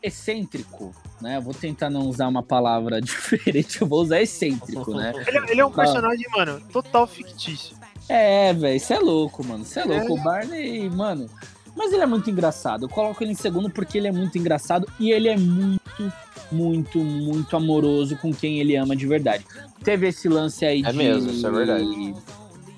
excêntrico, 0.01 0.91
né? 1.21 1.39
Vou 1.39 1.53
tentar 1.53 1.89
não 1.89 2.07
usar 2.07 2.27
uma 2.27 2.41
palavra 2.41 2.99
diferente, 3.01 3.81
eu 3.81 3.87
vou 3.87 4.01
usar 4.01 4.21
excêntrico, 4.21 4.93
né? 4.95 5.13
Ele, 5.27 5.51
ele 5.51 5.61
é 5.61 5.65
um 5.65 5.71
personagem, 5.71 6.25
mano, 6.31 6.59
total 6.71 7.05
fictício. 7.05 7.77
É, 8.09 8.53
velho, 8.53 8.79
você 8.79 8.93
é 8.95 8.99
louco, 8.99 9.45
mano. 9.45 9.63
Você 9.63 9.79
é 9.79 9.85
louco. 9.85 10.13
O 10.13 10.23
Barney, 10.23 10.89
mano. 10.89 11.29
Mas 11.75 11.91
ele 11.91 12.03
é 12.03 12.05
muito 12.05 12.29
engraçado. 12.29 12.85
Eu 12.85 12.89
coloco 12.89 13.23
ele 13.23 13.31
em 13.31 13.35
segundo 13.35 13.69
porque 13.69 13.97
ele 13.97 14.07
é 14.07 14.11
muito 14.11 14.37
engraçado 14.37 14.87
e 14.99 15.11
ele 15.11 15.27
é 15.27 15.37
muito, 15.37 16.13
muito, 16.51 16.99
muito 16.99 17.55
amoroso 17.55 18.15
com 18.17 18.33
quem 18.33 18.59
ele 18.59 18.75
ama 18.75 18.95
de 18.95 19.07
verdade. 19.07 19.45
Teve 19.83 20.07
esse 20.07 20.29
lance 20.29 20.65
aí 20.65 20.81
É 20.85 20.91
de. 20.91 20.97
mesmo, 20.97 21.31
isso 21.31 21.45
é 21.47 21.51
verdade. 21.51 22.15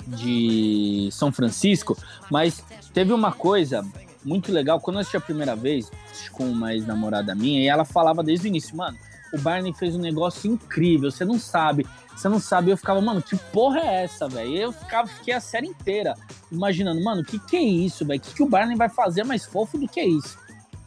De 0.08 1.10
São 1.12 1.32
Francisco, 1.32 1.98
mas 2.30 2.64
teve 2.94 3.12
uma 3.12 3.32
coisa 3.32 3.84
muito 4.24 4.52
legal. 4.52 4.80
Quando 4.80 4.98
eu 4.98 5.02
assisti 5.02 5.18
a 5.18 5.22
primeira 5.22 5.56
vez, 5.56 5.92
com 6.32 6.46
uma 6.46 6.74
ex-namorada 6.74 7.34
minha, 7.36 7.62
e 7.62 7.68
ela 7.68 7.84
falava 7.86 8.24
desde 8.24 8.48
o 8.48 8.50
início, 8.50 8.76
mano, 8.76 8.98
o 9.36 9.40
Barney 9.40 9.74
fez 9.74 9.96
um 9.96 10.00
negócio 10.00 10.50
incrível, 10.52 11.12
você 11.12 11.24
não 11.26 11.38
sabe. 11.40 11.86
Você 12.16 12.30
não 12.30 12.40
sabe, 12.40 12.72
eu 12.72 12.78
ficava, 12.78 13.02
mano, 13.02 13.22
que 13.22 13.36
porra 13.36 13.80
é 13.82 14.04
essa, 14.06 14.28
velho? 14.30 14.56
Eu 14.56 14.72
ficava, 14.72 15.06
fiquei 15.08 15.34
a 15.34 15.40
série 15.42 15.68
inteira 15.68 16.14
imaginando, 16.50 17.04
mano, 17.04 17.22
o 17.22 17.26
que, 17.26 17.38
que 17.38 17.58
é 17.58 17.62
isso, 17.62 18.06
velho? 18.06 18.20
O 18.20 18.24
que, 18.24 18.34
que 18.36 18.44
o 18.44 18.48
Barney 18.50 18.78
vai 18.78 18.88
fazer 18.88 19.26
mais 19.26 19.44
fofo 19.46 19.78
do 19.78 19.88
que 19.88 20.02
isso? 20.02 20.38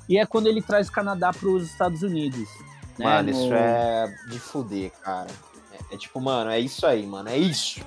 E 0.08 0.16
é 0.18 0.24
quando 0.24 0.46
ele 0.46 0.62
traz 0.62 0.88
o 0.88 0.92
Canadá 0.92 1.30
para 1.32 1.48
os 1.48 1.64
Estados 1.70 2.02
Unidos. 2.02 2.48
né, 2.98 3.04
Mano, 3.04 3.30
no- 3.30 3.44
isso 3.44 3.52
é 3.52 4.14
de 4.30 4.38
fuder, 4.38 4.90
cara. 5.02 5.26
É, 5.90 5.94
é 5.94 5.98
tipo, 5.98 6.18
mano, 6.18 6.50
é 6.50 6.58
isso 6.58 6.86
aí, 6.86 7.06
mano. 7.06 7.28
É 7.28 7.36
isso. 7.36 7.80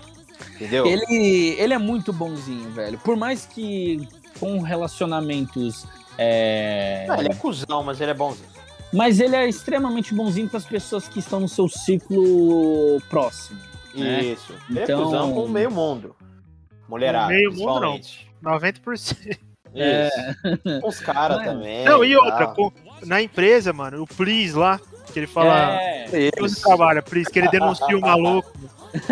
Entendeu? 0.56 0.86
Ele, 0.86 1.56
ele 1.58 1.74
é 1.74 1.78
muito 1.80 2.14
bonzinho, 2.14 2.70
velho. 2.72 3.00
Por 3.00 3.16
mais 3.18 3.46
que 3.48 4.08
com 4.40 4.60
relacionamentos. 4.62 5.86
é, 6.18 7.06
Não, 7.08 7.16
ele 7.20 7.30
é 7.32 7.36
cuzão, 7.36 7.84
mas 7.84 8.00
ele 8.00 8.12
é 8.12 8.14
bonzinho. 8.14 8.50
Mas 8.94 9.20
ele 9.20 9.36
é 9.36 9.48
extremamente 9.48 10.14
bonzinho 10.14 10.50
com 10.50 10.58
as 10.58 10.66
pessoas 10.66 11.08
que 11.08 11.20
estão 11.20 11.40
no 11.40 11.48
seu 11.48 11.68
ciclo 11.70 13.02
próximo. 13.10 13.60
né? 13.96 14.22
Isso. 14.24 14.54
Ele 14.70 14.84
Então- 14.84 15.30
é 15.30 15.34
com 15.34 15.46
o 15.46 15.50
meio 15.50 15.72
mundo. 15.72 16.16
Mulherada, 16.88 17.28
meio 17.30 17.52
mundo, 17.52 17.80
não. 17.80 17.94
principalmente. 17.94 18.32
90%. 18.42 19.38
Isso. 19.74 20.82
Com 20.82 20.88
os 20.90 21.00
caras 21.00 21.40
é? 21.42 21.44
também. 21.46 21.86
Não, 21.86 22.04
e 22.04 22.16
outra, 22.18 22.48
tal. 22.48 22.54
com- 22.56 22.72
na 23.06 23.22
empresa, 23.22 23.72
mano, 23.72 24.04
o 24.04 24.08
Please 24.08 24.54
lá, 24.54 24.80
que 25.14 25.20
ele 25.20 25.28
fala. 25.28 25.74
É, 25.82 26.06
Que 26.32 26.42
você 26.42 26.56
Isso. 26.58 26.62
trabalha, 26.68 27.02
Please, 27.02 27.30
que 27.32 27.40
ele 27.40 27.48
denuncia 27.50 27.98
o 27.98 28.02
maluco. 28.02 28.52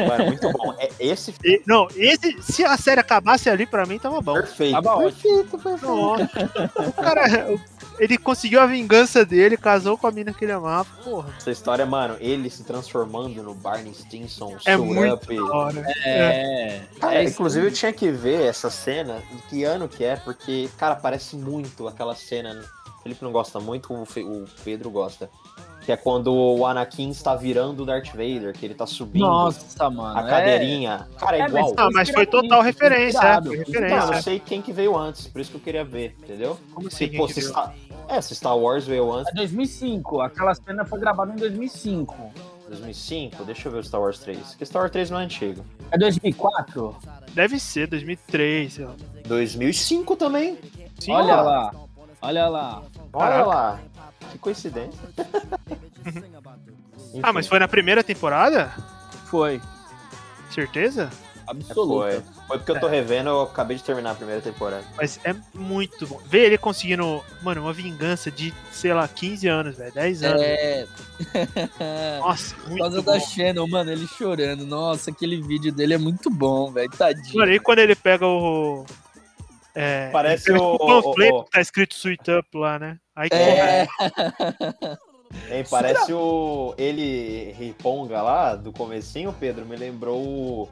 Mano, 0.07 0.25
muito 0.25 0.51
bom. 0.51 0.73
É, 0.77 0.89
esse 0.99 1.33
E- 1.43 1.61
não, 1.65 1.87
esse, 1.95 2.41
se 2.41 2.63
a 2.65 2.77
série 2.77 2.99
acabasse 3.01 3.49
ali, 3.49 3.65
pra 3.65 3.85
mim 3.85 3.97
tava 3.99 4.21
bom. 4.21 4.33
perfeito. 4.33 4.81
Tava 4.81 4.97
perfeito, 4.99 5.57
perfeito. 5.57 5.85
Nossa. 5.87 6.29
o 6.87 6.91
cara, 6.93 7.25
ele 7.99 8.17
conseguiu 8.17 8.59
a 8.61 8.65
vingança 8.65 9.25
dele, 9.25 9.57
casou 9.57 9.97
com 9.97 10.07
a 10.07 10.11
mina 10.11 10.33
que 10.33 10.45
ele 10.45 10.51
amava. 10.51 10.87
Porra, 11.03 11.29
Essa 11.37 11.51
história, 11.51 11.85
mano, 11.85 12.15
ele 12.19 12.49
se 12.49 12.63
transformando 12.63 13.41
no 13.43 13.53
Barney 13.53 13.93
Stinson, 13.93 14.57
é 14.65 14.75
muito 14.77 15.13
Up. 15.15 15.27
é. 16.05 16.81
Cara, 16.99 17.15
é 17.15 17.23
isso 17.23 17.33
inclusive 17.33 17.67
eu 17.67 17.71
tinha 17.71 17.91
que 17.93 18.09
ver 18.11 18.41
essa 18.47 18.69
cena, 18.69 19.21
de 19.31 19.41
que 19.43 19.63
ano 19.63 19.87
que 19.87 20.03
é, 20.03 20.15
porque, 20.15 20.69
cara, 20.77 20.95
parece 20.95 21.35
muito 21.35 21.87
aquela 21.87 22.15
cena. 22.15 22.63
O 22.99 23.01
Felipe 23.01 23.23
não 23.23 23.31
gosta 23.31 23.59
muito, 23.61 23.93
o 23.93 24.45
Pedro 24.63 24.89
gosta. 24.89 25.29
Que 25.89 25.93
é 25.93 25.97
quando 25.97 26.31
o 26.31 26.67
Anakin 26.67 27.09
está 27.09 27.35
virando 27.35 27.81
o 27.81 27.85
Darth 27.87 28.09
Vader, 28.11 28.53
que 28.53 28.63
ele 28.63 28.75
tá 28.75 28.85
subindo 28.85 29.23
Nossa, 29.25 29.89
mano. 29.89 30.19
a 30.19 30.23
cadeirinha. 30.23 31.07
Cara, 31.17 31.37
é, 31.37 31.41
É, 31.41 31.45
igual. 31.47 31.73
Ah, 31.77 31.89
mas 31.91 32.11
foi 32.11 32.27
total 32.27 32.61
referência, 32.61 33.17
é, 33.17 33.41
foi 33.41 33.41
Então, 33.41 33.53
eu 33.53 33.57
referência. 33.81 34.05
não 34.11 34.21
sei 34.21 34.39
quem 34.39 34.61
que 34.61 34.71
veio 34.71 34.95
antes, 34.95 35.25
por 35.25 35.41
isso 35.41 35.49
que 35.49 35.57
eu 35.57 35.61
queria 35.61 35.83
ver, 35.83 36.15
entendeu? 36.21 36.59
Como 36.75 36.91
Se, 36.91 37.05
assim? 37.05 37.17
pô, 37.17 37.27
se? 37.27 37.41
Star... 37.41 37.73
É, 38.07 38.21
se 38.21 38.35
Star 38.35 38.55
Wars 38.55 38.85
veio 38.85 39.11
antes, 39.11 39.33
É 39.33 39.35
2005. 39.37 40.21
Aquela 40.21 40.53
cena 40.53 40.85
foi 40.85 40.99
gravada 40.99 41.33
em 41.33 41.37
2005. 41.37 42.15
2005, 42.67 43.43
deixa 43.45 43.67
eu 43.67 43.71
ver 43.71 43.79
o 43.79 43.83
Star 43.83 43.99
Wars 43.99 44.19
3. 44.19 44.37
Porque 44.49 44.65
Star 44.67 44.83
Wars 44.83 44.91
3 44.91 45.09
não 45.09 45.19
é 45.19 45.23
antigo. 45.23 45.65
É 45.89 45.97
2004? 45.97 46.95
Deve 47.33 47.59
ser, 47.59 47.87
2003, 47.87 48.73
sei 48.73 48.85
lá. 48.85 48.93
2005 49.27 50.15
também. 50.15 50.55
Sim, 50.99 51.13
Olha 51.13 51.37
ó. 51.37 51.41
lá. 51.41 51.71
Olha 52.21 52.47
lá. 52.47 52.83
Olha 53.13 53.29
Caraca. 53.29 53.45
lá. 53.47 53.79
Que 54.31 54.37
coincidência. 54.37 54.99
Ah, 57.23 57.33
mas 57.33 57.47
foi 57.47 57.57
na 57.59 57.67
primeira 57.67 58.03
temporada? 58.03 58.71
Foi. 59.25 59.59
Certeza? 60.51 61.09
Absoluta. 61.47 62.11
Foi. 62.11 62.23
Foi 62.47 62.57
porque 62.59 62.71
eu 62.71 62.79
tô 62.79 62.87
revendo, 62.87 63.29
eu 63.29 63.41
acabei 63.41 63.75
de 63.77 63.83
terminar 63.83 64.11
a 64.11 64.15
primeira 64.15 64.41
temporada. 64.41 64.83
Mas 64.95 65.19
é 65.23 65.35
muito 65.53 66.05
bom. 66.05 66.19
Ver 66.25 66.45
ele 66.45 66.57
conseguindo, 66.57 67.23
mano, 67.41 67.61
uma 67.61 67.73
vingança 67.73 68.29
de, 68.29 68.53
sei 68.71 68.93
lá, 68.93 69.07
15 69.07 69.47
anos, 69.47 69.75
velho. 69.77 69.91
10 69.91 70.23
anos. 70.23 70.41
É. 70.43 70.87
Nossa, 72.19 72.55
Por 72.55 72.69
muito 72.69 72.81
causa 72.81 73.01
bom. 73.01 73.11
da 73.11 73.19
Shannon, 73.19 73.67
mano, 73.67 73.91
ele 73.91 74.07
chorando. 74.07 74.65
Nossa, 74.65 75.09
aquele 75.09 75.41
vídeo 75.41 75.71
dele 75.71 75.95
é 75.95 75.97
muito 75.97 76.29
bom, 76.29 76.71
velho. 76.71 76.89
Tadinho. 76.91 77.37
Mano, 77.37 77.51
aí 77.51 77.59
quando 77.59 77.79
ele 77.79 77.95
pega 77.95 78.25
o. 78.25 78.85
É, 79.81 80.09
Parece 80.11 80.49
ele 80.51 80.59
pega 80.59 80.69
o- 80.71 80.77
panfleto 80.77 81.35
o- 81.35 81.39
o- 81.39 81.43
que 81.45 81.51
tá 81.51 81.61
escrito 81.61 81.95
Sweet 81.95 82.31
Up 82.31 82.47
lá, 82.57 82.77
né? 82.77 82.97
Aí 83.15 83.29
que 83.29 83.35
É. 83.35 83.87
Hein, 85.51 85.63
parece 85.69 86.11
o. 86.11 86.73
Ele 86.75 87.51
Riponga 87.51 88.19
lá, 88.21 88.55
do 88.55 88.71
comecinho, 88.73 89.31
Pedro, 89.39 89.63
me 89.65 89.75
lembrou 89.75 90.19
o. 90.19 90.69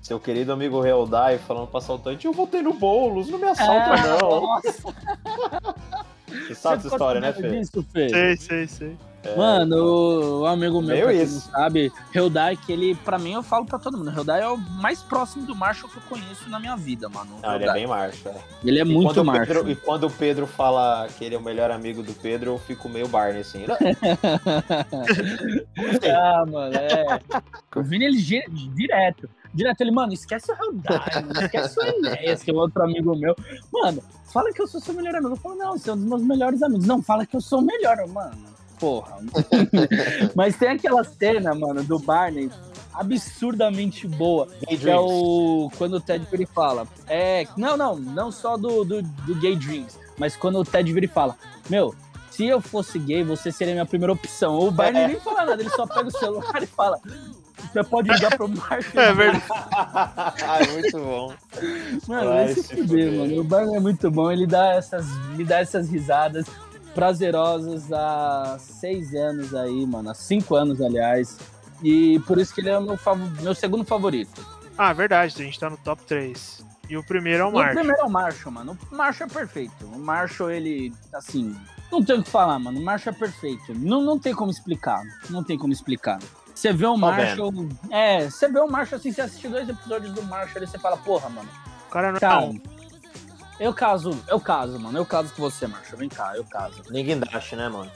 Seu 0.00 0.18
querido 0.20 0.52
amigo 0.52 0.80
Realdai 0.80 1.38
falando 1.38 1.66
pro 1.66 1.78
assaltante, 1.78 2.24
eu 2.26 2.32
voltei 2.32 2.62
no 2.62 2.72
Boulos, 2.72 3.28
não 3.28 3.38
me 3.38 3.46
assalta 3.48 3.94
É, 4.00 4.06
não. 4.06 4.40
Nossa. 4.40 4.94
Você 6.46 6.54
sabe 6.54 6.76
essa 6.78 6.88
história, 6.88 7.20
né, 7.20 7.32
Fê? 7.32 7.48
Disso, 7.50 7.84
Fê? 7.92 8.08
Sei, 8.08 8.36
sei, 8.36 8.66
sei. 8.68 8.96
Mano, 9.36 10.40
o, 10.40 10.46
amigo 10.46 10.80
meu, 10.80 11.08
quem 11.08 11.22
isso. 11.22 11.34
não 11.34 11.40
sabe, 11.52 11.92
Hyundai, 12.14 12.56
que 12.56 12.72
ele, 12.72 12.94
pra 12.94 13.18
mim, 13.18 13.32
eu 13.32 13.42
falo 13.42 13.66
pra 13.66 13.78
todo 13.78 13.98
mundo, 13.98 14.10
Hyundai 14.10 14.40
é 14.40 14.48
o 14.48 14.56
mais 14.56 15.02
próximo 15.02 15.44
do 15.44 15.54
Marshall 15.54 15.90
que 15.90 15.98
eu 15.98 16.02
conheço 16.08 16.48
na 16.48 16.58
minha 16.58 16.74
vida, 16.74 17.06
mano. 17.08 17.30
Não, 17.42 17.54
ele 17.54 17.68
é 17.68 17.72
bem 17.72 17.86
marcha. 17.86 18.30
é. 18.30 18.40
Ele 18.64 18.78
é 18.78 18.82
E 18.82 18.84
muito 18.84 19.22
Marshall. 19.22 19.68
E 19.68 19.76
quando 19.76 20.06
o 20.06 20.10
Pedro 20.10 20.46
fala 20.46 21.06
que 21.18 21.24
ele 21.24 21.34
é 21.34 21.38
o 21.38 21.42
melhor 21.42 21.70
amigo 21.70 22.02
do 22.02 22.14
Pedro, 22.14 22.52
eu 22.52 22.58
fico 22.58 22.88
meio 22.88 23.08
Barney, 23.08 23.42
assim. 23.42 23.66
ah, 26.14 26.44
mano, 26.46 26.74
é. 26.74 27.20
O 27.76 27.82
Vini, 27.82 28.06
ele 28.06 28.16
direto. 28.74 29.28
Direto, 29.52 29.80
ele, 29.80 29.90
mano, 29.90 30.12
esquece 30.12 30.50
o 30.52 30.54
Hyundai, 30.54 31.22
mano, 31.26 31.40
esquece 31.42 31.78
o 31.78 31.82
Enéas, 31.82 32.42
que 32.42 32.50
é 32.50 32.54
outro 32.54 32.82
amigo 32.82 33.14
meu. 33.16 33.34
Mano, 33.72 34.02
fala 34.32 34.52
que 34.52 34.62
eu 34.62 34.66
sou 34.66 34.80
seu 34.80 34.94
melhor 34.94 35.14
amigo. 35.16 35.34
Eu 35.34 35.36
falo, 35.36 35.56
não, 35.56 35.76
você 35.76 35.90
é 35.90 35.92
um 35.92 35.96
dos 35.96 36.06
meus 36.06 36.22
melhores 36.22 36.62
amigos. 36.62 36.86
Não, 36.86 37.02
fala 37.02 37.26
que 37.26 37.36
eu 37.36 37.40
sou 37.40 37.58
o 37.58 37.62
melhor, 37.62 37.96
mano. 38.08 38.59
Porra. 38.80 39.18
Mas 40.34 40.56
tem 40.56 40.70
aquela 40.70 41.04
cena, 41.04 41.54
mano, 41.54 41.84
do 41.84 41.98
Barney 41.98 42.50
absurdamente 42.94 44.08
boa. 44.08 44.48
Que 44.66 44.88
é 44.90 44.98
o. 44.98 45.70
Quando 45.76 45.94
o 45.94 46.00
Ted 46.00 46.26
vira 46.30 46.42
e 46.42 46.46
fala. 46.46 46.88
É. 47.06 47.46
Não, 47.56 47.76
não, 47.76 47.96
não 47.96 48.32
só 48.32 48.56
do, 48.56 48.84
do, 48.84 49.02
do 49.02 49.34
Gay 49.36 49.54
Dreams, 49.56 49.98
mas 50.16 50.34
quando 50.36 50.58
o 50.58 50.64
Ted 50.64 50.90
vira 50.92 51.04
e 51.04 51.08
fala: 51.08 51.36
Meu, 51.68 51.94
se 52.30 52.46
eu 52.46 52.60
fosse 52.60 52.98
gay, 52.98 53.22
você 53.22 53.52
seria 53.52 53.74
a 53.74 53.76
minha 53.76 53.86
primeira 53.86 54.12
opção. 54.12 54.58
O 54.58 54.70
Barney 54.70 55.02
É. 55.02 55.08
nem 55.08 55.20
fala 55.20 55.44
nada, 55.44 55.60
ele 55.62 55.70
só 55.70 55.86
pega 55.86 56.08
o 56.08 56.10
celular 56.10 56.62
e 56.62 56.66
fala. 56.66 56.98
Você 57.72 57.84
pode 57.84 58.10
ligar 58.10 58.34
pro 58.36 58.48
Mark. 58.48 58.96
É 58.96 59.12
verdade. 59.12 59.44
Ai, 60.42 60.66
muito 60.72 60.98
bom. 60.98 61.34
Mano, 62.08 62.30
Vai 62.30 62.44
vai 62.46 62.54
se 62.54 62.62
se 62.62 62.68
fuder, 62.76 62.86
fuder. 62.86 63.12
mano. 63.12 63.40
O 63.40 63.44
Barney 63.44 63.76
é 63.76 63.80
muito 63.80 64.10
bom, 64.10 64.32
ele 64.32 64.46
dá 64.46 64.72
essas, 64.72 65.06
me 65.36 65.44
dá 65.44 65.60
essas 65.60 65.88
risadas 65.90 66.46
prazerosas 67.00 67.90
há 67.92 68.56
seis 68.58 69.14
anos 69.14 69.54
aí, 69.54 69.86
mano. 69.86 70.10
Há 70.10 70.14
cinco 70.14 70.54
anos, 70.54 70.80
aliás. 70.82 71.38
E 71.82 72.18
por 72.26 72.38
isso 72.38 72.54
que 72.54 72.60
ele 72.60 72.68
é 72.68 72.78
o 72.78 72.82
meu, 72.82 72.96
fav- 72.98 73.40
meu 73.40 73.54
segundo 73.54 73.84
favorito. 73.86 74.44
Ah, 74.76 74.92
verdade, 74.92 75.34
a 75.40 75.44
gente 75.44 75.58
tá 75.58 75.70
no 75.70 75.78
top 75.78 76.02
3. 76.04 76.62
E 76.90 76.96
o 76.98 77.02
primeiro 77.02 77.42
é 77.42 77.46
o 77.46 77.48
O 77.48 77.52
Mark. 77.54 77.72
primeiro 77.74 78.00
é 78.00 78.04
o 78.04 78.10
Marshall, 78.10 78.52
mano. 78.52 78.78
O 78.92 78.94
Marshall 78.96 79.28
é 79.30 79.32
perfeito. 79.32 79.86
O 79.86 79.98
Marshall, 79.98 80.50
ele, 80.50 80.92
assim, 81.14 81.56
não 81.90 82.04
tem 82.04 82.18
o 82.18 82.22
que 82.22 82.28
falar, 82.28 82.58
mano. 82.58 82.78
O 82.78 82.84
Marshall 82.84 83.14
é 83.14 83.18
perfeito. 83.18 83.72
Não, 83.74 84.02
não 84.02 84.18
tem 84.18 84.34
como 84.34 84.50
explicar. 84.50 85.00
Não 85.30 85.42
tem 85.42 85.56
como 85.56 85.72
explicar. 85.72 86.18
Você 86.54 86.70
vê 86.72 86.84
o 86.86 86.96
Marshall. 86.98 87.52
É, 87.90 88.28
você 88.28 88.46
vê 88.48 88.58
o 88.60 88.68
Marshall 88.68 88.98
assim, 88.98 89.10
você 89.12 89.22
assiste 89.22 89.48
dois 89.48 89.66
episódios 89.68 90.12
do 90.12 90.22
Marshall 90.24 90.62
e 90.62 90.66
você 90.66 90.78
fala, 90.78 90.98
porra, 90.98 91.30
mano. 91.30 91.48
O 91.88 91.90
cara 91.90 92.12
não 92.12 92.18
é 92.18 92.36
um. 92.44 92.60
Eu 93.60 93.72
caso, 93.74 94.10
eu 94.28 94.40
caso, 94.40 94.78
mano. 94.80 94.98
Eu 94.98 95.06
caso 95.06 95.32
com 95.34 95.42
você, 95.42 95.66
Marshall. 95.66 95.98
Vem 95.98 96.08
cá, 96.08 96.32
eu 96.36 96.44
caso. 96.44 96.82
Ninguém 96.90 97.18
dash, 97.20 97.52
né, 97.52 97.68
mano? 97.68 97.90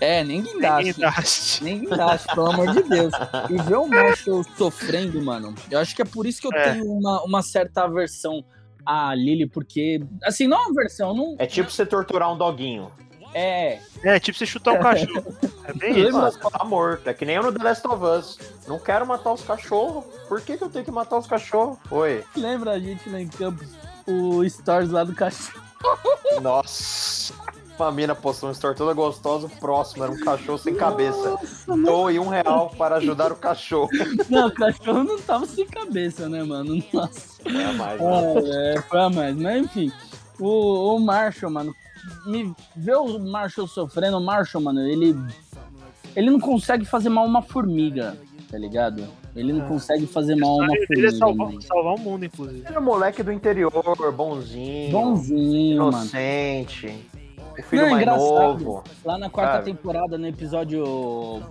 É, 0.00 0.22
nem 0.22 0.42
guindaste. 0.42 0.92
Guindaste. 0.92 1.64
Nem 1.64 1.78
guindaste, 1.80 2.28
pelo 2.34 2.50
amor 2.52 2.70
de 2.72 2.82
Deus. 2.82 3.12
E 3.48 3.56
ver 3.62 3.76
o 3.76 3.86
Marshall 3.88 4.44
sofrendo, 4.56 5.20
mano, 5.22 5.54
eu 5.70 5.78
acho 5.78 5.96
que 5.96 6.02
é 6.02 6.04
por 6.04 6.26
isso 6.26 6.40
que 6.40 6.46
eu 6.46 6.52
É. 6.52 6.72
tenho 6.72 6.84
uma, 6.92 7.22
uma 7.24 7.42
certa 7.42 7.84
aversão 7.84 8.44
à 8.84 9.14
Lily, 9.14 9.46
porque, 9.48 10.00
assim, 10.22 10.46
não 10.46 10.68
aversão, 10.70 11.14
não. 11.16 11.34
É 11.38 11.46
tipo 11.46 11.70
você 11.70 11.86
torturar 11.86 12.30
um 12.30 12.36
doguinho. 12.36 12.92
É, 13.34 13.80
É, 14.02 14.18
tipo 14.20 14.38
você 14.38 14.46
chutar 14.46 14.72
um 14.74 14.80
cachorro. 14.80 15.34
É 15.64 15.72
bem 15.72 15.98
isso. 15.98 16.12
Mano, 16.12 16.32
tá 16.50 16.64
morto. 16.64 17.08
É 17.08 17.12
que 17.14 17.24
nem 17.24 17.36
eu 17.36 17.42
no 17.42 17.52
The 17.52 17.62
Last 17.64 17.86
of 17.86 18.04
Us. 18.04 18.38
Não 18.68 18.78
quero 18.78 19.06
matar 19.06 19.32
os 19.32 19.42
cachorros. 19.42 20.04
Por 20.28 20.40
que, 20.40 20.56
que 20.56 20.64
eu 20.64 20.70
tenho 20.70 20.84
que 20.84 20.90
matar 20.90 21.18
os 21.18 21.26
cachorros? 21.26 21.76
Oi. 21.90 22.24
lembra 22.36 22.72
a 22.72 22.78
gente 22.78 23.08
lá 23.10 23.20
em 23.20 23.28
Campos, 23.28 23.68
o 24.06 24.48
Stories 24.48 24.90
lá 24.90 25.04
do 25.04 25.14
cachorro. 25.14 25.62
Nossa. 26.40 27.34
Uma 27.78 27.92
mina 27.92 28.14
postou 28.14 28.48
um 28.48 28.52
story 28.52 28.74
toda 28.74 28.94
gostosa. 28.94 29.48
Próximo 29.60 30.04
era 30.04 30.12
um 30.12 30.18
cachorro 30.20 30.56
sem 30.56 30.74
cabeça. 30.74 31.36
Doe 31.66 32.18
um 32.18 32.28
real 32.28 32.70
para 32.70 32.96
ajudar 32.96 33.30
o 33.32 33.36
cachorro. 33.36 33.90
Não, 34.30 34.48
o 34.48 34.50
cachorro 34.50 35.04
não 35.04 35.20
tava 35.20 35.44
sem 35.44 35.66
cabeça, 35.66 36.26
né, 36.26 36.42
mano? 36.42 36.82
Nossa. 36.92 37.36
É 37.44 37.72
mais, 37.72 38.00
né? 38.00 38.74
É, 38.74 38.80
foi 38.80 39.00
a 39.00 39.10
mais. 39.10 39.36
Mas 39.36 39.64
enfim, 39.64 39.92
o, 40.40 40.96
o 40.96 40.98
Marshall, 40.98 41.52
mano, 41.52 41.74
me 42.24 42.54
ver 42.74 42.96
o 42.96 43.18
Marshall 43.18 43.68
sofrendo, 43.68 44.16
o 44.16 44.24
Marshall, 44.24 44.62
mano, 44.62 44.80
ele. 44.80 45.14
Ele 46.14 46.30
não 46.30 46.40
consegue 46.40 46.86
fazer 46.86 47.10
mal 47.10 47.24
a 47.24 47.28
uma 47.28 47.42
formiga, 47.42 48.16
tá 48.50 48.56
ligado? 48.56 49.06
Ele 49.36 49.52
não 49.52 49.68
consegue 49.68 50.06
fazer 50.06 50.34
mal 50.34 50.52
a 50.60 50.64
uma 50.64 50.74
Ele 50.74 50.82
é 50.82 50.86
formiga. 50.86 51.10
salvar, 51.12 51.46
mano. 51.48 51.62
salvar 51.62 51.94
o 51.94 51.98
mundo, 52.00 52.24
inclusive. 52.24 52.64
Ele 52.66 52.74
é 52.74 52.78
um 52.78 52.82
moleque 52.82 53.22
do 53.22 53.30
interior, 53.32 53.70
bonzinho. 54.16 54.90
Bonzinho, 54.92 55.76
mano. 55.84 55.96
Inocente. 55.98 57.04
O 57.58 57.62
filho 57.62 57.82
Não, 57.82 57.88
é 57.88 57.90
mais 57.90 58.02
engraçado. 58.02 58.64
novo. 58.64 58.84
Lá 59.04 59.18
na 59.18 59.30
quarta 59.30 59.52
Sabe? 59.54 59.64
temporada, 59.72 60.18
no 60.18 60.26
episódio 60.26 60.84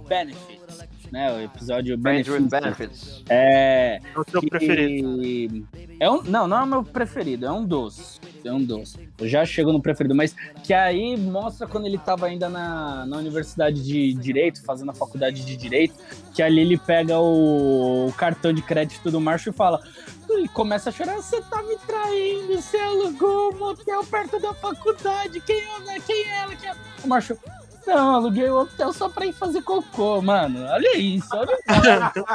Benefits, 0.08 0.84
né? 1.16 1.32
O 1.32 1.42
episódio 1.42 1.98
Friends 2.00 2.28
with 2.28 2.42
Benefits. 2.42 2.50
benefits. 2.50 3.24
É. 3.30 4.02
É 4.14 4.20
o 4.20 4.24
seu 4.30 4.42
que- 4.42 4.50
preferido. 4.50 5.66
É 5.98 6.12
um, 6.12 6.22
não, 6.24 6.46
não 6.46 6.58
é 6.58 6.64
o 6.64 6.68
meu 6.68 6.84
preferido, 6.84 7.46
é 7.46 7.52
um 7.52 7.64
dos. 7.66 8.20
É 8.44 8.52
um 8.52 8.62
dos. 8.62 8.98
Eu 9.18 9.28
já 9.30 9.46
chego 9.46 9.72
no 9.72 9.82
preferido, 9.82 10.14
mas 10.14 10.36
que 10.62 10.74
aí 10.74 11.16
mostra 11.16 11.66
quando 11.66 11.86
ele 11.86 11.98
tava 11.98 12.26
ainda 12.26 12.50
na, 12.50 13.06
na 13.06 13.18
universidade 13.18 13.82
de 13.82 14.14
Direito, 14.14 14.62
fazendo 14.64 14.92
a 14.92 14.94
faculdade 14.94 15.46
de 15.46 15.56
Direito, 15.56 15.96
que 16.34 16.44
ali 16.44 16.60
ele 16.60 16.78
pega 16.78 17.18
o, 17.18 18.08
o 18.08 18.14
cartão 18.14 18.52
de 18.52 18.62
crédito 18.62 19.10
do 19.10 19.22
Marshall 19.22 19.54
e 19.54 19.56
fala. 19.58 19.82
E 20.30 20.48
começa 20.50 20.90
a 20.90 20.92
chorar, 20.92 21.16
você 21.16 21.40
tá 21.44 21.64
me 21.64 21.78
traindo, 21.88 22.62
você 22.62 22.78
alugou 22.78 23.54
um 23.54 23.58
motel 23.58 24.04
perto 24.04 24.38
da 24.40 24.54
faculdade, 24.54 25.40
quem 25.40 25.56
é, 25.62 26.00
quem 26.06 26.26
é 26.28 26.42
ela? 26.42 26.56
Quem 26.56 26.70
é? 26.70 26.74
O 27.04 27.08
Marshall, 27.08 27.40
não, 27.88 28.16
aluguei 28.16 28.50
o 28.50 28.60
hotel 28.62 28.92
só 28.94 29.10
pra 29.10 29.26
ir 29.26 29.34
fazer 29.34 29.62
cocô, 29.62 30.22
mano. 30.22 30.64
Olha 30.66 30.98
isso, 30.98 31.28
olha 31.36 31.54
isso, 31.56 32.26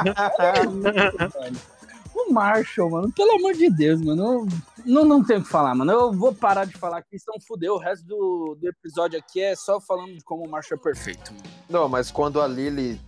mano. 1.39 1.57
O 2.13 2.33
Marshall, 2.33 2.89
mano, 2.89 3.11
pelo 3.11 3.31
amor 3.37 3.53
de 3.53 3.69
Deus, 3.69 4.01
mano. 4.01 4.23
eu 4.23 4.47
não, 4.85 5.05
não 5.05 5.23
tenho 5.23 5.39
o 5.39 5.43
que 5.43 5.49
falar, 5.49 5.73
mano. 5.73 5.91
Eu 5.91 6.11
vou 6.11 6.33
parar 6.33 6.65
de 6.65 6.77
falar 6.77 6.97
aqui, 6.97 7.17
senão 7.17 7.39
fudeu. 7.39 7.75
O 7.75 7.79
resto 7.79 8.05
do, 8.05 8.57
do 8.59 8.67
episódio 8.67 9.17
aqui 9.17 9.41
é 9.41 9.55
só 9.55 9.79
falando 9.79 10.13
de 10.13 10.23
como 10.23 10.45
o 10.45 10.49
Marshall 10.49 10.79
é 10.79 10.83
perfeito, 10.83 11.31
mano. 11.33 11.43
Não, 11.69 11.89
mas 11.89 12.11
quando 12.11 12.41
a 12.41 12.47
Lily 12.47 12.99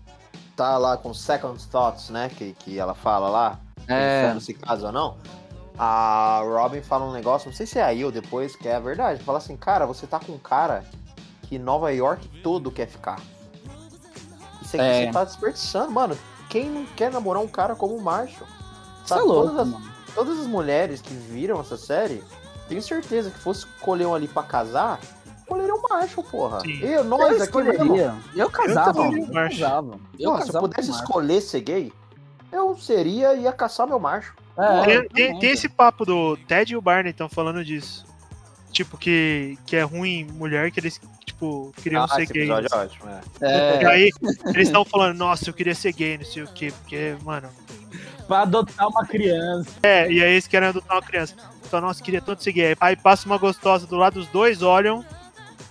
tá 0.56 0.78
lá 0.78 0.96
com 0.98 1.14
second 1.14 1.62
thoughts, 1.68 2.10
né? 2.10 2.30
Que, 2.30 2.54
que 2.54 2.80
ela 2.80 2.94
fala 2.94 3.30
lá, 3.30 3.60
É. 3.88 4.22
pensando 4.24 4.42
se 4.42 4.54
casa 4.54 4.88
ou 4.88 4.94
não. 4.94 5.18
A 5.78 6.42
Robin 6.46 6.82
fala 6.82 7.06
um 7.06 7.12
negócio, 7.12 7.50
não 7.50 7.56
sei 7.56 7.66
se 7.66 7.80
é 7.80 7.84
aí 7.84 8.06
ou 8.06 8.12
depois, 8.12 8.56
que 8.56 8.68
é 8.70 8.76
a 8.76 8.80
verdade. 8.80 9.22
Fala 9.24 9.40
assim, 9.40 9.58
cara, 9.58 9.86
você 9.86 10.08
tá 10.08 10.20
com 10.20 10.32
um 10.34 10.38
cara 10.38 10.86
que 11.54 11.60
Nova 11.60 11.92
York 11.92 12.28
todo 12.42 12.72
quer 12.72 12.88
ficar. 12.88 13.20
Isso 14.62 14.76
aqui 14.76 14.86
É. 14.86 15.06
você 15.06 15.12
tá 15.12 15.24
desperdiçando, 15.24 15.92
mano. 15.92 16.18
Quem 16.50 16.70
não 16.70 16.86
quer 16.96 17.12
namorar 17.12 17.42
um 17.42 17.48
cara 17.48 17.76
como 17.76 17.96
o 17.96 18.02
Marshall? 18.02 18.48
Isso 19.04 19.14
é 19.14 19.18
Sabe, 19.18 19.22
louco, 19.24 19.50
todas, 19.50 19.74
as, 19.74 20.14
todas 20.16 20.40
as 20.40 20.48
mulheres 20.48 21.02
que 21.02 21.14
viram 21.14 21.60
essa 21.60 21.78
série, 21.78 22.24
tenho 22.70 22.82
certeza 22.82 23.30
que 23.32 23.40
fosse 23.40 23.66
escolher 23.66 24.06
um 24.06 24.14
ali 24.16 24.28
pra 24.28 24.44
casar, 24.44 25.00
escolheriam 25.38 25.78
o 25.78 25.90
Marshall, 25.90 26.24
porra. 26.26 26.60
Sim. 26.62 26.80
Eu, 26.82 27.04
nós 27.04 27.20
Eu 27.20 27.26
aqui 27.28 27.34
mesmo. 27.38 27.44
escolheria. 27.44 28.16
Eu 28.36 28.50
casava. 28.50 29.02
Eu 29.02 29.12
Marshall. 29.34 29.50
casava. 29.50 30.00
Eu 30.20 30.32
Porra, 30.32 30.42
se 30.42 30.50
eu 30.50 30.54
casava 30.54 30.60
pudesse 30.70 30.92
escolher 30.92 31.42
ser 31.42 31.62
gay, 31.62 31.94
eu 32.52 32.78
seria 32.78 33.34
ia 33.36 33.52
caçar 33.52 33.88
meu 33.88 34.00
macho. 34.00 34.34
Marshall. 34.56 34.86
Tem, 34.86 34.94
É, 34.96 35.08
tem- 35.10 35.40
tem 35.40 35.50
esse 35.52 35.68
papo 35.68 36.06
do 36.06 36.38
Ted 36.48 36.72
e 36.74 36.78
o 36.78 36.82
Barney 36.82 37.12
estão 37.12 37.28
falando 37.28 37.64
disso. 37.66 38.06
Tipo, 38.72 38.98
que, 38.98 39.58
que 39.66 39.76
é 39.76 39.84
ruim 39.84 40.26
mulher, 40.34 40.72
que 40.72 40.80
eles, 40.80 41.00
tipo, 41.44 41.74
queriam 41.82 42.08
ser 42.08 42.24
esse 42.24 42.34
gays. 42.34 42.50
episódio 42.50 42.70
é 42.72 42.78
ótimo, 42.78 43.10
é. 43.10 43.22
É, 43.42 43.82
E 43.82 43.86
aí, 43.86 44.10
eles 44.54 44.68
estão 44.68 44.86
falando, 44.86 45.18
nossa, 45.18 45.50
eu 45.50 45.54
queria 45.54 45.76
ser 45.76 45.92
gay, 45.94 46.18
não 46.18 46.26
sei 46.26 46.44
o 46.44 46.48
quê, 46.48 46.74
porque, 46.82 47.16
mano. 47.24 47.50
pra 48.28 48.42
adotar 48.42 48.88
uma 48.88 49.06
criança. 49.06 49.70
É, 49.84 50.10
e 50.12 50.24
aí 50.24 50.32
eles 50.32 50.48
querem 50.48 50.70
adotar 50.70 50.98
uma 50.98 51.04
criança. 51.04 51.36
Então, 51.66 51.82
nossa, 51.82 52.04
queria 52.04 52.22
tanto 52.22 52.44
ser 52.44 52.52
gay. 52.52 52.76
Aí 52.80 52.96
passa 52.96 53.26
uma 53.26 53.38
gostosa 53.38 53.86
do 53.88 53.96
lado, 53.98 54.20
os 54.20 54.28
dois 54.28 54.62
olham. 54.62 55.04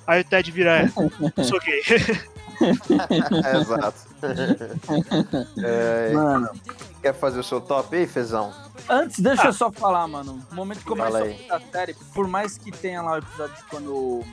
Aí 0.06 0.20
o 0.20 0.24
Ted 0.24 0.50
vira, 0.50 0.82
é, 0.82 1.42
sou 1.44 1.60
gay. 1.60 1.82
Exato. 3.60 4.12
É, 5.64 6.12
Mano, 6.12 6.48
quer 7.02 7.12
fazer 7.12 7.40
o 7.40 7.42
seu 7.42 7.60
top 7.60 7.94
aí, 7.96 8.06
Fezão? 8.06 8.52
antes, 8.88 9.18
deixa 9.18 9.48
eu 9.48 9.52
só 9.52 9.70
falar, 9.70 10.06
mano. 10.06 10.40
No 10.50 10.56
momento 10.56 10.78
que 10.78 10.84
começa 10.84 11.18
a 11.50 11.60
série, 11.60 11.94
por 12.14 12.28
mais 12.28 12.56
que 12.56 12.70
tenha 12.70 13.02
lá 13.02 13.14
o 13.14 13.18
episódio 13.18 13.56
de 13.56 13.64
quando 13.64 13.92
o 13.92 14.24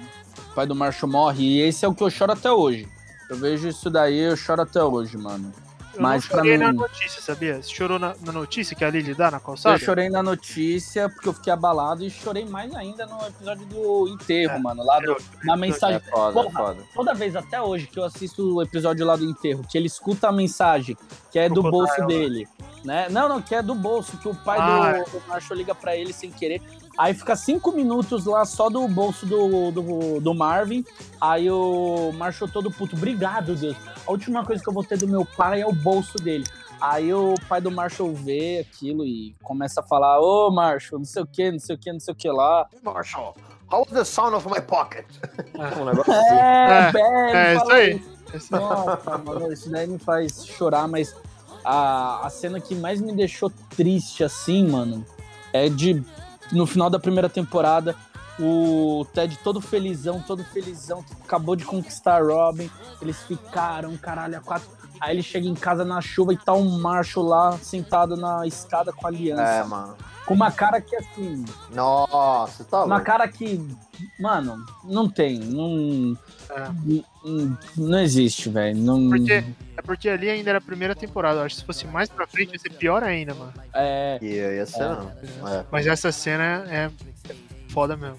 pai 0.53 0.67
do 0.67 0.75
Marshall 0.75 1.11
morre, 1.11 1.43
e 1.43 1.61
esse 1.61 1.83
é 1.83 1.87
o 1.87 1.95
que 1.95 2.03
eu 2.03 2.09
choro 2.09 2.31
até 2.31 2.51
hoje. 2.51 2.87
Eu 3.29 3.37
vejo 3.37 3.67
isso 3.67 3.89
daí, 3.89 4.19
eu 4.19 4.37
choro 4.37 4.61
até 4.61 4.83
hoje, 4.83 5.17
mano. 5.17 5.51
Eu 5.99 6.03
Mas 6.03 6.23
não 6.23 6.29
pra 6.29 6.37
chorei 6.37 6.57
mim- 6.57 6.63
na 6.63 6.71
notícia, 6.71 7.21
sabia? 7.21 7.61
Você 7.61 7.69
chorou 7.75 7.99
na, 7.99 8.15
na 8.25 8.31
notícia 8.31 8.73
que 8.73 8.85
a 8.85 8.89
Lily 8.89 9.13
dá 9.13 9.29
na 9.29 9.39
calçada? 9.39 9.75
Eu 9.75 9.79
chorei 9.79 10.09
na 10.09 10.23
notícia 10.23 11.09
porque 11.09 11.27
eu 11.27 11.33
fiquei 11.33 11.51
abalado 11.51 12.05
e 12.05 12.09
chorei 12.09 12.45
mais 12.45 12.73
ainda 12.73 13.05
no 13.05 13.21
episódio 13.27 13.65
do 13.65 14.07
enterro, 14.07 14.53
É. 14.55 14.59
mano. 14.59 14.81
Lá 14.85 14.99
do, 15.01 15.17
na 15.43 15.57
mensagem. 15.57 15.97
É 15.97 15.99
foda, 15.99 16.39
é 16.39 16.43
Porra, 16.43 16.57
foda. 16.65 16.83
Toda 16.95 17.13
vez 17.13 17.35
até 17.35 17.61
hoje 17.61 17.85
que 17.87 17.99
eu 17.99 18.05
assisto 18.05 18.55
o 18.55 18.61
episódio 18.61 19.05
lá 19.05 19.17
do 19.17 19.25
enterro, 19.25 19.61
que 19.69 19.77
ele 19.77 19.87
escuta 19.87 20.29
a 20.29 20.31
mensagem, 20.31 20.97
que 21.31 21.37
é 21.37 21.49
do 21.49 21.61
Crocodile. 21.61 21.71
bolso 21.71 22.07
dele. 22.07 22.47
né? 22.85 23.07
Não, 23.09 23.27
não, 23.27 23.41
que 23.41 23.53
é 23.53 23.61
do 23.61 23.75
bolso, 23.75 24.15
que 24.17 24.29
o 24.29 24.33
pai 24.33 24.57
Ah. 24.57 25.03
do, 25.03 25.19
do 25.19 25.27
Marshall 25.27 25.57
liga 25.57 25.75
pra 25.75 25.97
ele 25.97 26.13
sem 26.13 26.31
querer. 26.31 26.61
Aí 26.97 27.13
fica 27.13 27.33
cinco 27.35 27.71
minutos 27.71 28.25
lá 28.25 28.43
só 28.45 28.69
do 28.69 28.85
bolso 28.87 29.25
do, 29.25 29.71
do, 29.71 30.19
do 30.21 30.33
Marvin. 30.33 30.83
Aí 31.19 31.49
o 31.51 32.11
Marshall 32.13 32.49
todo 32.49 32.69
puto, 32.71 32.95
obrigado, 32.95 33.55
Deus. 33.55 33.75
A 34.09 34.11
última 34.11 34.43
coisa 34.43 34.63
que 34.63 34.67
eu 34.67 34.73
vou 34.73 34.83
ter 34.83 34.97
do 34.97 35.07
meu 35.07 35.23
pai 35.23 35.61
é 35.61 35.67
o 35.67 35.71
bolso 35.71 36.17
dele. 36.17 36.43
Aí 36.81 37.13
o 37.13 37.35
pai 37.47 37.61
do 37.61 37.69
Marshall 37.69 38.11
vê 38.11 38.65
aquilo 38.67 39.05
e 39.05 39.35
começa 39.43 39.81
a 39.81 39.83
falar, 39.83 40.19
ô 40.19 40.49
Marshall, 40.49 40.97
não 40.97 41.05
sei 41.05 41.21
o 41.21 41.27
que, 41.27 41.51
não 41.51 41.59
sei 41.59 41.75
o 41.75 41.77
que, 41.77 41.93
não 41.93 41.99
sei 41.99 42.11
o 42.13 42.17
que 42.17 42.27
lá. 42.27 42.67
Marshall, 42.81 43.35
how's 43.71 43.87
the 43.91 44.03
sound 44.03 44.35
of 44.35 44.49
my 44.49 44.59
pocket? 44.59 45.05
É. 45.53 45.75
um 45.79 45.85
negócio 45.85 46.11
assim. 46.11 46.33
É, 46.33 46.91
É, 46.97 47.53
é 47.53 47.55
isso 47.55 47.71
aí. 47.71 48.03
Esse- 48.33 48.51
Nossa, 48.51 49.17
mano, 49.19 49.53
isso 49.53 49.69
daí 49.69 49.85
me 49.85 49.99
faz 49.99 50.43
chorar, 50.43 50.87
mas 50.87 51.15
a, 51.63 52.25
a 52.25 52.29
cena 52.31 52.59
que 52.59 52.73
mais 52.73 52.99
me 52.99 53.13
deixou 53.15 53.51
triste, 53.77 54.23
assim, 54.23 54.67
mano, 54.67 55.05
é 55.53 55.69
de. 55.69 56.03
No 56.51 56.65
final 56.65 56.89
da 56.89 56.97
primeira 56.97 57.29
temporada, 57.29 57.95
o 58.39 59.05
Ted 59.13 59.37
todo 59.43 59.59
felizão, 59.59 60.21
todo 60.21 60.43
felizão, 60.43 61.03
que 61.03 61.13
acabou 61.13 61.55
de 61.55 61.65
conquistar 61.65 62.21
a 62.21 62.23
Robin. 62.23 62.69
Eles 63.01 63.21
ficaram, 63.23 63.95
caralho, 63.97 64.37
a 64.37 64.41
quatro. 64.41 64.69
Aí 64.99 65.15
ele 65.15 65.23
chega 65.23 65.47
em 65.47 65.53
casa 65.55 65.85
na 65.85 66.01
chuva 66.01 66.33
e 66.33 66.37
tá 66.37 66.53
um 66.53 66.77
Marshall 66.79 67.25
lá 67.25 67.57
sentado 67.57 68.17
na 68.17 68.45
escada 68.45 68.91
com 68.91 69.05
a 69.05 69.09
aliança. 69.09 69.41
É, 69.43 69.63
mano. 69.63 69.95
Com 70.25 70.33
uma 70.33 70.51
cara 70.51 70.79
que 70.79 70.95
assim. 70.95 71.43
Nossa, 71.73 72.63
tá 72.63 72.83
Uma 72.83 72.95
louco. 72.97 73.05
cara 73.05 73.27
que. 73.27 73.65
Mano, 74.19 74.63
não 74.83 75.09
tem. 75.09 75.39
Não. 75.39 76.17
É. 76.49 76.69
Não, 77.23 77.57
não 77.77 77.99
existe, 77.99 78.49
velho. 78.49 78.77
Não. 78.77 79.09
Porque, 79.09 79.43
é 79.77 79.81
porque 79.81 80.09
ali 80.09 80.29
ainda 80.29 80.49
era 80.51 80.59
a 80.59 80.61
primeira 80.61 80.93
temporada. 80.95 81.39
Eu 81.39 81.45
acho 81.45 81.55
que 81.55 81.61
se 81.61 81.65
fosse 81.65 81.87
mais 81.87 82.09
pra 82.09 82.27
frente 82.27 82.53
ia 82.53 82.59
ser 82.59 82.73
pior 82.73 83.03
ainda, 83.03 83.33
mano. 83.33 83.53
É. 83.73 84.19
Ia, 84.21 84.53
ia 84.55 84.65
ser, 84.65 84.79
não. 84.83 85.11
É. 85.47 85.65
Mas 85.71 85.87
essa 85.87 86.11
cena 86.11 86.63
é 86.67 86.91
foda 87.69 87.95
mesmo. 87.95 88.17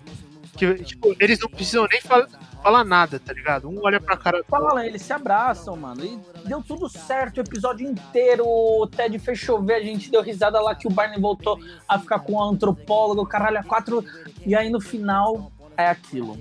Que, 0.57 0.75
tipo, 0.85 1.15
eles 1.21 1.39
não 1.41 1.49
precisam 1.49 1.87
nem 1.91 2.01
fal- 2.03 2.27
falar 2.63 2.85
nada, 2.85 3.19
tá 3.19 3.33
ligado? 3.33 3.69
Um 3.69 3.79
olha 3.83 4.01
pra 4.01 4.17
cara. 4.17 4.45
Fala, 4.49 4.85
eles 4.87 5.01
se 5.01 5.13
abraçam, 5.13 5.75
mano. 5.77 6.05
E 6.05 6.19
deu 6.47 6.63
tudo 6.63 6.89
certo 6.89 7.39
o 7.39 7.41
episódio 7.41 7.89
inteiro. 7.89 8.45
O 8.47 8.87
Ted 8.87 9.19
fez 9.19 9.39
chover, 9.39 9.75
a 9.77 9.81
gente 9.81 10.11
deu 10.11 10.21
risada 10.23 10.61
lá 10.61 10.75
que 10.75 10.87
o 10.87 10.91
Barney 10.91 11.19
voltou 11.21 11.59
a 11.89 11.99
ficar 11.99 12.19
com 12.19 12.33
o 12.35 12.43
antropólogo, 12.43 13.25
caralho, 13.25 13.59
a 13.59 13.63
quatro. 13.63 14.05
E 14.45 14.55
aí 14.55 14.69
no 14.69 14.81
final 14.81 15.51
é 15.77 15.87
aquilo. 15.89 16.37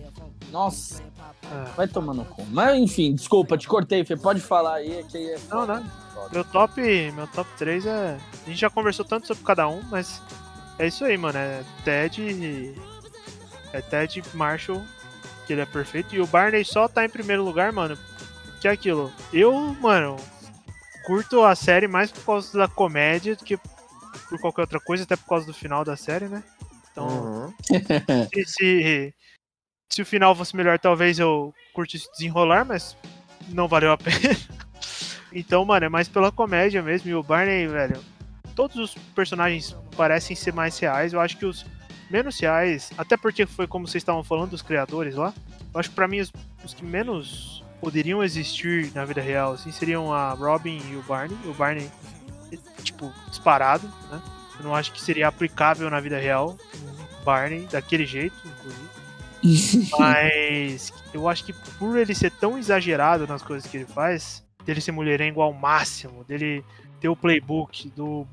Nossa, 0.52 1.02
É. 1.44 1.64
vai 1.78 1.88
tomando 1.88 2.26
cu. 2.26 2.44
Mas 2.50 2.78
enfim, 2.78 3.14
desculpa, 3.14 3.58
te 3.58 3.68
cortei, 3.68 4.04
Fê. 4.04 4.18
Pode 4.18 4.42
falar 4.42 4.76
aí, 4.76 5.06
que 5.08 5.18
aí 5.18 5.30
é. 5.30 5.38
Não, 5.50 5.66
não. 5.66 5.86
Meu 6.34 6.44
top, 6.44 6.82
meu 7.14 7.28
top 7.28 7.50
3 7.58 7.86
é. 7.86 8.18
A 8.46 8.50
gente 8.50 8.60
já 8.60 8.70
conversou 8.70 9.06
tanto 9.06 9.28
sobre 9.28 9.44
cada 9.44 9.68
um, 9.70 9.82
mas 9.90 10.22
é 10.78 10.88
isso 10.88 11.06
aí, 11.06 11.18
mano. 11.18 11.38
É 11.38 11.64
Ted. 11.86 12.76
É 13.74 13.82
Ted 13.82 14.24
Marshall, 14.34 14.84
que 15.46 15.54
ele 15.54 15.62
é 15.62 15.66
perfeito. 15.66 16.16
E 16.16 16.20
o 16.22 16.28
Barney 16.28 16.64
só 16.66 16.88
tá 16.88 17.06
em 17.06 17.10
primeiro 17.10 17.44
lugar, 17.44 17.72
mano. 17.72 17.98
Que 18.60 18.68
é 18.68 18.72
aquilo. 18.72 19.12
Eu, 19.32 19.54
mano, 19.80 20.18
curto 21.06 21.44
a 21.44 21.56
série 21.56 21.88
mais 21.88 22.12
por 22.12 22.24
causa 22.26 22.58
da 22.58 22.68
comédia 22.68 23.36
do 23.36 23.44
que 23.44 23.58
por 24.28 24.40
qualquer 24.40 24.62
outra 24.62 24.80
coisa, 24.80 25.04
até 25.04 25.16
por 25.16 25.26
causa 25.28 25.46
do 25.46 25.54
final 25.54 25.84
da 25.86 25.96
série, 25.96 26.26
né? 26.26 26.44
Então, 26.92 27.08
Uhum. 27.08 27.54
se, 28.46 29.14
se, 29.90 30.02
o 30.02 30.06
final 30.06 30.36
fosse 30.36 30.56
melhor, 30.56 30.78
talvez 30.80 31.18
eu 31.20 31.54
curtisse 31.74 32.12
desenrolar, 32.12 32.66
mas 32.66 32.96
não 33.50 33.68
valeu 33.68 33.92
a 33.92 33.98
pena. 33.98 34.18
Então, 35.32 35.64
mano, 35.64 35.86
é 35.86 35.90
mais 35.90 36.08
pela 36.08 36.32
comédia 36.32 36.82
mesmo. 36.82 37.08
E 37.08 37.14
o 37.14 37.22
Barney, 37.22 37.68
velho, 37.68 38.04
todos 38.56 38.76
os 38.78 38.96
personagens 39.14 39.76
parecem 39.96 40.36
ser 40.36 40.52
mais 40.52 40.78
reais. 40.80 41.14
Eu 41.14 41.20
acho 41.22 41.38
que 41.38 41.46
os 41.46 41.64
menos 42.10 42.40
reais, 42.40 42.92
até 42.98 43.16
porque 43.16 43.46
foi 43.46 43.68
como 43.68 43.88
vocês 43.88 44.02
estavam 44.02 44.24
falando 44.24 44.52
dos 44.52 44.62
criadores 44.62 45.16
lá. 45.16 45.34
Eu 45.74 45.80
acho 45.80 45.90
que 45.90 45.96
pra 45.96 46.08
mim 46.08 46.20
os, 46.20 46.32
os 46.64 46.74
que 46.74 46.84
menos 46.84 47.64
poderiam 47.80 48.24
existir 48.24 48.92
na 48.94 49.06
vida 49.06 49.22
real, 49.22 49.54
assim, 49.54 49.72
seriam 49.72 50.14
a 50.14 50.32
Robin 50.32 50.82
e 50.92 50.96
o 50.96 51.02
Barney. 51.04 51.38
O 51.46 51.54
Barney, 51.54 51.90
tipo, 52.84 53.14
disparado, 53.30 53.88
né? 54.12 54.22
Eu 54.60 54.66
não 54.66 54.76
acho 54.76 54.92
que 54.92 55.02
seria 55.02 55.28
aplicável 55.28 55.90
na 55.90 56.00
vida 56.00 56.18
real 56.18 56.58
um 56.76 57.24
Barney 57.24 57.68
daquele 57.72 58.06
jeito, 58.06 58.36
inclusive. 58.46 59.90
Mas 59.98 60.92
eu 61.14 61.30
acho 61.30 61.46
que 61.46 61.54
por 61.54 61.98
ele 61.98 62.14
ser 62.14 62.32
tão 62.32 62.58
exagerado 62.58 63.26
nas 63.26 63.42
coisas 63.42 63.70
que 63.70 63.78
ele 63.78 63.86
faz, 63.86 64.44
dele 64.66 64.82
ser 64.82 64.92
mulherengo 64.92 65.42
ao 65.42 65.54
máximo, 65.54 66.26
dele 66.26 66.64
ter 67.00 67.08
o 67.08 67.16
playbook 67.16 67.90
do, 67.96 68.28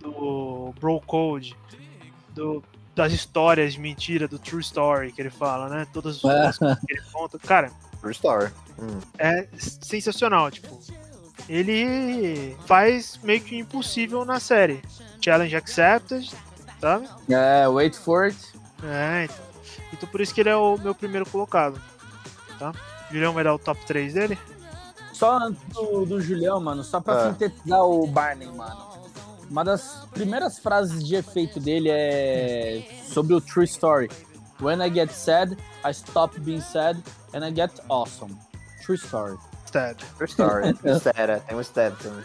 do 0.00 0.72
Bro 0.78 1.00
Code, 1.00 1.56
do, 2.32 2.62
das 2.98 3.12
histórias 3.12 3.74
de 3.74 3.80
mentira, 3.80 4.26
do 4.28 4.38
True 4.38 4.60
Story 4.60 5.12
que 5.12 5.22
ele 5.22 5.30
fala, 5.30 5.68
né? 5.68 5.86
Todas 5.92 6.16
as 6.16 6.20
coisas 6.58 6.58
que 6.58 6.92
ele 6.92 7.02
conta. 7.12 7.38
Cara, 7.38 7.70
True 8.00 8.12
story. 8.12 8.52
Hum. 8.78 9.00
é 9.18 9.48
sensacional, 9.56 10.50
tipo. 10.50 10.78
Ele 11.48 12.56
faz 12.66 13.18
meio 13.22 13.40
que 13.40 13.54
o 13.54 13.58
impossível 13.58 14.24
na 14.24 14.38
série. 14.40 14.82
Challenge 15.24 15.56
accepted, 15.56 16.30
sabe? 16.80 17.08
É, 17.30 17.66
wait 17.68 17.94
for 17.96 18.24
it. 18.24 18.36
É, 18.84 19.24
então. 19.24 19.48
Então 19.92 20.08
por 20.10 20.20
isso 20.20 20.34
que 20.34 20.40
ele 20.42 20.50
é 20.50 20.56
o 20.56 20.76
meu 20.76 20.94
primeiro 20.94 21.24
colocado. 21.28 21.80
Tá? 22.58 22.72
Julião 23.10 23.32
vai 23.32 23.42
dar 23.44 23.54
o 23.54 23.58
top 23.58 23.80
3 23.86 24.12
dele? 24.14 24.38
Só 25.12 25.38
antes 25.38 25.62
do, 25.72 26.04
do 26.04 26.20
Julião, 26.20 26.60
mano, 26.60 26.84
só 26.84 27.00
pra 27.00 27.28
É. 27.28 27.30
sintetizar 27.30 27.82
o 27.82 28.06
Barney, 28.06 28.46
mano. 28.48 28.87
Uma 29.50 29.64
das 29.64 30.06
primeiras 30.12 30.58
frases 30.58 31.06
de 31.06 31.14
efeito 31.14 31.58
dele 31.58 31.88
é 31.90 32.84
sobre 33.06 33.34
o 33.34 33.40
True 33.40 33.64
Story. 33.64 34.10
When 34.60 34.80
I 34.80 34.92
get 34.92 35.10
sad, 35.10 35.56
I 35.84 35.90
stop 35.90 36.38
being 36.40 36.60
sad 36.60 37.02
and 37.32 37.46
I 37.46 37.54
get 37.54 37.70
awesome. 37.88 38.36
True 38.84 38.96
Story. 38.96 39.38
Sted. 39.68 39.96
True 40.16 40.28
story. 40.28 40.74
Mistério, 40.82 41.40
tem 41.46 41.56
um 41.56 41.60
stab 41.60 41.94
também. 41.98 42.24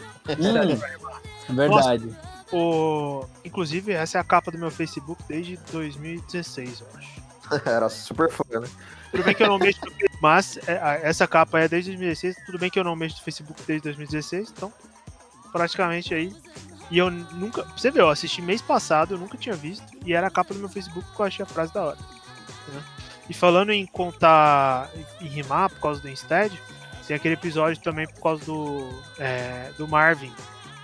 Hum, 1.50 1.54
verdade. 1.54 2.16
O... 2.52 3.26
Inclusive, 3.44 3.92
essa 3.92 4.18
é 4.18 4.20
a 4.20 4.24
capa 4.24 4.50
do 4.50 4.58
meu 4.58 4.70
Facebook 4.70 5.22
desde 5.28 5.56
2016, 5.70 6.80
eu 6.80 6.86
acho. 6.94 7.22
Era 7.68 7.88
super 7.90 8.30
fã, 8.30 8.44
né? 8.60 8.66
Tudo 9.10 9.22
bem 9.22 9.34
que 9.34 9.42
eu 9.42 9.48
não 9.48 9.58
mexo 9.58 9.80
no 9.84 9.90
Facebook, 9.90 10.18
mas 10.22 10.58
é, 10.66 11.00
essa 11.02 11.26
capa 11.26 11.60
é 11.60 11.68
desde 11.68 11.90
2016. 11.90 12.36
Tudo 12.46 12.58
bem 12.58 12.70
que 12.70 12.78
eu 12.78 12.84
não 12.84 12.96
mexo 12.96 13.18
no 13.18 13.24
Facebook 13.24 13.62
desde 13.66 13.84
2016, 13.84 14.52
então 14.56 14.72
praticamente 15.52 16.14
aí. 16.14 16.34
E 16.90 16.98
eu 16.98 17.10
nunca. 17.10 17.62
pra 17.62 17.76
Você 17.76 17.90
vê, 17.90 18.00
eu 18.00 18.10
assisti 18.10 18.42
mês 18.42 18.60
passado, 18.62 19.14
eu 19.14 19.18
nunca 19.18 19.36
tinha 19.36 19.54
visto. 19.54 19.86
E 20.04 20.12
era 20.12 20.26
a 20.26 20.30
capa 20.30 20.54
do 20.54 20.60
meu 20.60 20.68
Facebook 20.68 21.06
que 21.14 21.20
eu 21.20 21.26
achei 21.26 21.42
a 21.42 21.46
frase 21.46 21.72
da 21.72 21.84
hora. 21.84 21.98
né? 22.72 22.82
E 23.28 23.34
falando 23.34 23.70
em 23.70 23.86
contar 23.86 24.90
em 25.20 25.26
rimar 25.26 25.70
por 25.70 25.80
causa 25.80 26.00
do 26.00 26.08
Instead, 26.08 26.60
tem 27.06 27.16
aquele 27.16 27.34
episódio 27.34 27.82
também 27.82 28.06
por 28.06 28.22
causa 28.22 28.44
do, 28.44 28.88
é, 29.18 29.70
do 29.78 29.88
Marvin, 29.88 30.32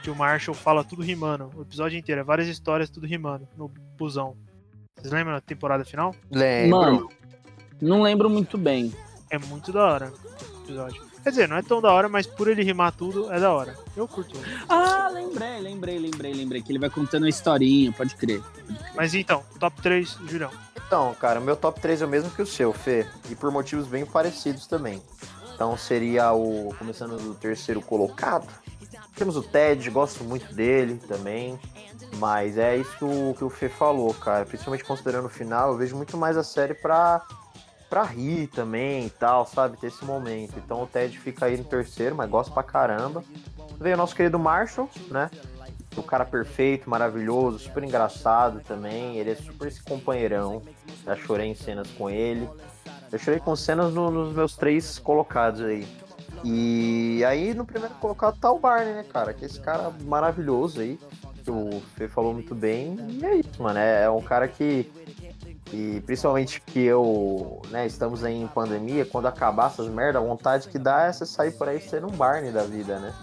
que 0.03 0.11
o 0.11 0.15
Marshall 0.15 0.55
fala 0.55 0.83
tudo 0.83 1.03
rimando. 1.03 1.51
O 1.55 1.63
episódio 1.63 1.99
inteiro, 1.99 2.21
é 2.21 2.25
várias 2.25 2.49
histórias 2.49 2.89
tudo 2.89 3.07
rimando 3.07 3.47
no 3.57 3.69
busão. 3.97 4.37
Vocês 4.97 5.13
lembram 5.13 5.35
da 5.35 5.41
temporada 5.41 5.85
final? 5.85 6.15
Lembro. 6.31 6.79
Mano, 6.79 7.09
não 7.81 8.03
lembro 8.03 8.29
muito 8.29 8.57
bem. 8.59 8.95
É 9.31 9.39
muito 9.39 9.73
da 9.73 9.85
hora 9.85 10.13
o 10.13 10.65
episódio. 10.65 11.10
Quer 11.31 11.35
dizer, 11.35 11.49
não 11.49 11.57
é 11.59 11.63
tão 11.63 11.81
da 11.81 11.93
hora, 11.93 12.09
mas 12.09 12.27
por 12.27 12.49
ele 12.49 12.65
rimar 12.65 12.91
tudo, 12.91 13.33
é 13.33 13.39
da 13.39 13.53
hora. 13.53 13.79
Eu 13.97 14.09
curto. 14.09 14.37
Ah, 14.69 15.09
lembrei, 15.13 15.61
lembrei, 15.61 15.97
lembrei, 15.97 16.35
lembrei. 16.35 16.61
Que 16.61 16.73
ele 16.73 16.81
vai 16.81 16.91
contando 16.91 17.23
uma 17.23 17.29
historinha, 17.29 17.93
pode 17.93 18.17
crer. 18.17 18.43
Mas 18.97 19.15
então, 19.15 19.45
top 19.61 19.81
3, 19.81 20.19
Julião. 20.27 20.51
Então, 20.85 21.15
cara, 21.15 21.39
o 21.39 21.43
meu 21.43 21.55
top 21.55 21.81
3 21.81 22.03
é 22.03 22.05
o 22.05 22.09
mesmo 22.09 22.33
que 22.33 22.43
o 22.43 22.47
seu, 22.47 22.73
Fê. 22.73 23.07
E 23.31 23.37
por 23.37 23.49
motivos 23.53 23.87
bem 23.87 24.05
parecidos 24.05 24.67
também. 24.67 25.01
Então 25.55 25.77
seria 25.77 26.33
o. 26.33 26.75
Começando 26.77 27.17
do 27.17 27.33
terceiro 27.37 27.81
colocado. 27.81 28.49
Temos 29.15 29.37
o 29.37 29.43
Ted, 29.43 29.89
gosto 29.89 30.25
muito 30.25 30.53
dele 30.53 31.01
também. 31.07 31.57
Mas 32.17 32.59
é 32.59 32.77
isso 32.77 32.91
que 32.99 33.05
o, 33.05 33.35
que 33.39 33.45
o 33.45 33.51
Fê 33.51 33.69
falou, 33.69 34.13
cara. 34.15 34.45
Principalmente 34.45 34.83
considerando 34.83 35.27
o 35.27 35.31
final, 35.31 35.71
eu 35.71 35.79
vejo 35.79 35.95
muito 35.95 36.17
mais 36.17 36.37
a 36.37 36.43
série 36.43 36.75
pra, 36.75 37.25
pra 37.91 38.05
rir 38.05 38.47
também 38.47 39.07
e 39.07 39.11
tal, 39.11 39.45
sabe? 39.45 39.77
Ter 39.77 39.89
esse 39.89 40.05
momento. 40.05 40.55
Então 40.57 40.83
o 40.83 40.87
Ted 40.87 41.19
fica 41.19 41.47
aí 41.47 41.57
no 41.57 41.65
terceiro, 41.65 42.15
mas 42.15 42.31
gosto 42.31 42.53
pra 42.55 42.63
caramba. 42.63 43.23
Veio 43.79 43.97
o 43.97 43.99
nosso 43.99 44.15
querido 44.15 44.39
Marshall, 44.39 44.89
né? 45.11 45.29
O 45.97 46.03
cara 46.03 46.25
perfeito, 46.25 46.89
maravilhoso, 46.89 47.59
super 47.59 47.83
engraçado 47.83 48.61
também. 48.67 49.17
Ele 49.17 49.33
é 49.33 49.35
super 49.35 49.67
esse 49.67 49.83
companheirão. 49.83 50.63
Já 51.05 51.17
chorei 51.17 51.49
em 51.49 51.55
cenas 51.55 51.91
com 51.91 52.09
ele. 52.09 52.49
Eu 53.11 53.19
chorei 53.19 53.41
com 53.41 53.57
cenas 53.57 53.93
no- 53.93 54.09
nos 54.11 54.33
meus 54.33 54.55
três 54.57 54.99
colocados 55.01 55.61
aí. 55.63 55.85
E 56.45 57.23
aí 57.27 57.53
no 57.55 57.67
primeiro 57.67 57.95
colocado 57.97 58.39
tá 58.39 58.51
o 58.53 58.59
Barney, 58.59 58.95
né, 58.95 59.05
cara? 59.13 59.35
Que 59.35 59.45
é 59.45 59.49
esse 59.49 59.61
cara 59.61 59.91
maravilhoso 60.05 60.81
aí. 60.81 60.97
Que 61.45 61.51
o 61.51 61.83
Fê 61.97 62.07
falou 62.07 62.33
muito 62.33 62.55
bem. 62.55 62.97
E 63.09 63.25
é 63.25 63.35
isso, 63.37 63.61
mano. 63.63 63.79
É, 63.79 64.05
é 64.05 64.11
um 64.11 64.21
cara 64.23 64.47
que. 64.47 64.91
E 65.73 66.01
principalmente 66.01 66.61
que 66.61 66.81
eu, 66.81 67.63
né, 67.71 67.87
estamos 67.87 68.25
aí 68.25 68.35
em 68.35 68.49
pandemia, 68.49 69.05
quando 69.05 69.27
acabar 69.27 69.69
essas 69.69 69.87
merda, 69.87 70.19
a 70.19 70.23
vontade 70.23 70.69
que 70.69 70.79
dá 70.79 71.03
é 71.05 71.13
você 71.13 71.25
sair 71.25 71.53
por 71.53 71.69
aí 71.69 71.81
sendo 71.81 72.09
um 72.09 72.11
Barney 72.11 72.51
da 72.51 72.65
vida, 72.65 72.99
né? 72.99 73.15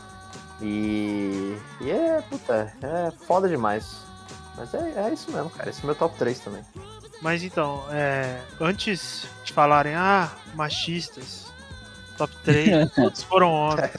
E. 0.62 1.58
E 1.82 1.92
é, 1.92 2.22
puta, 2.30 2.74
é 2.82 3.12
foda 3.26 3.50
demais. 3.50 4.02
Mas 4.56 4.74
é, 4.74 4.94
é 4.96 5.14
isso 5.14 5.32
mesmo, 5.32 5.50
cara. 5.50 5.70
Esse 5.70 5.84
é 5.84 5.86
meu 5.86 5.96
top 5.96 6.18
3 6.18 6.40
também. 6.40 6.64
Mas 7.22 7.44
então, 7.44 7.84
é, 7.92 8.40
antes 8.60 9.28
de 9.44 9.54
falarem, 9.54 9.96
ah, 9.96 10.32
machistas, 10.56 11.52
top 12.18 12.34
3, 12.44 12.92
todos 12.96 13.24
foram 13.24 13.52
homens. 13.52 13.92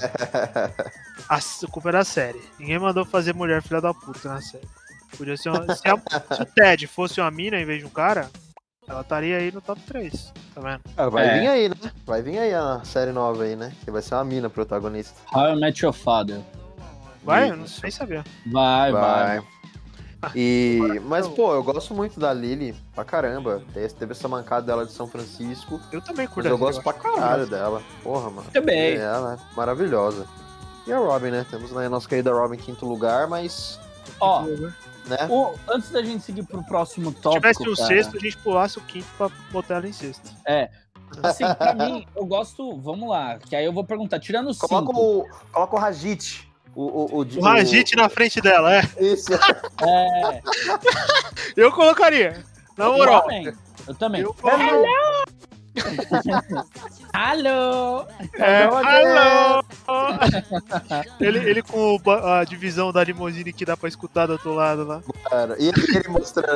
A 1.28 1.38
culpa 1.70 1.90
é 1.90 1.92
da 1.92 2.04
série. 2.04 2.42
Ninguém 2.58 2.78
mandou 2.78 3.04
fazer 3.04 3.34
mulher 3.34 3.62
filha 3.62 3.80
da 3.80 3.92
puta 3.92 4.28
na 4.28 4.40
série. 4.40 4.66
Podia 5.16 5.36
ser 5.36 5.50
uma, 5.50 5.74
se, 5.74 5.88
a- 5.88 6.34
se 6.36 6.42
o 6.42 6.46
Ted 6.46 6.86
fosse 6.86 7.20
uma 7.20 7.30
mina 7.30 7.58
em 7.60 7.64
vez 7.64 7.80
de 7.80 7.86
um 7.86 7.90
cara, 7.90 8.28
ela 8.86 9.00
estaria 9.00 9.36
aí 9.38 9.50
no 9.52 9.60
top 9.60 9.80
3. 9.82 10.32
Tá 10.54 10.60
vendo? 10.60 10.80
Ah, 10.96 11.08
vai 11.08 11.26
É. 11.26 11.40
vir 11.40 11.46
aí, 11.48 11.68
né? 11.68 11.76
Vai 12.06 12.22
vir 12.22 12.38
aí 12.38 12.54
a 12.54 12.80
série 12.84 13.12
nova 13.12 13.42
aí, 13.44 13.56
né? 13.56 13.72
Que 13.84 13.90
vai 13.90 14.02
ser 14.02 14.14
uma 14.14 14.24
mina 14.24 14.48
protagonista. 14.50 15.14
How 15.34 15.50
I 15.54 15.56
Met 15.60 15.84
Your 15.84 15.92
Father. 15.94 16.40
Vai? 17.22 17.50
Eu 17.50 17.56
não 17.56 17.66
sei 17.66 17.90
saber. 17.90 18.24
Vai, 18.46 18.92
vai. 18.92 19.42
E. 20.34 21.00
Mas, 21.04 21.28
pô, 21.28 21.54
eu 21.54 21.62
gosto 21.62 21.94
muito 21.94 22.18
da 22.18 22.32
Lily 22.32 22.74
pra 22.94 23.04
caramba. 23.04 23.62
Teve 23.72 24.12
essa 24.12 24.26
mancada 24.26 24.66
dela 24.66 24.84
de 24.84 24.92
São 24.92 25.06
Francisco. 25.06 25.80
Eu 25.92 26.00
também 26.00 26.26
Mas 26.26 26.34
curto 26.34 26.46
eu 26.48 26.54
essa, 26.54 26.64
gosto 26.64 26.82
pra 26.82 26.92
caralho 26.92 27.46
dela. 27.46 27.82
Porra, 28.02 28.28
mano. 28.30 28.50
Também. 28.52 28.96
Ela 28.96 29.34
é 29.34 29.56
maravilhosa. 29.56 30.26
E 30.86 30.92
a 30.92 30.98
Robin, 30.98 31.30
né? 31.30 31.46
Temos 31.48 31.70
né, 31.70 31.86
a 31.86 31.90
nossa 31.90 32.08
querida 32.08 32.32
Robin 32.32 32.56
em 32.56 32.60
quinto 32.60 32.84
lugar, 32.86 33.28
mas. 33.28 33.78
Ó, 34.20 34.44
Né? 35.08 35.26
o- 35.30 35.54
antes 35.68 35.90
da 35.90 36.02
gente 36.02 36.22
seguir 36.22 36.42
pro 36.44 36.62
próximo 36.64 37.10
Se 37.10 37.16
tópico, 37.20 37.40
tivesse 37.40 37.62
um 37.62 37.74
cara, 37.74 37.86
sexto, 37.88 38.16
a 38.16 38.20
gente 38.20 38.36
pulasse 38.38 38.78
o 38.78 38.82
quinto 38.82 39.06
pra 39.16 39.28
botar 39.50 39.76
ela 39.76 39.88
em 39.88 39.92
sexto. 39.92 40.30
assim, 41.22 41.44
pra 41.54 41.74
mim, 41.74 42.06
eu 42.14 42.26
gosto, 42.26 42.78
vamos 42.80 43.08
lá, 43.08 43.38
que 43.38 43.56
aí 43.56 43.64
eu 43.64 43.72
vou 43.72 43.84
perguntar, 43.84 44.18
tirando 44.20 44.48
os 44.50 44.58
Coloca 44.58 44.86
cinco, 44.86 45.00
o, 45.00 45.26
coloca 45.52 45.76
o 45.76 45.78
Rajit. 45.78 46.46
O, 46.74 46.82
o, 46.82 47.20
o, 47.22 47.38
O 47.38 47.40
Rajit 47.42 47.96
na 47.96 48.08
frente 48.08 48.40
dela, 48.40 48.76
é. 48.76 48.82
Isso. 49.00 49.32
é, 49.34 50.40
Eu 51.56 51.72
colocaria. 51.72 52.44
Na 52.76 52.84
eu 52.84 52.92
moral. 52.96 53.22
também, 53.22 53.52
eu 53.88 53.94
também. 53.94 54.20
Eu 54.20 54.34
colocaria. 54.34 54.82
Alô! 57.12 58.04
É, 58.34 58.64
alô! 58.64 59.62
ele, 61.20 61.38
ele 61.38 61.62
com 61.62 61.98
a 62.24 62.44
divisão 62.44 62.92
da 62.92 63.02
limousine 63.02 63.52
que 63.52 63.64
dá 63.64 63.76
pra 63.76 63.88
escutar 63.88 64.26
do 64.26 64.32
outro 64.32 64.54
lado 64.54 64.84
lá. 64.84 65.00
Cara, 65.28 65.56
e 65.58 65.68
ele, 65.68 65.80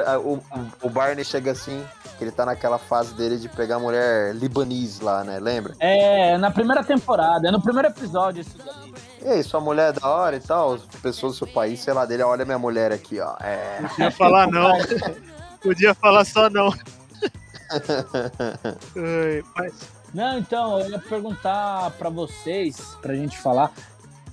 ah, 0.07 0.19
O, 0.19 0.41
o- 0.83 0.91
Barney 0.91 1.25
chega 1.25 1.51
assim, 1.53 1.85
que 2.19 2.25
ele 2.25 2.31
tá 2.31 2.45
naquela 2.45 2.79
fase 2.79 3.15
dele 3.15 3.39
de 3.39 3.49
pegar 3.49 3.77
a 3.77 3.81
mulher 3.81 4.35
libanese 4.35 5.03
lá, 5.03 5.25
né? 5.25 5.39
Lembra? 5.41 5.75
É, 5.81 6.37
na 6.39 6.51
primeira 6.51 6.85
temporada, 6.85 7.49
é 7.49 7.51
no 7.51 7.63
primeiro 7.63 7.89
episódio 7.89 8.43
isso 8.43 8.57
daí. 8.59 8.93
E 9.23 9.29
aí, 9.29 9.43
sua 9.43 9.61
mulher 9.61 9.91
é 9.91 10.01
da 10.01 10.09
hora 10.09 10.37
e 10.37 10.41
tal, 10.41 10.75
as 10.75 10.83
pessoas 11.01 11.35
do 11.35 11.39
seu 11.39 11.47
país, 11.47 11.81
sei 11.81 11.95
lá, 11.95 12.05
dele, 12.05 12.23
olha 12.23 12.45
minha 12.45 12.59
mulher 12.59 12.93
aqui, 12.93 13.21
ó. 13.21 13.35
É. 13.41 13.81
Podia 13.89 14.11
falar 14.11 14.49
não. 14.49 14.73
Podia 15.63 15.95
falar 15.95 16.25
só 16.25 16.51
não. 16.51 16.73
Ai, 18.97 19.43
mas, 19.57 19.75
Não, 20.15 20.39
então, 20.39 20.79
eu 20.81 20.91
ia 20.91 20.99
perguntar 20.99 21.91
pra 21.93 22.11
vocês, 22.11 22.97
pra 23.01 23.15
gente 23.15 23.39
falar. 23.39 23.73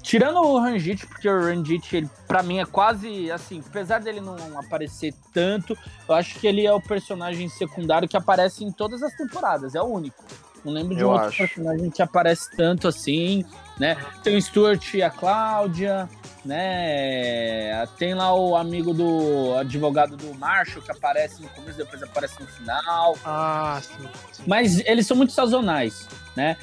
Tirando 0.01 0.37
o 0.39 0.57
Ranjit, 0.59 1.05
porque 1.07 1.29
o 1.29 1.41
Ranjit, 1.41 1.95
ele, 1.97 2.09
pra 2.27 2.41
mim, 2.41 2.59
é 2.59 2.65
quase 2.65 3.29
assim, 3.31 3.61
apesar 3.67 3.99
dele 3.99 4.21
não 4.21 4.35
aparecer 4.57 5.13
tanto, 5.33 5.77
eu 6.07 6.15
acho 6.15 6.39
que 6.39 6.47
ele 6.47 6.65
é 6.65 6.73
o 6.73 6.81
personagem 6.81 7.47
secundário 7.49 8.07
que 8.07 8.15
aparece 8.17 8.63
em 8.63 8.71
todas 8.71 9.03
as 9.03 9.13
temporadas, 9.13 9.75
é 9.75 9.81
o 9.81 9.85
único. 9.85 10.23
Não 10.63 10.73
lembro 10.73 10.95
de 10.95 11.01
Eu 11.01 11.09
um 11.09 11.11
outro 11.11 11.27
acho. 11.27 11.37
personagem 11.37 11.89
que 11.89 12.01
aparece 12.01 12.49
tanto 12.55 12.87
assim, 12.87 13.45
né? 13.77 13.97
Tem 14.23 14.35
o 14.35 14.41
Stuart 14.41 14.93
e 14.93 15.01
a 15.03 15.09
Cláudia, 15.09 16.09
né? 16.45 17.85
Tem 17.97 18.13
lá 18.13 18.33
o 18.33 18.55
amigo 18.55 18.93
do 18.93 19.55
advogado 19.55 20.15
do 20.15 20.33
Marshall, 20.35 20.81
que 20.81 20.91
aparece 20.91 21.41
no 21.41 21.49
começo, 21.49 21.77
depois 21.77 22.01
aparece 22.01 22.39
no 22.39 22.47
final. 22.47 23.15
ah, 23.25 23.79
sim. 23.81 24.09
sim. 24.31 24.43
Mas 24.47 24.79
eles 24.85 25.05
são 25.05 25.17
muito 25.17 25.33
sazonais, 25.33 26.07
né? 26.35 26.57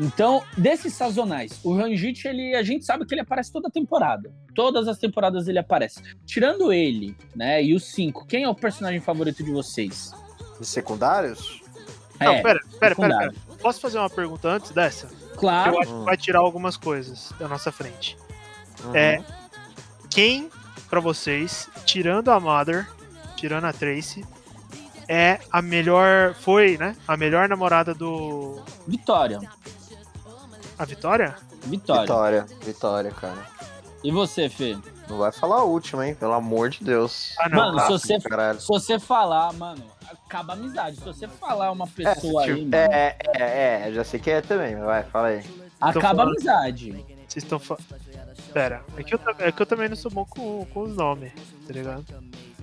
Então, 0.00 0.42
desses 0.56 0.94
sazonais, 0.94 1.60
o 1.62 1.74
Ranjit, 1.74 2.26
ele, 2.26 2.54
a 2.54 2.62
gente 2.62 2.84
sabe 2.84 3.04
que 3.04 3.14
ele 3.14 3.20
aparece 3.20 3.52
toda 3.52 3.70
temporada. 3.70 4.32
Todas 4.54 4.88
as 4.88 4.98
temporadas 4.98 5.48
ele 5.48 5.58
aparece. 5.58 6.02
Tirando 6.24 6.72
ele, 6.72 7.16
né, 7.36 7.62
e 7.62 7.74
os 7.74 7.84
cinco, 7.84 8.26
quem 8.26 8.44
é 8.44 8.48
o 8.48 8.54
personagem 8.54 9.00
favorito 9.00 9.44
de 9.44 9.50
vocês? 9.52 10.12
De 10.58 10.66
secundários? 10.66 11.62
Não, 12.20 12.34
é, 12.34 12.42
pera, 12.42 12.60
pera, 12.60 12.78
pera, 12.78 12.94
secundário. 12.94 13.32
pera. 13.32 13.58
Posso 13.60 13.80
fazer 13.80 13.98
uma 13.98 14.10
pergunta 14.10 14.48
antes 14.48 14.70
dessa? 14.70 15.08
Claro. 15.36 15.74
Eu 15.74 15.80
acho 15.80 15.92
que 15.92 16.04
vai 16.04 16.16
tirar 16.16 16.38
algumas 16.40 16.76
coisas 16.76 17.32
da 17.38 17.48
nossa 17.48 17.70
frente. 17.70 18.16
Uhum. 18.84 18.94
É. 18.96 19.22
Quem, 20.10 20.50
pra 20.90 21.00
vocês, 21.00 21.68
tirando 21.84 22.30
a 22.30 22.38
Mother, 22.40 22.86
tirando 23.36 23.64
a 23.64 23.72
Tracy, 23.72 24.24
é 25.08 25.38
a 25.50 25.62
melhor. 25.62 26.34
Foi, 26.34 26.76
né? 26.78 26.96
A 27.06 27.16
melhor 27.16 27.48
namorada 27.48 27.94
do. 27.94 28.60
Vitória. 28.86 29.40
A 30.78 30.84
Vitória? 30.84 31.36
Vitória. 31.64 32.02
Vitória, 32.02 32.46
Vitória, 32.64 33.10
cara. 33.12 33.46
E 34.02 34.10
você, 34.10 34.48
Fê? 34.48 34.76
Não 35.08 35.18
vai 35.18 35.30
falar 35.30 35.56
a 35.60 35.64
última, 35.64 36.06
hein? 36.08 36.14
Pelo 36.14 36.32
amor 36.32 36.70
de 36.70 36.82
Deus. 36.82 37.34
Ah, 37.38 37.48
não. 37.48 37.56
Mano, 37.58 37.78
se 37.78 37.84
Ah, 37.84 37.88
você, 37.88 38.20
caralho. 38.20 38.60
se 38.60 38.66
você 38.66 38.98
falar, 38.98 39.52
mano, 39.52 39.84
acaba 40.10 40.54
a 40.54 40.56
amizade. 40.56 40.96
Se 40.96 41.04
você 41.04 41.28
falar 41.28 41.70
uma 41.70 41.84
É, 41.84 41.88
pessoa 42.14 42.42
aí, 42.42 42.54
tiver- 42.64 42.88
mano, 42.88 42.94
é, 42.94 43.16
é, 43.36 43.88
é, 43.88 43.92
já 43.92 44.02
sei 44.04 44.18
que 44.18 44.30
é 44.30 44.40
também, 44.40 44.74
mas 44.74 44.84
vai, 44.84 45.02
fala 45.04 45.28
aí. 45.28 45.44
acaba 45.80 46.22
a 46.22 46.26
amizade. 46.26 46.92
Vocês 47.28 47.44
estão 47.44 47.58
falando. 47.60 47.84
Pera, 48.52 48.82
é 48.96 49.02
que, 49.02 49.14
eu, 49.14 49.20
é 49.38 49.50
que 49.52 49.62
eu 49.62 49.66
também 49.66 49.88
não 49.88 49.96
sou 49.96 50.10
bom 50.10 50.24
com, 50.24 50.64
com 50.66 50.80
os 50.82 50.94
nomes, 50.96 51.32
tá 51.66 51.72
ligado? 51.72 52.04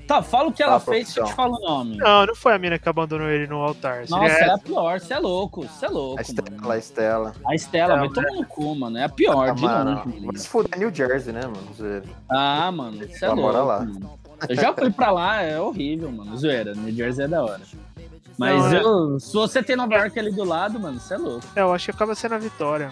Tá, 0.08 0.24
fala 0.24 0.48
o 0.50 0.52
que 0.52 0.64
ela 0.64 0.78
Ah, 0.78 0.80
fez 0.80 1.14
que 1.14 1.20
eu 1.20 1.26
te 1.26 1.34
falo 1.36 1.56
o 1.56 1.60
nome. 1.62 1.98
Não, 1.98 2.26
não 2.26 2.36
foi 2.36 2.54
a 2.54 2.58
mina 2.58 2.80
que 2.80 2.90
abandonou 2.90 3.28
ele 3.30 3.46
no 3.46 3.58
altar. 3.62 4.06
Nossa, 4.10 4.26
é 4.26 4.42
essa. 4.42 4.54
a 4.56 4.58
pior, 4.58 5.00
você 5.00 5.14
é 5.14 5.20
louco, 5.20 5.62
você 5.68 5.86
é 5.86 5.90
louco. 5.90 6.18
A 6.18 6.22
Estela, 6.24 6.50
mano. 6.50 6.72
a 6.72 6.78
Estela. 6.78 7.34
A 7.46 7.56
Estela, 7.56 7.94
Não, 7.98 8.00
vai 8.00 8.10
tomar 8.10 8.32
no 8.32 8.46
cu, 8.46 8.76
mano. 8.76 8.98
É 8.98 9.04
a 9.04 9.10
pior, 9.10 9.50
Ah, 9.50 9.54
de 9.54 9.62
mano, 9.62 10.04
longe. 10.06 10.26
vai 10.26 10.36
se 10.38 10.48
fuder 10.48 10.80
New 10.80 10.92
Jersey, 10.94 11.32
né, 11.32 11.42
mano? 11.42 11.74
Zoeira. 11.76 12.06
Ah, 12.28 12.72
mano, 12.72 12.98
você 12.98 13.24
é 13.24 13.28
Ela 13.28 13.36
louco. 13.36 13.52
mora 13.54 13.64
lá. 13.64 13.80
mano. 13.82 14.20
Eu 14.50 14.56
já 14.56 14.74
fui 14.74 14.90
pra 14.90 15.12
lá, 15.12 15.42
é 15.44 15.60
horrível, 15.60 16.12
mano. 16.12 16.36
Zoeira, 16.36 16.74
New 16.74 16.92
Jersey 16.96 17.26
é 17.26 17.28
da 17.28 17.44
hora. 17.44 17.62
Mas 18.36 18.58
Não, 18.72 18.74
é. 18.74 18.82
eu, 18.82 19.20
se 19.20 19.34
você 19.34 19.62
tem 19.62 19.76
Nova 19.76 19.94
York 19.94 20.18
ali 20.18 20.32
do 20.32 20.44
lado, 20.44 20.80
mano, 20.80 21.00
você 21.00 21.14
é 21.14 21.18
louco. 21.18 21.46
É, 21.56 21.62
eu 21.62 21.72
acho 21.72 21.86
que 21.86 21.92
acaba 21.92 22.16
sendo 22.16 22.34
a 22.34 22.38
Vitória. 22.40 22.90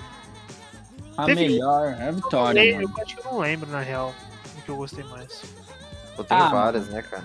A 1.18 1.26
Teve- 1.26 1.48
melhor 1.48 1.88
é 2.00 2.04
a 2.04 2.08
Eu, 2.08 2.14
Vitória, 2.14 2.64
eu 2.64 2.76
mano. 2.90 3.02
acho 3.02 3.16
que 3.16 3.20
eu 3.28 3.32
não 3.32 3.40
lembro, 3.40 3.70
na 3.70 3.80
real, 3.80 4.14
o 4.58 4.62
que 4.62 4.70
eu 4.70 4.78
gostei 4.78 5.04
mais. 5.06 5.42
Eu 6.18 6.24
tenho 6.24 6.42
Ah, 6.44 6.50
várias, 6.50 6.88
né, 6.90 7.02
cara? 7.02 7.24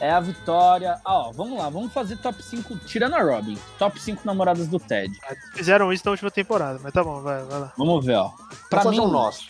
É 0.00 0.10
a 0.12 0.20
Vitória. 0.20 1.00
Ah, 1.04 1.18
ó, 1.28 1.32
vamos 1.32 1.58
lá, 1.58 1.68
vamos 1.68 1.92
fazer 1.92 2.16
top 2.18 2.40
5, 2.42 2.76
tirando 2.78 3.14
a 3.14 3.22
Robin. 3.22 3.56
Top 3.78 4.00
5 4.00 4.22
namoradas 4.24 4.66
do 4.68 4.78
Ted. 4.78 5.12
Ah, 5.28 5.34
Fizeram 5.54 5.92
isso 5.92 6.02
na 6.04 6.12
última 6.12 6.30
temporada, 6.30 6.78
mas 6.82 6.92
tá 6.92 7.02
bom, 7.02 7.20
vai, 7.20 7.42
vai 7.44 7.60
lá. 7.60 7.72
Vamos 7.76 8.04
ver, 8.04 8.16
ó. 8.16 8.30
Pra 8.70 8.82
Vamos 8.82 8.96
mim, 8.98 9.02
fazer 9.02 9.08
um 9.08 9.12
nosso. 9.12 9.48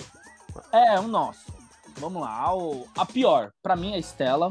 é 0.73 1.01
um 1.01 1.09
nosso. 1.09 1.53
Vamos 1.99 2.23
lá, 2.23 2.55
o- 2.55 2.87
a 2.97 3.05
pior, 3.05 3.51
pra 3.63 3.75
mim 3.77 3.93
é 3.93 3.97
a 3.97 3.99
Estela. 3.99 4.51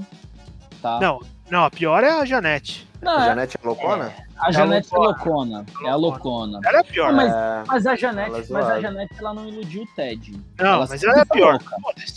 Tá? 0.81 0.99
Não, 0.99 1.19
não, 1.49 1.63
a 1.65 1.69
pior 1.71 2.03
é 2.03 2.09
a 2.11 2.25
Janete. 2.25 2.87
Não, 3.01 3.15
A 3.17 3.23
é- 3.23 3.25
Janete 3.27 3.57
é 3.61 3.65
loucona? 3.67 4.11
a 4.39 4.51
Janete 4.51 4.89
é 4.93 4.97
loucona. 4.97 5.57
loucona. 5.57 5.65
É 5.87 5.89
a 5.91 5.95
loucona. 5.95 6.59
Ela 6.65 6.77
é 6.77 6.81
a 6.81 6.83
pior. 6.83 7.07
Não, 7.09 7.15
mas- 7.15 7.31
É, 7.33 7.63
Mas 7.67 7.85
a 7.85 7.89
Ela 7.89 7.93
é 7.93 7.97
Janete, 7.97 8.51
mas 8.51 8.65
a. 8.69 8.81
Janete 8.81 9.15
ela 9.19 9.33
não 9.33 9.47
iludiu 9.47 9.83
o 9.83 9.87
Ted. 9.95 10.31
não, 10.59 10.65
ela 10.65 10.87
mas 10.89 11.03
ela 11.03 11.17
é 11.17 11.21
a 11.21 11.25
pior. 11.25 11.59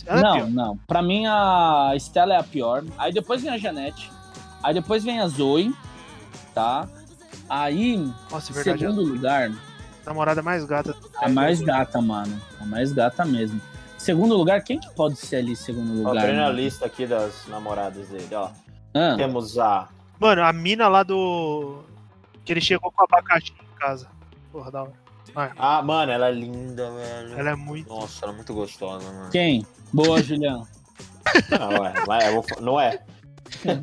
ela 0.07 0.21
é 0.21 0.21
a 0.21 0.23
não, 0.23 0.33
pior. 0.37 0.51
não. 0.51 0.77
Pra 0.87 1.03
mim 1.03 1.27
a 1.27 1.93
Estela 1.95 2.35
é 2.35 2.39
a 2.39 2.43
pior. 2.43 2.83
Aí 2.99 3.13
depois 3.13 3.43
vem 3.43 3.51
a 3.53 3.59
Janete. 3.59 4.11
Aí 4.63 4.73
depois 4.75 5.05
vem 5.05 5.21
a 5.21 5.29
Zoe, 5.29 5.75
tá? 6.55 6.89
Aí, 7.49 7.97
Nossa, 8.31 8.51
em 8.53 8.53
é 8.53 8.55
verdade. 8.63 8.79
segundo 8.81 9.03
lugar, 9.03 9.51
A 9.51 10.09
namorada 10.09 10.43
mais 10.43 10.65
gata. 10.65 10.95
a 11.17 11.29
mais 11.29 11.61
gata, 11.61 12.01
mano. 12.01 12.41
A 12.61 12.65
mais 12.65 12.93
gata 12.93 13.25
mesmo. 13.25 13.61
Segundo 13.99 14.35
lugar, 14.37 14.63
quem 14.63 14.79
que 14.79 14.89
pode 14.95 15.17
ser 15.17 15.37
ali 15.37 15.53
em 15.53 15.57
segundo 15.57 16.05
Ó, 16.07 16.09
lugar? 16.11 16.27
na 16.33 16.45
mano? 16.45 16.55
lista 16.57 16.87
aqui 16.87 17.07
das 17.07 17.47
namoradas 17.49 18.09
dele, 18.09 18.29
ó. 18.35 18.49
Ah, 18.95 19.15
Temos 19.17 19.59
a. 19.59 19.89
Mano, 20.19 20.43
a 20.43 20.53
mina 20.53 20.89
lá 20.89 21.03
do. 21.03 21.83
Que 22.45 22.53
ele 22.53 22.61
chegou 22.61 22.91
com 22.91 23.05
abacaxi 23.05 23.53
em 23.53 23.79
casa. 23.79 24.09
Porra, 24.53 24.71
da 24.71 24.83
hora. 24.83 25.01
Ah, 25.57 25.81
mano, 25.83 26.11
ela 26.11 26.29
é 26.29 26.33
linda, 26.33 26.91
velho. 26.91 27.39
Ela 27.39 27.51
é 27.51 27.55
muito. 27.55 27.89
Nossa, 27.89 28.25
ela 28.25 28.33
é 28.33 28.37
muito 28.37 28.53
gostosa, 28.53 29.11
mano. 29.13 29.31
quem? 29.31 29.65
Boa, 29.93 30.23
Julião. 30.23 30.67
Não, 31.51 31.87
é, 31.87 31.95
mas 32.07 32.25
eu 32.25 32.33
vou 32.35 32.45
não 32.61 32.81
é. 32.81 33.01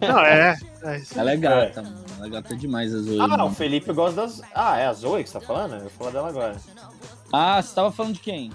Não, 0.01 0.19
é. 0.19 0.57
é. 0.83 1.01
Ela 1.15 1.31
é 1.31 1.37
gata, 1.37 1.81
mano. 1.81 2.05
Ela 2.17 2.27
é 2.27 2.29
gata 2.29 2.55
demais, 2.55 2.93
a 2.93 2.99
Zoe. 2.99 3.19
Ah, 3.19 3.25
o 3.25 3.29
mano. 3.29 3.51
Felipe 3.51 3.93
gosta 3.93 4.21
das. 4.21 4.41
Ah, 4.53 4.77
é 4.77 4.87
a 4.87 4.93
Zoe 4.93 5.23
que 5.23 5.29
você 5.29 5.39
tá 5.39 5.45
falando? 5.45 5.75
Eu 5.75 5.81
vou 5.81 5.89
falar 5.89 6.11
dela 6.11 6.29
agora. 6.29 6.57
Ah, 7.31 7.61
você 7.61 7.75
tava 7.75 7.91
falando 7.91 8.13
de 8.15 8.19
quem? 8.19 8.51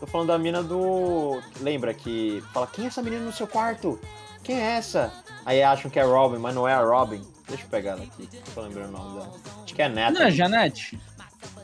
Tô 0.00 0.06
falando 0.06 0.28
da 0.28 0.38
mina 0.38 0.62
do. 0.62 1.40
Lembra 1.60 1.94
que 1.94 2.42
fala, 2.52 2.66
quem 2.66 2.84
é 2.84 2.88
essa 2.88 3.02
menina 3.02 3.24
no 3.24 3.32
seu 3.32 3.46
quarto? 3.46 3.98
Quem 4.44 4.56
é 4.60 4.76
essa? 4.76 5.10
Aí 5.44 5.62
acham 5.62 5.90
que 5.90 5.98
é 5.98 6.02
Robin, 6.04 6.38
mas 6.38 6.54
não 6.54 6.68
é 6.68 6.72
a 6.74 6.80
Robin. 6.82 7.22
Deixa 7.48 7.64
eu 7.64 7.68
pegar 7.68 7.92
ela 7.92 8.02
aqui. 8.02 8.28
Tô 8.54 8.60
lembrando 8.62 8.88
o 8.90 8.92
nome 8.98 9.14
dela. 9.20 9.32
Acho 9.64 9.74
que 9.74 9.82
é 9.82 9.88
Natalie. 9.88 10.18
Não, 10.18 10.26
é 10.26 10.30
Janete. 10.30 11.00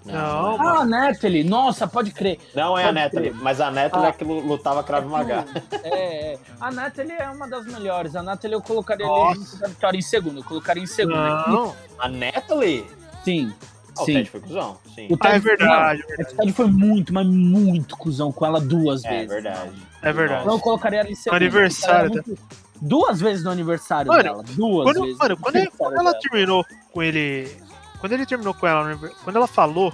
Não, 0.04 0.60
Ah, 0.60 0.80
a 0.80 0.84
Natalie. 0.84 1.44
Nossa, 1.44 1.86
pode 1.86 2.10
crer. 2.10 2.38
Não 2.54 2.76
é 2.76 2.82
a 2.82 2.86
Pode 2.86 2.98
Natalie, 3.00 3.30
crer. 3.30 3.42
mas 3.42 3.60
a 3.60 3.70
Natalie 3.70 4.06
Ah. 4.06 4.08
é 4.10 4.12
que 4.12 4.24
lu- 4.24 4.40
lutava 4.40 4.82
Krav 4.82 5.06
Maga. 5.06 5.44
É, 5.82 6.32
é. 6.34 6.38
A 6.60 6.70
Natalie 6.70 7.12
é 7.18 7.28
uma 7.30 7.46
das 7.48 7.66
melhores. 7.66 8.14
A 8.16 8.22
Natalie 8.22 8.54
eu 8.54 8.62
colocaria 8.62 9.06
Nossa. 9.06 9.68
Vitória 9.68 9.98
em 9.98 10.02
segundo. 10.02 10.40
Eu 10.40 10.44
colocaria 10.44 10.82
em 10.82 10.86
segundo. 10.86 11.16
não. 11.16 11.74
A 11.98 12.08
Natalie? 12.08 12.86
Sim. 13.24 13.52
Ah, 13.98 14.02
o 14.02 14.04
Sim. 14.06 14.14
Ted 14.14 14.30
foi 14.30 14.40
cuzão, 14.40 14.78
sim. 14.94 15.08
O 15.10 15.16
Ah, 15.20 15.28
é 15.28 15.32
Ted- 15.32 15.44
verdade, 15.44 16.02
é 16.08 16.22
não, 16.22 16.30
O 16.32 16.36
Ted 16.36 16.52
foi 16.52 16.66
muito, 16.66 17.12
mas 17.12 17.26
muito 17.26 17.96
cuzão 17.96 18.30
com 18.32 18.46
ela 18.46 18.60
duas 18.60 19.04
É 19.04 19.10
vezes. 19.10 19.28
verdade. 19.28 19.72
É 20.02 20.12
verdade. 20.12 20.42
Então 20.42 20.54
eu 20.54 20.60
colocaria 20.60 21.00
ela 21.00 21.10
em 21.10 21.14
segundo. 21.14 21.36
aniversário 21.36 22.10
Ela 22.12 22.20
é 22.20 22.26
muito- 22.26 22.42
Duas 22.80 23.20
vezes 23.20 23.44
no 23.44 23.50
aniversário 23.50 24.08
Mano, 24.10 24.22
dela. 24.22 24.42
Duas 24.42 24.84
Quando, 24.84 25.02
vezes. 25.02 25.18
mano, 25.18 25.34
no 25.34 25.40
quando, 25.40 25.56
ele- 25.56 25.70
quando 25.76 25.94
ela 25.94 26.10
dela. 26.12 26.18
terminou 26.22 26.64
com 26.92 27.02
ele. 27.02 27.56
Quando 27.98 28.12
ele 28.12 28.24
terminou 28.26 28.54
com 28.54 28.66
ela, 28.66 28.98
quando 29.22 29.36
ela 29.36 29.46
falou, 29.46 29.92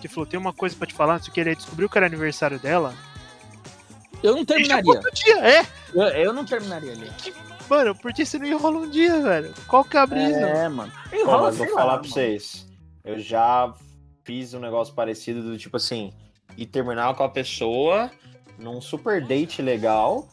que 0.00 0.08
falou, 0.08 0.24
tem 0.26 0.40
uma 0.40 0.52
coisa 0.52 0.74
pra 0.74 0.86
te 0.86 0.94
falar, 0.94 1.14
não 1.14 1.22
sei 1.22 1.30
o 1.30 1.34
que, 1.34 1.40
ele 1.40 1.54
descobriu 1.54 1.88
que 1.88 1.98
era 1.98 2.06
aniversário 2.06 2.58
dela. 2.58 2.94
Eu 4.22 4.32
não 4.32 4.38
já 4.40 4.46
terminaria. 4.46 4.84
outro 4.90 5.10
dia, 5.14 5.38
é. 5.48 5.66
Eu, 5.94 6.02
eu 6.02 6.32
não 6.32 6.44
terminaria 6.44 6.92
ali. 6.92 7.10
Mano, 7.68 7.94
por 7.94 8.12
que 8.14 8.24
você 8.24 8.38
não 8.38 8.46
enrola 8.46 8.78
um 8.78 8.88
dia, 8.88 9.20
velho? 9.20 9.52
Qual 9.66 9.84
que 9.84 9.96
é 9.96 10.00
a 10.00 10.06
brisa? 10.06 10.40
É, 10.40 10.68
mano. 10.68 10.90
Pô, 11.10 11.16
Enrola, 11.16 11.42
mas 11.42 11.56
vou 11.58 11.66
sei 11.66 11.74
falar 11.74 11.84
lá, 11.84 11.92
pra 11.98 12.02
mano. 12.02 12.14
vocês. 12.14 12.66
Eu 13.04 13.18
já 13.20 13.72
fiz 14.24 14.54
um 14.54 14.58
negócio 14.60 14.94
parecido 14.94 15.42
do 15.42 15.56
tipo 15.58 15.76
assim, 15.76 16.12
e 16.56 16.64
terminar 16.66 17.14
com 17.14 17.22
a 17.22 17.28
pessoa 17.28 18.10
num 18.58 18.80
super 18.80 19.24
date 19.24 19.60
legal. 19.62 20.26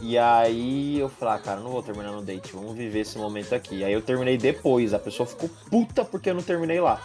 E 0.00 0.18
aí 0.18 0.98
eu 0.98 1.08
falei, 1.08 1.34
ah, 1.34 1.38
cara, 1.38 1.60
não 1.60 1.70
vou 1.70 1.82
terminar 1.82 2.12
no 2.12 2.22
date, 2.22 2.52
vamos 2.52 2.74
viver 2.74 3.00
esse 3.00 3.18
momento 3.18 3.54
aqui. 3.54 3.84
Aí 3.84 3.92
eu 3.92 4.02
terminei 4.02 4.36
depois, 4.36 4.94
a 4.94 4.98
pessoa 4.98 5.26
ficou 5.26 5.48
puta 5.70 6.04
porque 6.04 6.30
eu 6.30 6.34
não 6.34 6.42
terminei 6.42 6.80
lá. 6.80 7.00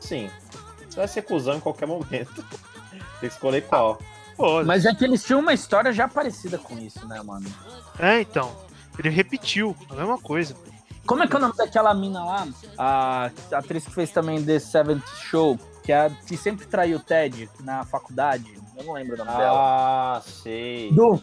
Sim, 0.00 0.30
você 0.88 0.96
vai 0.96 1.08
ser 1.08 1.22
cuzão 1.22 1.56
em 1.56 1.60
qualquer 1.60 1.86
momento. 1.88 2.44
Tem 2.90 3.00
que 3.20 3.26
escolher 3.26 3.62
qual. 3.62 3.98
Pô, 4.36 4.64
Mas 4.64 4.86
é 4.86 4.94
que 4.94 5.04
eles 5.04 5.22
tinham 5.22 5.40
uma 5.40 5.52
história 5.52 5.92
já 5.92 6.08
parecida 6.08 6.58
com 6.58 6.78
isso, 6.78 7.06
né, 7.06 7.22
mano? 7.22 7.46
É, 7.98 8.20
então. 8.20 8.50
Ele 8.98 9.08
repetiu 9.08 9.76
a 9.88 9.94
mesma 9.94 10.18
coisa. 10.18 10.54
Como 11.06 11.22
é 11.22 11.26
que 11.26 11.34
é 11.34 11.38
o 11.38 11.40
nome 11.40 11.56
daquela 11.56 11.94
mina 11.94 12.22
lá? 12.22 12.48
A 12.76 13.30
atriz 13.52 13.84
que 13.86 13.92
fez 13.92 14.10
também 14.10 14.44
The 14.44 14.58
Seventh 14.58 15.06
Show, 15.22 15.58
que, 15.82 15.92
é 15.92 16.06
a, 16.06 16.10
que 16.10 16.36
sempre 16.36 16.66
traiu 16.66 16.98
o 16.98 17.00
Ted 17.00 17.48
na 17.60 17.84
faculdade. 17.84 18.52
Eu 18.76 18.84
não 18.84 18.92
lembro 18.92 19.14
o 19.14 19.18
nome 19.18 19.30
dela. 19.30 20.16
Ah, 20.16 20.22
sei. 20.22 20.92
Do 20.92 21.20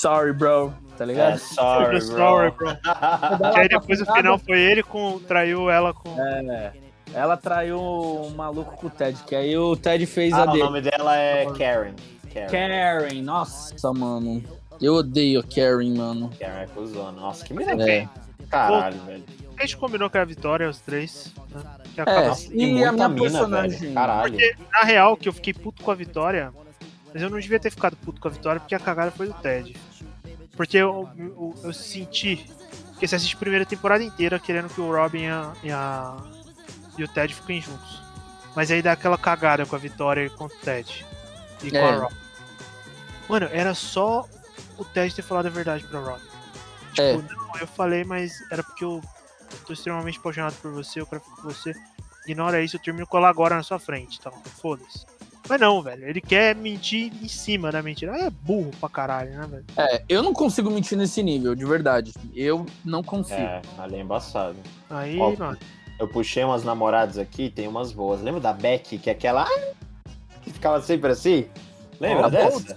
Sorry, 0.00 0.32
bro. 0.32 0.72
Tá 0.96 1.04
É, 1.04 1.06
ligado? 1.06 1.38
sorry, 1.38 1.98
bro. 2.06 2.16
Sorry, 2.16 2.50
bro. 2.52 2.76
Que 2.76 3.60
aí 3.60 3.68
tá 3.68 3.78
depois 3.78 4.00
o 4.00 4.06
final 4.12 4.38
foi 4.38 4.58
ele 4.60 4.82
com. 4.82 5.18
traiu 5.20 5.68
ela 5.70 5.92
com. 5.92 6.18
É. 6.20 6.72
Ela 7.12 7.36
traiu 7.36 7.80
um 7.80 8.30
maluco 8.30 8.76
com 8.76 8.86
o 8.86 8.90
Ted, 8.90 9.18
que 9.26 9.34
aí 9.34 9.56
o 9.58 9.74
Ted 9.76 10.06
fez 10.06 10.32
Ah, 10.32 10.42
a 10.42 10.44
o 10.44 10.52
dele. 10.52 10.62
nome 10.64 10.80
dela 10.80 11.16
é 11.16 11.44
Karen. 11.46 11.94
Karen. 12.32 12.46
Karen, 12.48 13.22
nossa, 13.22 13.92
mano. 13.92 14.42
Eu 14.80 14.94
odeio 14.94 15.40
a 15.40 15.42
Karen, 15.42 15.92
mano. 15.96 16.30
Karen 16.38 16.62
é 16.62 16.66
cuzona. 16.66 17.12
Nossa, 17.12 17.44
que 17.44 17.52
menina. 17.52 17.90
É. 17.90 18.08
Caralho, 18.48 18.98
velho. 19.04 19.24
A 19.58 19.62
gente 19.62 19.76
combinou 19.76 20.08
que 20.08 20.16
era 20.16 20.22
a 20.24 20.26
vitória, 20.26 20.68
os 20.68 20.80
três. 20.80 21.32
Né? 21.50 21.60
Que 21.94 22.00
É, 22.00 22.28
Nossa, 22.28 22.48
e 22.54 22.62
a 22.84 22.92
minha 22.92 22.92
mina, 23.08 23.10
personagem. 23.10 23.78
velho. 23.78 23.94
Caralho. 23.94 24.32
Porque, 24.32 24.54
na 24.72 24.80
real, 24.84 25.16
que 25.16 25.28
eu 25.28 25.32
fiquei 25.32 25.52
puto 25.52 25.82
com 25.82 25.90
a 25.90 25.94
vitória, 25.94 26.52
mas 27.12 27.22
eu 27.22 27.28
não 27.28 27.38
devia 27.40 27.58
ter 27.60 27.70
ficado 27.70 27.96
puto 27.96 28.20
com 28.20 28.28
a 28.28 28.30
vitória 28.30 28.60
porque 28.60 28.74
a 28.74 28.78
cagada 28.78 29.10
foi 29.10 29.26
do 29.26 29.34
Ted. 29.34 29.76
Porque 30.56 30.76
eu, 30.76 31.08
eu, 31.16 31.54
eu 31.64 31.72
senti 31.72 32.36
que 32.98 33.06
você 33.06 33.16
assiste 33.16 33.34
a 33.34 33.38
primeira 33.38 33.64
temporada 33.64 34.04
inteira 34.04 34.38
querendo 34.38 34.68
que 34.68 34.80
o 34.80 34.92
Robin 34.94 35.22
e, 35.22 35.28
a, 35.28 35.52
e, 35.62 35.70
a- 35.72 36.16
e 36.98 37.04
o 37.04 37.08
Ted 37.08 37.34
fiquem 37.34 37.60
juntos. 37.62 38.02
Mas 38.54 38.70
aí 38.70 38.82
dá 38.82 38.92
aquela 38.92 39.16
cagada 39.16 39.64
com 39.64 39.76
a 39.76 39.78
vitória 39.78 40.26
e 40.26 40.30
com 40.30 40.44
o 40.44 40.48
Ted. 40.50 41.06
E 41.62 41.70
com 41.70 41.76
É. 41.76 41.90
a 41.90 41.96
Robin. 42.00 42.16
Mano, 43.28 43.48
era 43.52 43.74
só 43.74 44.28
o 44.76 44.84
Ted 44.84 45.14
ter 45.14 45.22
falado 45.22 45.46
a 45.46 45.50
verdade 45.50 45.84
pra 45.84 46.00
Robin. 46.00 46.24
Tipo, 46.92 47.00
É. 47.02 47.12
não, 47.16 47.56
eu 47.60 47.66
falei, 47.66 48.04
mas 48.04 48.32
era 48.50 48.62
porque 48.62 48.84
eu 48.84 49.00
tô 49.66 49.72
extremamente 49.72 50.18
apaixonado 50.18 50.54
por 50.60 50.72
você, 50.72 51.00
eu 51.00 51.06
quero 51.06 51.22
ficar 51.22 51.36
com 51.36 51.42
você. 51.42 51.72
Ignora 52.26 52.62
isso, 52.62 52.76
eu 52.76 52.80
termino 52.80 53.06
com 53.06 53.16
ela 53.16 53.28
agora 53.28 53.54
na 53.56 53.62
sua 53.62 53.78
frente, 53.78 54.18
então, 54.20 54.32
foda-se. 54.60 55.06
Mas 55.48 55.60
não, 55.60 55.82
velho, 55.82 56.08
ele 56.08 56.20
quer 56.20 56.54
mentir 56.54 57.12
em 57.22 57.28
cima 57.28 57.72
da 57.72 57.82
mentira. 57.82 58.16
É 58.16 58.30
burro 58.30 58.70
pra 58.78 58.88
caralho, 58.88 59.30
né, 59.32 59.46
velho? 59.46 59.64
É, 59.76 60.02
eu 60.08 60.22
não 60.22 60.32
consigo 60.32 60.70
mentir 60.70 60.96
nesse 60.96 61.22
nível, 61.22 61.54
de 61.54 61.64
verdade. 61.64 62.12
Eu 62.34 62.64
não 62.84 63.02
consigo. 63.02 63.40
É, 63.40 63.60
ali 63.78 63.96
é 63.96 64.00
embaçado. 64.00 64.56
Aí, 64.88 65.18
Ó, 65.18 65.34
mano, 65.36 65.58
Eu 65.98 66.08
puxei 66.08 66.44
umas 66.44 66.62
namoradas 66.64 67.18
aqui, 67.18 67.50
tem 67.50 67.66
umas 67.66 67.92
boas. 67.92 68.22
Lembra 68.22 68.40
da 68.40 68.52
Becky, 68.52 68.98
que 68.98 69.10
é 69.10 69.12
aquela. 69.12 69.46
Que 70.42 70.50
ficava 70.52 70.80
sempre 70.80 71.10
assim? 71.10 71.46
Lembra 71.98 72.26
A 72.26 72.30
dessa? 72.30 72.76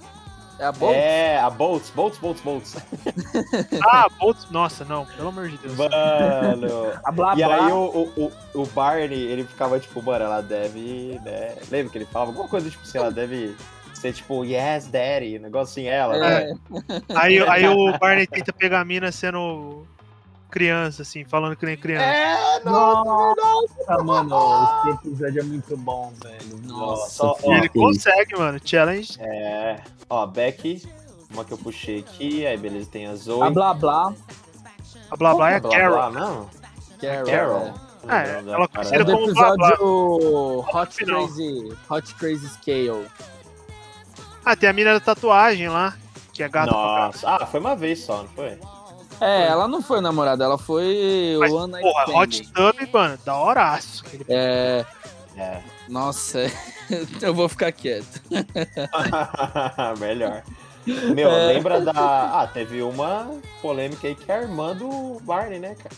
É 0.64 0.66
a 0.66 0.72
boa? 0.72 0.96
É, 0.96 1.40
a 1.40 1.50
Boltz, 1.50 1.90
Boltz, 1.90 2.18
Boltz, 2.18 2.40
Boltz. 2.42 2.78
ah, 3.84 4.08
Boltz, 4.18 4.50
nossa, 4.50 4.86
não, 4.86 5.06
pelo 5.06 5.28
amor 5.28 5.50
de 5.50 5.58
Deus. 5.58 5.76
Mano. 5.76 5.94
A 7.04 7.12
blá 7.12 7.34
E 7.34 7.44
blá. 7.44 7.66
aí 7.66 7.72
o, 7.74 8.10
o, 8.16 8.32
o, 8.54 8.66
Barney, 8.68 9.24
ele 9.24 9.44
ficava 9.44 9.78
tipo, 9.78 10.02
mano, 10.02 10.24
ela 10.24 10.40
deve, 10.40 11.20
né? 11.26 11.58
Lembra 11.70 11.92
que 11.92 11.98
ele 11.98 12.06
falava 12.06 12.32
alguma 12.32 12.48
coisa 12.48 12.70
tipo 12.70 12.82
assim, 12.82 12.98
ela 12.98 13.12
deve 13.12 13.58
ser 13.94 14.14
tipo, 14.14 14.46
yes, 14.46 14.88
daddy, 14.88 15.38
um 15.38 15.42
negócio 15.42 15.74
assim, 15.74 15.90
ela, 15.90 16.18
né? 16.18 16.52
É, 16.52 16.54
Aí, 17.14 17.40
aí 17.46 17.68
o 17.68 17.98
Barney 17.98 18.26
tenta 18.26 18.54
pegar 18.54 18.80
a 18.80 18.86
mina 18.86 19.12
sendo 19.12 19.86
criança, 20.54 21.02
assim, 21.02 21.24
falando 21.26 21.56
que 21.56 21.66
nem 21.66 21.76
criança. 21.76 22.06
É, 22.06 22.60
nossa, 22.64 23.36
Nossa, 23.88 24.04
mano, 24.04 24.88
esse 24.88 25.08
episódio 25.08 25.40
é 25.42 25.44
muito 25.44 25.76
bom, 25.78 26.14
velho. 26.24 26.58
Nossa, 26.64 27.26
Nossa, 27.26 27.48
ele 27.48 27.70
consegue, 27.70 28.38
mano. 28.38 28.60
Challenge. 28.64 29.18
É. 29.20 29.80
Ó, 30.10 30.26
Becky, 30.28 30.88
uma 31.32 31.44
que 31.44 31.52
eu 31.54 31.58
puxei 31.58 32.00
aqui, 32.00 32.46
aí 32.46 32.56
beleza, 32.56 32.88
tem 32.92 33.08
a 33.08 33.16
Zoe. 33.16 33.42
A 33.42 33.50
blá 33.50 33.74
blá. 33.74 34.14
A 35.10 35.16
blá 35.18 35.34
blá 35.34 35.52
é 35.52 35.56
a 35.56 35.60
Blá, 35.60 35.72
Carol. 35.72 35.98
blá, 35.98 36.12
não? 36.12 36.50
Carol. 37.02 37.26
Carol. 37.26 37.74
É, 38.08 38.28
Não 38.28 38.36
lembro 38.36 38.52
ela 38.54 38.60
da 38.60 38.68
conhecida 38.68 39.02
É 39.02 39.06
como 39.06 39.34
blá, 39.34 39.56
blá. 39.56 39.70
episódio 39.70 40.66
Hot. 40.74 41.06
Crazy, 41.06 41.78
Hot 41.90 42.16
Crazy 42.16 42.50
Scale. 42.50 43.08
Ah, 44.46 44.56
tem 44.56 44.70
a 44.70 44.74
mina 44.74 44.94
da 44.94 45.00
tatuagem 45.00 45.70
lá, 45.70 45.96
que 46.34 46.44
é 46.44 46.50
gata. 46.50 46.70
Nossa, 46.72 47.28
ah, 47.30 47.46
foi 47.46 47.60
uma 47.60 47.76
vez 47.76 48.00
só, 48.00 48.18
não 48.24 48.28
foi? 48.30 48.58
É, 49.22 49.48
ela 49.48 49.68
não 49.68 49.82
foi 49.82 50.02
namorada, 50.02 50.44
ela 50.44 50.58
foi 50.58 51.36
Mas, 51.40 51.52
o 51.52 51.68
Night 51.68 51.84
Porra, 51.84 52.04
Stand. 52.06 52.20
Hot 52.22 52.52
Tub, 52.54 52.90
mano, 52.94 53.18
da 53.26 53.38
horaço. 53.42 54.04
É, 54.28 54.86
É. 55.38 55.60
nossa, 55.90 56.40
eu 57.22 57.34
vou 57.34 57.48
ficar 57.50 57.72
quieto. 57.72 58.22
Melhor. 60.00 60.44
Meu, 61.16 61.30
É. 61.32 61.48
lembra 61.54 61.80
da. 61.82 61.92
Ah, 62.42 62.50
teve 62.54 62.82
uma 62.82 63.32
polêmica 63.62 64.08
aí 64.08 64.16
que 64.16 64.30
é 64.30 64.36
a 64.40 64.42
irmã 64.42 64.76
do 64.76 65.18
Barney, 65.22 65.60
né, 65.60 65.76
cara? 65.76 65.96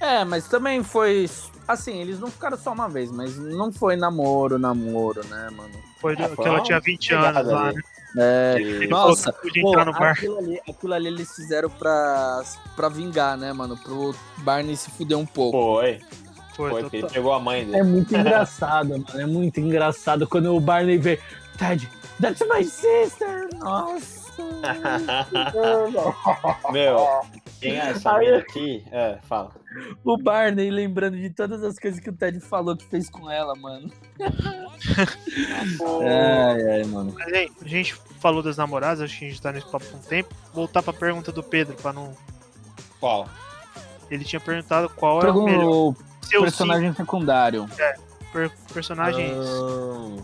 É, 0.00 0.24
mas 0.24 0.48
também 0.48 0.82
foi. 0.82 1.28
Assim, 1.68 2.00
eles 2.00 2.18
não 2.20 2.30
ficaram 2.30 2.56
só 2.58 2.72
uma 2.72 2.88
vez, 2.88 3.10
mas 3.10 3.36
não 3.38 3.72
foi 3.72 3.96
namoro, 3.96 4.58
namoro, 4.58 5.24
né, 5.26 5.48
mano? 5.50 5.70
Foi, 6.00 6.14
É, 6.14 6.28
foi 6.28 6.36
que 6.36 6.48
ela 6.48 6.60
tinha 6.62 6.80
20 6.80 7.08
pegada 7.08 7.40
anos 7.40 7.52
lá, 7.52 7.72
né? 7.72 7.80
É, 8.16 8.54
Ele 8.58 8.86
Nossa, 8.86 9.32
pô, 9.32 9.76
aquilo 9.78 10.38
ali, 10.38 10.60
aquilo 10.68 10.94
ali 10.94 11.08
eles 11.08 11.34
fizeram 11.34 11.68
pra, 11.68 12.42
pra 12.76 12.88
vingar, 12.88 13.36
né, 13.36 13.52
mano? 13.52 13.76
Pro 13.76 14.14
Barney 14.38 14.76
se 14.76 14.88
fuder 14.90 15.18
um 15.18 15.26
pouco. 15.26 15.58
Foi, 15.58 16.00
Foi, 16.54 16.70
foi, 16.70 16.88
ele 17.00 17.08
pegou 17.08 17.32
a 17.32 17.40
mãe 17.40 17.62
É 17.62 17.64
dele. 17.64 17.82
muito 17.82 18.14
engraçado, 18.16 18.90
mano. 18.90 19.04
É 19.14 19.26
muito 19.26 19.58
engraçado 19.60 20.26
quando 20.28 20.54
o 20.54 20.60
Barney 20.60 20.96
vê. 20.98 21.18
Ted, 21.58 21.88
that's 22.20 22.40
my 22.48 22.64
sister! 22.64 23.48
Nossa! 23.58 24.22
Meu, 26.72 27.06
quem 27.68 27.78
é 27.80 27.90
essa 27.90 28.12
Aí- 28.16 28.34
aqui? 28.34 28.84
É, 28.92 29.18
fala. 29.24 29.50
o 30.04 30.16
Barney 30.16 30.70
lembrando 30.70 31.16
de 31.16 31.30
todas 31.30 31.62
as 31.64 31.78
coisas 31.78 31.98
que 32.00 32.10
o 32.10 32.12
Ted 32.12 32.38
falou 32.40 32.76
que 32.76 32.84
fez 32.86 33.08
com 33.10 33.30
ela, 33.30 33.54
mano. 33.56 33.90
Ai, 36.02 36.70
ai, 36.70 36.84
mano. 36.84 37.12
Mas, 37.16 37.32
hein, 37.32 37.50
a 37.60 37.68
gente 37.68 37.94
falou 38.20 38.42
das 38.42 38.56
namoradas, 38.56 39.00
acho 39.00 39.18
que 39.18 39.24
a 39.24 39.28
gente 39.28 39.40
tá 39.42 39.52
nesse 39.52 39.66
papo 39.70 39.84
com 39.86 39.96
um 39.96 40.00
tempo. 40.00 40.34
Voltar 40.52 40.82
pra 40.82 40.92
pergunta 40.92 41.32
do 41.32 41.42
Pedro, 41.42 41.74
pra 41.76 41.92
não. 41.92 42.14
Qual? 43.00 43.28
Ele 44.10 44.24
tinha 44.24 44.40
perguntado 44.40 44.88
qual 44.90 45.22
é 45.22 45.30
o 45.30 45.44
melhor. 45.44 45.94
Seu 46.22 46.42
personagem 46.42 46.92
secundário. 46.94 47.66
cinco 47.68 48.32
per- 48.32 48.52
personagens 48.72 49.32
Hum, 49.36 50.22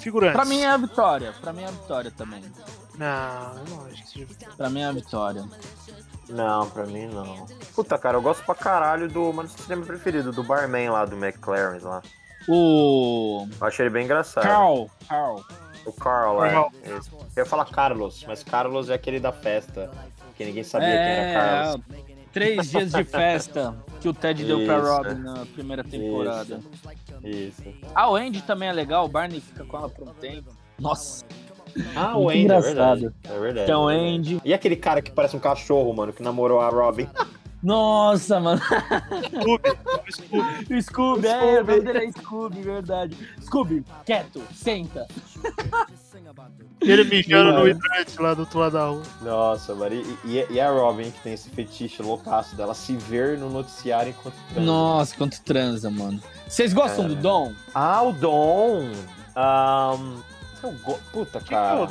figurantes. 0.00 0.36
Pra 0.36 0.44
mim 0.44 0.60
é 0.60 0.68
a 0.68 0.76
vitória. 0.76 1.32
Pra 1.40 1.52
mim 1.52 1.62
é 1.62 1.66
a 1.68 1.70
vitória 1.70 2.10
também. 2.10 2.42
Não, 2.96 3.56
eu 3.58 3.64
não 3.76 3.86
acho 3.86 4.02
que 4.04 4.10
seja. 4.10 4.26
Pra 4.56 4.68
mim 4.70 4.80
é 4.80 4.86
a 4.86 4.92
vitória. 4.92 5.44
Não, 6.28 6.68
pra 6.70 6.84
mim 6.86 7.06
não. 7.06 7.46
Puta, 7.74 7.96
cara, 7.98 8.16
eu 8.16 8.22
gosto 8.22 8.44
pra 8.44 8.54
caralho 8.54 9.08
do. 9.08 9.32
Mano, 9.32 9.48
esse 9.48 9.62
cinema 9.62 9.84
preferido, 9.84 10.32
do 10.32 10.42
Barman 10.44 10.90
lá, 10.90 11.04
do 11.04 11.16
McLaren 11.16 11.78
lá. 11.82 12.02
O. 12.48 13.46
Eu 13.60 13.66
achei 13.66 13.84
ele 13.86 13.90
bem 13.92 14.04
engraçado. 14.04 14.44
Carl. 14.44 14.86
Carl. 15.08 15.40
O 15.86 15.92
Carl, 15.92 16.44
é. 16.44 16.50
Carl. 16.50 16.70
Esse. 16.84 17.10
Eu 17.12 17.20
ia 17.36 17.46
falar 17.46 17.64
Carlos, 17.66 18.24
mas 18.26 18.42
Carlos 18.42 18.90
é 18.90 18.94
aquele 18.94 19.20
da 19.20 19.32
festa. 19.32 19.90
Que 20.36 20.44
ninguém 20.44 20.62
sabia 20.64 20.88
quem 20.88 20.96
É, 20.96 21.32
era 21.32 21.64
Carlos. 21.64 21.84
três 22.32 22.70
dias 22.70 22.92
de 22.92 23.04
festa. 23.04 23.74
que 24.00 24.08
o 24.08 24.14
Ted 24.14 24.44
deu 24.44 24.64
pra 24.64 24.78
Isso. 24.78 24.86
Robin 24.86 25.14
na 25.22 25.46
primeira 25.46 25.82
temporada. 25.84 26.60
Isso. 27.24 27.62
Ah, 27.94 28.08
o 28.10 28.16
Andy 28.16 28.42
também 28.42 28.68
é 28.68 28.72
legal, 28.72 29.04
o 29.04 29.08
Barney 29.08 29.40
fica 29.40 29.64
com 29.64 29.76
ela 29.76 29.88
por 29.88 30.08
um 30.08 30.14
tempo. 30.14 30.50
Nossa, 30.78 31.24
Ah, 31.96 32.12
Muito 32.14 32.18
o 32.24 32.28
Andy, 32.28 32.38
é 32.38 32.42
engraçado. 32.42 32.64
verdade. 33.00 33.14
É 33.24 33.38
verdade. 33.38 33.64
então 33.64 33.90
é. 33.90 33.96
Andy. 33.96 34.40
E 34.44 34.54
aquele 34.54 34.76
cara 34.76 35.00
que 35.02 35.10
parece 35.10 35.36
um 35.36 35.40
cachorro, 35.40 35.92
mano, 35.94 36.12
que 36.12 36.22
namorou 36.22 36.60
a 36.60 36.68
Robin? 36.68 37.08
Nossa, 37.62 38.38
mano. 38.38 38.60
Scooby, 38.60 39.68
o 40.06 40.12
Scooby. 40.12 40.74
O 40.74 40.82
Scooby, 40.82 41.26
é, 41.26 41.32
Scooby. 41.40 41.58
o 41.60 41.64
nome 41.66 41.80
dele 41.80 41.98
é 42.06 42.12
Scooby, 42.12 42.62
verdade. 42.62 43.16
Scooby, 43.42 43.84
quieto, 44.06 44.42
senta. 44.54 45.06
Ele 46.80 47.04
mijando 47.04 47.52
no 47.52 47.68
hidrante 47.68 48.20
lá 48.20 48.32
do 48.34 48.40
outro 48.40 48.60
lado 48.60 48.72
da 48.72 48.86
rua. 48.86 49.02
Nossa, 49.22 49.74
mano. 49.74 49.94
E, 49.96 50.16
e- 50.24 50.46
e 50.52 50.60
a 50.60 50.70
Robin, 50.70 51.10
que 51.10 51.20
tem 51.20 51.32
esse 51.34 51.50
fetiche 51.50 52.00
loucaço 52.02 52.54
dela 52.56 52.74
se 52.74 52.94
ver 52.96 53.36
no 53.36 53.50
noticiário 53.50 54.10
enquanto 54.10 54.36
transa. 54.52 54.60
Nossa, 54.60 55.16
quanto 55.16 55.40
transa, 55.42 55.90
mano. 55.90 56.20
Vocês 56.46 56.72
gostam 56.72 57.06
É. 57.06 57.08
do 57.08 57.16
Dom? 57.16 57.52
Ah, 57.74 58.02
o 58.02 58.12
Dom. 58.12 58.88
Ahn, 59.34 60.20
eu 60.66 60.72
go- 60.72 60.98
Puta, 61.12 61.40
Que 61.40 61.50
cara. 61.50 61.88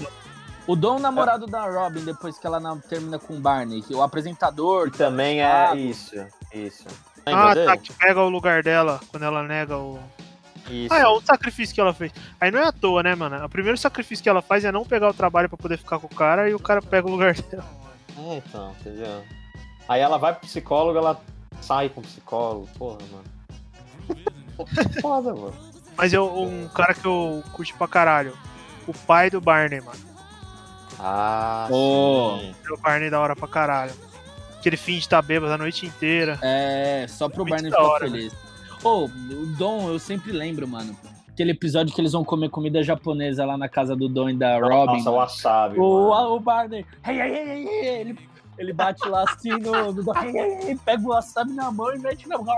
O 0.68 0.76
Dom, 0.76 0.99
namorado 0.99 1.45
da 1.47 1.65
Robin, 1.65 2.03
depois 2.03 2.38
que 2.38 2.45
ela 2.45 2.59
na- 2.59 2.76
termina 2.78 3.18
com 3.18 3.36
o 3.36 3.39
Barney, 3.39 3.82
que 3.82 3.95
o 3.95 4.01
apresentador. 4.01 4.88
E 4.88 4.91
também 4.91 5.39
é 5.41 5.45
Ah. 5.70 5.76
isso. 5.76 6.13
Isso. 6.53 6.86
Lembra 7.26 7.51
Ah, 7.51 7.53
dele? 7.53 7.65
tá, 7.65 7.78
que 7.78 7.93
pega 7.93 8.22
o 8.22 8.30
lugar 8.30 8.61
dela 8.63 8.99
quando 9.09 9.24
ela 9.24 9.43
nega 9.43 9.78
o. 9.78 9.97
Isso. 10.70 10.93
Ah, 10.93 10.99
é 10.99 11.07
o 11.07 11.22
sacrifício 11.22 11.74
que 11.74 11.80
ela 11.80 11.93
fez. 11.93 12.11
Aí 12.41 12.51
não 12.51 12.59
é 12.59 12.68
à 12.68 12.72
toa, 12.74 13.01
né, 13.01 13.15
mano? 13.15 13.45
O 13.45 13.49
primeiro 13.49 13.78
sacrifício 13.78 14.22
que 14.22 14.28
ela 14.30 14.41
faz 14.41 14.65
é 14.65 14.72
não 14.72 14.84
pegar 14.84 15.09
o 15.09 15.13
trabalho 15.13 15.47
pra 15.47 15.57
poder 15.57 15.78
ficar 15.78 15.99
com 15.99 16.07
o 16.07 16.15
cara 16.15 16.49
e 16.49 16.53
o 16.53 16.59
cara 16.59 16.82
pega 16.82 17.07
o 17.07 17.11
lugar 17.11 17.34
dela. 17.41 17.65
É, 18.18 18.36
então, 18.38 18.76
entendeu? 18.82 19.24
Aí 19.88 20.01
ela 20.01 20.18
vai 20.18 20.34
pro 20.34 20.41
psicólogo, 20.47 20.97
ela 20.97 21.18
sai 21.61 21.88
com 21.88 22.01
o 22.01 22.03
psicólogo. 22.03 22.68
Porra, 22.78 22.97
mano. 23.09 23.24
Foda, 25.01 25.34
mano. 25.34 25.53
Mas 25.95 26.11
eu, 26.13 26.26
um 26.38 26.68
cara 26.68 26.93
que 26.93 27.05
eu 27.05 27.41
curti 27.53 27.74
pra 27.74 27.88
caralho. 27.88 28.38
O 28.88 28.93
pai 28.93 29.29
do 29.29 29.41
Barney, 29.41 29.81
mano. 29.81 29.99
Ah, 30.99 31.67
sim. 31.69 32.55
O 32.71 32.77
Barney 32.81 33.09
da 33.09 33.19
hora 33.19 33.35
pra 33.35 33.47
caralho. 33.47 33.93
Que 34.61 34.69
ele 34.69 34.77
finge 34.77 34.99
estar 34.99 35.21
bêbado 35.21 35.53
a 35.53 35.57
noite 35.57 35.85
inteira. 35.85 36.39
É, 36.41 37.05
só 37.07 37.29
pro 37.29 37.45
Muito 37.45 37.51
Barney 37.51 37.69
da 37.69 37.77
ficar 37.77 37.89
hora, 37.89 38.09
feliz. 38.09 38.33
Ô, 38.83 39.05
o 39.05 39.09
Dom, 39.57 39.89
eu 39.89 39.99
sempre 39.99 40.31
lembro, 40.31 40.67
mano. 40.67 40.95
Aquele 41.29 41.51
episódio 41.51 41.93
que 41.93 42.01
eles 42.01 42.13
vão 42.13 42.23
comer 42.23 42.49
comida 42.49 42.81
japonesa 42.81 43.45
lá 43.45 43.57
na 43.57 43.69
casa 43.69 43.95
do 43.95 44.09
Dom 44.09 44.29
e 44.29 44.35
da 44.35 44.57
Robin. 44.59 44.97
Nossa, 44.97 45.11
o 45.11 45.13
wasabi. 45.13 45.79
O, 45.79 46.09
mano. 46.09 46.35
o 46.35 46.39
Barney, 46.39 46.85
hey, 47.05 47.19
hey, 47.19 47.31
hey, 47.31 47.67
hey, 47.67 47.85
ele, 47.99 48.19
ele 48.58 48.74
bate 48.74 49.08
lá 49.08 49.24
assim 49.24 49.51
no, 49.51 49.91
no 49.91 50.03
pega 50.86 51.03
o 51.03 51.10
wasabi 51.10 51.53
na 51.53 51.72
mão 51.72 51.93
e 51.93 51.99
mete 51.99 52.28
na 52.28 52.38
mão. 52.38 52.58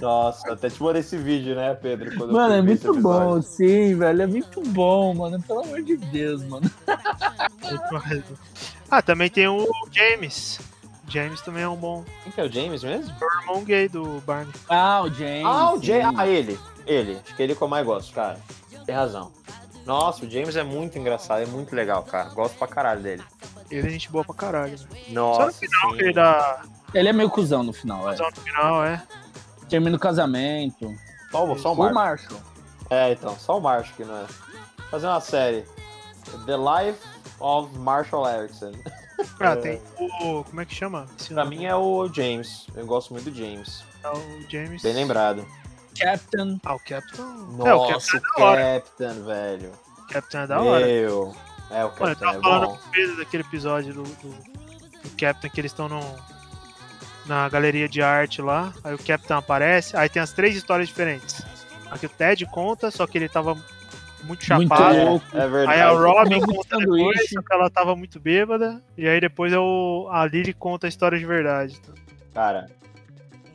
Nossa, 0.00 0.52
até 0.52 0.70
te 0.70 0.82
mandei 0.82 1.00
esse 1.00 1.16
vídeo, 1.16 1.54
né, 1.56 1.74
Pedro? 1.74 2.16
Mano, 2.32 2.54
é 2.54 2.62
muito 2.62 2.94
bom, 3.00 3.42
sim, 3.42 3.96
velho, 3.96 4.22
é 4.22 4.26
muito 4.26 4.60
bom, 4.62 5.14
mano, 5.14 5.42
pelo 5.42 5.60
amor 5.64 5.82
de 5.82 5.96
Deus, 5.96 6.42
mano. 6.44 6.70
Ah, 8.90 9.00
também 9.00 9.30
tem 9.30 9.46
o 9.46 9.68
James. 9.92 10.58
James 11.06 11.40
também 11.42 11.62
é 11.62 11.68
um 11.68 11.76
bom 11.76 12.04
Quem 12.24 12.32
que 12.32 12.40
é 12.40 12.44
o 12.44 12.50
James 12.50 12.82
mesmo? 12.82 13.14
irmão 13.40 13.62
gay 13.62 13.88
do 13.88 14.20
Barney. 14.26 14.52
Ah, 14.68 15.02
o 15.02 15.10
James. 15.10 15.44
Ah, 15.44 15.74
o 15.74 15.82
James. 15.82 16.18
Ah, 16.18 16.26
ele. 16.26 16.58
Ele. 16.86 17.20
Acho 17.24 17.36
que 17.36 17.42
ele 17.42 17.54
que 17.54 17.62
eu 17.62 17.68
mais 17.68 17.86
gosto, 17.86 18.12
cara. 18.12 18.38
Tem 18.84 18.94
razão. 18.94 19.30
Nossa, 19.86 20.24
o 20.24 20.30
James 20.30 20.56
é 20.56 20.62
muito 20.62 20.98
engraçado, 20.98 21.42
é 21.42 21.46
muito 21.46 21.74
legal, 21.74 22.02
cara. 22.02 22.28
Gosto 22.30 22.56
pra 22.58 22.66
caralho 22.66 23.00
dele. 23.00 23.22
Ele 23.70 23.86
é 23.86 23.90
gente 23.90 24.10
boa 24.10 24.24
pra 24.24 24.34
caralho. 24.34 24.76
Né? 24.78 25.00
Nossa, 25.10 25.40
Só 25.40 25.46
no 25.46 25.52
final 25.52 25.90
sim. 25.90 25.96
que 25.96 26.02
ele 26.02 26.12
dá 26.12 26.62
Ele 26.94 27.08
é 27.08 27.12
meio 27.12 27.30
cuzão 27.30 27.62
no 27.62 27.72
final, 27.72 28.06
é. 28.08 28.10
razão 28.12 28.28
no 28.30 28.40
final, 28.42 28.84
é. 28.84 29.02
Termina 29.68 29.96
o 29.96 30.00
casamento. 30.00 30.94
Só, 31.30 31.44
o- 31.52 31.58
só 31.58 31.72
o. 31.72 31.92
Marshall. 31.94 32.40
É, 32.90 33.12
então, 33.12 33.36
só 33.38 33.58
o 33.58 33.60
Marshall 33.60 33.94
que 33.96 34.04
não 34.04 34.16
é. 34.16 34.24
Fazer 34.90 35.06
uma 35.06 35.20
série. 35.20 35.64
The 36.46 36.56
Life 36.56 36.98
of 37.38 37.76
Marshall 37.78 38.28
Erickson. 38.28 38.72
Ah, 39.38 39.50
É. 39.52 39.56
tem 39.56 39.82
o. 40.22 40.42
Como 40.44 40.60
é 40.60 40.64
que 40.64 40.74
chama? 40.74 41.06
Esse 41.18 41.32
Pra 41.34 41.44
nome? 41.44 41.58
mim 41.58 41.64
é 41.66 41.76
o 41.76 42.08
James. 42.12 42.66
Eu 42.74 42.86
gosto 42.86 43.12
muito 43.12 43.30
do 43.30 43.36
James. 43.36 43.84
É 44.02 44.08
o 44.08 44.50
James. 44.50 44.82
Bem 44.82 44.94
lembrado. 44.94 45.46
Captain. 45.98 46.58
Ah, 46.64 46.74
o 46.74 46.78
Captain. 46.80 47.22
é, 47.22 47.74
o 47.74 47.86
Nossa, 47.86 48.12
Captain 48.12 48.16
é 48.16 48.18
o 48.18 48.38
da 48.38 48.44
hora. 48.44 48.80
Captain, 48.80 49.22
velho. 49.24 49.72
Captain 50.10 50.40
é 50.40 50.46
da 50.46 50.60
hora. 50.60 50.86
Meu. 50.86 51.36
É, 51.70 51.84
o 51.84 51.88
Mano, 51.88 51.88
eu 51.88 51.90
Captain 51.92 52.14
tava 52.16 52.38
é 52.38 52.40
falando 52.40 52.66
bom. 52.66 52.76
com 52.76 52.90
vezes 52.90 53.16
daquele 53.16 53.42
episódio 53.44 53.94
do, 53.94 54.02
do, 54.02 54.28
do 54.30 55.16
Captain 55.18 55.50
que 55.50 55.60
eles 55.60 55.70
estão 55.72 55.88
no, 55.88 56.00
na 57.26 57.48
galeria 57.48 57.88
de 57.88 58.02
arte 58.02 58.42
lá. 58.42 58.72
Aí 58.82 58.94
o 58.94 58.98
Captain 58.98 59.36
aparece, 59.36 59.96
aí 59.96 60.08
tem 60.08 60.20
as 60.20 60.32
três 60.32 60.56
histórias 60.56 60.88
diferentes. 60.88 61.42
Aqui 61.90 62.06
o 62.06 62.08
Ted 62.08 62.44
conta, 62.46 62.90
só 62.90 63.06
que 63.06 63.18
ele 63.18 63.28
tava 63.28 63.54
muito 63.54 63.66
Muito 64.24 64.44
chapado. 64.44 64.96
louco. 64.98 65.26
É 65.32 65.48
verdade. 65.48 65.72
Aí 65.72 65.80
a 65.80 65.90
Robin 65.90 66.36
muito 66.36 66.54
conta 66.54 66.76
depois, 66.78 67.30
só 67.30 67.40
que 67.42 67.52
ela 67.52 67.70
tava 67.70 67.96
muito 67.96 68.20
bêbada. 68.20 68.82
E 68.96 69.08
aí 69.08 69.20
depois 69.20 69.52
eu, 69.52 70.08
a 70.10 70.26
Lily 70.26 70.52
conta 70.52 70.86
a 70.86 70.88
história 70.88 71.18
de 71.18 71.24
verdade. 71.26 71.80
Cara, 72.34 72.66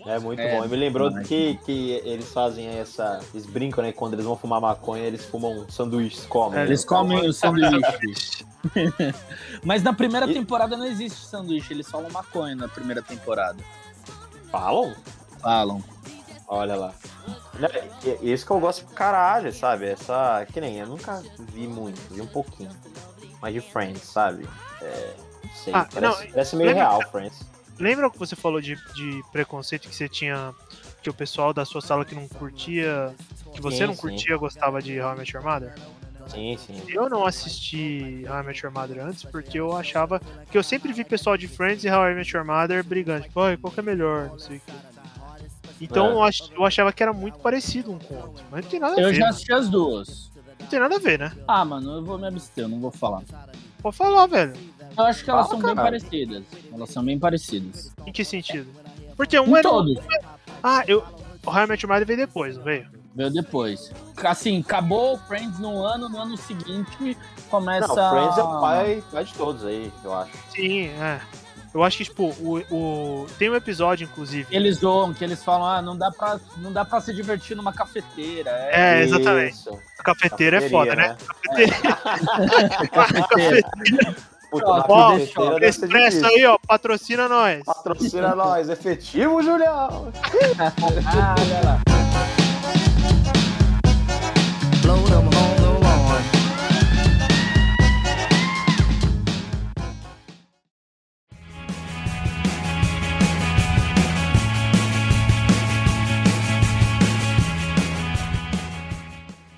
é 0.05 0.19
muito 0.19 0.39
É, 0.39 0.57
bom. 0.57 0.65
E 0.65 0.67
me 0.67 0.75
lembrou 0.75 1.09
demais. 1.09 1.27
que, 1.27 1.57
que 1.65 1.91
eles 2.03 2.31
fazem 2.31 2.67
essa. 2.67 3.19
Eles 3.33 3.45
brincam, 3.45 3.83
né? 3.83 3.91
Quando 3.91 4.13
eles 4.13 4.25
vão 4.25 4.35
fumar 4.37 4.61
maconha, 4.61 5.03
eles 5.03 5.25
fumam 5.25 5.65
sanduíches, 5.69 6.25
comem. 6.25 6.59
É, 6.59 6.63
né? 6.63 6.67
Eles 6.69 6.85
comem 6.85 7.27
o 7.27 7.33
sanduíche. 7.33 7.81
Sanduíche. 7.81 8.45
Mas 9.63 9.83
na 9.83 9.93
primeira 9.93 10.29
E- 10.29 10.33
temporada 10.33 10.75
não 10.77 10.85
existe 10.85 11.25
sanduíche, 11.25 11.73
eles 11.73 11.89
falam 11.89 12.09
maconha 12.11 12.55
na 12.55 12.67
primeira 12.67 13.01
temporada. 13.01 13.57
Falam? 14.51 14.93
Falam. 15.41 15.83
Olha 16.47 16.75
lá. 16.75 16.93
Né, 17.59 17.67
Isso 18.21 18.45
que 18.45 18.51
eu 18.51 18.59
gosto 18.59 18.85
pra 18.85 18.95
caralho, 18.95 19.51
sabe? 19.53 19.85
Essa. 19.87 20.45
Que 20.51 20.61
nem 20.61 20.77
eu 20.79 20.87
nunca 20.87 21.23
vi 21.51 21.67
muito, 21.67 21.99
vi 22.13 22.21
um 22.21 22.27
pouquinho. 22.27 22.69
Mas 23.41 23.53
de 23.53 23.61
Friends, 23.61 24.03
sabe? 24.03 24.47
É. 24.81 25.13
Não 25.43 25.51
sei. 25.55 25.73
Ah, 25.73 25.87
parece, 25.91 26.23
não, 26.23 26.31
parece 26.31 26.55
meio 26.55 26.69
lembra- 26.69 26.83
real, 26.83 27.01
Friends. 27.11 27.39
Lembra 27.79 28.09
que 28.09 28.17
você 28.17 28.35
falou 28.35 28.61
de, 28.61 28.75
de 28.93 29.23
preconceito 29.31 29.87
que 29.89 29.95
você 29.95 30.07
tinha. 30.09 30.53
Que 31.01 31.09
o 31.09 31.13
pessoal 31.13 31.53
da 31.53 31.63
sua 31.65 31.81
sala 31.81 32.03
que 32.03 32.15
não 32.15 32.27
curtia. 32.27 33.13
Que 33.53 33.61
você 33.61 33.77
Sim, 33.77 33.85
não 33.87 33.93
sim. 33.93 34.01
curtia 34.01 34.37
gostava 34.37 34.81
de 34.81 34.99
How 34.99 35.13
I 35.13 35.17
Met 35.19 35.35
Your 35.35 35.45
Mother? 35.45 35.73
Sim, 36.27 36.57
sim. 36.57 36.81
Eu 36.87 37.07
não 37.09 37.25
assisti 37.25 38.25
How 38.27 38.41
I 38.41 38.43
Met 38.47 38.65
Your 38.65 38.73
Mother 38.73 39.05
antes 39.05 39.23
porque 39.23 39.59
eu 39.59 39.75
achava. 39.75 40.19
que 40.49 40.57
eu 40.57 40.63
sempre 40.63 40.91
vi 40.93 41.03
pessoal 41.03 41.37
de 41.37 41.47
Friends 41.47 41.83
e 41.83 41.89
How 41.89 42.09
I 42.09 42.15
Met 42.15 42.35
Your 42.35 42.45
Mother 42.45 42.83
brigando. 42.83 43.23
Tipo, 43.23 43.41
"Ai, 43.41 43.55
qual 43.57 43.71
que 43.71 43.79
é 43.79 43.83
melhor? 43.83 44.29
Não 44.29 44.39
sei 44.39 44.57
o 44.57 44.59
que. 44.61 44.73
Então 45.81 46.07
É. 46.07 46.11
eu, 46.13 46.23
ach- 46.23 46.51
eu 46.55 46.65
achava 46.65 46.91
que 46.93 47.03
era 47.03 47.13
muito 47.13 47.37
parecido 47.39 47.91
um 47.91 47.99
com 47.99 48.13
o 48.13 48.17
outro. 48.17 48.43
Mas 48.49 48.63
não 48.63 48.71
tem 48.71 48.79
nada 48.79 48.95
a 48.95 49.01
Eu 49.01 49.09
ver. 49.09 49.15
já 49.15 49.29
assisti 49.29 49.53
as 49.53 49.69
duas. 49.69 50.31
Não 50.59 50.67
tem 50.67 50.79
nada 50.79 50.95
a 50.95 50.99
ver, 50.99 51.19
né? 51.19 51.31
Ah, 51.47 51.63
mano, 51.65 51.97
eu 51.97 52.03
vou 52.03 52.17
me 52.17 52.25
abster, 52.27 52.63
eu 52.63 52.69
não 52.69 52.79
vou 52.79 52.91
falar. 52.91 53.21
Pode 53.83 53.95
falar, 53.97 54.25
velho. 54.25 54.53
Eu 54.97 55.03
acho 55.03 55.23
que 55.23 55.29
elas 55.29 55.47
Fala, 55.47 55.59
são 55.61 55.67
bem 55.67 55.75
parecidas. 55.75 56.43
Elas 56.75 56.89
são 56.89 57.03
bem 57.03 57.17
parecidas. 57.17 57.91
Em 58.05 58.11
que 58.11 58.23
sentido? 58.25 58.69
Porque 59.15 59.39
um 59.39 59.47
Em 59.47 59.53
era. 59.59 59.63
todos. 59.63 59.97
Ah, 60.61 60.83
eu. 60.87 61.03
O 61.45 61.49
How 61.49 61.63
I 61.63 61.67
Met 61.67 61.83
Your 61.85 61.93
Mother 61.93 62.05
veio 62.07 62.19
depois, 62.19 62.57
não 62.57 62.63
veio? 62.63 62.87
Veio 63.15 63.31
depois. 63.31 63.91
Assim, 64.17 64.59
acabou 64.59 65.13
o 65.13 65.17
Friends 65.19 65.57
no 65.59 65.83
ano, 65.85 66.09
no 66.09 66.19
ano 66.19 66.35
seguinte 66.37 67.15
começa. 67.49 67.87
Não, 67.87 68.09
Friends 68.09 68.37
é 68.37 68.43
o 68.43 68.59
pai, 68.59 69.03
pai 69.11 69.23
de 69.23 69.33
todos 69.33 69.65
aí, 69.65 69.91
eu 70.03 70.13
acho. 70.13 70.31
Sim, 70.53 70.87
é. 70.87 71.21
Eu 71.73 71.83
acho 71.83 71.97
que, 71.97 72.05
tipo, 72.05 72.27
o, 72.39 72.57
o... 72.73 73.27
tem 73.37 73.49
um 73.49 73.55
episódio, 73.55 74.05
inclusive. 74.05 74.47
Eles 74.49 74.77
zoam, 74.77 75.13
que 75.13 75.21
eles 75.23 75.43
falam, 75.43 75.67
ah, 75.67 75.81
não 75.81 75.97
dá 75.97 76.09
pra, 76.09 76.39
não 76.57 76.71
dá 76.71 76.85
pra 76.85 77.01
se 77.01 77.13
divertir 77.13 77.55
numa 77.55 77.73
cafeteira. 77.73 78.49
É, 78.49 78.99
É, 78.99 79.03
exatamente. 79.03 79.55
Isso. 79.55 79.77
A 79.99 80.03
cafeteira 80.03 80.57
é 80.63 80.69
foda, 80.69 80.95
né? 80.95 81.17
cafeteira. 82.91 83.69
Puta, 84.59 84.85
Ó, 84.87 85.13
ó, 85.13 85.17
ser 85.19 85.63
Expresso 85.63 86.25
aí, 86.25 86.45
ó, 86.45 86.57
patrocina 86.65 87.27
nós. 87.27 87.63
Patrocina 87.65 88.33
nós, 88.35 88.69
efetivo, 88.69 89.43
Julião! 89.43 90.11
ah. 91.05 91.35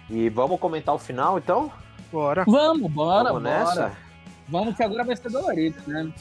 E 0.09 0.29
vamos 0.29 0.59
comentar 0.59 0.95
o 0.95 0.97
final, 0.97 1.37
então? 1.37 1.71
Bora. 2.11 2.43
Vamos, 2.47 2.91
bora, 2.91 3.31
vamos 3.31 3.43
bora. 3.43 3.59
nessa? 3.59 4.07
Vamos 4.47 4.75
que 4.75 4.83
agora 4.83 5.03
vai 5.03 5.15
ser 5.15 5.29
dolorido, 5.29 5.77
né? 5.87 6.11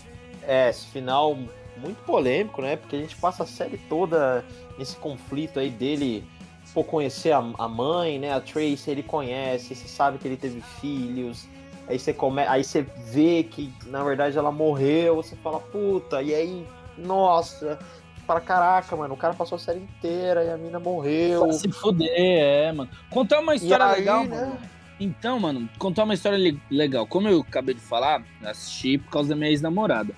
É, 0.43 0.71
esse 0.71 0.87
final 0.87 1.37
muito 1.77 2.03
polêmico, 2.05 2.63
né? 2.63 2.77
Porque 2.77 2.97
a 2.97 2.99
gente 2.99 3.17
passa 3.17 3.43
a 3.43 3.47
série 3.47 3.79
toda 3.89 4.45
nesse 4.79 4.97
conflito 4.97 5.59
aí 5.59 5.71
dele 5.71 6.25
por 6.73 6.85
conhecer 6.85 7.33
a, 7.33 7.39
a 7.59 7.69
mãe, 7.69 8.19
né? 8.19 8.33
A 8.33 8.41
Tracy, 8.41 8.91
ele 8.91 9.03
conhece, 9.03 9.75
você 9.75 9.89
sabe 9.89 10.19
que 10.19 10.27
ele 10.27 10.37
teve 10.37 10.61
filhos. 10.81 11.47
Aí 11.89 11.99
você 11.99 12.13
come... 12.13 12.43
aí 12.43 12.65
você 12.65 12.83
vê 12.83 13.45
que 13.45 13.73
na 13.87 14.03
verdade 14.03 14.37
ela 14.37 14.51
morreu, 14.51 15.17
você 15.17 15.37
fala, 15.37 15.61
puta, 15.61 16.21
e 16.21 16.35
aí, 16.35 16.67
nossa, 16.99 17.79
fala, 18.27 18.41
caraca, 18.41 18.97
mano, 18.97 19.15
o 19.15 19.17
cara 19.17 19.35
passou 19.35 19.57
a 19.57 19.59
série 19.59 19.81
inteira 19.81 20.45
e 20.45 20.51
a 20.51 20.57
mina 20.57 20.81
morreu. 20.81 21.45
Pra 21.45 21.53
se 21.53 21.71
fuder, 21.71 22.11
é, 22.13 22.73
mano. 22.73 22.91
Contar 23.09 23.39
uma 23.39 23.55
história 23.55 23.87
aí, 23.87 24.01
legal, 24.01 24.25
né? 24.25 24.37
mano. 24.37 24.59
Então, 24.99 25.39
mano, 25.39 25.69
contar 25.79 26.05
uma 26.05 26.15
história 26.15 26.39
le- 26.39 26.61
legal. 26.71 27.07
Como 27.07 27.29
eu 27.29 27.41
acabei 27.41 27.75
de 27.75 27.81
falar, 27.81 28.23
assisti 28.43 28.97
por 28.99 29.11
causa 29.11 29.29
da 29.31 29.37
minha 29.37 29.51
ex-namorada. 29.51 30.15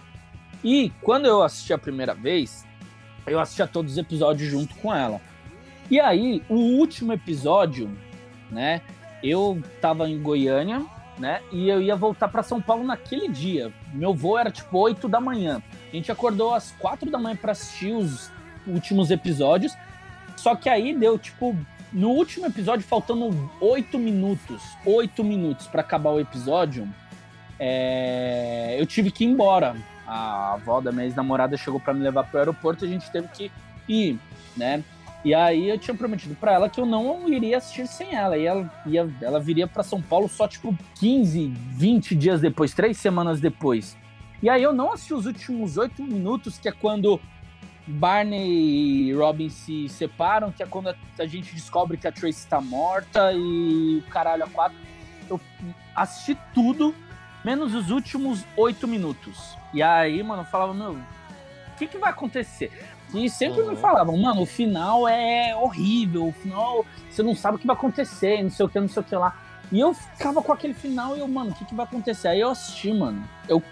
E 0.62 0.90
quando 1.02 1.26
eu 1.26 1.42
assisti 1.42 1.72
a 1.72 1.78
primeira 1.78 2.14
vez, 2.14 2.64
eu 3.26 3.40
assisti 3.40 3.62
a 3.62 3.66
todos 3.66 3.92
os 3.92 3.98
episódios 3.98 4.48
junto 4.50 4.74
com 4.76 4.94
ela. 4.94 5.20
E 5.90 5.98
aí, 5.98 6.42
o 6.48 6.54
último 6.54 7.12
episódio, 7.12 7.90
né? 8.50 8.80
Eu 9.22 9.60
tava 9.80 10.08
em 10.08 10.20
Goiânia, 10.22 10.84
né? 11.18 11.40
E 11.50 11.68
eu 11.68 11.82
ia 11.82 11.96
voltar 11.96 12.28
pra 12.28 12.42
São 12.44 12.60
Paulo 12.60 12.84
naquele 12.84 13.28
dia. 13.28 13.72
Meu 13.92 14.14
voo 14.14 14.38
era 14.38 14.50
tipo 14.50 14.78
8 14.78 15.08
da 15.08 15.20
manhã. 15.20 15.60
A 15.92 15.96
gente 15.96 16.12
acordou 16.12 16.54
às 16.54 16.70
4 16.78 17.10
da 17.10 17.18
manhã 17.18 17.34
pra 17.34 17.50
assistir 17.52 17.92
os 17.92 18.30
últimos 18.66 19.10
episódios. 19.10 19.72
Só 20.36 20.54
que 20.54 20.68
aí 20.68 20.94
deu, 20.94 21.18
tipo, 21.18 21.56
no 21.92 22.10
último 22.10 22.46
episódio, 22.46 22.86
faltando 22.86 23.50
8 23.60 23.98
minutos, 23.98 24.62
8 24.84 25.24
minutos 25.24 25.66
pra 25.66 25.80
acabar 25.80 26.10
o 26.10 26.20
episódio, 26.20 26.88
é, 27.58 28.76
eu 28.78 28.86
tive 28.86 29.10
que 29.10 29.24
ir 29.24 29.28
embora. 29.28 29.76
A 30.06 30.54
avó 30.54 30.80
da 30.80 30.90
minha 30.90 31.04
ex-namorada 31.04 31.56
chegou 31.56 31.78
pra 31.78 31.92
me 31.92 32.00
levar 32.00 32.24
pro 32.24 32.38
aeroporto 32.38 32.84
e 32.84 32.88
a 32.88 32.90
gente 32.90 33.10
teve 33.10 33.28
que 33.28 33.52
ir, 33.88 34.18
né? 34.56 34.82
E 35.24 35.34
aí 35.34 35.68
eu 35.68 35.78
tinha 35.78 35.94
prometido 35.94 36.34
pra 36.36 36.52
ela 36.52 36.70
que 36.70 36.80
eu 36.80 36.86
não 36.86 37.28
iria 37.28 37.58
assistir 37.58 37.86
sem 37.86 38.14
ela. 38.14 38.36
E 38.36 38.46
ela, 38.46 38.72
ia, 38.86 39.08
ela 39.20 39.40
viria 39.40 39.66
pra 39.66 39.82
São 39.82 40.00
Paulo 40.00 40.28
só, 40.28 40.46
tipo, 40.46 40.76
15, 40.98 41.48
20 41.48 42.14
dias 42.14 42.40
depois, 42.40 42.72
três 42.72 42.96
semanas 42.96 43.40
depois. 43.40 43.96
E 44.42 44.48
aí 44.48 44.62
eu 44.62 44.72
não 44.72 44.92
assisti 44.92 45.12
os 45.12 45.26
últimos 45.26 45.76
8 45.76 46.02
minutos, 46.02 46.58
que 46.58 46.68
é 46.68 46.72
quando 46.72 47.20
Barney 47.88 49.08
e 49.08 49.12
Robin 49.14 49.48
se 49.48 49.88
separam, 49.88 50.52
que 50.52 50.62
é 50.62 50.66
quando 50.66 50.88
a, 51.18 51.26
gente 51.26 51.54
descobre 51.54 51.96
que 51.96 52.06
a 52.06 52.12
Tracy 52.12 52.46
tá 52.46 52.60
morta 52.60 53.32
e 53.32 54.02
o 54.06 54.10
caralho 54.10 54.44
a 54.44 54.48
quatro. 54.48 54.76
Eu 55.28 55.40
assisti 55.94 56.36
tudo, 56.54 56.94
menos 57.44 57.74
os 57.74 57.90
últimos 57.90 58.44
oito 58.56 58.86
minutos. 58.86 59.56
E 59.72 59.82
aí, 59.82 60.22
mano, 60.22 60.42
eu 60.42 60.46
falava, 60.46 60.74
meu, 60.74 60.92
o 60.92 61.78
que, 61.78 61.86
que 61.86 61.98
vai 61.98 62.10
acontecer? 62.10 62.70
E 63.14 63.28
sempre 63.30 63.62
me 63.62 63.70
Uhum. 63.70 63.76
falavam, 63.76 64.16
mano, 64.18 64.42
o 64.42 64.46
final 64.46 65.08
é 65.08 65.56
horrível, 65.56 66.28
o 66.28 66.32
final 66.32 66.84
você 67.10 67.22
não 67.22 67.34
sabe 67.34 67.56
o 67.56 67.58
que 67.58 67.66
vai 67.66 67.74
acontecer, 67.74 68.42
não 68.42 68.50
sei 68.50 68.66
o 68.66 68.68
que, 68.68 68.78
não 68.78 68.88
sei 68.88 69.00
o 69.00 69.04
que 69.04 69.16
lá. 69.16 69.34
E 69.72 69.80
eu 69.80 69.94
ficava 69.94 70.42
com 70.42 70.52
aquele 70.52 70.74
final 70.74 71.16
e 71.16 71.20
eu, 71.20 71.28
mano, 71.28 71.50
o 71.50 71.54
que, 71.54 71.64
que 71.64 71.74
vai 71.74 71.86
acontecer? 71.86 72.28
Aí 72.28 72.40
eu 72.40 72.50
assisti, 72.50 72.92
mano. 72.92 73.22
Eu 73.48 73.62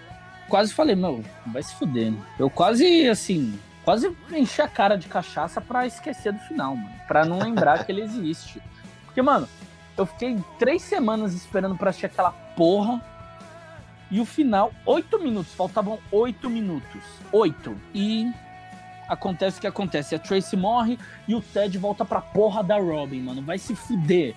quase 0.49 0.73
falei, 0.73 0.95
meu, 0.95 1.23
vai 1.47 1.61
se 1.61 1.75
fuder. 1.75 2.11
né? 2.11 2.17
Eu 2.39 2.49
quase, 2.49 3.07
assim, 3.09 3.59
quase 3.87 4.13
enchi 4.33 4.61
a 4.61 4.67
cara 4.67 4.97
de 4.97 5.07
cachaça 5.07 5.61
pra 5.61 5.87
esquecer 5.87 6.33
do 6.33 6.39
final, 6.39 6.75
mano. 6.75 6.93
Pra 7.07 7.23
não 7.23 7.39
lembrar 7.39 7.85
que 7.85 7.91
ele 7.93 8.01
existe. 8.01 8.61
Porque, 9.05 9.21
mano, 9.21 9.47
eu 9.95 10.05
fiquei 10.05 10.37
três 10.59 10.81
semanas 10.81 11.33
esperando 11.33 11.77
pra 11.77 11.91
assistir 11.91 12.07
aquela 12.07 12.31
porra. 12.31 13.01
E 14.11 14.19
o 14.19 14.25
final, 14.25 14.73
oito 14.85 15.17
minutos, 15.23 15.53
faltavam 15.53 15.99
oito 16.11 16.49
minutos. 16.49 17.01
Oito. 17.31 17.77
E 17.93 18.29
acontece 19.07 19.57
o 19.57 19.61
que 19.61 19.67
acontece. 19.67 20.15
A 20.15 20.19
Tracy 20.19 20.57
morre 20.57 20.99
e 21.25 21.33
o 21.33 21.39
Ted 21.39 21.77
volta 21.77 22.03
pra 22.03 22.19
porra 22.19 22.61
da 22.61 22.75
Robin, 22.75 23.21
mano. 23.21 23.41
Vai 23.41 23.57
se 23.57 23.73
fuder. 23.73 24.35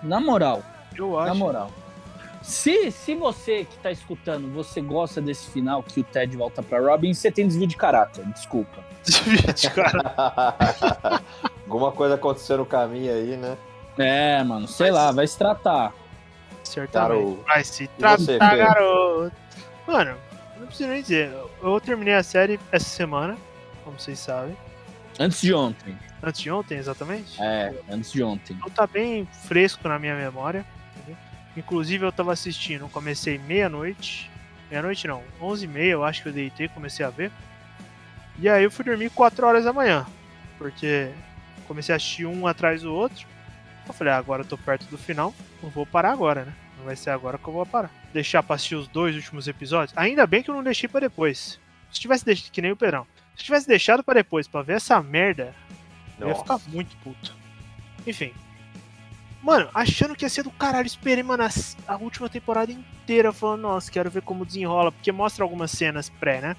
Na 0.00 0.20
moral. 0.20 0.62
Eu 0.96 1.18
acho. 1.18 1.26
Na 1.26 1.34
moral. 1.34 1.72
Se, 2.46 2.92
se 2.92 3.16
você 3.16 3.64
que 3.64 3.76
tá 3.78 3.90
escutando, 3.90 4.48
você 4.54 4.80
gosta 4.80 5.20
desse 5.20 5.50
final 5.50 5.82
que 5.82 5.98
o 6.00 6.04
Ted 6.04 6.36
volta 6.36 6.62
pra 6.62 6.78
Robin, 6.78 7.12
você 7.12 7.28
tem 7.28 7.44
desvio 7.44 7.66
de 7.66 7.76
caráter, 7.76 8.24
desculpa. 8.26 8.84
cara. 9.74 11.20
Alguma 11.66 11.90
coisa 11.90 12.14
aconteceu 12.14 12.58
no 12.58 12.64
caminho 12.64 13.12
aí, 13.12 13.36
né? 13.36 13.56
É, 13.98 14.44
mano, 14.44 14.68
sei 14.68 14.92
Mas- 14.92 14.94
lá, 14.94 15.10
vai 15.12 15.26
se 15.26 15.36
tratar. 15.36 15.92
Certamente. 16.62 17.40
Vai 17.44 17.64
se 17.64 17.88
tratar, 17.88 18.18
você, 18.18 18.38
garoto. 18.38 19.32
Mano, 19.86 20.16
não 20.60 20.66
preciso 20.68 20.88
nem 20.88 21.02
dizer. 21.02 21.32
Eu 21.60 21.80
terminei 21.80 22.14
a 22.14 22.22
série 22.22 22.60
essa 22.70 22.88
semana, 22.88 23.36
como 23.82 23.98
vocês 23.98 24.20
sabem. 24.20 24.56
Antes 25.18 25.40
de 25.40 25.52
ontem. 25.52 25.98
Antes 26.22 26.40
de 26.40 26.50
ontem, 26.50 26.78
exatamente. 26.78 27.42
É, 27.42 27.74
antes 27.90 28.12
de 28.12 28.22
ontem. 28.22 28.54
Então 28.56 28.70
tá 28.70 28.86
bem 28.86 29.26
fresco 29.48 29.88
na 29.88 29.98
minha 29.98 30.14
memória. 30.14 30.64
Inclusive 31.56 32.04
eu 32.04 32.12
tava 32.12 32.32
assistindo, 32.32 32.88
comecei 32.88 33.38
meia-noite. 33.38 34.30
Meia-noite 34.70 35.06
não, 35.06 35.22
11h30 35.40 35.84
eu 35.84 36.04
acho 36.04 36.22
que 36.22 36.28
eu 36.28 36.32
deitei, 36.32 36.68
comecei 36.68 37.04
a 37.04 37.10
ver. 37.10 37.32
E 38.38 38.48
aí 38.48 38.64
eu 38.64 38.70
fui 38.70 38.84
dormir 38.84 39.10
4 39.10 39.46
horas 39.46 39.64
da 39.64 39.72
manhã. 39.72 40.06
Porque 40.58 41.10
comecei 41.66 41.94
a 41.94 41.96
assistir 41.96 42.26
um 42.26 42.46
atrás 42.46 42.82
do 42.82 42.92
outro. 42.92 43.26
Eu 43.86 43.94
falei, 43.94 44.12
ah, 44.12 44.18
agora 44.18 44.42
eu 44.42 44.46
tô 44.46 44.58
perto 44.58 44.84
do 44.86 44.98
final, 44.98 45.34
não 45.62 45.70
vou 45.70 45.86
parar 45.86 46.12
agora, 46.12 46.44
né? 46.44 46.52
Não 46.76 46.84
vai 46.84 46.96
ser 46.96 47.10
agora 47.10 47.38
que 47.38 47.48
eu 47.48 47.52
vou 47.52 47.64
parar. 47.64 47.90
Deixar 48.12 48.42
pra 48.42 48.56
assistir 48.56 48.74
os 48.74 48.88
dois 48.88 49.14
últimos 49.14 49.48
episódios. 49.48 49.96
Ainda 49.96 50.26
bem 50.26 50.42
que 50.42 50.50
eu 50.50 50.54
não 50.54 50.62
deixei 50.62 50.88
pra 50.88 51.00
depois. 51.00 51.58
Se 51.90 52.00
tivesse 52.00 52.24
deixado, 52.24 52.50
que 52.50 52.60
nem 52.60 52.72
o 52.72 52.76
Pedrão. 52.76 53.06
Se 53.36 53.44
tivesse 53.44 53.66
deixado 53.66 54.02
pra 54.02 54.14
depois, 54.14 54.48
pra 54.48 54.62
ver 54.62 54.74
essa 54.74 55.00
merda, 55.02 55.54
eu 56.18 56.28
ia 56.28 56.34
Nossa. 56.34 56.58
ficar 56.58 56.70
muito 56.70 56.96
puto. 56.98 57.34
Enfim. 58.06 58.32
Mano, 59.46 59.68
achando 59.72 60.16
que 60.16 60.24
ia 60.24 60.28
ser 60.28 60.42
do 60.42 60.50
caralho, 60.50 60.86
esperei, 60.88 61.22
mano, 61.22 61.44
as- 61.44 61.76
a 61.86 61.96
última 61.96 62.28
temporada 62.28 62.72
inteira 62.72 63.32
falando, 63.32 63.60
nossa, 63.62 63.90
quero 63.92 64.10
ver 64.10 64.22
como 64.22 64.44
desenrola, 64.44 64.90
porque 64.90 65.12
mostra 65.12 65.44
algumas 65.44 65.70
cenas 65.70 66.08
pré, 66.08 66.40
né? 66.40 66.56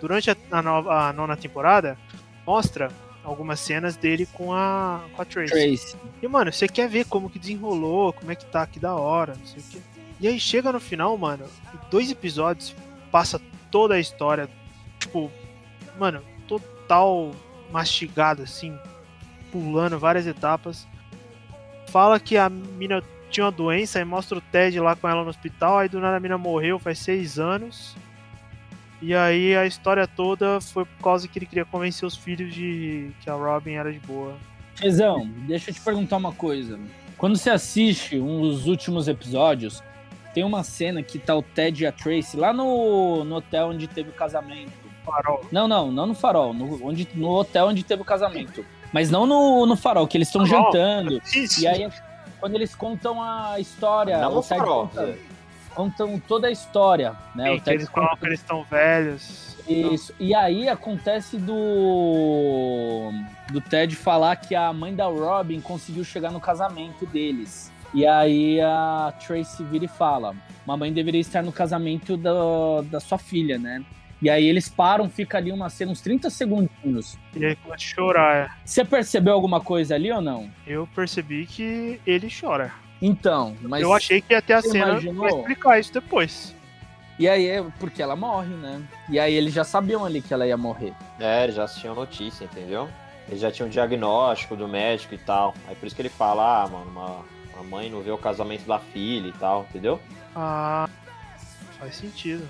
Durante 0.00 0.30
a, 0.30 0.36
a 0.52 0.62
nova- 0.62 1.08
a 1.08 1.12
nona 1.12 1.36
temporada, 1.36 1.98
mostra 2.46 2.92
algumas 3.24 3.58
cenas 3.58 3.96
dele 3.96 4.24
com 4.32 4.52
a, 4.54 5.02
com 5.16 5.20
a 5.20 5.24
Tracy. 5.24 5.50
Tracy. 5.52 5.96
E, 6.22 6.28
mano, 6.28 6.52
você 6.52 6.68
quer 6.68 6.88
ver 6.88 7.06
como 7.06 7.28
que 7.28 7.40
desenrolou, 7.40 8.12
como 8.12 8.30
é 8.30 8.36
que 8.36 8.46
tá, 8.46 8.64
que 8.68 8.78
da 8.78 8.94
hora, 8.94 9.34
não 9.34 9.46
sei 9.46 9.58
o 9.60 9.64
quê. 9.64 9.78
E 10.20 10.28
aí 10.28 10.38
chega 10.38 10.70
no 10.70 10.78
final, 10.78 11.18
mano, 11.18 11.44
dois 11.90 12.08
episódios, 12.08 12.72
passa 13.10 13.40
toda 13.68 13.94
a 13.94 13.98
história, 14.00 14.48
tipo, 15.00 15.28
mano, 15.98 16.22
total 16.46 17.32
mastigada, 17.72 18.44
assim, 18.44 18.78
pulando 19.50 19.98
várias 19.98 20.24
etapas. 20.26 20.86
Fala 21.92 22.18
que 22.18 22.38
a 22.38 22.48
mina 22.48 23.02
tinha 23.30 23.44
uma 23.44 23.52
doença 23.52 24.00
e 24.00 24.04
mostra 24.04 24.38
o 24.38 24.40
Ted 24.40 24.80
lá 24.80 24.96
com 24.96 25.06
ela 25.06 25.22
no 25.22 25.28
hospital, 25.28 25.76
aí 25.76 25.90
do 25.90 26.00
nada 26.00 26.16
a 26.16 26.20
mina 26.20 26.38
morreu 26.38 26.78
faz 26.78 26.98
seis 26.98 27.38
anos. 27.38 27.94
E 29.02 29.14
aí 29.14 29.54
a 29.54 29.66
história 29.66 30.06
toda 30.06 30.58
foi 30.58 30.86
por 30.86 31.04
causa 31.04 31.28
que 31.28 31.38
ele 31.38 31.44
queria 31.44 31.66
convencer 31.66 32.06
os 32.06 32.16
filhos 32.16 32.54
de 32.54 33.10
que 33.20 33.28
a 33.28 33.34
Robin 33.34 33.72
era 33.72 33.92
de 33.92 33.98
boa. 33.98 34.34
Fezão, 34.74 35.28
deixa 35.46 35.68
eu 35.68 35.74
te 35.74 35.82
perguntar 35.82 36.16
uma 36.16 36.32
coisa. 36.32 36.80
Quando 37.18 37.36
você 37.36 37.50
assiste 37.50 38.18
um 38.18 38.40
dos 38.40 38.66
últimos 38.66 39.06
episódios, 39.06 39.82
tem 40.32 40.44
uma 40.44 40.64
cena 40.64 41.02
que 41.02 41.18
tá 41.18 41.36
o 41.36 41.42
Ted 41.42 41.82
e 41.82 41.86
a 41.86 41.92
Tracy 41.92 42.38
lá 42.38 42.54
no, 42.54 43.22
no 43.22 43.34
hotel 43.36 43.66
onde 43.66 43.86
teve 43.86 44.08
o 44.08 44.14
casamento. 44.14 44.72
Farol. 45.04 45.44
Não, 45.52 45.68
não, 45.68 45.92
não 45.92 46.06
no 46.06 46.14
farol, 46.14 46.54
no, 46.54 46.86
onde, 46.86 47.06
no 47.14 47.28
hotel 47.28 47.66
onde 47.66 47.82
teve 47.82 48.00
o 48.00 48.04
casamento. 48.04 48.64
Mas 48.92 49.10
não 49.10 49.26
no, 49.26 49.64
no 49.66 49.76
farol, 49.76 50.06
que 50.06 50.16
eles 50.18 50.28
estão 50.28 50.44
jantando. 50.44 51.20
Isso. 51.34 51.62
E 51.62 51.66
aí, 51.66 51.88
quando 52.40 52.54
eles 52.54 52.74
contam 52.74 53.22
a 53.22 53.58
história, 53.58 54.18
Não 54.18 54.38
o 54.38 54.42
farol, 54.42 54.88
conta- 54.88 55.14
contam 55.74 56.20
toda 56.20 56.48
a 56.48 56.50
história, 56.50 57.14
né? 57.34 57.44
Sim, 57.46 57.50
o 57.54 57.58
que 57.58 57.64
Ted 57.64 57.76
eles 57.78 57.88
falam 57.88 58.08
conta 58.10 58.20
que 58.20 58.26
eles 58.26 58.40
estão 58.40 58.62
velhos. 58.64 59.56
isso. 59.68 60.12
E 60.20 60.34
aí 60.34 60.68
acontece 60.68 61.38
do 61.38 63.10
do 63.50 63.60
Ted 63.60 63.94
falar 63.96 64.36
que 64.36 64.54
a 64.54 64.72
mãe 64.72 64.94
da 64.94 65.06
Robin 65.06 65.60
conseguiu 65.60 66.04
chegar 66.04 66.30
no 66.30 66.40
casamento 66.40 67.06
deles. 67.06 67.70
E 67.94 68.06
aí 68.06 68.60
a 68.60 69.12
Tracy 69.24 69.62
vira 69.64 69.84
e 69.84 69.88
fala: 69.88 70.34
Mamãe 70.66 70.92
deveria 70.92 71.20
estar 71.20 71.42
no 71.42 71.52
casamento 71.52 72.16
da, 72.16 72.32
da 72.90 73.00
sua 73.00 73.18
filha, 73.18 73.58
né? 73.58 73.84
E 74.22 74.30
aí 74.30 74.46
eles 74.46 74.68
param, 74.68 75.10
fica 75.10 75.36
ali 75.36 75.50
uma 75.50 75.68
cena, 75.68 75.90
uns 75.90 76.00
30 76.00 76.30
segundinhos. 76.30 77.18
E 77.34 77.44
aí 77.44 77.56
começa 77.56 77.74
a 77.74 77.78
chorar. 77.78 78.36
é. 78.36 78.50
Você 78.64 78.84
percebeu 78.84 79.34
alguma 79.34 79.60
coisa 79.60 79.96
ali 79.96 80.12
ou 80.12 80.20
não? 80.20 80.48
Eu 80.64 80.88
percebi 80.94 81.44
que 81.44 82.00
ele 82.06 82.28
chora. 82.30 82.72
Então, 83.00 83.56
mas. 83.62 83.82
eu 83.82 83.92
achei 83.92 84.20
que 84.20 84.32
ia 84.32 84.40
ter 84.40 84.52
a 84.52 84.62
cena 84.62 84.90
imaginou? 84.90 85.26
pra 85.26 85.38
explicar 85.38 85.80
isso 85.80 85.92
depois. 85.92 86.54
E 87.18 87.28
aí 87.28 87.48
é 87.48 87.64
porque 87.80 88.00
ela 88.00 88.14
morre, 88.14 88.54
né? 88.54 88.80
E 89.10 89.18
aí 89.18 89.34
eles 89.34 89.52
já 89.52 89.64
sabiam 89.64 90.04
ali 90.04 90.22
que 90.22 90.32
ela 90.32 90.46
ia 90.46 90.56
morrer. 90.56 90.94
É, 91.18 91.42
eles 91.42 91.56
já 91.56 91.66
tinham 91.66 91.94
notícia, 91.94 92.44
entendeu? 92.44 92.88
Eles 93.26 93.40
já 93.40 93.50
tinham 93.50 93.68
diagnóstico 93.68 94.54
do 94.54 94.68
médico 94.68 95.14
e 95.14 95.18
tal. 95.18 95.52
Aí 95.66 95.74
por 95.74 95.86
isso 95.86 95.96
que 95.96 96.02
ele 96.02 96.08
fala, 96.08 96.62
ah, 96.62 96.68
mano, 96.68 96.90
uma, 96.90 97.24
uma 97.54 97.64
mãe 97.64 97.90
não 97.90 98.00
vê 98.00 98.12
o 98.12 98.18
casamento 98.18 98.66
da 98.66 98.78
filha 98.78 99.26
e 99.28 99.32
tal, 99.32 99.66
entendeu? 99.68 100.00
Ah, 100.34 100.88
faz 101.78 101.96
sentido. 101.96 102.48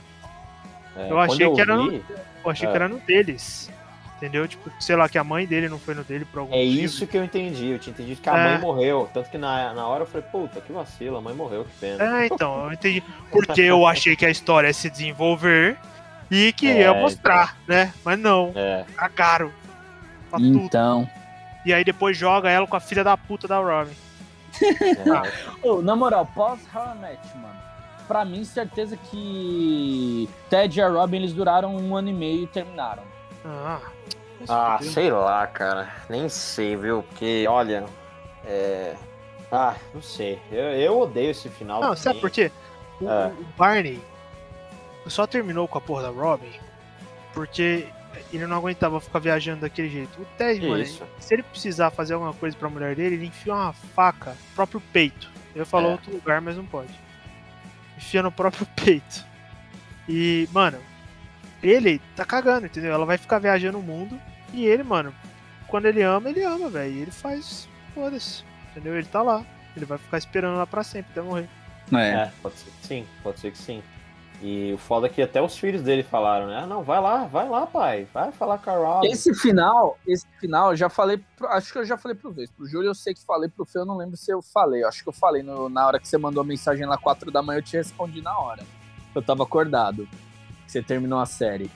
É, 0.96 1.10
Eu 1.10 1.18
achei 1.18 1.46
quando 1.46 1.54
que 1.54 1.60
era 1.60 1.76
vi, 1.78 2.04
Eu 2.44 2.50
achei 2.50 2.68
É. 2.68 2.70
que 2.70 2.76
era 2.76 2.88
no 2.88 2.98
deles. 3.00 3.70
Entendeu? 4.16 4.46
Tipo, 4.46 4.70
sei 4.78 4.94
lá, 4.94 5.08
que 5.08 5.18
a 5.18 5.24
mãe 5.24 5.44
dele 5.46 5.68
não 5.68 5.80
foi 5.80 5.94
no 5.94 6.04
dele 6.04 6.24
por 6.24 6.38
algum 6.40 6.54
É 6.54 6.58
motivo. 6.64 6.80
isso 6.84 7.06
que 7.08 7.16
eu 7.18 7.24
entendi. 7.24 7.70
Eu 7.70 7.78
tinha 7.80 7.92
entendido 7.92 8.20
que 8.20 8.28
a 8.28 8.36
É. 8.38 8.48
mãe 8.52 8.58
morreu. 8.60 9.10
Tanto 9.12 9.28
que 9.28 9.36
na, 9.36 9.72
na 9.74 9.84
hora 9.86 10.02
eu 10.02 10.06
falei, 10.06 10.24
puta, 10.30 10.60
que 10.60 10.72
vacilo, 10.72 11.16
a 11.16 11.20
mãe 11.20 11.34
morreu, 11.34 11.64
que 11.64 11.70
pena. 11.80 12.22
É, 12.22 12.26
então, 12.26 12.66
eu 12.66 12.72
entendi. 12.72 13.02
Porque 13.32 13.60
eu 13.62 13.84
achei 13.84 14.14
que 14.14 14.24
a 14.24 14.30
história 14.30 14.68
ia 14.68 14.74
se 14.74 14.88
desenvolver 14.88 15.76
E 16.30 16.52
que 16.52 16.68
É, 16.68 16.80
ia 16.82 16.94
mostrar, 16.94 17.56
né? 17.66 17.92
Mas 18.04 18.18
não, 18.18 18.52
É. 18.54 18.84
cagaram. 18.96 19.50
Pra 20.30 20.38
tudo. 20.38 20.56
Então. 20.60 21.08
E 21.66 21.74
aí 21.74 21.82
depois 21.84 22.16
joga 22.16 22.48
ela 22.48 22.66
com 22.66 22.76
a 22.76 22.80
filha 22.80 23.02
da 23.04 23.16
puta 23.16 23.46
da 23.48 23.58
Robin. 23.58 23.92
é. 24.62 25.66
Ô, 25.66 25.82
na 25.82 25.94
moral, 25.96 26.26
pós 26.34 26.60
Hornet, 26.74 27.18
mano. 27.36 27.61
Pra 28.12 28.24
mim, 28.26 28.44
certeza 28.44 28.94
que 28.96 30.28
Ted 30.50 30.78
e 30.78 30.82
a 30.82 30.88
Robin 30.88 31.16
eles 31.16 31.32
duraram 31.32 31.74
um 31.74 31.96
ano 31.96 32.10
e 32.10 32.12
meio 32.12 32.42
e 32.44 32.46
terminaram. 32.46 33.02
Ah, 33.44 33.80
Ah, 34.48 34.78
sei 34.82 35.10
lá, 35.10 35.46
cara. 35.46 35.88
Nem 36.10 36.28
sei, 36.28 36.76
viu? 36.76 37.02
Porque, 37.04 37.46
olha. 37.48 37.84
É. 38.44 38.94
Ah, 39.50 39.76
não 39.94 40.02
sei. 40.02 40.38
Eu, 40.50 40.64
eu 40.72 41.00
odeio 41.00 41.30
esse 41.30 41.48
final. 41.48 41.80
Não, 41.80 41.96
sabe 41.96 42.20
por 42.20 42.30
quê? 42.30 42.50
O, 43.00 43.08
É. 43.08 43.28
o 43.28 43.44
Barney 43.56 43.98
só 45.06 45.26
terminou 45.26 45.66
com 45.66 45.78
a 45.78 45.80
porra 45.80 46.02
da 46.02 46.08
Robin 46.10 46.52
porque 47.32 47.86
ele 48.32 48.46
não 48.46 48.56
aguentava 48.58 49.00
ficar 49.00 49.20
viajando 49.20 49.62
daquele 49.62 49.88
jeito. 49.88 50.20
O 50.20 50.24
Ted, 50.36 50.60
mano, 50.68 50.82
Isso. 50.82 51.02
se 51.18 51.32
ele 51.34 51.42
precisar 51.44 51.90
fazer 51.90 52.12
alguma 52.14 52.34
coisa 52.34 52.54
pra 52.56 52.68
mulher 52.68 52.94
dele, 52.94 53.14
ele 53.16 53.26
enfia 53.26 53.54
uma 53.54 53.72
faca 53.72 54.30
no 54.32 54.54
próprio 54.54 54.82
peito. 54.92 55.30
Eu 55.54 55.60
ia 55.60 55.66
falar 55.66 55.88
É. 55.88 55.92
outro 55.92 56.12
lugar, 56.12 56.40
mas 56.42 56.56
não 56.56 56.66
pode. 56.66 56.92
Enfia 58.02 58.22
no 58.22 58.32
próprio 58.32 58.66
peito. 58.84 59.24
E, 60.08 60.48
mano, 60.52 60.78
ele 61.62 62.00
tá 62.16 62.24
cagando, 62.24 62.66
entendeu? 62.66 62.92
Ela 62.92 63.06
vai 63.06 63.16
ficar 63.16 63.38
viajando 63.38 63.78
o 63.78 63.82
mundo 63.82 64.20
e 64.52 64.66
ele, 64.66 64.82
mano, 64.82 65.14
quando 65.68 65.86
ele 65.86 66.02
ama, 66.02 66.28
ele 66.28 66.42
ama, 66.42 66.68
velho. 66.68 66.92
E 66.92 66.98
ele 67.02 67.10
faz, 67.10 67.68
foda-se, 67.94 68.44
entendeu? 68.70 68.96
Ele 68.96 69.06
tá 69.06 69.22
lá. 69.22 69.44
Ele 69.74 69.86
vai 69.86 69.96
ficar 69.96 70.18
esperando 70.18 70.56
lá 70.58 70.66
pra 70.66 70.82
sempre 70.82 71.12
até 71.12 71.22
morrer. 71.22 71.48
É, 72.10 72.30
pode 72.42 72.56
ser 72.56 72.70
que 72.70 72.86
sim, 72.86 73.06
pode 73.22 73.40
ser 73.40 73.50
que 73.52 73.58
sim. 73.58 73.82
E 74.44 74.72
o 74.72 74.78
foda 74.78 75.06
é 75.06 75.08
que 75.10 75.22
até 75.22 75.40
os 75.40 75.56
filhos 75.56 75.82
dele 75.82 76.02
falaram, 76.02 76.48
né? 76.48 76.62
Ah, 76.64 76.66
não, 76.66 76.82
vai 76.82 77.00
lá, 77.00 77.24
vai 77.26 77.48
lá, 77.48 77.64
pai. 77.64 78.08
Vai 78.12 78.32
falar 78.32 78.58
com 78.58 78.70
a 78.70 78.76
Robin. 78.76 79.06
Esse 79.08 79.32
final, 79.34 79.96
esse 80.04 80.26
final, 80.40 80.72
eu 80.72 80.76
já 80.76 80.88
falei, 80.88 81.20
pro- 81.36 81.46
acho 81.46 81.72
que 81.72 81.78
eu 81.78 81.84
já 81.84 81.96
falei 81.96 82.16
pro 82.16 82.32
vez. 82.32 82.50
Pro 82.50 82.66
Júlio 82.66 82.88
eu 82.88 82.94
sei 82.94 83.14
que 83.14 83.24
falei, 83.24 83.48
pro 83.48 83.64
Fê 83.64 83.78
eu 83.78 83.86
não 83.86 83.96
lembro 83.96 84.16
se 84.16 84.32
eu 84.32 84.42
falei. 84.42 84.82
Eu 84.82 84.88
acho 84.88 85.04
que 85.04 85.08
eu 85.08 85.12
falei 85.12 85.44
no- 85.44 85.68
na 85.68 85.86
hora 85.86 86.00
que 86.00 86.08
você 86.08 86.18
mandou 86.18 86.40
a 86.40 86.44
mensagem 86.44 86.84
lá 86.86 86.98
4 86.98 87.30
da 87.30 87.40
manhã, 87.40 87.58
eu 87.58 87.62
te 87.62 87.76
respondi 87.76 88.20
na 88.20 88.36
hora. 88.36 88.64
Eu 89.14 89.22
tava 89.22 89.44
acordado. 89.44 90.08
Você 90.66 90.82
terminou 90.82 91.20
a 91.20 91.26
série. 91.26 91.70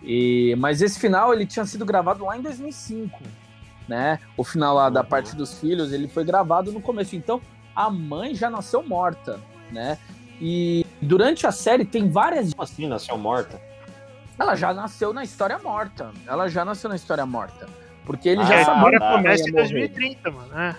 E, 0.00 0.54
mas 0.58 0.80
esse 0.80 1.00
final 1.00 1.32
ele 1.34 1.44
tinha 1.44 1.64
sido 1.64 1.84
gravado 1.84 2.24
lá 2.24 2.36
em 2.36 2.42
2005, 2.42 3.18
né? 3.88 4.20
O 4.36 4.44
final 4.44 4.74
lá 4.76 4.88
da 4.90 5.00
Uhum. 5.00 5.06
parte 5.06 5.34
dos 5.34 5.58
filhos, 5.58 5.92
ele 5.92 6.06
foi 6.06 6.22
gravado 6.24 6.70
no 6.70 6.80
começo. 6.80 7.16
Então, 7.16 7.40
a 7.74 7.90
mãe 7.90 8.32
já 8.34 8.48
nasceu 8.48 8.80
morta, 8.82 9.40
né? 9.72 9.98
E 10.44 10.84
durante 11.00 11.46
a 11.46 11.52
série 11.52 11.84
tem 11.84 12.10
várias 12.10 12.52
Como 12.52 12.64
assim, 12.64 12.88
nasceu 12.88 13.16
morta? 13.16 13.60
ela 14.38 14.56
já 14.56 14.74
nasceu 14.74 15.12
na 15.12 15.22
história 15.22 15.56
morta. 15.58 16.10
Ela 16.26 16.48
já 16.48 16.64
nasceu 16.64 16.90
na 16.90 16.96
história 16.96 17.24
morta. 17.24 17.68
Porque 18.04 18.28
eles 18.28 18.44
Ah, 18.46 18.48
já 18.48 18.60
a 18.60 18.64
sabiam 18.64 18.76
história 18.90 18.98
que 18.98 19.04
a 19.04 19.08
mãe 19.08 19.16
começa 19.22 19.42
ia 19.44 19.48
em 19.48 19.52
morrer. 19.52 19.68
2030, 19.88 20.30
mano. 20.32 20.48
né? 20.52 20.76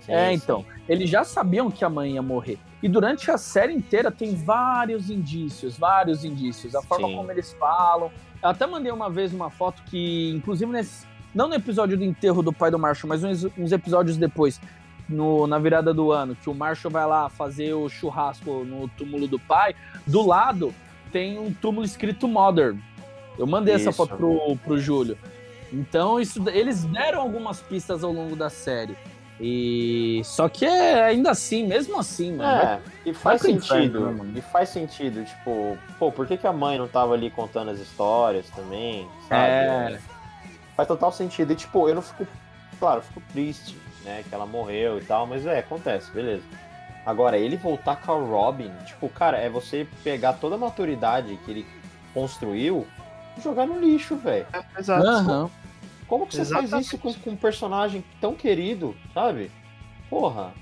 Sim, 0.00 0.12
É, 0.12 0.28
sim. 0.30 0.34
então. 0.34 0.64
Eles 0.88 1.08
já 1.08 1.22
sabiam 1.22 1.70
que 1.70 1.84
a 1.84 1.88
mãe 1.88 2.14
ia 2.14 2.22
morrer. 2.22 2.58
E 2.82 2.88
durante 2.88 3.30
a 3.30 3.38
série 3.38 3.72
inteira 3.72 4.10
tem 4.10 4.34
vários 4.34 5.08
indícios, 5.10 5.78
vários 5.78 6.24
indícios. 6.24 6.74
A 6.74 6.82
forma 6.82 7.06
Sim. 7.08 7.14
como 7.16 7.30
eles 7.30 7.52
falam. 7.52 8.10
Eu 8.42 8.48
até 8.48 8.66
mandei 8.66 8.90
uma 8.90 9.08
vez 9.08 9.32
uma 9.32 9.48
foto 9.48 9.80
que, 9.84 10.32
inclusive, 10.34 10.70
nesse, 10.72 11.06
não 11.32 11.46
no 11.48 11.54
episódio 11.54 11.96
do 11.96 12.02
enterro 12.04 12.42
do 12.42 12.52
pai 12.52 12.70
do 12.70 12.78
Marshall, 12.78 13.08
mas 13.08 13.22
uns, 13.22 13.44
uns 13.56 13.70
episódios 13.72 14.16
depois, 14.18 14.60
no- 15.08 15.46
na 15.46 15.58
virada 15.58 15.92
do 15.92 16.10
ano, 16.12 16.34
que 16.36 16.48
o 16.48 16.54
Marshall 16.54 16.90
vai 16.90 17.06
lá 17.06 17.28
fazer 17.28 17.74
o 17.74 17.88
churrasco 17.88 18.64
no 18.64 18.88
túmulo 18.88 19.26
do 19.28 19.38
pai. 19.38 19.74
Do 20.06 20.26
lado 20.26 20.74
tem 21.12 21.38
um 21.38 21.52
túmulo 21.52 21.84
escrito 21.84 22.26
Mother. 22.26 22.74
Eu 23.38 23.46
mandei 23.46 23.74
essa 23.74 23.90
Isso. 23.90 23.96
foto 23.96 24.16
pro, 24.16 24.56
pro 24.64 24.78
Júlio. 24.78 25.18
Então, 25.72 26.20
isso, 26.20 26.42
eles 26.50 26.84
deram 26.84 27.20
algumas 27.20 27.60
pistas 27.60 28.04
ao 28.04 28.12
longo 28.12 28.36
da 28.36 28.48
série. 28.48 28.96
E 29.40 30.22
só 30.24 30.48
que 30.48 30.64
é 30.64 31.02
ainda 31.02 31.32
assim, 31.32 31.66
mesmo 31.66 31.98
assim, 31.98 32.36
mano. 32.36 32.48
É, 32.62 32.80
e 33.04 33.12
faz 33.12 33.42
sentido. 33.42 33.64
inferno, 33.98 34.24
né, 34.24 34.32
e 34.36 34.40
faz 34.40 34.68
sentido, 34.68 35.24
tipo, 35.24 35.76
pô, 35.98 36.12
por 36.12 36.26
que, 36.28 36.36
que 36.36 36.46
a 36.46 36.52
mãe 36.52 36.78
não 36.78 36.86
tava 36.86 37.14
ali 37.14 37.28
contando 37.30 37.72
as 37.72 37.80
histórias 37.80 38.48
também? 38.50 39.08
Sabe? 39.28 39.50
É. 39.50 39.98
Faz 40.76 40.86
total 40.86 41.10
sentido. 41.10 41.52
E, 41.52 41.56
tipo, 41.56 41.88
eu 41.88 41.96
não 41.96 42.02
fico. 42.02 42.26
Claro, 42.78 42.98
eu 42.98 43.02
fico 43.02 43.22
triste, 43.32 43.76
né? 44.04 44.24
Que 44.28 44.34
ela 44.34 44.46
morreu 44.46 44.98
e 44.98 45.04
tal, 45.04 45.26
mas 45.26 45.46
é, 45.46 45.58
acontece, 45.58 46.10
beleza. 46.10 46.42
Agora, 47.06 47.36
ele 47.36 47.56
voltar 47.56 47.96
com 47.96 48.12
a 48.12 48.16
Robin, 48.16 48.70
tipo, 48.86 49.08
cara, 49.10 49.36
é 49.36 49.48
você 49.50 49.86
pegar 50.02 50.34
toda 50.34 50.54
a 50.54 50.58
maturidade 50.58 51.36
que 51.44 51.50
ele 51.50 51.66
construiu 52.14 52.86
e 53.36 53.40
jogar 53.42 53.66
no 53.66 53.78
lixo, 53.78 54.16
velho. 54.16 54.46
Exato. 54.78 55.06
Aham. 55.06 55.50
Como 56.06 56.26
que 56.26 56.34
você 56.36 56.44
faz 56.44 56.64
Exatamente. 56.64 56.86
isso 56.86 56.98
com, 56.98 57.12
com 57.14 57.30
um 57.30 57.36
personagem 57.36 58.04
tão 58.20 58.34
querido, 58.34 58.94
sabe? 59.12 59.50
Porra. 60.08 60.52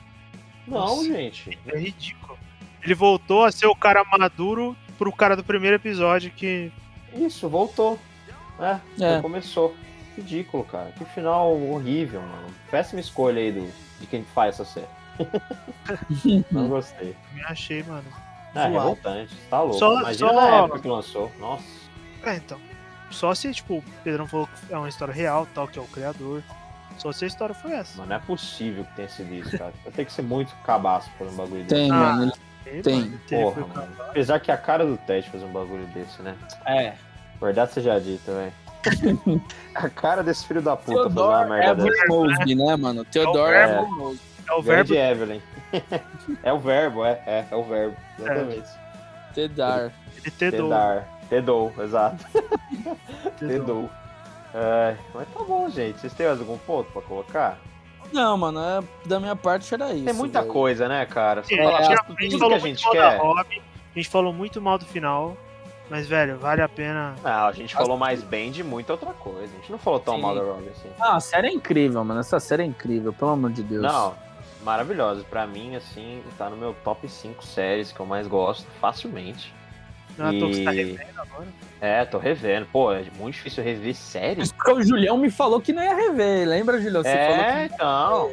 Não, 0.66 0.78
Nossa. 0.81 1.05
gente. 1.05 1.59
É 1.66 1.78
ridículo. 1.78 2.39
Ele 2.82 2.94
voltou 2.94 3.44
a 3.44 3.52
ser 3.52 3.66
o 3.66 3.74
cara 3.77 4.05
maduro 4.05 4.77
pro 4.98 5.12
cara 5.12 5.36
do 5.36 5.44
primeiro 5.44 5.77
episódio 5.77 6.31
que. 6.31 6.73
Isso, 7.14 7.48
voltou. 7.48 7.98
É, 8.59 8.78
É. 9.16 9.20
começou. 9.20 9.74
Ridículo, 10.16 10.64
cara. 10.64 10.93
Que 10.97 11.05
final 11.05 11.55
horrível, 11.56 12.20
mano. 12.20 12.48
Péssima 12.70 13.01
escolha 13.01 13.40
aí 13.40 13.51
do, 13.52 13.70
de 14.01 14.06
quem 14.06 14.24
faz 14.24 14.60
essa 14.60 14.64
série. 14.64 14.86
Não 16.51 16.68
gostei. 16.68 17.16
Me 17.32 17.43
achei, 17.44 17.82
mano. 17.82 18.05
É, 18.55 18.59
Zoado. 18.60 18.72
revoltante. 18.74 19.34
Tá 19.48 19.60
louco. 19.62 19.78
Só- 19.78 20.01
Imagina 20.01 20.28
só- 20.32 20.34
na 20.51 20.56
época 20.56 20.78
que 20.80 20.89
lançou. 20.89 21.32
Nossa. 21.39 21.64
É, 22.24 22.36
então. 22.36 22.59
Só 23.10 23.34
se, 23.34 23.52
tipo, 23.52 23.76
o 23.78 23.84
Pedrão 24.05 24.26
falou 24.26 24.47
que 24.48 24.72
é 24.72 24.76
uma 24.78 24.89
história 24.89 25.12
real, 25.12 25.47
tal, 25.55 25.68
que 25.68 25.78
é 25.78 25.82
o 25.82 25.86
criador. 25.86 26.43
Só 26.98 27.10
se 27.12 27.24
a 27.24 27.28
história 27.28 27.55
foi 27.55 27.72
essa. 27.72 27.97
Mano, 27.98 28.10
não 28.10 28.16
é 28.16 28.18
possível 28.18 28.84
que 28.84 28.97
tenha 28.97 29.09
sido 29.09 29.32
isso, 29.34 29.56
cara. 29.59 29.72
Vai 29.82 29.93
ter 29.93 30.05
que 30.05 30.12
ser 30.12 30.22
muito 30.22 30.55
cabaço 30.64 31.10
pra 31.18 31.26
um 31.26 31.34
bagulho 31.34 31.62
desse. 31.64 31.74
Tem, 31.74 31.90
Ah. 31.90 31.94
mano. 31.94 32.32
tem. 32.64 32.82
teve- 33.26 33.43
Porra, 33.43 33.66
mano. 33.66 33.93
Apesar 34.09 34.39
que 34.40 34.51
a 34.52 34.56
cara 34.56 34.84
do 34.86 34.97
Ted 34.98 35.28
fazer 35.30 35.44
um 35.44 35.52
bagulho 35.52 35.86
desse, 35.89 36.22
né? 36.22 36.34
É. 36.66 36.94
Verdade 37.40 37.72
seja 37.72 37.98
dita, 37.98 38.32
velho. 38.32 38.52
A 39.74 39.88
cara 39.88 40.22
desse 40.22 40.46
filho 40.46 40.62
da 40.62 40.76
puta 40.76 41.04
fazer 41.04 41.20
uma 41.20 41.38
Theodore 41.44 41.48
merda 41.50 41.84
dessa. 41.84 42.04
Evan 42.04 42.14
Mosby, 42.16 42.54
né, 42.54 42.76
mano? 42.76 43.04
Theodore 43.04 43.54
É. 43.54 43.64
Evan 43.64 43.86
Mosby. 43.90 44.20
É 44.48 44.52
o 44.54 44.62
Grande 44.62 44.92
verbo. 44.94 45.22
Evelyn. 45.22 45.40
é 46.42 46.52
o 46.52 46.59
verbo, 46.59 47.04
é, 47.04 47.10
é, 47.26 47.44
é 47.50 47.56
o 47.56 47.62
verbo. 47.64 47.96
Exatamente. 48.18 48.68
Tedar. 49.34 49.92
Ele 50.18 50.30
tedou. 50.30 50.68
Tedar. 50.68 51.09
Tedou, 51.28 51.72
exato. 51.80 52.24
tedou. 53.38 53.48
Tedou. 53.48 53.90
É, 54.54 54.94
mas 55.14 55.26
tá 55.32 55.42
bom, 55.44 55.70
gente. 55.70 55.98
Vocês 56.00 56.12
têm 56.12 56.26
mais 56.26 56.38
algum 56.38 56.59
ponto 56.59 56.90
pra 56.92 57.00
colocar? 57.02 57.59
Não, 58.12 58.36
mano, 58.36 58.60
é- 58.60 59.09
da 59.09 59.18
minha 59.18 59.34
parte 59.34 59.72
era 59.72 59.92
isso. 59.94 60.04
Tem 60.04 60.12
muita 60.12 60.40
velho. 60.40 60.52
coisa, 60.52 60.86
né, 60.88 61.06
cara? 61.06 61.42
Você 61.42 61.54
É, 61.54 61.64
fala 61.64 61.78
a 61.78 61.82
gente, 61.82 61.96
tudo 62.38 62.54
a 62.54 62.59
gente 62.59 62.82
que 62.82 62.84
muito 62.84 62.84
mal 62.84 62.94
da 62.94 63.10
quer. 63.10 63.18
Robin, 63.22 63.59
a 63.94 63.98
gente 63.98 64.09
falou 64.10 64.32
muito 64.34 64.60
mal 64.60 64.76
do 64.76 64.84
final, 64.84 65.34
mas, 65.93 66.09
velho, 66.09 66.39
vale 66.39 66.62
a 66.62 66.69
pena. 66.69 67.14
Não, 67.23 67.47
a 67.47 67.52
gente 67.52 67.74
falou 67.74 67.97
mais 67.97 68.23
bem 68.23 68.51
de 68.51 68.64
muita 68.64 68.94
outra 68.94 69.12
coisa. 69.12 69.52
A 69.52 69.56
gente 69.59 69.70
não 69.70 69.78
falou 69.78 70.01
tão 70.01 70.16
Sim. 70.16 70.23
mal 70.23 70.35
da 70.35 70.40
Robin 70.40 70.69
assim. 70.70 70.89
Ah, 70.98 71.16
a 71.16 71.20
série 71.20 71.48
é 71.48 71.52
incrível, 71.52 72.02
mano. 72.02 72.19
Essa 72.20 72.40
série 72.40 72.62
é 72.62 72.66
incrível, 72.66 73.12
pelo 73.12 73.31
amor 73.32 73.52
de 73.52 73.62
Deus. 73.62 73.82
Não, 73.82 74.14
maravilhosa. 74.64 75.23
Pra 75.28 75.47
mim, 75.47 75.77
assim, 75.77 76.23
tá 76.39 76.48
no 76.48 76.56
meu 76.56 76.74
top 76.82 77.06
5 77.09 77.44
séries 77.44 77.93
que 77.93 78.01
eu 78.01 78.06
mais 78.06 78.27
gosto, 78.27 78.66
facilmente. 78.81 79.52
Não 80.19 80.28
é 80.28 80.39
toa 80.39 80.48
que 80.48 80.55
você 80.56 80.64
tá 80.64 80.74
E- 80.74 80.77
revendo 80.77 81.20
agora. 81.20 81.48
É, 81.81 82.05
tô 82.05 82.19
revendo. 82.19 82.66
Pô, 82.73 82.93
é 82.93 83.05
muito 83.19 83.35
difícil 83.35 83.62
rever 83.62 83.94
série. 83.94 84.47
Porque 84.48 84.73
o 84.73 84.82
Julião 84.82 85.16
me 85.19 85.31
falou 85.31 85.60
que 85.60 85.73
não 85.73 85.82
ia 85.82 85.94
rever. 85.94 86.47
Lembra, 86.48 86.81
Julião? 86.81 87.02
Você 87.02 87.10
falou 87.10 87.44
É, 87.44 87.69
que... 87.69 87.74
então. 87.74 88.32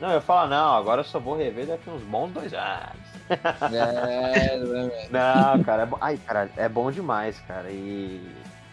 Não, 0.00 0.12
eu 0.12 0.20
falo, 0.22 0.48
não, 0.48 0.74
agora 0.76 1.00
eu 1.00 1.04
só 1.04 1.18
vou 1.18 1.36
rever 1.36 1.66
daqui 1.66 1.90
uns 1.90 2.02
bons 2.02 2.30
dois 2.32 2.54
anos. 2.54 2.99
É, 3.30 4.56
é, 4.56 5.08
Não, 5.10 5.62
cara, 5.62 5.82
é 5.82 5.86
bom. 5.86 5.96
Ai, 6.00 6.18
cara, 6.26 6.50
é 6.56 6.68
bom 6.68 6.90
demais, 6.90 7.38
cara. 7.46 7.70
E, 7.70 8.20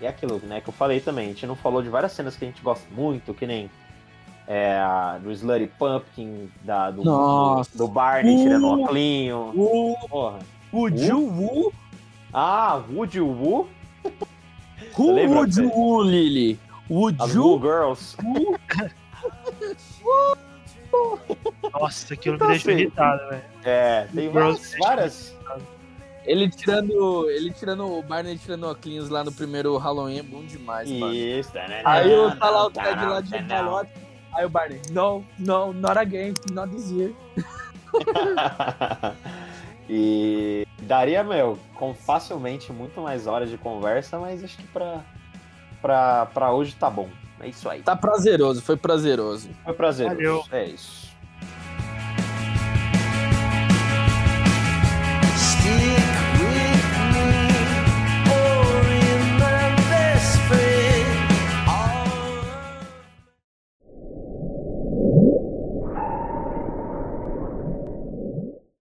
e 0.02 0.06
é 0.06 0.08
aquilo, 0.08 0.40
né, 0.44 0.62
que 0.62 0.70
eu 0.70 0.74
falei 0.74 1.00
também. 1.00 1.26
A 1.26 1.30
gente 1.30 1.46
não 1.48 1.56
falou 1.56 1.82
de 1.82 1.90
várias 1.90 2.12
cenas 2.12 2.36
que 2.36 2.46
a 2.46 2.48
gente 2.48 2.62
gosta 2.62 2.86
muito, 2.92 3.34
que 3.34 3.46
nem 3.46 3.70
é, 4.48 4.80
do 5.22 5.32
Slutty 5.32 5.68
Pumpkin, 5.78 6.50
da, 6.64 6.92
do, 6.92 7.04
Nossa. 7.04 7.78
do, 7.78 7.88
Barney 7.88 8.36
tirando 8.38 8.64
o 8.66 8.76
Uh. 8.76 8.84
óculinho. 8.84 9.38
O, 9.56 10.08
Porra. 10.08 10.40
o 10.72 10.90
Ju 10.90 11.18
Wu. 11.20 11.74
Ah, 12.34 12.82
Woody 12.92 13.22
Woo, 13.22 13.68
Who 14.98 15.14
would 15.28 15.56
you, 15.56 16.02
Lily? 16.04 16.60
Would 16.90 17.22
as 17.22 17.34
you? 17.34 17.44
Woo 17.44 17.60
Girls. 17.60 18.16
Nossa, 21.74 22.14
aquilo 22.14 22.36
Então, 22.36 22.48
me 22.48 22.54
deixou 22.54 22.72
assim, 22.72 22.82
irritado, 22.82 23.30
velho. 23.30 23.44
É, 23.64 24.08
tem 24.14 24.30
várias, 24.30 24.76
várias. 24.80 25.38
Ele 26.26 26.50
tirando, 26.50 27.30
ele 27.30 27.52
tirando 27.52 27.86
o 27.86 28.04
Barney 28.04 28.38
tirando 28.38 28.66
óculos 28.66 29.08
lá 29.08 29.24
no 29.24 29.32
primeiro 29.32 29.78
Halloween 29.78 30.20
é 30.20 30.24
bom 30.24 30.44
demais, 30.44 30.92
mano. 30.92 31.14
Isso, 31.14 31.54
né? 31.54 31.82
Aí 31.86 32.10
não, 32.10 32.28
o 32.28 32.36
tá 32.36 32.50
lá 32.50 32.66
o 32.66 32.72
Ted 32.72 32.96
não, 32.98 33.10
lá 33.10 33.22
de 33.22 33.42
não. 33.42 33.64
malote. 33.64 33.92
Aí 34.34 34.46
o 34.46 34.50
Barney, 34.50 34.82
no, 34.92 35.24
no, 35.40 35.72
not 35.72 35.98
again, 35.98 36.34
not 36.52 36.70
this 36.70 36.92
year. 36.92 37.14
e 39.90 40.68
daria, 40.82 41.24
meu, 41.24 41.58
com 41.76 41.94
facilmente 41.94 42.74
muito 42.74 43.00
mais 43.00 43.26
horas 43.26 43.50
de 43.50 43.58
conversa, 43.58 44.20
mas 44.20 44.44
acho 44.44 44.58
que 44.58 44.68
pra, 44.68 45.02
pra, 45.82 46.26
pra 46.28 46.52
hoje 46.52 46.76
tá 46.76 46.90
bom. 46.90 47.10
É 47.40 47.48
isso 47.48 47.70
aí. 47.70 47.82
Tá 47.82 47.96
prazeroso, 47.96 48.62
foi 48.62 48.76
prazeroso. 48.76 49.50
Foi 49.64 49.74
prazeroso. 49.74 50.16
Valeu. 50.16 50.44
É 50.52 50.66
isso. 50.66 51.07